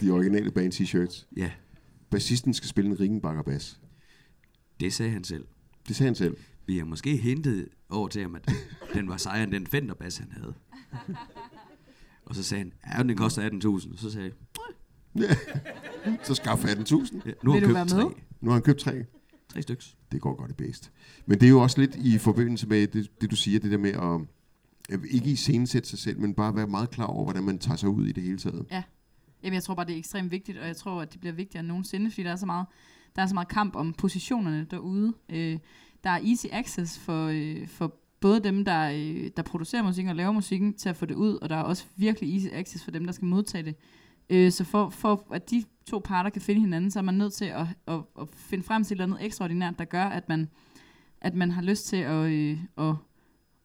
De 0.00 0.10
originale 0.10 0.50
band 0.50 0.72
t-shirts. 0.72 1.26
Ja. 1.36 1.50
Bassisten 2.10 2.54
skal 2.54 2.68
spille 2.68 2.90
en 2.90 3.00
Rickenbacker 3.00 3.42
bass. 3.42 3.80
Det 4.80 4.92
sagde 4.92 5.12
han 5.12 5.24
selv. 5.24 5.46
Det 5.88 5.96
sagde 5.96 6.08
han 6.08 6.14
selv. 6.14 6.36
Vi 6.66 6.78
har 6.78 6.84
måske 6.84 7.16
hentet 7.16 7.68
over 7.90 8.08
til 8.08 8.22
ham, 8.22 8.34
at 8.34 8.52
den 8.94 9.08
var 9.08 9.16
sejere 9.16 9.44
end 9.44 9.52
den 9.52 9.66
Fender-bass, 9.66 10.18
han 10.18 10.32
havde. 10.32 10.54
Og 12.24 12.34
så 12.34 12.42
sagde 12.42 12.64
han, 12.64 12.72
ja, 12.96 13.02
den 13.02 13.16
koster 13.16 13.50
18.000. 13.50 13.96
Så 13.96 14.10
sagde 14.10 14.32
jeg, 15.14 15.36
Så 16.24 16.34
skaff 16.34 16.64
18.000. 16.64 17.20
Ja, 17.26 17.32
nu 17.42 17.52
har 17.52 17.60
han 17.60 17.74
købt 17.74 17.88
tre. 17.88 18.14
Nu 18.40 18.50
har 18.50 18.52
han 18.52 18.62
købt 18.62 18.78
tre. 18.78 19.04
Tre 19.48 19.62
styks. 19.62 19.96
Det 20.12 20.20
går 20.20 20.34
godt 20.34 20.50
i 20.50 20.54
bedst. 20.54 20.92
Men 21.26 21.40
det 21.40 21.46
er 21.46 21.50
jo 21.50 21.60
også 21.60 21.80
lidt 21.80 21.96
i 21.96 22.18
forbindelse 22.18 22.66
med 22.66 22.86
det, 22.86 23.20
det 23.20 23.30
du 23.30 23.36
siger, 23.36 23.60
det 23.60 23.70
der 23.70 23.78
med 23.78 23.92
at 23.92 24.20
Øh, 24.90 24.98
ikke 25.10 25.30
i 25.30 25.36
scenesætte 25.36 25.88
sig 25.88 25.98
selv, 25.98 26.20
men 26.20 26.34
bare 26.34 26.56
være 26.56 26.66
meget 26.66 26.90
klar 26.90 27.06
over, 27.06 27.24
hvordan 27.24 27.44
man 27.44 27.58
tager 27.58 27.76
sig 27.76 27.88
ud 27.88 28.06
i 28.06 28.12
det 28.12 28.22
hele 28.22 28.38
taget. 28.38 28.66
Ja. 28.70 28.82
Jamen, 29.42 29.54
jeg 29.54 29.62
tror 29.62 29.74
bare, 29.74 29.86
det 29.86 29.94
er 29.94 29.98
ekstremt 29.98 30.30
vigtigt, 30.30 30.58
og 30.58 30.66
jeg 30.66 30.76
tror, 30.76 31.02
at 31.02 31.12
det 31.12 31.20
bliver 31.20 31.32
vigtigere 31.32 31.60
end 31.60 31.68
nogensinde, 31.68 32.10
fordi 32.10 32.22
der 32.22 32.32
er 32.32 32.36
så 32.36 32.46
meget, 32.46 32.66
der 33.16 33.22
er 33.22 33.26
så 33.26 33.34
meget 33.34 33.48
kamp 33.48 33.76
om 33.76 33.92
positionerne 33.92 34.66
derude. 34.70 35.14
Øh, 35.28 35.58
der 36.04 36.10
er 36.10 36.20
easy 36.24 36.46
access 36.52 36.98
for, 36.98 37.26
øh, 37.26 37.68
for 37.68 37.94
både 38.20 38.40
dem, 38.40 38.64
der, 38.64 38.90
øh, 38.90 39.30
der 39.36 39.42
producerer 39.42 39.82
musikken 39.82 40.10
og 40.10 40.16
laver 40.16 40.32
musikken, 40.32 40.74
til 40.74 40.88
at 40.88 40.96
få 40.96 41.06
det 41.06 41.14
ud, 41.14 41.38
og 41.42 41.48
der 41.48 41.56
er 41.56 41.62
også 41.62 41.84
virkelig 41.96 42.34
easy 42.34 42.46
access 42.52 42.84
for 42.84 42.90
dem, 42.90 43.04
der 43.04 43.12
skal 43.12 43.26
modtage 43.26 43.64
det. 43.64 43.76
Øh, 44.30 44.52
så 44.52 44.64
for, 44.64 44.88
for 44.88 45.26
at 45.30 45.50
de 45.50 45.64
to 45.86 45.98
parter 45.98 46.30
kan 46.30 46.42
finde 46.42 46.60
hinanden, 46.60 46.90
så 46.90 46.98
er 46.98 47.02
man 47.02 47.14
nødt 47.14 47.32
til 47.32 47.44
at, 47.44 47.66
at, 47.86 48.00
at 48.20 48.28
finde 48.34 48.64
frem 48.64 48.84
til 48.84 48.94
et 48.94 49.00
eller 49.00 49.14
andet 49.14 49.26
ekstraordinært, 49.26 49.78
der 49.78 49.84
gør, 49.84 50.04
at 50.04 50.28
man, 50.28 50.48
at 51.20 51.34
man 51.34 51.50
har 51.50 51.62
lyst 51.62 51.86
til 51.86 51.96
at, 51.96 52.30
øh, 52.30 52.58
at, 52.78 52.94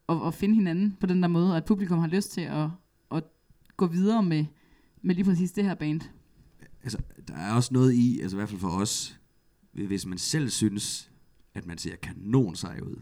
at, 0.08 0.26
at 0.26 0.34
finde 0.34 0.54
hinanden 0.54 0.96
på 1.00 1.06
den 1.06 1.22
der 1.22 1.28
måde, 1.28 1.50
og 1.50 1.56
at 1.56 1.64
publikum 1.64 1.98
har 1.98 2.06
lyst 2.06 2.30
til 2.32 2.40
at, 2.40 2.68
at 3.10 3.24
gå 3.76 3.86
videre 3.86 4.22
med, 4.22 4.44
med 5.02 5.14
lige 5.14 5.24
præcis 5.24 5.52
det 5.52 5.64
her 5.64 5.74
band. 5.74 6.00
altså, 6.82 6.98
der 7.28 7.34
er 7.34 7.54
også 7.54 7.74
noget 7.74 7.92
i, 7.92 8.20
altså 8.20 8.36
i 8.36 8.38
hvert 8.38 8.48
fald 8.48 8.60
for 8.60 8.68
os, 8.68 9.18
hvis 9.72 10.06
man 10.06 10.18
selv 10.18 10.50
synes, 10.50 11.10
at 11.54 11.66
man 11.66 11.78
ser 11.78 11.96
kanon 11.96 12.54
sej 12.54 12.80
ud, 12.82 12.96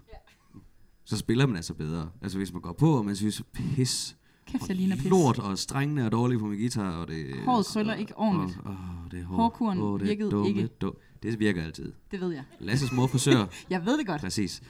så 1.04 1.16
spiller 1.16 1.46
man 1.46 1.56
altså 1.56 1.74
bedre. 1.74 2.10
Altså 2.22 2.38
hvis 2.38 2.52
man 2.52 2.62
går 2.62 2.72
på, 2.72 2.98
og 2.98 3.04
man 3.04 3.16
synes, 3.16 3.42
pis, 3.52 4.16
Kæft, 4.46 4.62
og 4.62 4.68
jeg 4.68 4.76
ligner 4.76 4.96
pis. 4.96 5.04
lort, 5.04 5.38
og 5.38 5.58
strengene 5.58 6.02
er 6.02 6.08
dårlige 6.08 6.38
på 6.38 6.46
min 6.46 6.58
guitar, 6.58 6.90
og 6.90 7.08
det... 7.08 7.26
Håret 7.44 7.66
krøller 7.66 7.94
ikke 7.94 8.18
ordentligt. 8.18 8.58
Og, 8.64 8.70
åh, 8.72 9.10
det 9.10 9.20
er 9.20 9.24
hår. 9.24 9.36
Hårkuren 9.36 9.78
Åh, 9.78 10.00
det 10.00 10.08
virkede 10.08 10.30
dumme, 10.30 10.48
ikke. 10.48 10.66
Du, 10.66 10.94
det 11.22 11.38
virker 11.38 11.62
altid. 11.62 11.92
Det 12.10 12.20
ved 12.20 12.32
jeg. 12.32 12.44
Lasses 12.60 12.92
mor 12.92 13.06
frisør. 13.06 13.46
Jeg 13.70 13.86
ved 13.86 13.98
det 13.98 14.06
godt. 14.06 14.20
Præcis. 14.20 14.62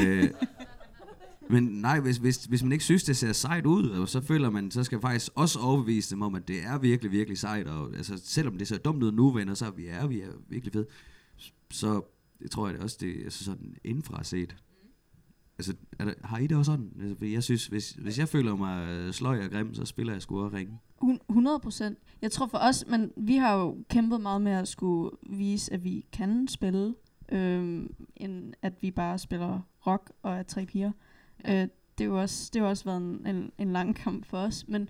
øh, 0.00 0.30
men 1.50 1.64
nej, 1.64 2.00
hvis, 2.00 2.16
hvis, 2.16 2.44
hvis 2.44 2.62
man 2.62 2.72
ikke 2.72 2.84
synes, 2.84 3.04
det 3.04 3.16
ser 3.16 3.32
sejt 3.32 3.66
ud, 3.66 4.06
så 4.06 4.20
føler 4.20 4.50
man, 4.50 4.70
så 4.70 4.84
skal 4.84 4.96
man 4.96 5.02
faktisk 5.02 5.32
også 5.34 5.58
overbevise 5.58 6.10
dem 6.14 6.22
om, 6.22 6.34
at 6.34 6.48
det 6.48 6.64
er 6.64 6.78
virkelig, 6.78 7.12
virkelig 7.12 7.38
sejt. 7.38 7.66
Og 7.66 7.96
altså, 7.96 8.20
selvom 8.24 8.58
det 8.58 8.68
ser 8.68 8.78
dumt 8.78 9.02
ud 9.02 9.12
nu, 9.12 9.30
venner, 9.30 9.54
så 9.54 9.66
er 9.66 9.70
vi 9.70 9.86
er, 9.86 10.06
vi 10.06 10.20
er 10.20 10.28
virkelig 10.48 10.72
fede. 10.72 10.86
Så 11.70 12.02
det 12.42 12.50
tror 12.50 12.66
jeg 12.66 12.74
det 12.74 12.82
også, 12.82 12.96
det 13.00 13.20
er 13.20 13.24
altså 13.24 13.44
sådan 13.44 13.76
indfra 13.84 14.24
set. 14.24 14.56
Altså, 15.58 15.74
er 15.98 16.04
der, 16.04 16.14
har 16.24 16.38
I 16.38 16.46
det 16.46 16.56
også 16.56 16.72
sådan? 16.72 16.92
Altså, 17.00 17.24
jeg 17.24 17.42
synes, 17.42 17.66
hvis, 17.66 17.90
hvis 17.90 18.18
jeg 18.18 18.28
føler 18.28 18.56
mig 18.56 19.14
sløj 19.14 19.44
og 19.44 19.50
grim, 19.50 19.74
så 19.74 19.84
spiller 19.84 20.12
jeg 20.12 20.22
sgu 20.22 20.44
og 20.44 20.52
ringe. 20.52 20.78
100 21.28 21.60
procent. 21.60 21.98
Jeg 22.22 22.32
tror 22.32 22.46
for 22.46 22.58
os, 22.58 22.84
men 22.88 23.12
vi 23.16 23.36
har 23.36 23.54
jo 23.54 23.76
kæmpet 23.90 24.20
meget 24.20 24.40
med 24.40 24.52
at 24.52 24.68
skulle 24.68 25.10
vise, 25.30 25.72
at 25.72 25.84
vi 25.84 26.06
kan 26.12 26.48
spille 26.48 26.94
øhm, 27.32 27.94
end 28.16 28.52
at 28.62 28.72
vi 28.80 28.90
bare 28.90 29.18
spiller 29.18 29.60
rock 29.86 30.12
og 30.22 30.34
er 30.34 30.42
tre 30.42 30.66
piger. 30.66 30.92
Øh, 31.44 31.68
det 31.98 32.06
har 32.06 32.14
jo 32.14 32.20
også, 32.20 32.50
det 32.52 32.62
har 32.62 32.68
også 32.68 32.84
været 32.84 32.96
en, 32.96 33.26
en, 33.26 33.52
en 33.58 33.72
lang 33.72 33.96
kamp 33.96 34.26
for 34.26 34.38
os, 34.38 34.64
men 34.68 34.88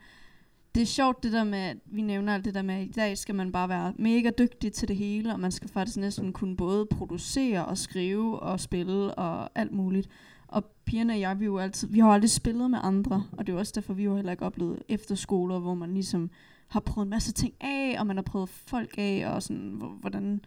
det 0.74 0.82
er 0.82 0.86
sjovt 0.86 1.22
det 1.22 1.32
der 1.32 1.44
med, 1.44 1.58
at 1.58 1.76
vi 1.84 2.02
nævner 2.02 2.34
alt 2.34 2.44
det 2.44 2.54
der 2.54 2.62
med, 2.62 2.74
at 2.74 2.86
i 2.86 2.92
dag 2.92 3.18
skal 3.18 3.34
man 3.34 3.52
bare 3.52 3.68
være 3.68 3.92
mega 3.98 4.30
dygtig 4.38 4.72
til 4.72 4.88
det 4.88 4.96
hele, 4.96 5.32
og 5.32 5.40
man 5.40 5.52
skal 5.52 5.68
faktisk 5.68 5.96
næsten 5.96 6.32
kunne 6.32 6.56
både 6.56 6.86
producere 6.86 7.64
og 7.64 7.78
skrive 7.78 8.40
og 8.40 8.60
spille 8.60 9.14
og 9.14 9.50
alt 9.54 9.72
muligt. 9.72 10.08
Og 10.48 10.64
pigerne 10.84 11.12
og 11.12 11.20
jeg, 11.20 11.40
vi, 11.40 11.44
jo 11.44 11.58
altid, 11.58 11.88
vi 11.88 11.98
har 11.98 12.06
jo 12.06 12.12
aldrig 12.12 12.30
spillet 12.30 12.70
med 12.70 12.78
andre, 12.82 13.24
og 13.32 13.46
det 13.46 13.52
er 13.52 13.56
jo 13.56 13.58
også 13.58 13.72
derfor, 13.74 13.94
vi 13.94 14.04
har 14.04 14.14
heller 14.14 14.32
ikke 14.32 14.44
oplevet 14.44 14.82
efterskoler, 14.88 15.58
hvor 15.58 15.74
man 15.74 15.94
ligesom 15.94 16.30
har 16.68 16.80
prøvet 16.80 17.06
en 17.06 17.10
masse 17.10 17.32
ting 17.32 17.54
af, 17.60 17.96
og 17.98 18.06
man 18.06 18.16
har 18.16 18.22
prøvet 18.22 18.48
folk 18.48 18.94
af, 18.98 19.26
og 19.26 19.42
sådan, 19.42 19.82
hvordan 20.00 20.40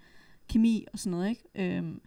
kemi 0.50 0.86
og 0.94 1.00
sådan 1.00 1.12
noget, 1.12 1.30
ikke? 1.30 1.78
Øhm, 1.78 2.02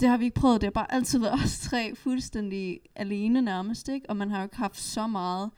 det 0.00 0.08
har 0.08 0.16
vi 0.16 0.24
ikke 0.24 0.40
prøvet, 0.40 0.60
det 0.60 0.66
har 0.66 0.70
bare 0.70 0.94
altid 0.94 1.18
været 1.18 1.34
os 1.34 1.58
tre 1.58 1.94
fuldstændig 1.94 2.80
alene 2.96 3.42
nærmest, 3.42 3.88
ikke? 3.88 4.10
Og 4.10 4.16
man 4.16 4.30
har 4.30 4.38
jo 4.38 4.44
ikke 4.44 4.56
haft 4.56 4.80
så 4.80 5.06
meget 5.06 5.50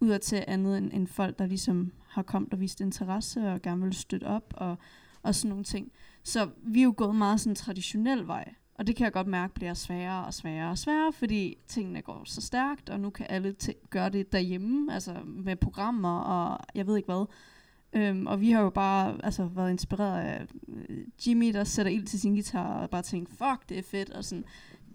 ud 0.00 0.08
af 0.08 0.20
til 0.20 0.44
andet 0.46 0.78
end, 0.78 0.90
end 0.92 1.06
folk, 1.06 1.38
der 1.38 1.46
ligesom 1.46 1.92
har 2.08 2.22
kommet 2.22 2.52
og 2.52 2.60
vist 2.60 2.80
interesse 2.80 3.52
og 3.52 3.62
gerne 3.62 3.82
vil 3.82 3.92
støtte 3.92 4.24
op 4.24 4.54
og, 4.56 4.78
og 5.22 5.34
sådan 5.34 5.48
nogle 5.48 5.64
ting. 5.64 5.92
Så 6.22 6.48
vi 6.62 6.80
er 6.80 6.84
jo 6.84 6.94
gået 6.96 7.14
meget 7.14 7.40
sådan 7.40 7.50
en 7.50 7.56
traditionel 7.56 8.26
vej, 8.26 8.54
og 8.74 8.86
det 8.86 8.96
kan 8.96 9.04
jeg 9.04 9.12
godt 9.12 9.26
mærke 9.26 9.54
bliver 9.54 9.74
sværere 9.74 10.26
og 10.26 10.34
sværere 10.34 10.70
og 10.70 10.78
sværere, 10.78 11.12
fordi 11.12 11.56
tingene 11.68 12.02
går 12.02 12.22
så 12.24 12.40
stærkt, 12.40 12.90
og 12.90 13.00
nu 13.00 13.10
kan 13.10 13.26
alle 13.28 13.54
gøre 13.90 14.08
det 14.08 14.32
derhjemme, 14.32 14.94
altså 14.94 15.14
med 15.24 15.56
programmer 15.56 16.18
og 16.18 16.66
jeg 16.74 16.86
ved 16.86 16.96
ikke 16.96 17.06
hvad. 17.06 17.26
Øhm, 17.92 18.26
og 18.26 18.40
vi 18.40 18.50
har 18.50 18.60
jo 18.62 18.70
bare 18.70 19.24
altså, 19.24 19.44
været 19.44 19.70
inspireret 19.70 20.20
af 20.20 20.46
øh, 20.88 20.98
Jimmy, 21.26 21.52
der 21.52 21.64
sætter 21.64 21.92
ild 21.92 22.06
til 22.06 22.20
sin 22.20 22.32
guitar 22.32 22.82
og 22.82 22.90
bare 22.90 23.02
tænker, 23.02 23.32
fuck, 23.32 23.68
det 23.68 23.78
er 23.78 23.82
fedt, 23.82 24.10
og 24.10 24.24
sådan. 24.24 24.44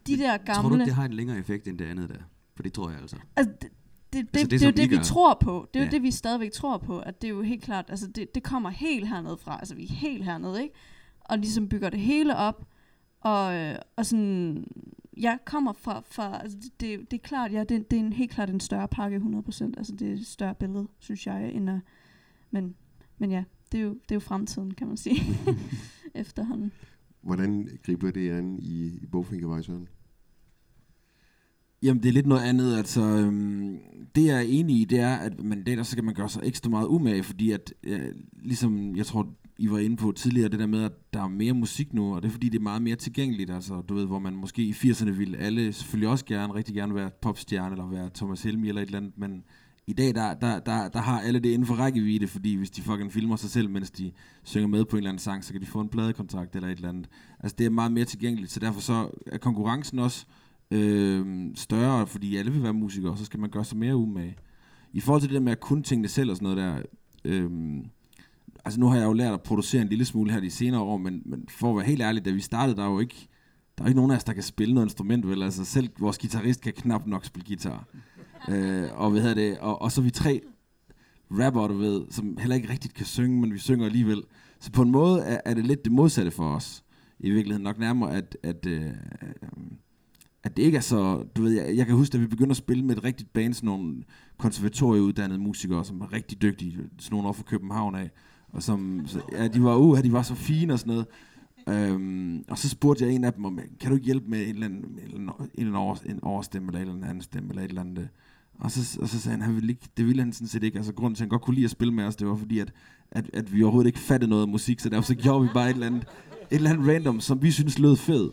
De 0.07 0.17
der 0.17 0.37
gamle... 0.37 0.61
Tror 0.69 0.69
du 0.69 0.83
det 0.85 0.93
har 0.93 1.05
en 1.05 1.13
længere 1.13 1.37
effekt 1.37 1.67
end 1.67 1.77
det 1.79 1.85
andet 1.85 2.09
der? 2.09 2.15
For 2.55 2.63
det 2.63 2.73
tror 2.73 2.89
jeg 2.89 2.99
altså. 2.99 3.15
Altså, 3.35 3.53
det, 3.61 3.69
det, 4.13 4.33
det, 4.33 4.39
Altså, 4.39 4.47
det, 4.47 4.51
det, 4.51 4.61
er 4.61 4.65
jo 4.67 4.71
det, 4.71 4.89
vi 4.89 4.95
gør. 4.95 5.03
tror 5.03 5.33
på. 5.41 5.67
Det 5.73 5.79
er 5.79 5.83
jo 5.83 5.85
Ja. 5.85 5.91
det, 5.91 6.03
vi 6.03 6.11
stadigvæk 6.11 6.51
tror 6.51 6.77
på. 6.77 6.99
At 6.99 7.21
det 7.21 7.27
er 7.27 7.31
jo 7.31 7.41
helt 7.41 7.63
klart, 7.63 7.85
altså 7.89 8.07
det, 8.07 8.35
det 8.35 8.43
kommer 8.43 8.69
helt 8.69 9.07
hernede 9.07 9.37
fra. 9.37 9.57
Altså 9.59 9.75
vi 9.75 9.83
er 9.83 9.93
helt 9.93 10.23
hernede, 10.25 10.63
ikke? 10.63 10.75
Og 11.19 11.37
ligesom 11.37 11.69
bygger 11.69 11.89
det 11.89 11.99
hele 11.99 12.35
op. 12.37 12.65
Og, 13.21 13.55
øh, 13.55 13.75
og 13.95 14.05
sådan, 14.05 14.65
jeg 15.17 15.37
kommer 15.45 15.73
fra, 15.73 16.03
fra 16.11 16.41
altså 16.41 16.57
det, 16.57 16.81
det, 16.81 17.11
det 17.11 17.17
er 17.17 17.21
klart, 17.27 17.51
ja, 17.53 17.59
det, 17.63 17.91
det 17.91 17.99
er 17.99 18.03
en, 18.03 18.13
helt 18.13 18.31
klart 18.31 18.49
en 18.49 18.59
større 18.59 18.87
pakke, 18.87 19.17
100%. 19.17 19.21
Altså 19.77 19.95
det 19.99 20.09
er 20.09 20.13
et 20.13 20.27
større 20.27 20.55
billede, 20.55 20.87
synes 20.99 21.27
jeg, 21.27 21.51
end 21.51 21.69
at, 21.69 21.79
men, 22.51 22.75
men 23.17 23.31
ja, 23.31 23.43
det 23.71 23.79
er, 23.79 23.83
jo, 23.83 23.89
det 23.89 24.11
er 24.11 24.15
jo 24.15 24.19
fremtiden, 24.19 24.73
kan 24.73 24.87
man 24.87 24.97
sige, 24.97 25.21
efterhånden. 26.15 26.71
Hvordan 27.21 27.69
griber 27.83 28.11
det 28.11 28.31
an 28.31 28.59
i, 28.59 28.99
i 29.01 29.05
Bogfinkervej, 29.05 29.61
Søren? 29.61 29.87
Jamen, 31.83 32.03
det 32.03 32.09
er 32.09 32.13
lidt 32.13 32.25
noget 32.27 32.41
andet. 32.41 32.77
Altså, 32.77 33.01
øhm, 33.01 33.79
det 34.15 34.25
jeg 34.25 34.37
er 34.37 34.47
enig 34.47 34.81
i, 34.81 34.85
det 34.85 34.99
er, 34.99 35.15
at 35.15 35.43
man 35.43 35.63
dater, 35.63 35.83
så 35.83 35.95
kan 35.95 36.05
man 36.05 36.13
gøre 36.13 36.29
sig 36.29 36.41
ekstra 36.45 36.69
meget 36.69 36.87
umage, 36.87 37.23
fordi 37.23 37.51
at, 37.51 37.73
øh, 37.83 38.15
ligesom 38.43 38.95
jeg 38.95 39.05
tror, 39.05 39.33
I 39.57 39.69
var 39.69 39.77
inde 39.77 39.97
på 39.97 40.11
tidligere, 40.11 40.49
det 40.49 40.59
der 40.59 40.67
med, 40.67 40.83
at 40.83 41.13
der 41.13 41.23
er 41.23 41.27
mere 41.27 41.53
musik 41.53 41.93
nu, 41.93 42.15
og 42.15 42.21
det 42.21 42.27
er 42.27 42.31
fordi, 42.31 42.49
det 42.49 42.57
er 42.57 42.63
meget 42.63 42.81
mere 42.81 42.95
tilgængeligt, 42.95 43.51
altså, 43.51 43.81
du 43.81 43.93
ved, 43.93 44.05
hvor 44.05 44.19
man 44.19 44.35
måske 44.35 44.61
i 44.61 44.71
80'erne 44.71 45.11
ville 45.11 45.37
alle 45.37 45.73
selvfølgelig 45.73 46.09
også 46.09 46.25
gerne, 46.25 46.53
rigtig 46.53 46.75
gerne 46.75 46.95
være 46.95 47.11
popstjerne, 47.21 47.71
eller 47.71 47.87
være 47.87 48.09
Thomas 48.15 48.43
Helmi 48.43 48.67
eller 48.67 48.81
et 48.81 48.85
eller 48.85 48.99
andet, 48.99 49.17
men 49.17 49.43
i 49.87 49.93
dag, 49.93 50.15
der, 50.15 50.33
der, 50.33 50.59
der, 50.59 50.89
der 50.89 50.99
har 50.99 51.21
alle 51.21 51.39
det 51.39 51.49
inden 51.49 51.65
for 51.65 51.75
rækkevidde, 51.75 52.27
fordi 52.27 52.55
hvis 52.55 52.69
de 52.69 52.81
fucking 52.81 53.11
filmer 53.11 53.35
sig 53.35 53.49
selv, 53.49 53.69
mens 53.69 53.91
de 53.91 54.11
synger 54.43 54.67
med 54.67 54.85
på 54.85 54.95
en 54.95 54.97
eller 54.97 55.09
anden 55.09 55.21
sang, 55.21 55.43
så 55.43 55.51
kan 55.51 55.61
de 55.61 55.65
få 55.65 55.81
en 55.81 55.89
pladekontrakt 55.89 56.55
eller 56.55 56.69
et 56.69 56.75
eller 56.75 56.89
andet. 56.89 57.09
Altså, 57.39 57.55
det 57.57 57.65
er 57.65 57.69
meget 57.69 57.91
mere 57.91 58.05
tilgængeligt, 58.05 58.51
så 58.51 58.59
derfor 58.59 58.81
så 58.81 59.09
er 59.27 59.37
konkurrencen 59.37 59.99
også 59.99 60.25
øh, 60.71 61.47
større, 61.55 62.07
fordi 62.07 62.37
alle 62.37 62.51
vil 62.51 62.63
være 62.63 62.73
musikere, 62.73 63.11
og 63.11 63.17
så 63.17 63.25
skal 63.25 63.39
man 63.39 63.49
gøre 63.49 63.65
sig 63.65 63.77
mere 63.77 63.95
umage. 63.95 64.35
I 64.93 64.99
forhold 64.99 65.21
til 65.21 65.29
det 65.29 65.35
der 65.35 65.41
med 65.41 65.51
at 65.51 65.59
kunne 65.59 65.83
tingene 65.83 66.07
selv 66.07 66.29
og 66.29 66.35
sådan 66.35 66.55
noget 66.55 66.57
der, 66.57 66.81
øh, 67.25 67.51
altså 68.65 68.79
nu 68.79 68.87
har 68.87 68.97
jeg 68.97 69.05
jo 69.05 69.13
lært 69.13 69.33
at 69.33 69.41
producere 69.41 69.81
en 69.81 69.87
lille 69.87 70.05
smule 70.05 70.31
her 70.31 70.39
de 70.39 70.51
senere 70.51 70.81
år, 70.81 70.97
men, 70.97 71.21
men 71.25 71.45
for 71.49 71.69
at 71.69 71.75
være 71.75 71.85
helt 71.85 72.01
ærlig, 72.01 72.25
da 72.25 72.31
vi 72.31 72.41
startede, 72.41 72.77
der 72.77 72.83
er 72.83 72.89
jo 72.89 72.99
ikke, 72.99 73.27
der 73.77 73.83
er 73.83 73.85
jo 73.85 73.89
ikke 73.89 73.99
nogen 73.99 74.11
af 74.11 74.15
os, 74.15 74.23
der 74.23 74.33
kan 74.33 74.43
spille 74.43 74.73
noget 74.73 74.85
instrument, 74.85 75.27
vel? 75.27 75.43
Altså 75.43 75.65
selv 75.65 75.89
vores 75.99 76.17
guitarist 76.17 76.61
kan 76.61 76.73
knap 76.73 77.07
nok 77.07 77.25
spille 77.25 77.47
guitar 77.47 77.87
øh, 78.49 78.89
og 78.93 79.11
hvad 79.11 79.21
hedder 79.21 79.35
det, 79.35 79.59
og, 79.59 79.81
og 79.81 79.91
så 79.91 80.01
er 80.01 80.03
vi 80.03 80.11
tre 80.11 80.41
rapper, 81.31 81.67
du 81.67 81.73
ved, 81.73 82.01
som 82.09 82.37
heller 82.37 82.55
ikke 82.55 82.69
rigtigt 82.69 82.93
kan 82.93 83.05
synge, 83.05 83.41
men 83.41 83.53
vi 83.53 83.59
synger 83.59 83.85
alligevel. 83.85 84.23
Så 84.59 84.71
på 84.71 84.81
en 84.81 84.91
måde 84.91 85.21
er, 85.21 85.41
er 85.45 85.53
det 85.53 85.65
lidt 85.65 85.83
det 85.85 85.91
modsatte 85.91 86.31
for 86.31 86.55
os. 86.55 86.83
I 87.19 87.29
virkeligheden 87.29 87.63
nok 87.63 87.79
nærmere, 87.79 88.15
at, 88.15 88.37
at, 88.43 88.65
øh, 88.65 88.91
at 90.43 90.57
det 90.57 90.63
ikke 90.63 90.77
er 90.77 90.81
så... 90.81 91.23
Du 91.35 91.41
ved, 91.41 91.51
jeg, 91.51 91.77
jeg 91.77 91.85
kan 91.85 91.95
huske, 91.95 92.15
at 92.15 92.21
vi 92.21 92.27
begyndte 92.27 92.51
at 92.51 92.57
spille 92.57 92.85
med 92.85 92.97
et 92.97 93.03
rigtigt 93.03 93.33
band, 93.33 93.53
sådan 93.53 93.67
nogle 93.67 94.03
konservatorieuddannede 94.37 95.39
musikere, 95.39 95.85
som 95.85 95.99
var 95.99 96.13
rigtig 96.13 96.41
dygtige, 96.41 96.71
sådan 96.71 96.89
nogle 97.11 97.25
over 97.25 97.33
fra 97.33 97.43
København 97.43 97.95
af, 97.95 98.11
og 98.49 98.63
som, 98.63 99.01
så, 99.05 99.21
ja, 99.31 99.47
de 99.47 99.63
var, 99.63 99.77
uh, 99.77 100.03
de 100.03 100.11
var 100.11 100.21
så 100.21 100.35
fine 100.35 100.73
og 100.73 100.79
sådan 100.79 100.91
noget. 100.93 101.07
Øhm, 101.69 102.43
og 102.49 102.57
så 102.57 102.69
spurgte 102.69 103.05
jeg 103.05 103.13
en 103.13 103.23
af 103.23 103.33
dem, 103.33 103.45
om, 103.45 103.59
kan 103.79 103.89
du 103.89 103.95
ikke 103.95 104.05
hjælpe 104.05 104.29
med 104.29 104.41
en 104.41 104.53
eller 104.53 104.65
anden, 104.65 104.83
en 104.83 104.99
eller 105.03 105.33
anden, 105.33 105.67
en 105.67 105.75
over, 105.75 105.95
en 106.05 106.23
overstemme, 106.23 106.67
eller 106.67 106.81
en 106.81 106.87
eller 106.87 107.07
anden 107.07 107.21
stemme, 107.21 107.49
eller 107.49 107.63
et 107.63 107.69
eller 107.69 107.81
andet. 107.81 108.09
Og 108.61 108.71
så, 108.71 108.99
og 109.01 109.09
så 109.09 109.19
sagde 109.19 109.37
han, 109.37 109.45
han 109.45 109.55
ville 109.55 109.69
ikke, 109.69 109.89
det 109.97 110.07
ville 110.07 110.21
han 110.21 110.33
sådan 110.33 110.47
set 110.47 110.63
ikke. 110.63 110.77
Altså 110.77 110.93
grunden 110.93 111.15
til, 111.15 111.23
at 111.23 111.25
han 111.25 111.29
godt 111.29 111.41
kunne 111.41 111.55
lide 111.55 111.65
at 111.65 111.71
spille 111.71 111.93
med 111.93 112.03
os, 112.03 112.15
det 112.15 112.27
var 112.27 112.35
fordi, 112.35 112.59
at, 112.59 112.73
at, 113.11 113.29
at 113.33 113.53
vi 113.53 113.63
overhovedet 113.63 113.87
ikke 113.87 113.99
fattede 113.99 114.29
noget 114.29 114.43
af 114.43 114.47
musik, 114.49 114.79
så 114.79 114.89
derfor 114.89 115.03
så 115.03 115.15
gjorde 115.15 115.41
vi 115.41 115.49
bare 115.53 115.69
et 115.69 115.73
eller 115.73 115.87
andet, 115.87 116.01
et 116.51 116.55
eller 116.55 116.69
andet 116.69 116.87
random, 116.87 117.19
som 117.19 117.41
vi 117.41 117.51
synes 117.51 117.79
lød 117.79 117.95
fed. 117.95 118.29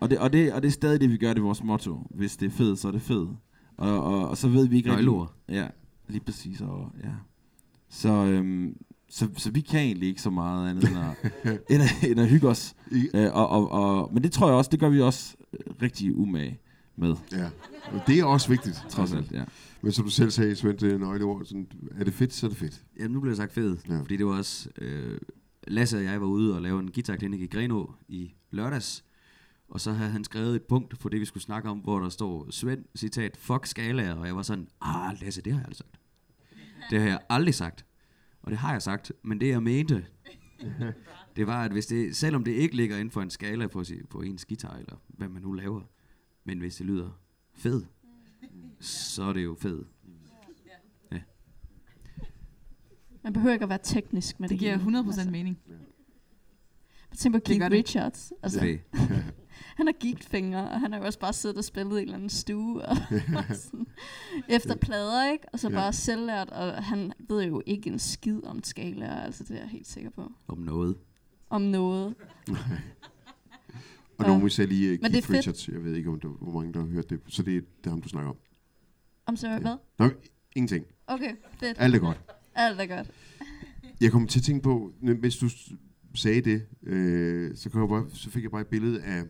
Og 0.00 0.10
det, 0.10 0.18
og, 0.18 0.32
det, 0.32 0.52
og 0.52 0.62
det 0.62 0.68
er 0.68 0.72
stadig 0.72 1.00
det, 1.00 1.10
vi 1.10 1.16
gør, 1.16 1.28
det 1.28 1.38
er 1.38 1.44
vores 1.44 1.64
motto. 1.64 2.06
Hvis 2.10 2.36
det 2.36 2.46
er 2.46 2.50
fedt, 2.50 2.78
så 2.78 2.88
er 2.88 2.92
det 2.92 3.02
fedt. 3.02 3.28
Og, 3.76 4.04
og, 4.04 4.28
og 4.28 4.36
så 4.36 4.48
ved 4.48 4.68
vi 4.68 4.76
ikke 4.76 4.88
Nøgleord. 4.88 5.34
Ja, 5.48 5.66
lige 6.08 6.20
præcis. 6.20 6.60
Og, 6.60 6.92
ja. 7.04 7.10
Så, 7.88 8.08
øhm, 8.08 8.76
så, 9.08 9.28
så 9.36 9.50
vi 9.50 9.60
kan 9.60 9.80
egentlig 9.80 10.08
ikke 10.08 10.22
så 10.22 10.30
meget 10.30 10.70
andet 10.70 10.88
end 10.88 10.98
at, 10.98 11.32
end 11.70 11.82
at, 11.82 12.10
end 12.10 12.20
at 12.20 12.28
hygge 12.28 12.48
os. 12.48 12.74
Øh, 12.92 13.30
og, 13.32 13.48
og, 13.48 13.72
og, 13.72 14.10
men 14.14 14.22
det 14.22 14.32
tror 14.32 14.46
jeg 14.46 14.56
også, 14.56 14.70
det 14.70 14.80
gør 14.80 14.88
vi 14.88 15.00
også 15.00 15.36
rigtig 15.82 16.16
umage 16.16 16.58
med. 16.96 17.16
Ja, 17.32 17.50
og 17.92 18.00
det 18.06 18.18
er 18.18 18.24
også 18.24 18.48
vigtigt. 18.48 18.82
Trods 18.88 19.12
alt, 19.12 19.32
ja. 19.32 19.44
Men 19.82 19.92
som 19.92 20.04
du 20.04 20.10
selv 20.10 20.30
sagde, 20.30 20.56
Svend, 20.56 20.78
det 20.78 20.92
er 20.92 20.98
nøgleord. 20.98 21.44
Sådan, 21.44 21.68
er 21.98 22.04
det 22.04 22.14
fedt, 22.14 22.32
så 22.32 22.46
er 22.46 22.48
det 22.50 22.58
fedt. 22.58 22.82
Jamen, 22.98 23.10
nu 23.10 23.20
bliver 23.20 23.30
det 23.30 23.36
sagt 23.36 23.52
fed, 23.52 23.76
Ja. 23.88 23.94
ja. 23.94 24.00
fordi 24.00 24.16
det 24.16 24.26
var 24.26 24.36
også... 24.36 24.68
Øh, 24.78 25.18
Lasse 25.66 25.96
og 25.96 26.04
jeg 26.04 26.20
var 26.20 26.26
ude 26.26 26.54
og 26.54 26.62
lave 26.62 26.80
en 26.80 26.90
guitarklinik 26.92 27.40
i 27.40 27.46
Grenå 27.46 27.94
i 28.08 28.34
lørdags, 28.50 29.04
og 29.68 29.80
så 29.80 29.92
havde 29.92 30.10
han 30.10 30.24
skrevet 30.24 30.56
et 30.56 30.62
punkt 30.62 30.98
på 30.98 31.08
det, 31.08 31.20
vi 31.20 31.24
skulle 31.24 31.42
snakke 31.42 31.68
om, 31.68 31.78
hvor 31.78 31.98
der 32.00 32.08
står, 32.08 32.50
Svend, 32.50 32.84
citat, 32.96 33.36
fuck 33.36 33.66
skalaer, 33.66 34.14
og 34.14 34.26
jeg 34.26 34.36
var 34.36 34.42
sådan, 34.42 34.68
ah, 34.80 35.16
Lasse, 35.20 35.42
det 35.42 35.52
har 35.52 35.60
jeg 35.60 35.66
aldrig 35.66 35.76
sagt. 35.76 36.00
Det 36.90 37.00
har 37.00 37.06
jeg 37.08 37.20
aldrig 37.28 37.54
sagt. 37.54 37.84
Og 38.42 38.50
det 38.50 38.58
har 38.58 38.72
jeg 38.72 38.82
sagt, 38.82 39.12
men 39.22 39.40
det 39.40 39.48
jeg 39.48 39.62
mente, 39.62 40.06
det 41.36 41.46
var, 41.46 41.64
at 41.64 41.72
hvis 41.72 41.86
det, 41.86 42.16
selvom 42.16 42.44
det 42.44 42.52
ikke 42.52 42.76
ligger 42.76 42.96
inden 42.96 43.10
for 43.10 43.22
en 43.22 43.30
skala 43.30 43.66
på, 43.66 43.84
på 44.10 44.22
ens 44.22 44.44
guitar, 44.44 44.76
eller 44.76 44.96
hvad 45.08 45.28
man 45.28 45.42
nu 45.42 45.52
laver, 45.52 45.80
men 46.44 46.58
hvis 46.58 46.76
det 46.76 46.86
lyder 46.86 47.10
fed, 47.54 47.82
så 48.80 49.22
er 49.22 49.32
det 49.32 49.44
jo 49.44 49.54
fed. 49.60 49.84
Ja. 51.12 51.20
Man 53.22 53.32
behøver 53.32 53.52
ikke 53.52 53.62
at 53.62 53.68
være 53.68 53.78
teknisk 53.82 54.40
med 54.40 54.48
det, 54.48 54.52
Det 54.54 54.58
giver 54.58 54.76
hele. 54.76 54.98
100% 54.98 55.06
Altså, 55.06 55.30
mening. 55.30 55.58
Tænk 57.16 57.34
på 57.34 57.40
Keith. 57.44 57.70
Richards. 57.70 58.32
Altså, 58.42 58.60
Det. 58.60 58.80
han 59.78 59.86
har 59.86 59.92
gigtfingre, 60.00 60.70
og 60.70 60.80
han 60.80 60.92
har 60.92 60.98
jo 60.98 61.04
også 61.06 61.18
bare 61.18 61.32
siddet 61.32 61.58
og 61.58 61.64
spillet 61.64 61.90
i 61.90 61.94
en 61.96 62.02
eller 62.02 62.14
anden 62.14 62.28
stue. 62.30 62.82
Og, 63.38 63.44
sådan, 63.54 63.86
efter 64.48 64.76
plader, 64.76 65.30
ikke? 65.32 65.44
Og 65.52 65.58
så 65.58 65.68
Ja. 65.68 65.74
bare 65.74 65.92
selvlært, 65.92 66.50
og 66.50 66.84
han 66.84 67.12
ved 67.28 67.44
jo 67.44 67.62
ikke 67.66 67.90
en 67.90 67.98
skid 67.98 68.44
om 68.44 68.62
skalaer, 68.62 69.20
altså 69.20 69.44
det 69.44 69.50
er 69.56 69.60
jeg 69.60 69.68
helt 69.68 69.86
sikker 69.86 70.10
på. 70.10 70.32
Om 70.48 70.58
noget. 70.58 70.96
Om 71.50 71.62
noget. 71.62 72.14
Og 74.18 74.24
Ja. 74.24 74.26
nogen 74.28 74.42
vil 74.42 74.50
sige 74.50 74.66
lige 74.66 74.92
uh, 74.92 74.92
Men 74.92 74.98
det 75.00 75.06
er 75.06 75.10
Keith 75.12 75.26
fedt. 75.26 75.36
Richards. 75.38 75.68
Jeg 75.68 75.84
ved 75.84 75.94
ikke, 75.94 76.10
om 76.10 76.20
der, 76.20 76.28
hvor 76.28 76.52
mange 76.52 76.72
der 76.72 76.80
har 76.80 76.86
hørt 76.86 77.10
det. 77.10 77.20
Så 77.28 77.42
det, 77.42 77.56
er- 77.56 77.60
det 77.60 77.86
er 77.86 77.90
ham, 77.90 78.00
du 78.02 78.08
snakker 78.08 78.30
om. 78.30 78.36
Om 79.26 79.36
så 79.36 79.58
hvad? 79.60 79.76
Nå, 79.98 80.10
ingenting. 80.56 80.84
Okay, 81.06 81.32
fedt. 81.60 81.76
Alt 81.80 81.94
er 81.94 81.98
godt. 81.98 82.20
Alt 82.54 82.80
er 82.80 82.86
godt. 82.86 83.10
Jeg 84.00 84.12
kom 84.12 84.26
til 84.26 84.38
at 84.38 84.42
tænke 84.44 84.62
på, 84.62 84.92
mens 85.00 85.36
du 85.38 85.48
sagde 86.14 86.40
det, 86.40 86.66
øh, 86.82 87.56
så, 87.56 87.70
kom 87.70 87.80
jeg 87.80 87.88
bare, 87.88 88.10
så 88.10 88.30
fik 88.30 88.42
jeg 88.42 88.50
bare 88.50 88.60
et 88.60 88.66
billede 88.66 89.02
af, 89.02 89.22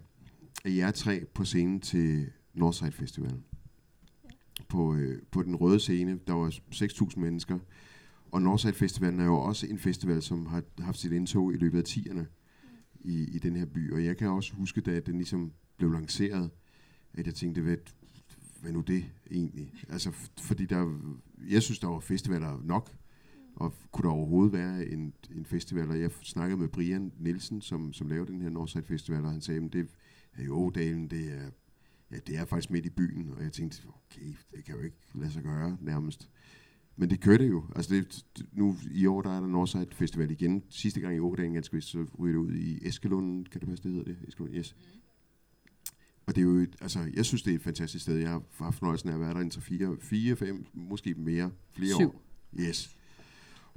af 0.65 0.71
jer 0.77 0.91
tre 0.91 1.25
på 1.35 1.45
scenen 1.45 1.81
til 1.81 2.27
Northside 2.55 2.93
Festival. 2.93 3.35
På, 4.69 4.95
øh, 4.95 5.23
på 5.31 5.43
den 5.43 5.57
røde 5.57 5.81
scene, 5.81 6.19
der 6.27 6.33
var 6.33 6.51
6.000 6.75 7.21
mennesker. 7.21 7.59
Og 8.33 8.43
Northside 8.43 8.73
Festivalen 8.73 9.21
er 9.21 9.25
jo 9.25 9.35
også 9.41 9.67
en 9.67 9.79
festival, 9.79 10.23
som 10.23 10.47
har 10.47 10.63
haft 10.81 10.99
sit 10.99 11.13
indtog 11.13 11.53
i 11.55 11.57
løbet 11.57 11.79
af 11.79 11.83
10'erne 11.89 12.25
i, 13.05 13.37
i 13.37 13.39
den 13.39 13.57
her 13.57 13.67
by. 13.67 13.93
Og 13.93 14.05
jeg 14.05 14.17
kan 14.17 14.29
også 14.29 14.55
huske, 14.55 14.81
da 14.81 15.01
den 15.01 15.17
ligesom 15.17 15.53
blev 15.77 15.93
lanceret, 15.93 16.51
at 17.13 17.27
jeg 17.27 17.35
tænkte, 17.35 17.61
hvad, 17.61 17.77
hvad 18.61 18.73
nu 18.73 18.81
det 18.81 19.05
egentlig? 19.31 19.73
Altså, 19.89 20.11
fordi 20.41 20.67
der, 20.67 21.01
jeg 21.51 21.63
synes, 21.63 21.79
der 21.79 21.89
var 21.89 22.01
festivaler 22.01 22.61
nok 22.65 22.91
Og 23.57 23.75
kunne 23.93 24.03
der 24.09 24.15
overhovedet 24.15 24.53
være 24.53 24.87
en, 24.87 25.15
en 25.37 25.47
festival? 25.47 25.91
Og 25.91 26.01
jeg 26.01 26.11
snakkede 26.23 26.61
med 26.61 26.69
Brian 26.69 27.13
Nielsen, 27.19 27.61
som, 27.61 27.93
som 27.93 28.09
laver 28.09 28.25
den 28.25 28.43
her 28.43 28.51
Northside 28.51 28.85
Festival, 28.85 29.25
og 29.25 29.31
han 29.31 29.41
sagde, 29.41 29.65
at 29.65 29.73
det 29.73 29.89
er 30.33 30.43
i 30.43 30.49
Ådalen, 30.49 31.09
det 31.11 31.33
er, 31.33 31.51
ja, 32.11 32.17
det 32.27 32.37
er 32.37 32.45
faktisk 32.45 32.71
midt 32.71 32.87
i 32.87 32.91
byen. 32.91 33.31
Og 33.37 33.43
jeg 33.43 33.53
tænkte, 33.53 33.83
okay, 33.89 34.35
det 34.57 34.65
kan 34.65 34.75
jo 34.75 34.81
ikke 34.81 34.97
lade 35.15 35.31
sig 35.33 35.43
gøre 35.43 35.77
nærmest. 35.81 36.31
Men 36.97 37.11
det 37.11 37.21
kørte 37.21 37.47
jo. 37.47 37.65
Altså 37.77 37.95
det, 37.95 38.25
nu 38.53 38.77
i 38.91 39.07
år, 39.07 39.23
der 39.23 39.31
er 39.31 39.41
der 39.41 39.47
Northside 39.47 39.87
Festival 39.93 40.31
igen. 40.31 40.65
Sidste 40.69 41.01
gang 41.01 41.17
i 41.17 41.19
Ådalen, 41.21 41.53
ganske 41.53 41.75
vist, 41.75 41.89
så 41.89 42.07
ryger 42.19 42.33
det 42.33 42.47
ud 42.47 42.53
i 42.53 42.89
Eskelund, 42.89 43.47
kan 43.47 43.61
det 43.61 43.69
passe, 43.69 43.83
det 43.83 43.91
hedder 43.91 44.05
det? 44.05 44.29
Eskelund, 44.29 44.55
yes. 44.55 44.77
Og 46.27 46.37
det 46.37 46.41
er 46.41 46.45
jo, 46.45 46.57
et, 46.57 46.77
altså, 46.81 47.11
jeg 47.15 47.25
synes, 47.25 47.43
det 47.43 47.51
er 47.51 47.55
et 47.55 47.63
fantastisk 47.63 48.03
sted. 48.03 48.17
Jeg 48.17 48.31
har 48.31 48.43
haft 48.59 48.79
fornøjelsen 48.79 49.09
af 49.09 49.15
at 49.15 49.21
være 49.21 49.35
der 49.35 49.41
indtil 49.41 49.63
fire, 49.63 49.97
fire, 50.01 50.37
fem, 50.37 50.67
måske 50.75 51.15
mere, 51.15 51.51
flere 51.73 51.95
Syv. 51.95 52.09
år. 52.09 52.23
Yes. 52.59 52.97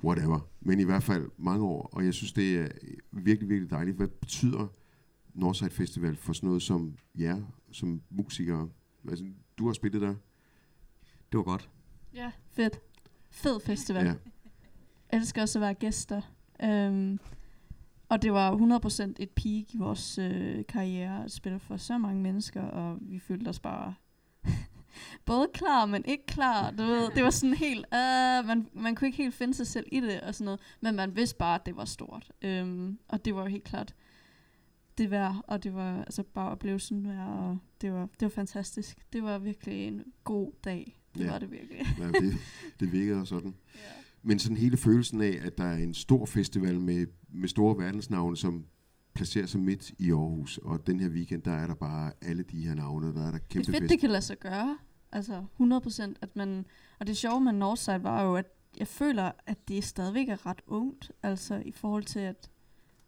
Whatever. 0.03 0.49
Men 0.59 0.79
i 0.79 0.83
hvert 0.83 1.03
fald 1.03 1.29
mange 1.37 1.65
år, 1.65 1.89
og 1.93 2.05
jeg 2.05 2.13
synes, 2.13 2.33
det 2.33 2.57
er 2.57 2.67
virkelig, 3.11 3.49
virkelig 3.49 3.69
dejligt. 3.69 3.97
Hvad 3.97 4.07
betyder 4.07 4.67
Northside 5.33 5.69
Festival 5.69 6.15
for 6.15 6.33
sådan 6.33 6.47
noget 6.47 6.61
som 6.61 6.95
jer, 7.15 7.41
som 7.71 8.01
musikere? 8.09 8.69
Altså, 9.09 9.25
du 9.57 9.65
har 9.65 9.73
spillet 9.73 10.01
der. 10.01 10.15
Det 11.31 11.37
var 11.37 11.43
godt. 11.43 11.69
Ja, 12.13 12.31
fedt. 12.51 12.79
Fed 13.37 13.59
festival. 13.59 14.05
Ja. 14.05 14.13
Jeg 15.11 15.19
elsker 15.19 15.41
også 15.41 15.59
at 15.59 15.61
være 15.61 15.73
gæster. 15.73 16.21
Um, 16.63 17.19
og 18.09 18.21
det 18.21 18.33
var 18.33 18.51
100% 18.51 19.13
et 19.19 19.29
peak 19.29 19.73
i 19.73 19.77
vores 19.77 20.17
øh, 20.17 20.65
karriere 20.65 21.23
at 21.23 21.31
spille 21.31 21.59
for 21.59 21.77
så 21.77 21.97
mange 21.97 22.21
mennesker, 22.21 22.61
og 22.61 22.97
vi 23.01 23.19
følte 23.19 23.49
os 23.49 23.59
bare 23.59 23.93
både 25.25 25.47
klar, 25.53 25.85
men 25.85 26.05
ikke 26.05 26.25
klar. 26.25 26.71
Du 26.71 26.83
ved, 26.83 27.11
det 27.15 27.23
var 27.23 27.29
sådan 27.29 27.53
helt, 27.53 27.85
uh, 27.85 28.47
man, 28.47 28.67
man 28.73 28.95
kunne 28.95 29.07
ikke 29.07 29.17
helt 29.17 29.35
finde 29.35 29.53
sig 29.53 29.67
selv 29.67 29.85
i 29.91 29.99
det 29.99 30.21
og 30.21 30.35
sådan 30.35 30.45
noget, 30.45 30.59
men 30.81 30.95
man 30.95 31.15
vidste 31.15 31.37
bare, 31.37 31.55
at 31.55 31.65
det 31.65 31.75
var 31.75 31.85
stort. 31.85 32.31
Um, 32.45 32.99
og 33.07 33.25
det 33.25 33.35
var 33.35 33.41
jo 33.41 33.47
helt 33.47 33.63
klart 33.63 33.95
det 34.97 35.11
værd, 35.11 35.35
og 35.47 35.63
det 35.63 35.73
var 35.73 35.99
altså 35.99 36.23
bare 36.23 36.51
oplevelsen 36.51 37.07
værd, 37.07 37.27
og 37.27 37.57
det 37.81 37.93
var, 37.93 38.09
det 38.19 38.21
var 38.21 38.29
fantastisk. 38.29 38.97
Det 39.13 39.23
var 39.23 39.37
virkelig 39.37 39.87
en 39.87 40.03
god 40.23 40.51
dag. 40.63 40.96
Det 41.17 41.23
Ja. 41.25 41.31
var 41.31 41.39
det 41.39 41.51
virkelig. 41.51 41.85
Ja, 41.99 42.07
det, 42.07 42.37
det 42.79 42.91
virkede 42.91 43.25
sådan. 43.25 43.55
Men 44.23 44.39
sådan 44.39 44.57
hele 44.57 44.77
følelsen 44.77 45.21
af, 45.21 45.39
at 45.41 45.57
der 45.57 45.63
er 45.63 45.77
en 45.77 45.93
stor 45.93 46.25
festival 46.25 46.79
med, 46.79 47.07
med 47.29 47.49
store 47.49 47.77
verdensnavne, 47.77 48.37
som 48.37 48.65
placerer 49.13 49.45
sig 49.45 49.59
midt 49.61 49.91
i 49.99 50.11
Aarhus, 50.11 50.57
og 50.57 50.87
den 50.87 50.99
her 50.99 51.09
weekend, 51.09 51.41
der 51.43 51.51
er 51.51 51.67
der 51.67 51.73
bare 51.75 52.11
alle 52.21 52.43
de 52.43 52.67
her 52.67 52.73
navne, 52.75 53.13
der 53.13 53.21
er 53.27 53.31
der 53.31 53.37
Det 53.37 53.49
kæmpe 53.49 53.67
er 53.69 53.71
fedt, 53.71 53.83
fest. 53.83 53.91
det 53.91 53.99
kan 53.99 54.09
lade 54.09 54.21
sig 54.21 54.39
gøre. 54.39 54.77
Altså 55.11 55.43
100%. 55.61 56.13
At 56.21 56.35
man, 56.35 56.65
og 56.99 57.07
det 57.07 57.17
sjove 57.17 57.41
med 57.41 57.53
Northside 57.53 58.03
var 58.03 58.23
jo, 58.23 58.35
at 58.35 58.45
jeg 58.77 58.87
føler, 58.87 59.31
at 59.45 59.67
det 59.67 59.83
stadigvæk 59.83 60.29
er 60.29 60.45
ret 60.45 60.61
ungt. 60.67 61.11
Altså 61.23 61.61
i 61.65 61.71
forhold 61.71 62.03
til, 62.03 62.19
at, 62.19 62.49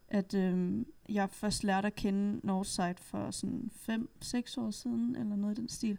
at 0.08 0.34
øhm, 0.34 0.86
jeg 1.08 1.28
først 1.30 1.64
lærte 1.64 1.86
at 1.86 1.94
kende 1.94 2.40
Northside 2.46 2.94
for 3.02 3.30
sådan 3.30 3.70
5-6 3.90 4.60
år 4.60 4.70
siden, 4.70 5.16
eller 5.16 5.36
noget 5.36 5.58
i 5.58 5.60
den 5.60 5.68
stil. 5.68 5.98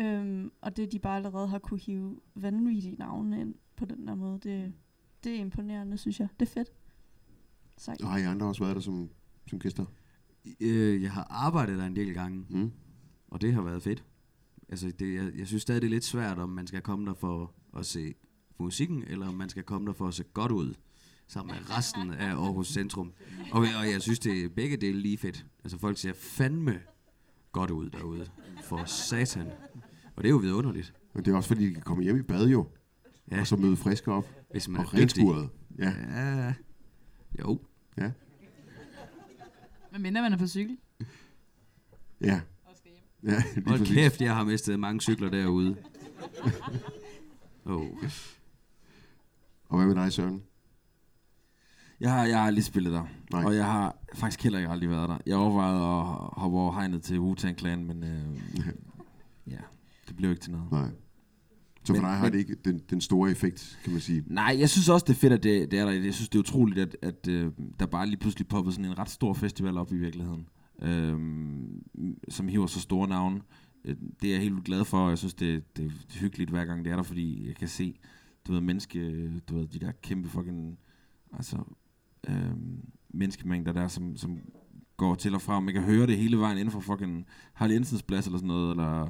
Øhm, 0.00 0.52
og 0.60 0.76
det, 0.76 0.92
de 0.92 0.98
bare 0.98 1.16
allerede 1.16 1.48
har 1.48 1.58
kunne 1.58 1.80
hive 1.80 2.20
vanvittige 2.34 2.96
navne 2.96 3.40
ind 3.40 3.54
på 3.76 3.84
den 3.84 4.08
der 4.08 4.14
måde, 4.14 4.38
det, 4.38 4.72
det 5.24 5.32
er 5.34 5.40
imponerende, 5.40 5.98
synes 5.98 6.20
jeg. 6.20 6.28
Det 6.40 6.48
er 6.48 6.52
fedt. 6.52 6.72
Sejt. 7.76 8.02
Og 8.02 8.10
har 8.10 8.18
I 8.18 8.22
andre 8.22 8.46
også 8.46 8.64
været 8.64 8.76
der 8.76 8.82
som, 8.82 9.10
som 9.46 9.58
gæster? 9.58 9.84
Øh, 10.60 11.02
jeg 11.02 11.12
har 11.12 11.26
arbejdet 11.30 11.78
der 11.78 11.86
en 11.86 11.96
del 11.96 12.14
gange, 12.14 12.46
mm. 12.48 12.72
og 13.28 13.40
det 13.40 13.54
har 13.54 13.62
været 13.62 13.82
fedt. 13.82 14.04
Altså, 14.68 14.90
det, 14.90 15.14
jeg, 15.14 15.32
jeg 15.38 15.46
synes 15.46 15.62
stadig, 15.62 15.82
det 15.82 15.88
er 15.88 15.90
lidt 15.90 16.04
svært, 16.04 16.38
om 16.38 16.48
man 16.48 16.66
skal 16.66 16.80
komme 16.80 17.06
der 17.06 17.14
for 17.14 17.54
at 17.76 17.86
se 17.86 18.14
musikken, 18.58 19.04
eller 19.06 19.28
om 19.28 19.34
man 19.34 19.48
skal 19.48 19.62
komme 19.62 19.86
der 19.86 19.92
for 19.92 20.08
at 20.08 20.14
se 20.14 20.24
godt 20.24 20.52
ud, 20.52 20.74
sammen 21.26 21.56
med 21.56 21.76
resten 21.76 22.10
af 22.10 22.34
Aarhus 22.34 22.68
Centrum. 22.68 23.12
Og, 23.52 23.60
og 23.60 23.90
jeg 23.92 24.02
synes, 24.02 24.18
det 24.18 24.44
er 24.44 24.48
begge 24.48 24.76
dele 24.76 25.00
lige 25.00 25.18
fedt. 25.18 25.46
Altså, 25.64 25.78
folk 25.78 25.98
ser 25.98 26.12
fandme 26.12 26.80
godt 27.52 27.70
ud 27.70 27.90
derude, 27.90 28.26
for 28.64 28.84
satan. 28.84 29.46
Og 30.18 30.22
det 30.24 30.28
er 30.28 30.32
jo 30.32 30.36
vidunderligt. 30.36 30.94
Men 31.14 31.24
det 31.24 31.32
er 31.32 31.36
også 31.36 31.48
fordi, 31.48 31.66
de 31.68 31.72
kan 31.74 31.82
komme 31.82 32.02
hjem 32.04 32.16
i 32.16 32.22
bad 32.22 32.48
jo, 32.48 32.66
Ja. 33.30 33.40
og 33.40 33.46
så 33.46 33.56
møde 33.56 33.76
friske 33.76 34.12
op. 34.12 34.24
Hvis 34.50 34.68
man 34.68 34.80
og 34.80 34.86
er 34.86 34.94
renskuret. 34.94 35.48
Ja. 35.78 35.92
ja. 36.10 36.54
Jo. 37.40 37.60
Ja. 37.98 38.10
Men 39.92 40.02
mindre 40.02 40.22
man 40.22 40.32
er 40.32 40.36
på 40.36 40.46
cykel. 40.46 40.78
Ja. 42.20 42.40
Ja, 43.22 43.42
lige 43.54 43.68
Hold 43.68 43.78
præcis. 43.78 43.94
kæft, 43.94 44.20
jeg 44.20 44.36
har 44.36 44.44
mistet 44.44 44.80
mange 44.80 45.00
cykler 45.00 45.30
derude. 45.30 45.76
oh. 47.64 47.86
Og 49.68 49.76
hvad 49.78 49.86
med 49.86 49.94
dig, 49.94 50.12
Søren? 50.12 50.42
Jeg 52.00 52.12
har, 52.12 52.24
jeg 52.26 52.38
har 52.38 52.46
aldrig 52.46 52.64
spillet 52.64 52.92
der. 52.92 53.04
Nej. 53.32 53.44
Og 53.44 53.54
jeg 53.56 53.64
har 53.64 53.96
faktisk 54.14 54.42
heller 54.42 54.58
ikke 54.58 54.70
aldrig 54.70 54.90
været 54.90 55.08
der. 55.08 55.18
Jeg 55.26 55.36
overvejede 55.36 55.76
at 55.76 56.04
hoppe 56.40 56.58
over 56.58 56.72
hegnet 56.72 57.02
til 57.02 57.18
Wu-Tang 57.18 57.58
Clan, 57.58 57.84
men 57.84 58.02
øh, 58.04 58.36
ja, 59.54 59.58
det 60.08 60.16
blev 60.16 60.30
ikke 60.30 60.40
til 60.42 60.52
noget. 60.52 60.70
Nej. 60.72 60.90
Så 61.84 61.86
for 61.86 61.92
Men- 61.94 62.02
dig 62.02 62.10
har 62.10 62.22
men- 62.24 62.32
det 62.32 62.38
ikke 62.38 62.54
den, 62.64 62.80
den 62.90 63.00
store 63.00 63.30
effekt, 63.30 63.78
kan 63.84 63.92
man 63.92 64.00
sige. 64.00 64.22
Nej, 64.26 64.56
jeg 64.58 64.70
synes 64.70 64.88
også, 64.88 65.04
det 65.08 65.12
er 65.12 65.18
fedt, 65.18 65.32
at 65.32 65.42
det, 65.42 65.70
det 65.70 65.78
er 65.78 65.84
der. 65.84 65.92
Jeg 65.92 66.14
synes, 66.14 66.28
det 66.28 66.34
er 66.38 66.40
utroligt, 66.40 66.78
at, 66.78 66.96
at 67.02 67.28
øh, 67.28 67.52
der 67.80 67.86
bare 67.86 68.06
lige 68.06 68.16
pludselig 68.20 68.48
poppede 68.48 68.74
sådan 68.74 68.84
en 68.90 68.98
ret 68.98 69.10
stor 69.10 69.34
festival 69.34 69.78
op 69.78 69.92
i 69.92 69.96
virkeligheden. 69.96 70.48
Øhm, 70.82 71.82
som 72.28 72.48
hiver 72.48 72.66
så 72.66 72.80
store 72.80 73.08
navne. 73.08 73.40
Øh, 73.84 73.96
Det 74.22 74.28
er 74.28 74.32
jeg 74.34 74.42
helt 74.42 74.64
glad 74.64 74.84
for, 74.84 74.98
og 74.98 75.10
jeg 75.10 75.18
synes, 75.18 75.34
det, 75.34 75.76
det, 75.76 75.84
er 75.86 76.18
hyggeligt 76.20 76.50
hver 76.50 76.64
gang 76.64 76.84
det 76.84 76.90
er 76.92 76.96
der, 76.96 77.02
fordi 77.02 77.46
jeg 77.46 77.54
kan 77.56 77.68
se, 77.68 77.94
du 78.46 78.52
ved, 78.52 78.60
menneske, 78.60 79.30
du 79.40 79.58
ved, 79.58 79.66
de 79.66 79.78
der 79.78 79.92
kæmpe 80.02 80.28
fucking, 80.28 80.78
altså, 81.32 81.56
øhm, 82.28 82.78
menneskemængder 83.14 83.72
der, 83.72 83.88
som, 83.88 84.16
som 84.16 84.38
går 84.96 85.14
til 85.14 85.34
og 85.34 85.42
fra. 85.42 85.60
Man 85.60 85.74
kan 85.74 85.82
høre 85.82 86.06
det 86.06 86.16
hele 86.18 86.38
vejen 86.38 86.58
inden 86.58 86.72
for 86.72 86.80
fucking 86.80 87.26
Harald 87.52 87.72
Jensens 87.74 88.02
plads 88.02 88.26
eller 88.26 88.38
sådan 88.38 88.48
noget, 88.48 88.70
eller 88.70 89.08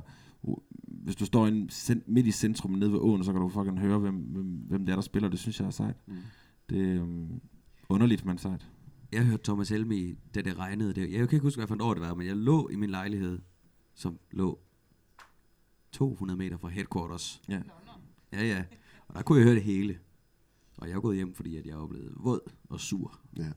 hvis 1.09 1.17
du 1.17 1.27
står 1.27 1.47
inde, 1.47 2.03
midt 2.07 2.27
i 2.27 2.31
centrum 2.33 2.71
nede 2.71 2.93
ved 2.93 2.99
åen, 2.99 3.25
så 3.25 3.33
kan 3.33 3.41
du 3.41 3.49
fucking 3.49 3.79
høre, 3.79 3.99
hvem, 3.99 4.15
hvem, 4.15 4.47
hvem 4.47 4.87
det 4.87 4.93
er, 4.93 4.97
der 4.97 5.03
spiller. 5.03 5.29
Det 5.29 5.39
synes 5.39 5.61
jeg 5.61 5.67
er 5.67 5.71
sejt. 5.71 5.97
Mm. 6.07 6.15
Det 6.71 6.97
er 6.97 7.03
um, 7.03 7.41
underligt, 7.89 8.25
men 8.25 8.39
sejt. 8.39 8.69
Jeg 9.13 9.25
hørte 9.25 9.43
Thomas 9.45 9.69
Helmi, 9.69 10.15
da 10.35 10.41
det 10.41 10.59
regnede. 10.59 10.93
Det, 10.95 11.01
jeg 11.01 11.29
kan 11.29 11.37
ikke 11.37 11.39
huske, 11.39 11.59
hvad 11.59 11.67
for 11.67 11.75
et 11.75 11.83
år 11.83 11.95
det 11.95 12.03
var, 12.03 12.15
men 12.15 12.27
jeg 12.27 12.37
lå 12.37 12.69
i 12.69 12.77
min 12.77 12.91
lejlighed, 12.91 13.39
som 13.95 14.19
lå 14.31 14.59
200 15.93 16.39
meter 16.39 16.57
fra 16.57 16.69
headquarters. 16.69 17.43
Ja. 17.49 17.61
Ja, 18.33 18.47
ja. 18.47 18.65
Og 19.09 19.15
der 19.15 19.23
kunne 19.23 19.39
jeg 19.39 19.45
høre 19.45 19.55
det 19.55 19.63
hele. 19.63 19.99
Og 20.77 20.89
jeg 20.89 20.95
er 20.95 21.01
gået 21.01 21.17
hjem, 21.17 21.35
fordi 21.35 21.57
at 21.57 21.67
jeg 21.67 21.73
er 21.73 21.87
blevet 21.87 22.13
våd 22.17 22.41
og 22.69 22.81
sur. 22.81 23.21
Ja. 23.37 23.51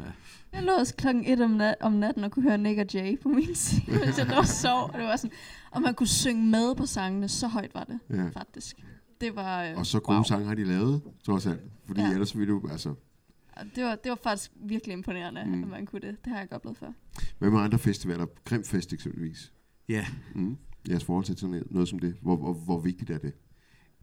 Ja. 0.00 0.04
Jeg 0.52 0.62
lå 0.62 0.72
også 0.72 0.94
klokken 0.94 1.24
1 1.26 1.40
om, 1.40 1.50
nat, 1.50 1.74
om 1.80 1.92
natten 1.92 2.24
og 2.24 2.30
kunne 2.30 2.42
høre 2.42 2.58
Nick 2.58 2.78
og 2.78 2.86
Jay 2.94 3.18
på 3.20 3.28
min 3.28 3.54
side, 3.64 4.04
hvis 4.04 4.18
jeg 4.18 4.26
lå 4.26 4.36
og 4.36 4.46
sov. 4.46 4.82
Og, 4.92 4.98
det 4.98 5.02
var 5.06 5.16
sådan, 5.16 5.36
og 5.70 5.82
man 5.82 5.94
kunne 5.94 6.06
synge 6.06 6.46
med 6.50 6.74
på 6.74 6.86
sangene, 6.86 7.28
så 7.28 7.48
højt 7.48 7.74
var 7.74 7.84
det 7.84 7.98
Ja. 8.10 8.28
faktisk. 8.28 8.76
Det 9.20 9.36
var, 9.36 9.64
øh, 9.64 9.76
Og 9.76 9.86
så 9.86 10.00
gode 10.00 10.16
wow. 10.16 10.24
sange 10.24 10.46
har 10.46 10.54
de 10.54 10.64
lavet, 10.64 11.02
trods 11.24 11.46
alt. 11.46 11.60
Fordi 11.86 12.00
Ja. 12.00 12.10
ellers 12.12 12.38
ville 12.38 12.52
du, 12.54 12.68
altså... 12.70 12.94
Det 13.74 13.84
var, 13.84 13.94
det 13.94 14.10
var 14.10 14.18
faktisk 14.22 14.50
virkelig 14.56 14.92
imponerende, 14.92 15.44
Mm. 15.46 15.62
at 15.62 15.68
man 15.68 15.86
kunne 15.86 16.00
det. 16.00 16.16
Det 16.24 16.26
har 16.26 16.34
jeg 16.36 16.42
ikke 16.42 16.54
oplevet 16.54 16.78
før. 16.78 16.92
Hvad 17.38 17.50
med 17.50 17.60
andre 17.60 17.78
festivaler? 17.78 18.26
Grimfest 18.44 18.92
eksempelvis. 18.92 19.52
Ja. 19.88 20.06
Mm. 20.34 20.56
Jeres 20.88 21.04
forhold 21.04 21.24
til 21.24 21.36
sådan 21.38 21.50
noget, 21.50 21.70
noget 21.70 21.88
som 21.88 21.98
det. 21.98 22.16
Hvor, 22.22 22.36
hvor, 22.36 22.52
hvor 22.52 22.80
vigtigt 22.80 23.10
er 23.10 23.18
det? 23.18 23.32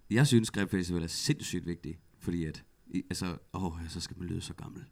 Jeg 0.09 0.27
synes, 0.27 0.51
Greb 0.51 0.71
Festival 0.71 1.03
er 1.03 1.07
sindssygt 1.07 1.65
vigtig, 1.65 1.97
fordi 2.19 2.45
at, 2.45 2.63
altså, 2.95 3.37
åh, 3.53 3.73
så 3.87 3.99
skal 3.99 4.17
man 4.19 4.27
lyde 4.27 4.41
så 4.41 4.53
gammel. 4.53 4.83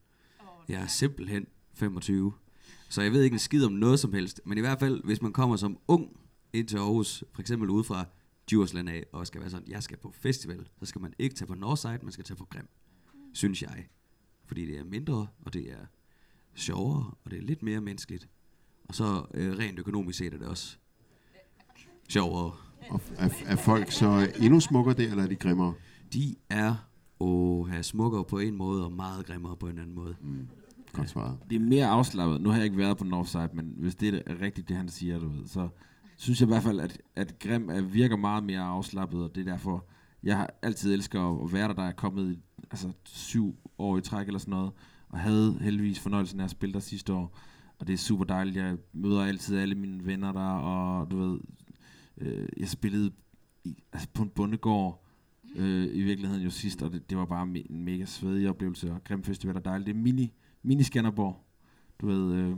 Jeg 0.70 0.82
er 0.82 0.88
simpelthen 0.88 1.48
25, 1.74 2.34
så 2.90 3.02
jeg 3.02 3.12
ved 3.12 3.24
ikke 3.24 3.34
en 3.34 3.40
skid 3.40 3.66
om 3.66 3.72
noget 3.72 4.00
som 4.00 4.14
helst, 4.14 4.42
men 4.46 4.58
i 4.58 4.62
hvert 4.62 4.80
fald, 4.80 5.04
hvis 5.04 5.22
man 5.22 5.34
kommer 5.34 5.56
som 5.56 5.78
ung 5.88 6.20
ind 6.54 6.68
til 6.68 6.78
Aarhus, 6.78 7.24
for 7.34 7.42
eksempel 7.42 7.70
ude 7.70 7.84
fra 7.84 8.06
Djursland 8.50 8.90
af, 8.90 9.06
og 9.12 9.28
skal 9.28 9.42
være 9.42 9.50
sådan, 9.50 9.68
jeg 9.68 9.84
skal 9.84 9.98
på 9.98 10.12
festival, 10.12 10.68
så 10.80 10.86
skal 10.86 11.02
man 11.02 11.14
ikke 11.20 11.36
tage 11.36 11.48
på 11.48 11.56
Northside, 11.56 12.00
man 12.04 12.12
skal 12.12 12.24
tage 12.24 12.38
på 12.38 12.46
Grim, 12.46 12.68
synes 13.34 13.62
jeg. 13.62 13.88
Fordi 14.46 14.66
det 14.66 14.78
er 14.78 14.84
mindre, 14.84 15.28
og 15.46 15.54
det 15.54 15.72
er 15.72 15.86
sjovere, 16.56 17.14
og 17.24 17.32
det 17.32 17.38
er 17.38 17.44
lidt 17.44 17.64
mere 17.64 17.82
menneskeligt. 17.82 18.30
Og 18.84 18.96
så 18.96 19.26
øh, 19.34 19.58
rent 19.58 19.80
økonomisk 19.80 20.18
set 20.18 20.34
er 20.34 20.38
det 20.38 20.48
også 20.48 20.78
sjovere. 22.10 22.52
Og 22.90 23.02
er, 23.18 23.30
er 23.46 23.56
folk 23.56 23.92
så 23.92 24.32
endnu 24.40 24.60
smukkere 24.60 24.96
der, 24.96 25.10
eller 25.10 25.24
er 25.24 25.28
de 25.28 25.36
grimmere? 25.36 25.74
De 26.14 26.36
er 26.50 26.76
og 27.24 27.68
have 27.70 27.84
smukkere 27.84 28.24
på 28.24 28.40
en 28.40 28.56
måde, 28.56 28.86
og 28.86 28.92
meget 28.92 29.26
grimmere 29.26 29.56
på 29.56 29.68
en 29.68 29.78
anden 29.78 29.96
måde. 29.96 30.16
Mm. 30.22 30.48
Godt 30.94 31.10
svaret. 31.10 31.38
Det 31.50 31.56
er 31.56 31.60
mere 31.60 31.88
afslappet. 31.88 32.42
Nu 32.42 32.50
har 32.50 32.56
jeg 32.56 32.66
ikke 32.66 32.78
været 32.78 32.98
på 32.98 33.04
Northside, 33.04 33.50
men 33.54 33.74
hvis 33.78 33.96
det 33.96 34.24
er 34.26 34.42
rigtigt, 34.42 34.70
det 34.70 34.78
han 34.78 34.90
siger, 34.90 35.20
du 35.20 35.30
ved, 35.30 35.48
så 35.48 35.70
synes 36.18 36.42
jeg 36.42 36.48
i 36.48 36.52
hvert 36.52 36.64
fald, 36.64 36.80
at, 36.80 37.02
at 37.16 37.40
Grim 37.40 37.70
er, 37.70 37.82
virker 37.82 38.18
meget 38.18 38.44
mere 38.44 38.62
afslappet, 38.62 39.24
og 39.24 39.36
det 39.36 39.48
er 39.48 39.52
derfor, 39.52 39.86
jeg 40.24 40.38
har 40.38 40.50
altid 40.62 40.94
elsket 40.94 41.20
at, 41.20 41.54
være 41.54 41.68
der, 41.68 41.74
der 41.74 41.84
er 41.84 41.92
kommet 41.92 42.34
i, 42.34 42.40
altså, 42.72 42.92
syv 43.04 43.56
år 43.78 43.98
i 43.98 44.02
træk 44.02 44.28
eller 44.28 44.40
sådan 44.40 44.52
noget, 44.52 44.72
og 45.10 45.20
havde 45.20 45.58
heldigvis 45.62 46.00
fornøjelsen 46.00 46.40
af 46.40 46.44
at 46.44 46.52
spille 46.52 46.74
der 46.74 46.80
sidste 46.80 47.14
år, 47.14 47.40
og 47.80 47.88
det 47.88 47.94
er 47.94 47.98
super 47.98 48.24
dejligt. 48.24 48.56
Jeg 48.56 48.78
møder 48.94 49.24
altid 49.24 49.58
alle 49.58 49.76
mine 49.76 50.06
venner 50.06 50.32
der, 50.32 50.54
og 50.54 51.12
du 51.12 51.18
ved, 51.18 51.40
øh, 52.18 52.48
jeg 52.58 52.70
spillede 52.70 53.12
i, 53.64 53.84
altså 53.94 54.08
på 54.14 54.24
en 54.24 54.30
bondegård 54.30 55.03
øh, 55.56 55.96
i 55.96 56.02
virkeligheden 56.02 56.44
jo 56.44 56.50
sidst, 56.50 56.84
og 56.84 56.92
det, 56.92 57.10
det 57.10 57.18
var 57.18 57.26
bare 57.26 57.46
me- 57.46 57.72
en 57.72 57.84
mega 57.84 58.06
svedig 58.06 58.50
oplevelse, 58.50 58.92
og 58.92 59.04
Grim 59.04 59.24
Festival 59.24 59.56
er 59.56 59.60
dejligt. 59.60 59.88
Det 59.88 59.96
er 59.96 60.00
mini, 60.00 60.34
mini 60.64 60.84
Skanderborg, 60.84 61.46
du 62.02 62.08
ved, 62.08 62.34
øh, 62.34 62.58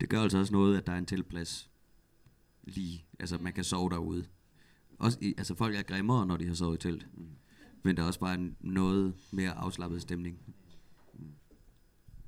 Det 0.00 0.08
gør 0.08 0.20
altså 0.20 0.38
også 0.38 0.52
noget, 0.52 0.76
at 0.78 0.86
der 0.86 0.92
er 0.92 0.98
en 0.98 1.06
teltplads 1.06 1.70
lige. 2.64 3.04
Altså, 3.20 3.38
man 3.40 3.52
kan 3.52 3.64
sove 3.64 3.90
derude. 3.90 4.24
Også 4.98 5.18
i, 5.20 5.34
altså, 5.38 5.54
folk 5.54 5.76
er 5.76 5.82
grimmere, 5.82 6.26
når 6.26 6.36
de 6.36 6.46
har 6.46 6.54
sovet 6.54 6.84
i 6.84 6.88
telt. 6.88 7.08
Mm. 7.14 7.26
Men 7.82 7.96
der 7.96 8.02
er 8.02 8.06
også 8.06 8.20
bare 8.20 8.34
en 8.34 8.56
noget 8.60 9.14
mere 9.30 9.50
afslappet 9.52 10.02
stemning. 10.02 10.38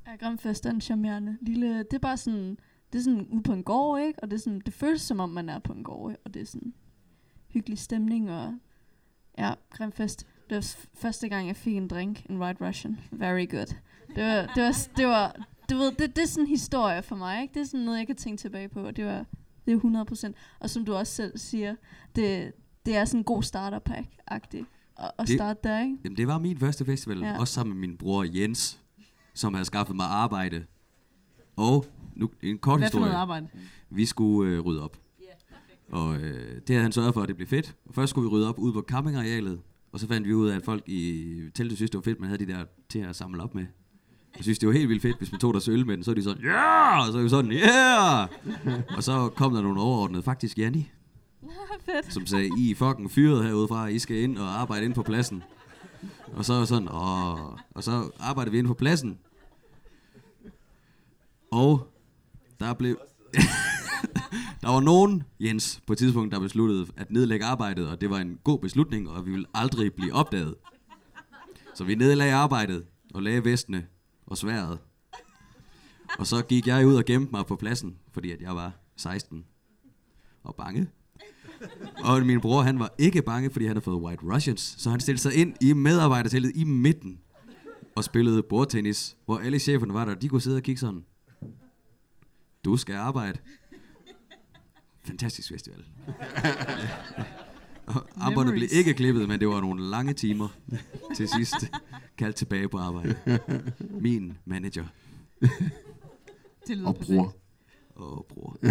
Ja, 0.07 0.17
Grimfest 0.17 0.67
er 0.67 0.71
en 0.71 0.81
charmerende 0.81 1.39
lille... 1.41 1.79
Det 1.79 1.93
er 1.93 1.99
bare 1.99 2.17
sådan... 2.17 2.59
Det 2.93 2.99
er 2.99 3.03
sådan 3.03 3.27
ude 3.27 3.43
på 3.43 3.53
en 3.53 3.65
gård, 3.65 4.01
ikke? 4.01 4.23
Og 4.23 4.31
det, 4.31 4.37
er 4.37 4.41
sådan, 4.41 4.61
det 4.61 4.75
føles 4.75 5.03
som 5.03 5.21
om, 5.21 5.31
man 5.31 5.49
er 5.49 5.59
på 5.59 5.73
en 5.73 5.85
gård, 5.85 6.11
ikke? 6.11 6.23
Og 6.25 6.35
det 6.35 6.43
er 6.43 6.47
sådan 6.47 6.75
hyggelig 7.49 7.79
stemning, 7.79 8.31
og... 8.31 8.59
Ja, 9.39 9.53
Grimfest. 9.71 10.27
Det 10.51 10.57
var 10.57 10.77
første 10.95 11.29
gang, 11.29 11.47
jeg 11.49 11.57
fik 11.57 11.77
en 11.77 11.89
drink, 11.89 12.27
en 12.31 12.39
White 12.43 12.67
Russian. 12.69 12.99
Very 13.11 13.47
good. 13.51 13.67
Det 14.17 14.25
var... 14.25 14.53
Det 14.55 14.63
var, 14.63 14.73
det 14.97 15.07
var 15.07 15.37
du 15.71 15.77
ved, 15.77 15.93
det, 15.93 16.17
det 16.17 16.23
er 16.23 16.27
sådan 16.27 16.45
en 16.45 16.49
historie 16.49 17.03
for 17.03 17.17
mig, 17.17 17.43
ikke? 17.43 17.55
Det 17.55 17.61
er 17.61 17.65
sådan 17.65 17.81
noget, 17.85 17.99
jeg 17.99 18.07
kan 18.07 18.17
tænke 18.17 18.41
tilbage 18.41 18.69
på, 18.69 18.81
og 18.81 18.97
det 18.97 19.05
var... 19.05 19.25
Det 19.67 19.75
er 19.75 20.05
100%. 20.31 20.33
Og 20.61 20.71
som 20.71 20.85
du 20.85 20.95
også 20.95 21.13
selv 21.13 21.39
siger, 21.39 21.75
det, 22.17 22.53
det 22.87 22.97
er 22.97 23.05
sådan 23.05 23.21
en 23.21 23.25
god 23.25 23.43
starter 23.43 23.79
pack-agtig 23.91 24.65
at, 24.99 25.11
at 25.19 25.27
Det- 25.29 25.35
starte 25.39 25.61
der, 25.65 25.81
ikke? 25.81 25.97
Jamen, 26.05 26.17
det 26.17 26.27
var 26.27 26.39
min 26.39 26.59
første 26.59 26.85
festival, 26.85 27.19
Ja. 27.19 27.39
også 27.39 27.55
sammen 27.55 27.79
med 27.81 27.89
min 27.89 27.97
bror 27.97 28.25
Jens, 28.41 28.81
som 29.35 29.55
havde 29.55 29.65
skaffet 29.65 29.97
mig 29.97 30.07
arbejde. 30.07 30.65
Og 31.57 31.85
nu 32.17 32.31
en 32.43 32.59
kort 32.59 32.79
Hvad 32.81 32.87
historie. 32.89 33.05
noget 33.05 33.17
arbejde? 33.21 33.49
Vi 33.91 34.07
skulle 34.07 34.53
øh, 34.53 34.61
rydde 34.61 34.83
op. 34.83 34.97
Og 35.95 36.17
øh, 36.17 36.55
det 36.55 36.69
havde 36.69 36.83
han 36.83 36.93
sørget 36.93 37.15
for, 37.15 37.23
at 37.23 37.29
det 37.29 37.37
blev 37.37 37.49
fedt. 37.49 37.75
Først 37.91 38.11
skulle 38.11 38.29
vi 38.29 38.29
rydde 38.37 38.49
op 38.49 38.59
ude 38.59 38.73
på 38.73 38.85
campingarealet, 38.89 39.61
og 39.93 40.01
så 40.01 40.09
fandt 40.09 40.29
vi 40.29 40.35
ud 40.35 40.49
af, 40.49 40.57
at 40.57 40.65
folk 40.65 40.83
i 40.87 41.35
teltet 41.55 41.79
synes, 41.79 41.91
det 41.91 41.99
var 41.99 42.03
fedt, 42.03 42.21
man 42.21 42.29
havde 42.29 42.47
de 42.47 42.53
der 42.53 42.65
til 42.89 42.99
at 42.99 43.17
samle 43.17 43.43
op 43.43 43.55
med. 43.55 43.67
Jeg 44.37 44.43
synes, 44.45 44.59
det 44.59 44.67
var 44.67 44.73
helt 44.73 44.89
vildt 44.89 45.03
fedt, 45.03 45.19
hvis 45.19 45.33
man 45.33 45.41
tog 45.41 45.55
deres 45.55 45.69
øl 45.69 45.87
med 45.87 45.97
den, 45.97 46.05
så 46.05 46.11
er 46.11 46.15
de 46.15 46.23
sådan, 46.23 46.43
ja, 46.43 46.49
yeah! 46.49 47.07
og 47.07 47.13
så 47.13 47.19
er 47.19 47.23
vi 47.23 47.29
sådan, 47.29 47.53
ja! 47.53 48.27
Yeah! 48.67 48.81
og 48.97 49.03
så 49.03 49.29
kom 49.29 49.55
der 49.55 49.63
nogle 49.63 49.81
overordnede, 49.81 50.23
faktisk 50.23 50.59
Janni, 50.59 50.91
Fedt. 51.87 52.13
som 52.13 52.27
sagde, 52.27 52.51
I 52.59 52.71
er 52.71 52.75
fucking 52.75 53.11
fyret 53.11 53.45
herude 53.45 53.69
fra, 53.69 53.87
I 53.87 53.99
skal 53.99 54.17
ind 54.17 54.39
og 54.39 54.61
arbejde 54.61 54.85
ind 54.85 54.95
på 54.95 55.03
pladsen. 55.03 55.43
Og 56.33 56.45
så 56.45 56.55
var 56.55 56.65
sådan, 56.65 56.89
Åh. 56.89 57.53
og 57.75 57.85
så 57.85 58.11
arbejdede 58.21 58.53
vi 58.53 58.59
ind 58.59 58.67
på 58.67 58.75
pladsen. 58.75 59.19
Og 61.51 61.93
der 62.61 62.75
blev... 62.75 62.99
der 64.63 64.69
var 64.69 64.81
nogen, 64.81 65.23
Jens, 65.41 65.83
på 65.87 65.93
et 65.93 65.99
tidspunkt, 65.99 66.33
der 66.33 66.41
besluttede 66.41 66.87
at 66.97 67.11
nedlægge 67.11 67.45
arbejdet, 67.45 67.89
og 67.89 68.01
det 68.01 68.11
var 68.11 68.19
en 68.19 68.39
god 68.45 68.59
beslutning, 68.59 69.11
og 69.11 69.27
vi 69.27 69.31
ville 69.31 69.47
aldrig 69.55 69.95
blive 69.95 70.13
opdaget. 70.13 70.55
Så 71.75 71.85
vi 71.85 71.95
nedlagde 71.95 72.35
arbejdet, 72.35 72.85
og 73.15 73.23
lagde 73.23 73.45
vestene 73.45 73.87
og 74.27 74.39
sværet. 74.39 74.79
Og 76.19 76.27
så 76.27 76.43
gik 76.43 76.67
jeg 76.67 76.87
ud 76.87 76.95
og 76.95 77.05
gemte 77.05 77.33
mig 77.33 77.47
på 77.47 77.57
pladsen, 77.57 77.97
fordi 78.13 78.31
at 78.31 78.41
jeg 78.41 78.57
var 78.57 78.73
16 78.97 79.45
og 80.45 80.55
bange. 80.55 80.89
Og 82.05 82.27
min 82.27 82.41
bror, 82.41 82.63
han 82.63 82.79
var 82.79 82.95
ikke 82.99 83.23
bange, 83.23 83.51
fordi 83.51 83.65
han 83.65 83.77
havde 83.77 83.85
fået 83.85 84.03
White 84.03 84.23
Russians. 84.35 84.75
Så 84.79 84.91
han 84.91 85.01
stillede 85.01 85.23
sig 85.23 85.35
ind 85.35 85.55
i 85.61 85.73
medarbejderteltet 85.73 86.53
i 86.55 86.65
midten 86.65 87.21
og 87.97 88.05
spillede 88.05 88.43
bordtennis, 88.43 89.17
hvor 89.25 89.39
alle 89.39 89.59
cheferne 89.59 89.95
var 89.95 90.05
der, 90.05 90.15
og 90.15 90.23
de 90.23 90.29
kunne 90.29 90.41
sidde 90.41 90.57
og 90.57 90.63
kigge 90.63 90.81
sådan. 90.81 91.05
Du 92.65 92.77
skal 92.77 92.95
arbejde. 92.95 93.39
Fantastisk 95.05 95.49
festival. 95.49 95.85
Og 97.87 98.07
Armbåndet 98.17 98.55
blev 98.55 98.69
ikke 98.73 98.95
klippet, 98.95 99.29
men 99.29 99.41
det 99.41 99.49
var 99.49 99.61
nogle 99.61 99.91
lange 99.91 100.13
timer 100.13 100.49
til 101.17 101.29
sidst. 101.29 101.55
Kaldt 102.19 102.37
tilbage 102.37 102.69
på 102.69 102.79
arbejde. 102.79 103.17
Min 104.01 104.33
manager 104.45 104.85
Det 106.67 106.77
lyder 106.77 106.89
Og 106.89 106.95
perfekt. 106.97 107.17
bror. 107.19 107.35
og 107.95 108.27
bror. 108.29 108.57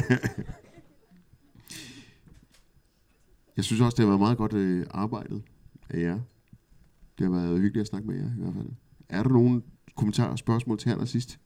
Jeg 3.57 3.63
synes 3.65 3.81
også, 3.81 3.95
det 3.95 3.99
har 4.03 4.07
været 4.07 4.19
meget 4.19 4.37
godt 4.37 4.53
øh, 4.53 4.85
arbejdet 4.91 5.43
af 5.89 5.99
jer. 6.01 6.19
Det 7.17 7.25
har 7.25 7.29
været 7.29 7.59
hyggeligt 7.61 7.81
at 7.81 7.87
snakke 7.87 8.07
med 8.07 8.15
jer 8.15 8.25
i 8.37 8.39
hvert 8.41 8.53
fald. 8.53 8.69
Er 9.09 9.23
der 9.23 9.29
nogen 9.29 9.63
kommentarer 9.95 10.29
og 10.31 10.39
spørgsmål 10.39 10.77
til 10.77 10.91
her 10.91 11.05
sidst? 11.05 11.39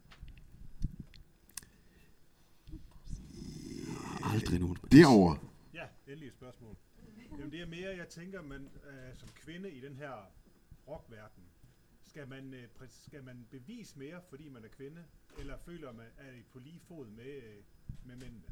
Aldrig 4.33 4.59
nogen. 4.59 4.77
Derover. 4.91 5.35
Ja, 5.73 5.85
endelig 6.07 6.27
et 6.27 6.33
spørgsmål. 6.33 6.75
Jamen 7.31 7.51
det 7.51 7.61
er 7.61 7.65
mere, 7.67 7.97
jeg 7.97 8.07
tænker, 8.09 8.41
man 8.41 8.61
øh, 8.61 9.17
som 9.17 9.29
kvinde 9.35 9.71
i 9.71 9.79
den 9.79 9.95
her 9.95 10.11
rockverden, 10.87 11.43
skal 12.07 12.27
man, 12.27 12.53
øh, 12.53 12.63
skal 13.05 13.23
man 13.23 13.45
bevise 13.51 13.99
mere, 13.99 14.19
fordi 14.29 14.49
man 14.49 14.63
er 14.63 14.67
kvinde, 14.77 15.01
eller 15.39 15.53
føler 15.65 15.93
man, 15.93 16.05
er 16.17 16.31
I 16.39 16.43
på 16.53 16.59
lige 16.59 16.79
fod 16.87 17.07
med, 17.07 17.25
øh, 17.25 17.63
med 18.05 18.15
mændene? 18.15 18.43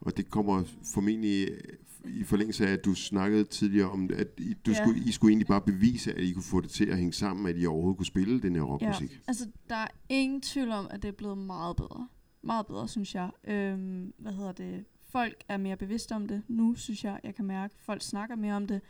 Og 0.00 0.16
det 0.16 0.30
kommer 0.30 0.64
formentlig 0.94 1.48
øh, 1.50 2.10
i 2.20 2.24
forlængelse 2.24 2.66
af, 2.68 2.72
at 2.72 2.84
du 2.84 2.94
snakkede 2.94 3.44
tidligere 3.44 3.90
om, 3.90 4.10
at 4.16 4.28
I, 4.38 4.54
du 4.66 4.70
Ja. 4.70 4.76
skulle, 4.84 5.00
I 5.08 5.12
skulle 5.12 5.30
egentlig 5.30 5.46
bare 5.46 5.60
bevise, 5.60 6.12
at 6.14 6.20
I 6.22 6.32
kunne 6.32 6.42
få 6.42 6.60
det 6.60 6.70
til 6.70 6.86
at 6.86 6.96
hænge 6.96 7.12
sammen, 7.12 7.46
at 7.46 7.56
I 7.58 7.66
overhovedet 7.66 7.96
kunne 7.96 8.06
spille 8.06 8.42
den 8.42 8.54
her 8.54 8.62
rockmusik. 8.62 9.12
Ja, 9.12 9.16
altså 9.28 9.50
der 9.68 9.74
er 9.76 9.88
ingen 10.08 10.40
tvivl 10.42 10.70
om, 10.70 10.86
at 10.90 11.02
det 11.02 11.08
er 11.08 11.12
blevet 11.12 11.38
meget 11.38 11.76
bedre. 11.76 12.08
Meget 12.44 12.66
bedre, 12.66 12.88
synes 12.88 13.14
jeg. 13.14 13.30
Øhm, 13.44 14.14
hvad 14.18 14.32
hedder 14.32 14.52
det? 14.52 14.84
Folk 15.08 15.44
er 15.48 15.56
mere 15.56 15.76
bevidste 15.76 16.14
om 16.14 16.28
det 16.28 16.42
nu, 16.48 16.74
synes 16.74 17.04
jeg. 17.04 17.20
Jeg 17.24 17.34
kan 17.34 17.44
mærke, 17.44 17.74
folk 17.78 18.02
snakker 18.02 18.36
mere 18.36 18.54
om 18.54 18.66
det. 18.66 18.80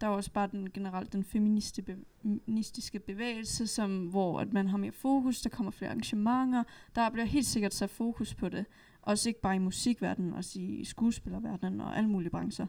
Der 0.00 0.06
er 0.06 0.10
også 0.10 0.32
bare 0.32 0.48
den 0.52 0.70
generelt 0.70 1.12
den 1.12 1.24
feministiske 1.24 2.98
bevægelse, 2.98 3.66
som, 3.66 4.06
hvor 4.06 4.40
at 4.40 4.52
man 4.52 4.68
har 4.68 4.76
mere 4.76 4.92
fokus, 4.92 5.40
der 5.40 5.50
kommer 5.50 5.70
flere 5.70 5.90
arrangementer. 5.90 6.64
Der 6.94 7.10
bliver 7.10 7.24
helt 7.24 7.46
sikkert 7.46 7.74
sat 7.74 7.90
fokus 7.90 8.34
på 8.34 8.48
det. 8.48 8.64
Også 9.02 9.28
ikke 9.28 9.40
bare 9.40 9.56
i 9.56 9.58
musikverdenen, 9.58 10.32
også 10.32 10.60
i 10.60 10.84
skuespillerverdenen 10.84 11.80
og 11.80 11.96
alle 11.96 12.08
mulige 12.08 12.30
brancher. 12.30 12.66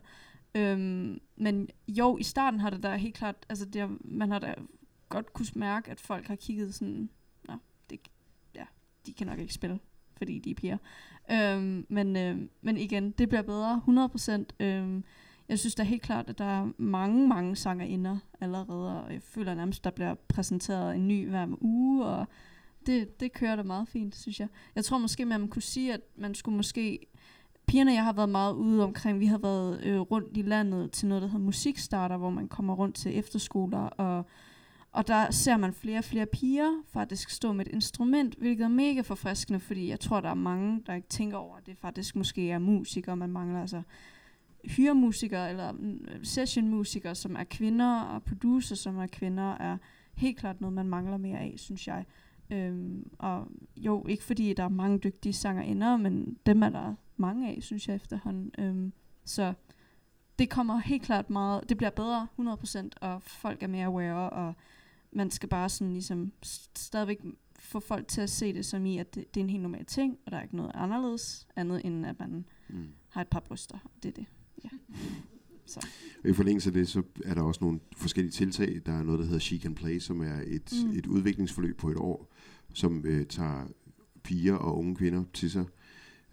Øhm, 0.56 1.22
men 1.36 1.70
jo, 1.88 2.18
i 2.18 2.24
starten 2.24 2.60
har 2.60 2.70
det 2.70 2.84
da 2.84 2.96
helt 2.96 3.16
klart, 3.16 3.36
altså 3.50 3.66
det, 3.66 4.06
man 4.06 4.32
har 4.32 4.40
da 4.40 4.56
godt 5.10 5.34
kunne 5.34 5.48
mærke, 5.56 5.92
at 5.92 6.00
folk 6.00 6.28
har 6.28 6.36
kigget 6.36 6.76
sådan, 6.76 7.10
nå, 7.48 7.54
det, 7.90 8.00
ja, 8.56 8.66
de 9.06 9.14
kan 9.14 9.28
nok 9.28 9.40
ikke 9.40 9.54
spille, 9.54 9.80
fordi 10.22 10.40
de 10.40 10.52
er 10.52 10.56
piger. 10.56 10.78
Øhm, 11.32 11.86
men, 11.90 12.16
øhm, 12.16 12.50
men 12.62 12.78
igen, 12.78 13.12
det 13.12 13.30
bliver 13.30 13.42
bedre, 13.42 13.82
100%. 13.86 14.46
Øhm, 14.60 15.04
jeg 15.50 15.60
synes 15.60 15.76
da 15.76 15.84
helt 15.84 16.02
klart, 16.02 16.30
at 16.30 16.38
der 16.38 16.46
er 16.46 16.68
mange, 16.78 17.28
mange 17.28 17.56
sangerinder 17.56 18.18
allerede, 18.42 19.04
og 19.04 19.14
jeg 19.14 19.22
føler 19.22 19.54
nærmest, 19.54 19.84
der 19.84 19.90
bliver 19.90 20.16
præsenteret 20.28 20.96
en 20.96 21.08
ny 21.08 21.30
hver 21.30 21.48
uge, 21.62 22.06
og 22.06 22.26
det, 22.86 23.20
det 23.20 23.34
kører 23.34 23.56
da 23.56 23.64
meget 23.64 23.88
fint, 23.88 24.16
synes 24.16 24.40
jeg. 24.40 24.48
Jeg 24.76 24.86
tror 24.86 24.98
måske, 24.98 25.26
man 25.26 25.48
kunne 25.48 25.62
sige, 25.62 25.94
at 25.94 26.02
man 26.16 26.36
skulle 26.36 26.58
måske... 26.58 27.08
Pigerne, 27.66 27.94
jeg 27.94 28.04
har 28.04 28.14
været 28.14 28.30
meget 28.30 28.54
ude 28.54 28.84
omkring, 28.84 29.20
vi 29.20 29.26
har 29.26 29.38
været 29.38 29.84
øh, 29.84 30.00
rundt 30.00 30.38
i 30.38 30.42
landet 30.42 30.92
til 30.92 31.08
noget, 31.08 31.22
der 31.22 31.28
hedder 31.28 31.46
Musikstarter, 31.46 32.18
hvor 32.18 32.30
man 32.30 32.48
kommer 32.48 32.74
rundt 32.76 32.96
til 32.96 33.20
efterskoler, 33.20 33.80
og, 33.80 34.26
og 34.92 35.08
der 35.08 35.32
ser 35.32 35.58
man 35.58 35.74
flere 35.74 35.98
og 35.98 36.04
flere 36.04 36.26
piger 36.26 36.84
faktisk 36.88 37.30
stå 37.30 37.54
med 37.54 37.66
et 37.66 37.74
instrument, 37.74 38.36
hvilket 38.36 38.64
er 38.64 38.68
mega 38.68 39.02
forfriskende, 39.02 39.60
fordi 39.60 39.90
jeg 39.90 40.00
tror, 40.00 40.22
der 40.22 40.30
er 40.30 40.34
mange, 40.34 40.84
der 40.86 40.94
ikke 40.94 41.08
tænker 41.08 41.38
over, 41.38 41.58
at 41.58 41.66
det 41.66 41.78
faktisk 41.78 42.16
måske 42.16 42.52
er 42.52 42.60
musikere, 42.60 43.18
man 43.18 43.32
mangler. 43.32 43.62
Altså, 43.62 43.82
hyremusikere 44.64 45.50
eller 45.50 45.72
mm, 45.72 46.06
sessionmusikere, 46.24 47.16
som 47.16 47.36
er 47.36 47.44
kvinder, 47.44 48.00
og 48.02 48.24
producer, 48.24 48.76
som 48.76 48.98
er 48.98 49.08
kvinder, 49.08 49.54
er 49.54 49.78
helt 50.14 50.38
klart 50.38 50.62
noget, 50.62 50.74
man 50.74 50.88
mangler 50.88 51.18
mere 51.18 51.40
af, 51.40 51.54
synes 51.58 51.88
jeg. 51.88 52.06
Øhm, 52.50 53.12
og 53.20 53.48
jo, 53.78 54.06
ikke 54.08 54.24
fordi 54.24 54.54
der 54.54 54.64
er 54.64 54.70
mange 54.70 54.98
dygtige 54.98 55.34
sangerinder, 55.34 55.98
men 55.98 56.38
dem 56.46 56.64
er 56.64 56.70
der 56.70 56.96
mange 57.18 57.50
af, 57.50 57.58
synes 57.62 57.88
jeg 57.88 57.96
efterhånden. 57.96 58.52
Øhm, 58.58 58.94
så 59.26 59.54
det 60.40 60.50
kommer 60.50 60.78
helt 60.78 61.04
klart 61.04 61.30
meget, 61.30 61.70
det 61.70 61.78
bliver 61.78 61.90
bedre 61.90 62.28
100%, 62.40 62.90
og 63.02 63.22
folk 63.22 63.64
er 63.64 63.68
mere 63.68 63.86
aware, 63.86 64.30
og 64.30 64.54
man 65.14 65.32
skal 65.32 65.50
bare 65.50 65.70
sådan 65.70 65.94
ligesom 65.94 66.32
st- 66.46 66.72
stadigvæk 66.76 67.18
få 67.60 67.80
folk 67.80 68.08
til 68.08 68.22
at 68.22 68.30
se 68.30 68.54
det 68.54 68.66
som 68.66 68.86
i, 68.86 68.98
at 68.98 69.16
det, 69.16 69.34
det 69.34 69.40
er 69.40 69.44
en 69.44 69.50
helt 69.50 69.62
normal 69.64 69.86
ting, 69.86 70.18
og 70.26 70.32
der 70.32 70.38
er 70.38 70.42
ikke 70.42 70.56
noget 70.56 70.72
anderledes, 70.74 71.48
andet 71.56 71.86
end 71.86 72.06
at 72.06 72.20
man 72.20 72.46
Mm. 72.70 72.88
har 73.10 73.22
et 73.22 73.28
par 73.28 73.40
bryster. 73.40 73.78
Det 74.04 74.10
er 74.10 74.14
det. 74.14 74.26
Ja. 74.64 74.70
Så. 75.66 75.88
I 76.26 76.34
forlængelse 76.34 76.70
af 76.70 76.74
det, 76.74 76.88
så 76.88 77.04
er 77.26 77.34
der 77.34 77.42
også 77.42 77.64
nogle 77.64 77.80
forskellige 77.98 78.32
tiltag. 78.32 78.82
Der 78.86 78.92
er 78.92 79.04
noget, 79.04 79.20
der 79.20 79.26
hedder 79.26 79.40
She 79.40 79.58
Can 79.60 79.76
Play, 79.76 80.00
som 80.00 80.22
er 80.22 80.42
et, 80.48 80.74
Mm. 80.84 80.90
mm. 80.92 80.98
et 80.98 81.06
udviklingsforløb 81.08 81.78
på 81.78 81.90
et 81.90 81.98
år, 81.98 82.28
som 82.74 83.06
øh, 83.06 83.26
tager 83.26 83.68
piger 84.24 84.56
og 84.56 84.78
unge 84.78 84.96
kvinder 84.96 85.24
til 85.34 85.52
sig, 85.52 85.66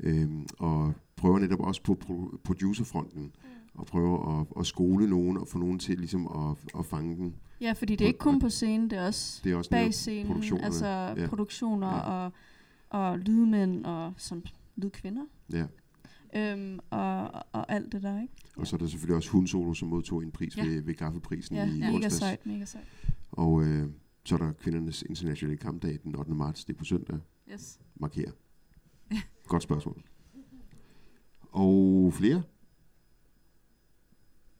øhm, 0.00 0.46
og 0.58 0.92
prøver 1.16 1.38
netop 1.38 1.60
også 1.60 1.82
på 1.82 1.98
pro- 2.04 2.36
producerfronten, 2.44 3.32
og 3.74 3.86
prøver 3.86 4.40
at, 4.40 4.46
at 4.60 4.66
skole 4.66 5.08
nogen, 5.10 5.36
og 5.36 5.48
få 5.48 5.58
nogen 5.58 5.78
til 5.78 5.98
ligesom 5.98 6.26
at, 6.26 6.78
at 6.78 6.86
fange 6.86 7.16
dem. 7.16 7.32
Ja, 7.60 7.72
fordi 7.72 7.96
det 7.96 8.04
er 8.04 8.08
ikke 8.08 8.18
kun 8.18 8.40
på 8.40 8.48
scenen, 8.48 8.90
det 8.90 8.98
er 8.98 9.06
også, 9.06 9.40
Det 9.44 9.52
er 9.52 9.56
også 9.56 9.70
bag 9.70 9.94
scenen, 9.94 10.26
produktionerne. 10.26 10.66
altså 10.66 10.86
Ja. 10.86 11.26
produktioner 11.26 11.88
Ja. 11.88 12.00
og, 12.00 12.32
og 12.88 13.18
lydmænd 13.18 13.84
og 13.86 14.12
som 14.16 14.44
lydkvinder. 14.76 15.24
Ja. 15.52 15.66
Øhm, 16.36 16.78
og, 16.90 17.30
og, 17.52 17.72
alt 17.72 17.92
det 17.92 18.02
der, 18.02 18.22
ikke? 18.22 18.34
Og 18.56 18.66
så 18.66 18.76
er 18.76 18.78
der 18.78 18.86
selvfølgelig 18.86 19.16
også 19.16 19.30
Hundsolo, 19.30 19.74
som 19.74 19.88
modtog 19.88 20.22
en 20.22 20.30
pris 20.30 20.56
Ja. 20.56 20.64
ja. 20.64 20.68
ved, 20.68 20.82
ved 20.82 20.94
Gaffeprisen 20.94 21.56
Ja, 21.56 21.66
i 21.66 21.78
mega 21.78 21.92
onsdags. 21.92 22.14
sejt, 22.16 22.46
mega 22.46 22.64
sejt. 22.64 22.84
Og 23.32 23.62
øh, 23.64 23.90
så 24.24 24.34
er 24.34 24.38
der 24.38 24.52
kvindernes 24.52 25.02
internationale 25.02 25.56
kampdag 25.56 25.98
den 26.04 26.14
8. 26.16 26.34
marts, 26.34 26.64
det 26.64 26.74
er 26.74 26.78
på 26.78 26.84
søndag. 26.84 27.18
Yes. 27.52 27.80
Markerer. 27.96 28.30
Godt 29.46 29.62
spørgsmål. 29.62 30.02
Og 31.52 32.12
flere? 32.14 32.42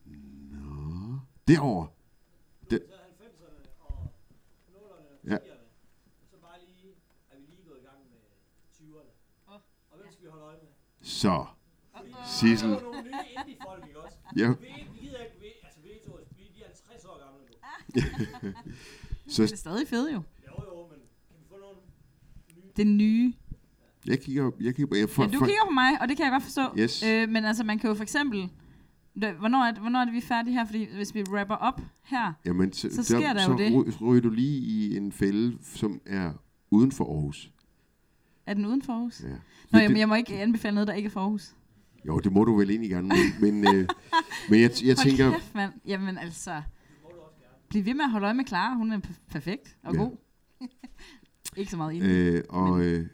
Nå. 0.06 1.18
Derovre. 1.48 1.88
Den. 2.70 2.80
Ja. 5.26 5.36
Så. 11.02 11.46
Sissel. 12.26 12.70
Ja. 14.36 14.54
Så, 14.54 14.62
det 17.94 18.04
Så 19.28 19.42
er 19.42 19.46
stadig 19.56 19.88
fedt 19.88 20.12
jo. 20.14 20.22
Det 22.76 22.86
nye. 22.86 23.32
jeg 24.06 24.20
kigger, 24.20 24.50
jeg 24.60 24.74
kigger, 24.74 24.96
jeg 24.96 25.10
får, 25.10 25.22
Ja, 25.22 25.28
du 25.28 25.38
kigger 25.38 25.64
på 25.66 25.70
mig, 25.70 26.00
og 26.00 26.08
det 26.08 26.16
kan 26.16 26.24
jeg 26.24 26.32
godt 26.32 26.42
forstå. 26.42 26.62
Yes. 26.78 27.02
Øh, 27.02 27.28
men 27.28 27.44
altså, 27.44 27.64
man 27.64 27.78
kan 27.78 27.88
jo 27.88 27.94
for 27.94 28.02
eksempel... 28.02 28.50
Hvornår, 29.38 29.58
er 29.64 29.70
det, 29.70 29.80
hvornår 29.80 29.98
er 30.00 30.04
det, 30.04 30.12
vi 30.12 30.18
er 30.18 30.22
færdige 30.22 30.54
her? 30.54 30.64
Fordi 30.66 30.86
hvis 30.94 31.14
vi 31.14 31.22
rapper 31.22 31.54
op 31.54 31.80
her, 32.02 32.32
Jamen, 32.44 32.72
så, 32.72 32.90
så 32.94 33.02
sker 33.02 33.32
der, 33.32 33.44
så 33.44 33.50
jo 33.52 33.58
det. 33.58 33.72
ry- 33.72 34.02
ryger 34.02 34.22
du 34.22 34.30
lige 34.30 34.58
i 34.58 34.96
en 34.96 35.12
fælde, 35.12 35.58
som 35.62 36.00
er 36.06 36.32
uden 36.70 36.92
for 36.92 37.04
Aarhus. 37.14 37.50
Er 38.46 38.54
den 38.54 38.66
uden 38.66 38.82
for 38.82 38.92
Aarhus? 38.92 39.20
Ja. 39.22 39.28
Nå, 39.72 39.78
jamen, 39.78 39.96
jeg 39.98 40.08
må 40.08 40.14
ikke 40.14 40.34
anbefale 40.40 40.74
noget, 40.74 40.88
der 40.88 40.94
ikke 40.94 41.06
er 41.06 41.10
for 41.10 41.20
Aarhus. 41.20 41.54
Jo, 42.06 42.18
det 42.18 42.32
må 42.32 42.44
du 42.44 42.56
vel 42.56 42.70
egentlig 42.70 42.90
gerne, 42.90 43.08
men, 43.08 43.54
men, 43.62 43.74
øh, 43.74 43.88
men 44.50 44.60
jeg, 44.60 44.70
jeg 44.84 44.96
tænker... 45.06 45.32
Kæft, 45.32 45.54
mand. 45.54 45.72
Jamen 45.86 46.18
altså... 46.18 46.62
Bliv 47.68 47.84
ved 47.84 47.94
med 47.94 48.04
at 48.04 48.10
holde 48.10 48.24
øje 48.24 48.34
med 48.34 48.44
Clara. 48.46 48.74
Hun 48.76 48.92
er 48.92 49.00
perfekt 49.30 49.76
og 49.82 49.94
Ja. 49.94 50.00
god. 50.00 50.16
ikke 51.56 51.70
så 51.70 51.76
meget 51.76 51.96
enig. 51.96 52.08
Øh, 52.08 52.44
og 52.48 52.80
øh, 52.84 53.06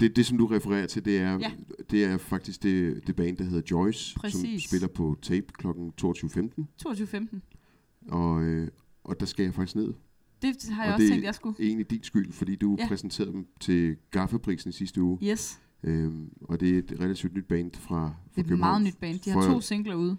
det, 0.00 0.16
det, 0.16 0.26
som 0.26 0.38
du 0.38 0.46
refererer 0.46 0.86
til, 0.86 1.04
det 1.04 1.18
er, 1.18 1.38
Ja. 1.38 1.50
det 1.90 2.04
er 2.04 2.16
faktisk 2.18 2.62
det, 2.62 3.06
det 3.06 3.16
band, 3.16 3.36
der 3.36 3.44
hedder 3.44 3.62
Joyce, 3.70 4.14
Præcis. 4.18 4.40
som 4.40 4.58
spiller 4.68 4.88
på 4.88 5.16
tape 5.22 5.46
kl. 5.58 5.66
22.15. 5.66 6.66
22.15. 6.88 7.40
Og, 8.08 8.42
øh, 8.42 8.68
og 9.04 9.20
der 9.20 9.26
skal 9.26 9.42
jeg 9.42 9.54
faktisk 9.54 9.76
ned. 9.76 9.92
Det 10.42 10.56
har 10.70 10.84
jeg 10.84 10.90
og 10.92 10.94
også 10.94 11.02
det 11.04 11.10
tænkt, 11.12 11.24
jeg 11.24 11.34
skulle. 11.34 11.56
er 11.58 11.64
egentlig 11.66 11.90
din 11.90 12.02
skyld, 12.02 12.32
fordi 12.32 12.56
du 12.56 12.76
Ja. 12.78 12.88
præsenterede 12.88 13.32
dem 13.32 13.46
til 13.60 13.96
Gaffeprisen 14.10 14.72
sidste 14.72 15.02
uge. 15.02 15.18
Yes. 15.22 15.60
Øhm, 15.84 16.28
og 16.40 16.60
det 16.60 16.70
er 16.74 16.78
et 16.78 16.96
relativt 17.00 17.34
nyt 17.34 17.44
band 17.44 17.70
fra, 17.74 18.14
fra 18.34 18.42
Det 18.42 18.50
er 18.50 18.52
et 18.54 18.58
meget 18.58 18.82
nyt 18.82 18.96
band. 19.00 19.18
De 19.20 19.30
har 19.30 19.42
to 19.42 19.60
singler 19.60 19.94
ude. 19.94 20.16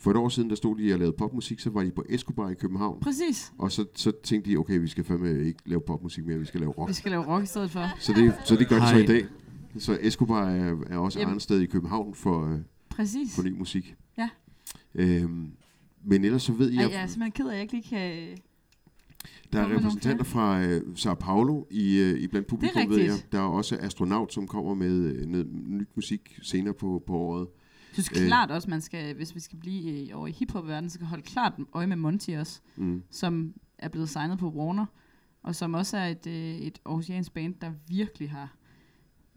For 0.00 0.10
et 0.10 0.16
år 0.16 0.28
siden, 0.28 0.50
der 0.50 0.56
stod 0.56 0.76
de 0.76 0.92
og 0.92 0.98
lavede 0.98 1.16
popmusik, 1.18 1.60
så 1.60 1.70
var 1.70 1.82
de 1.82 1.90
på 1.90 2.04
Escobar 2.08 2.50
i 2.50 2.54
København. 2.54 3.00
Præcis. 3.00 3.52
Og 3.58 3.72
så, 3.72 3.84
så 3.94 4.12
tænkte 4.22 4.50
de, 4.50 4.56
okay, 4.56 4.78
vi 4.80 4.88
skal 4.88 5.04
fandme 5.04 5.44
ikke 5.44 5.60
lave 5.66 5.80
popmusik 5.80 6.26
mere, 6.26 6.38
vi 6.38 6.44
skal 6.44 6.60
lave 6.60 6.72
rock. 6.72 6.88
Vi 6.88 6.94
skal 6.94 7.10
lave 7.10 7.26
rock 7.26 7.42
i 7.42 7.46
stedet 7.46 7.70
for. 7.70 7.86
Så 7.98 8.12
det, 8.12 8.34
så 8.44 8.56
det 8.56 8.68
gør 8.68 8.78
de 8.78 8.88
så 8.88 8.96
i 8.96 9.06
dag. 9.06 9.24
Så 9.78 9.98
Escobar 10.00 10.50
er, 10.50 10.76
er 10.90 10.98
også. 10.98 11.20
Jamen. 11.20 11.40
sted 11.40 11.60
i 11.60 11.66
København 11.66 12.14
for, 12.14 12.52
øh, 12.52 12.58
Præcis. 12.88 13.34
for 13.34 13.42
ny 13.42 13.58
musik. 13.58 13.96
Ja. 14.18 14.28
Øhm, 14.94 15.50
men 16.04 16.24
ellers 16.24 16.42
så 16.42 16.52
ved 16.52 16.70
Ej, 16.70 16.82
jeg, 16.82 16.90
jeg 16.92 17.02
er 17.02 17.06
simpelthen 17.06 17.32
ked 17.32 17.46
af, 17.46 17.50
at 17.50 17.54
jeg 17.54 17.62
ikke 17.62 17.74
lige 17.74 17.88
kan... 17.88 18.38
der 19.52 19.60
er 19.60 19.76
repræsentanter 19.76 20.24
fra 20.24 20.62
øh, 20.62 20.82
Sao 20.94 21.14
Paulo 21.14 21.64
i, 21.70 21.98
øh, 21.98 22.20
i 22.20 22.26
blandt 22.26 22.48
publikum, 22.48 22.90
ved 22.90 22.98
jeg. 22.98 23.14
Der 23.32 23.38
er 23.38 23.42
også 23.42 23.76
Astronaut, 23.80 24.32
som 24.32 24.46
kommer 24.46 24.74
med 24.74 25.14
øh, 25.14 25.26
noget 25.26 25.46
nyt 25.52 25.88
musik 25.96 26.38
senere 26.42 26.74
på, 26.74 27.02
på 27.06 27.16
året. 27.16 27.48
Jeg 27.96 28.04
synes 28.04 28.20
Øh. 28.22 28.26
klart 28.26 28.50
også, 28.50 28.70
man 28.70 28.80
skal, 28.80 29.14
hvis 29.14 29.34
vi 29.34 29.40
skal 29.40 29.58
blive 29.58 30.08
øh, 30.10 30.16
over 30.18 30.26
i 30.26 30.30
hiphop-verdenen, 30.30 30.90
så 30.90 30.94
skal 30.94 31.06
holde 31.06 31.22
klart 31.22 31.52
øje 31.72 31.86
med 31.86 31.96
Monty 31.96 32.30
også, 32.30 32.60
Mm. 32.76 33.02
som 33.10 33.54
er 33.78 33.88
blevet 33.88 34.08
signet 34.08 34.38
på 34.38 34.50
Warner, 34.50 34.86
og 35.42 35.54
som 35.54 35.74
også 35.74 35.96
er 35.96 36.06
et, 36.08 36.26
øh, 36.26 36.34
et 36.56 36.78
aarhusiansk 36.86 37.32
band, 37.34 37.54
der 37.60 37.72
virkelig 37.88 38.30
har 38.30 38.56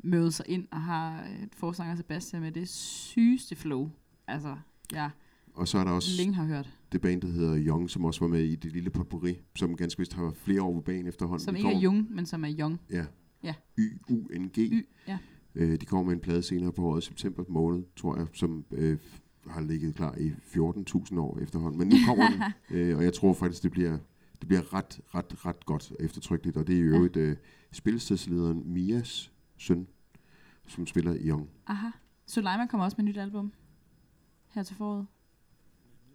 mødet 0.04 0.34
sig 0.34 0.46
ind 0.50 0.68
og 0.72 0.82
har 0.82 1.24
øh, 1.24 1.44
et 1.44 1.56
forsanger 1.56 1.96
Sebastian 1.96 2.42
med 2.42 2.52
det 2.52 2.70
sygeste 2.70 3.56
flow. 3.56 3.90
Altså, 4.28 4.56
ja, 4.94 5.10
Og 5.54 5.68
så 5.68 5.78
er 5.78 5.84
der 5.84 5.92
også 5.92 6.10
længe 6.18 6.34
har 6.36 6.46
hørt. 6.46 6.70
det 6.92 7.02
band, 7.02 7.22
der 7.22 7.28
hedder 7.28 7.64
Young, 7.68 7.90
som 7.90 8.06
også 8.06 8.20
var 8.20 8.28
med 8.28 8.44
i 8.44 8.56
det 8.56 8.72
lille 8.72 8.90
potpourri, 8.90 9.38
som 9.56 9.76
ganske 9.78 10.00
vist 10.00 10.14
har 10.14 10.32
flere 10.36 10.62
år 10.62 10.74
på 10.74 10.82
banen 10.82 11.08
efterhånden. 11.08 11.46
Som 11.46 11.56
ikke 11.56 11.70
er 11.74 11.80
Jung, 11.80 12.12
men 12.12 12.26
som 12.26 12.46
er 12.46 12.56
Young. 12.60 12.80
Ja. 12.90 13.06
Ja. 13.44 13.54
Y-U-N-G. 13.78 14.58
Y, 14.58 14.88
ja. 15.08 15.18
Øh, 15.56 15.82
de 15.82 15.86
kommer 15.86 16.04
med 16.06 16.14
en 16.14 16.20
plade 16.20 16.44
senere 16.44 16.72
på 16.72 16.82
året, 16.82 17.04
september 17.04 17.44
måned, 17.48 17.84
tror 17.96 18.18
jeg, 18.18 18.28
som 18.34 18.66
øh, 18.72 18.98
har 19.48 19.62
ligget 19.62 19.96
klar 19.96 20.16
i 20.18 20.30
14.000 20.30 21.20
år 21.20 21.40
efterhånden. 21.40 21.80
Men 21.80 21.88
nu 21.88 21.96
kommer 22.06 22.30
den, 22.30 22.42
øh, 22.78 22.98
og 22.98 23.04
jeg 23.04 23.14
tror 23.14 23.34
faktisk, 23.34 23.64
det 23.64 23.72
bliver, 23.72 23.98
det 24.40 24.48
bliver 24.48 24.74
ret, 24.74 25.00
ret, 25.16 25.46
ret 25.46 25.66
godt 25.66 25.94
eftertrykkeligt. 26.00 26.58
Og 26.58 26.68
det 26.68 26.76
er 26.76 26.80
i 26.80 26.82
øvrigt 26.82 27.18
øh, 27.18 27.38
spilstedslederen 27.72 28.74
Mias 28.74 29.32
søn, 29.58 29.88
som 30.68 30.88
spiller 30.88 31.14
i 31.14 31.28
Young. 31.30 31.50
Aha. 31.68 31.88
Suleiman 32.26 32.68
kommer 32.68 32.86
også 32.86 32.96
med 32.98 33.06
et 33.06 33.10
nyt 33.10 33.18
album 33.18 33.52
her 34.50 34.64
til 34.64 34.76
foråret. 34.76 35.06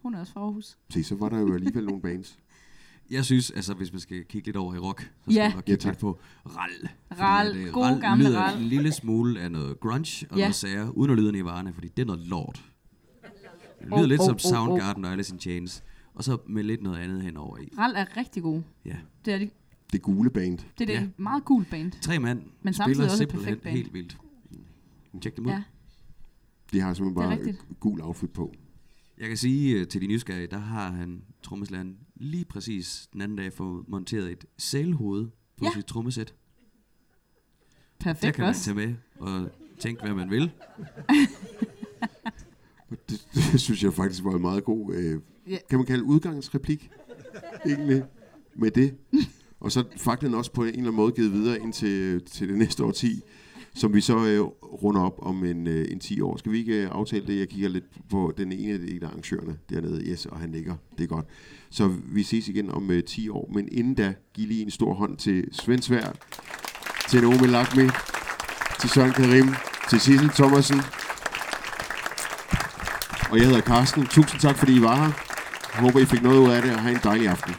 Hun 0.01 0.13
er 0.15 0.19
også 0.19 0.33
fra 0.33 0.41
Aarhus. 0.41 0.77
Se, 0.89 1.03
så 1.03 1.15
var 1.15 1.29
der 1.29 1.39
jo 1.39 1.53
alligevel 1.53 1.85
nogle 1.85 2.01
bands. 2.07 2.39
Jeg 3.11 3.25
synes, 3.25 3.51
altså 3.51 3.73
hvis 3.73 3.91
man 3.91 3.99
skal 3.99 4.25
kigge 4.25 4.47
lidt 4.47 4.57
over 4.57 4.75
i 4.75 4.77
rock, 4.77 5.01
så 5.01 5.07
skal 5.23 5.33
Ja. 5.33 5.47
man 5.47 5.55
nok 5.55 5.63
kigge 5.65 5.81
Ja, 5.85 5.89
lidt 5.89 5.99
på 5.99 6.19
Ral. 6.45 6.89
Ral, 7.19 7.57
at, 7.67 7.73
god 7.73 8.01
gamle 8.01 8.23
lyder 8.27 8.39
Ral. 8.39 8.57
en 8.57 8.63
lille 8.63 8.91
smule 8.91 9.39
af 9.41 9.51
noget 9.51 9.79
grunge 9.79 10.27
og 10.29 10.37
Ja. 10.37 10.43
noget 10.43 10.55
sager, 10.55 10.89
uden 10.89 11.11
at 11.11 11.17
lyde 11.17 11.31
Nirvana, 11.31 11.71
fordi 11.71 11.87
det 11.87 12.01
er 12.01 12.05
noget 12.05 12.27
lort. 12.27 12.65
Det 13.79 13.87
lyder 13.87 13.97
Oh, 13.97 14.05
lidt 14.05 14.21
oh, 14.21 14.25
som 14.25 14.33
oh, 14.35 14.39
Soundgarden 14.39 15.05
og 15.05 15.11
Alice 15.11 15.33
in 15.33 15.39
Chains, 15.39 15.83
og 16.13 16.23
så 16.23 16.37
med 16.47 16.63
lidt 16.63 16.81
noget 16.81 16.97
andet 16.97 17.21
henover 17.21 17.57
i. 17.57 17.69
Ral 17.77 17.93
er 17.95 18.17
rigtig 18.17 18.43
god. 18.43 18.61
Ja. 18.85 18.95
Det 19.25 19.33
er 19.33 19.37
det. 19.37 19.49
Det 19.91 20.01
gule 20.01 20.29
band. 20.29 20.57
Det 20.57 20.65
er 20.81 20.85
det 20.85 20.93
ja. 20.93 21.07
meget 21.17 21.43
cool 21.43 21.65
band. 21.71 21.91
Tre 22.01 22.19
mand 22.19 22.41
Men 22.61 22.73
spiller 22.73 22.73
samtidig 22.73 23.03
også 23.11 23.13
et 23.13 23.17
simpelthen 23.17 23.45
perfekt 23.55 23.63
band. 23.63 23.75
helt 23.75 23.93
vildt. 23.93 24.17
Tjek 25.21 25.37
dem 25.37 25.45
ud. 25.45 25.51
Ja. 25.51 25.63
De 26.71 26.79
har 26.79 26.93
simpelthen 26.93 27.15
bare 27.45 27.53
gul 27.79 28.01
outfit 28.01 28.29
på. 28.31 28.53
Jeg 29.19 29.27
kan 29.27 29.37
sige 29.37 29.81
uh, 29.81 29.87
til 29.87 30.01
de 30.01 30.07
nysgerrige, 30.07 30.47
der 30.47 30.57
har 30.57 30.91
han 30.91 31.23
trommeslæren 31.43 31.97
lige 32.15 32.45
præcis 32.45 33.09
den 33.13 33.21
anden 33.21 33.37
dag 33.37 33.53
fået 33.53 33.89
monteret 33.89 34.31
et 34.31 34.45
sælhoved 34.57 35.27
på 35.57 35.65
Ja. 35.65 35.71
sit 35.75 35.85
trommesæt. 35.85 36.27
Der 36.27 38.13
Perfekt 38.13 38.35
kan 38.35 38.41
man 38.41 38.49
også. 38.49 38.63
tage 38.63 38.75
med 38.75 38.95
og 39.19 39.49
tænke, 39.79 40.01
hvad 40.03 40.13
man 40.13 40.29
vil. 40.29 40.51
Det, 43.09 43.27
det 43.33 43.61
synes 43.61 43.83
jeg 43.83 43.93
faktisk 43.93 44.23
var 44.23 44.35
en 44.35 44.41
meget 44.41 44.63
god, 44.63 44.93
øh, 44.95 45.19
Ja. 45.47 45.57
kan 45.69 45.79
man 45.79 45.85
kalde 45.85 46.03
udgangsreplik, 46.03 46.89
egentlig, 47.65 48.03
med 48.55 48.71
det. 48.71 48.95
Og 49.59 49.71
så 49.71 49.83
fakten 49.97 50.33
også 50.33 50.51
på 50.51 50.61
en 50.63 50.67
eller 50.67 50.79
anden 50.79 50.95
måde 50.95 51.11
givet 51.11 51.31
videre 51.33 51.59
ind 51.59 51.73
til, 51.73 52.21
til 52.25 52.49
det 52.49 52.57
næste 52.57 52.83
årti, 52.83 53.21
som 53.75 53.93
vi 53.93 54.01
så 54.01 54.25
øh, 54.25 54.41
runder 54.83 55.01
op 55.01 55.19
om 55.21 55.45
en, 55.45 55.67
øh, 55.67 55.91
en 55.91 55.99
10 55.99 56.21
år. 56.21 56.37
Skal 56.37 56.51
vi 56.51 56.57
ikke 56.57 56.83
øh, 56.83 56.89
aftale 56.91 57.27
det? 57.27 57.39
Jeg 57.39 57.49
kigger 57.49 57.69
lidt 57.69 57.85
på 58.09 58.33
den 58.37 58.51
ene 58.51 58.73
af 58.73 58.79
de 58.79 58.99
arrangørerne 59.05 59.57
dernede, 59.69 60.01
yes, 60.11 60.25
og 60.25 60.39
han 60.39 60.51
ligger. 60.51 60.75
Det 60.97 61.03
er 61.03 61.07
godt. 61.07 61.25
Så 61.69 61.91
vi 62.05 62.23
ses 62.23 62.47
igen 62.47 62.71
om 62.71 62.91
øh, 62.91 63.03
10 63.03 63.29
år, 63.29 63.49
men 63.53 63.69
inden 63.71 63.93
da, 63.93 64.13
giv 64.33 64.47
lige 64.47 64.61
en 64.61 64.71
stor 64.71 64.93
hånd 64.93 65.17
til 65.17 65.45
Svend 65.51 65.81
Svær, 65.81 66.13
til 67.09 67.21
Naomi 67.21 67.47
Lakmi, 67.47 67.83
til 68.79 68.89
Søren 68.89 69.11
Karim, 69.11 69.47
til 69.89 69.99
Sissel 69.99 70.29
Thomasen, 70.29 70.81
og 73.31 73.37
jeg 73.37 73.45
hedder 73.45 73.61
Carsten. 73.61 74.05
Tusind 74.05 74.41
tak, 74.41 74.57
fordi 74.57 74.75
I 74.75 74.81
var 74.81 74.95
her. 74.95 75.11
Jeg 75.73 75.81
håber, 75.81 75.99
I 75.99 76.05
fik 76.05 76.23
noget 76.23 76.39
ud 76.39 76.49
af 76.49 76.61
det, 76.61 76.73
og 76.73 76.79
have 76.79 76.95
en 76.95 77.01
dejlig 77.03 77.27
aften. 77.27 77.55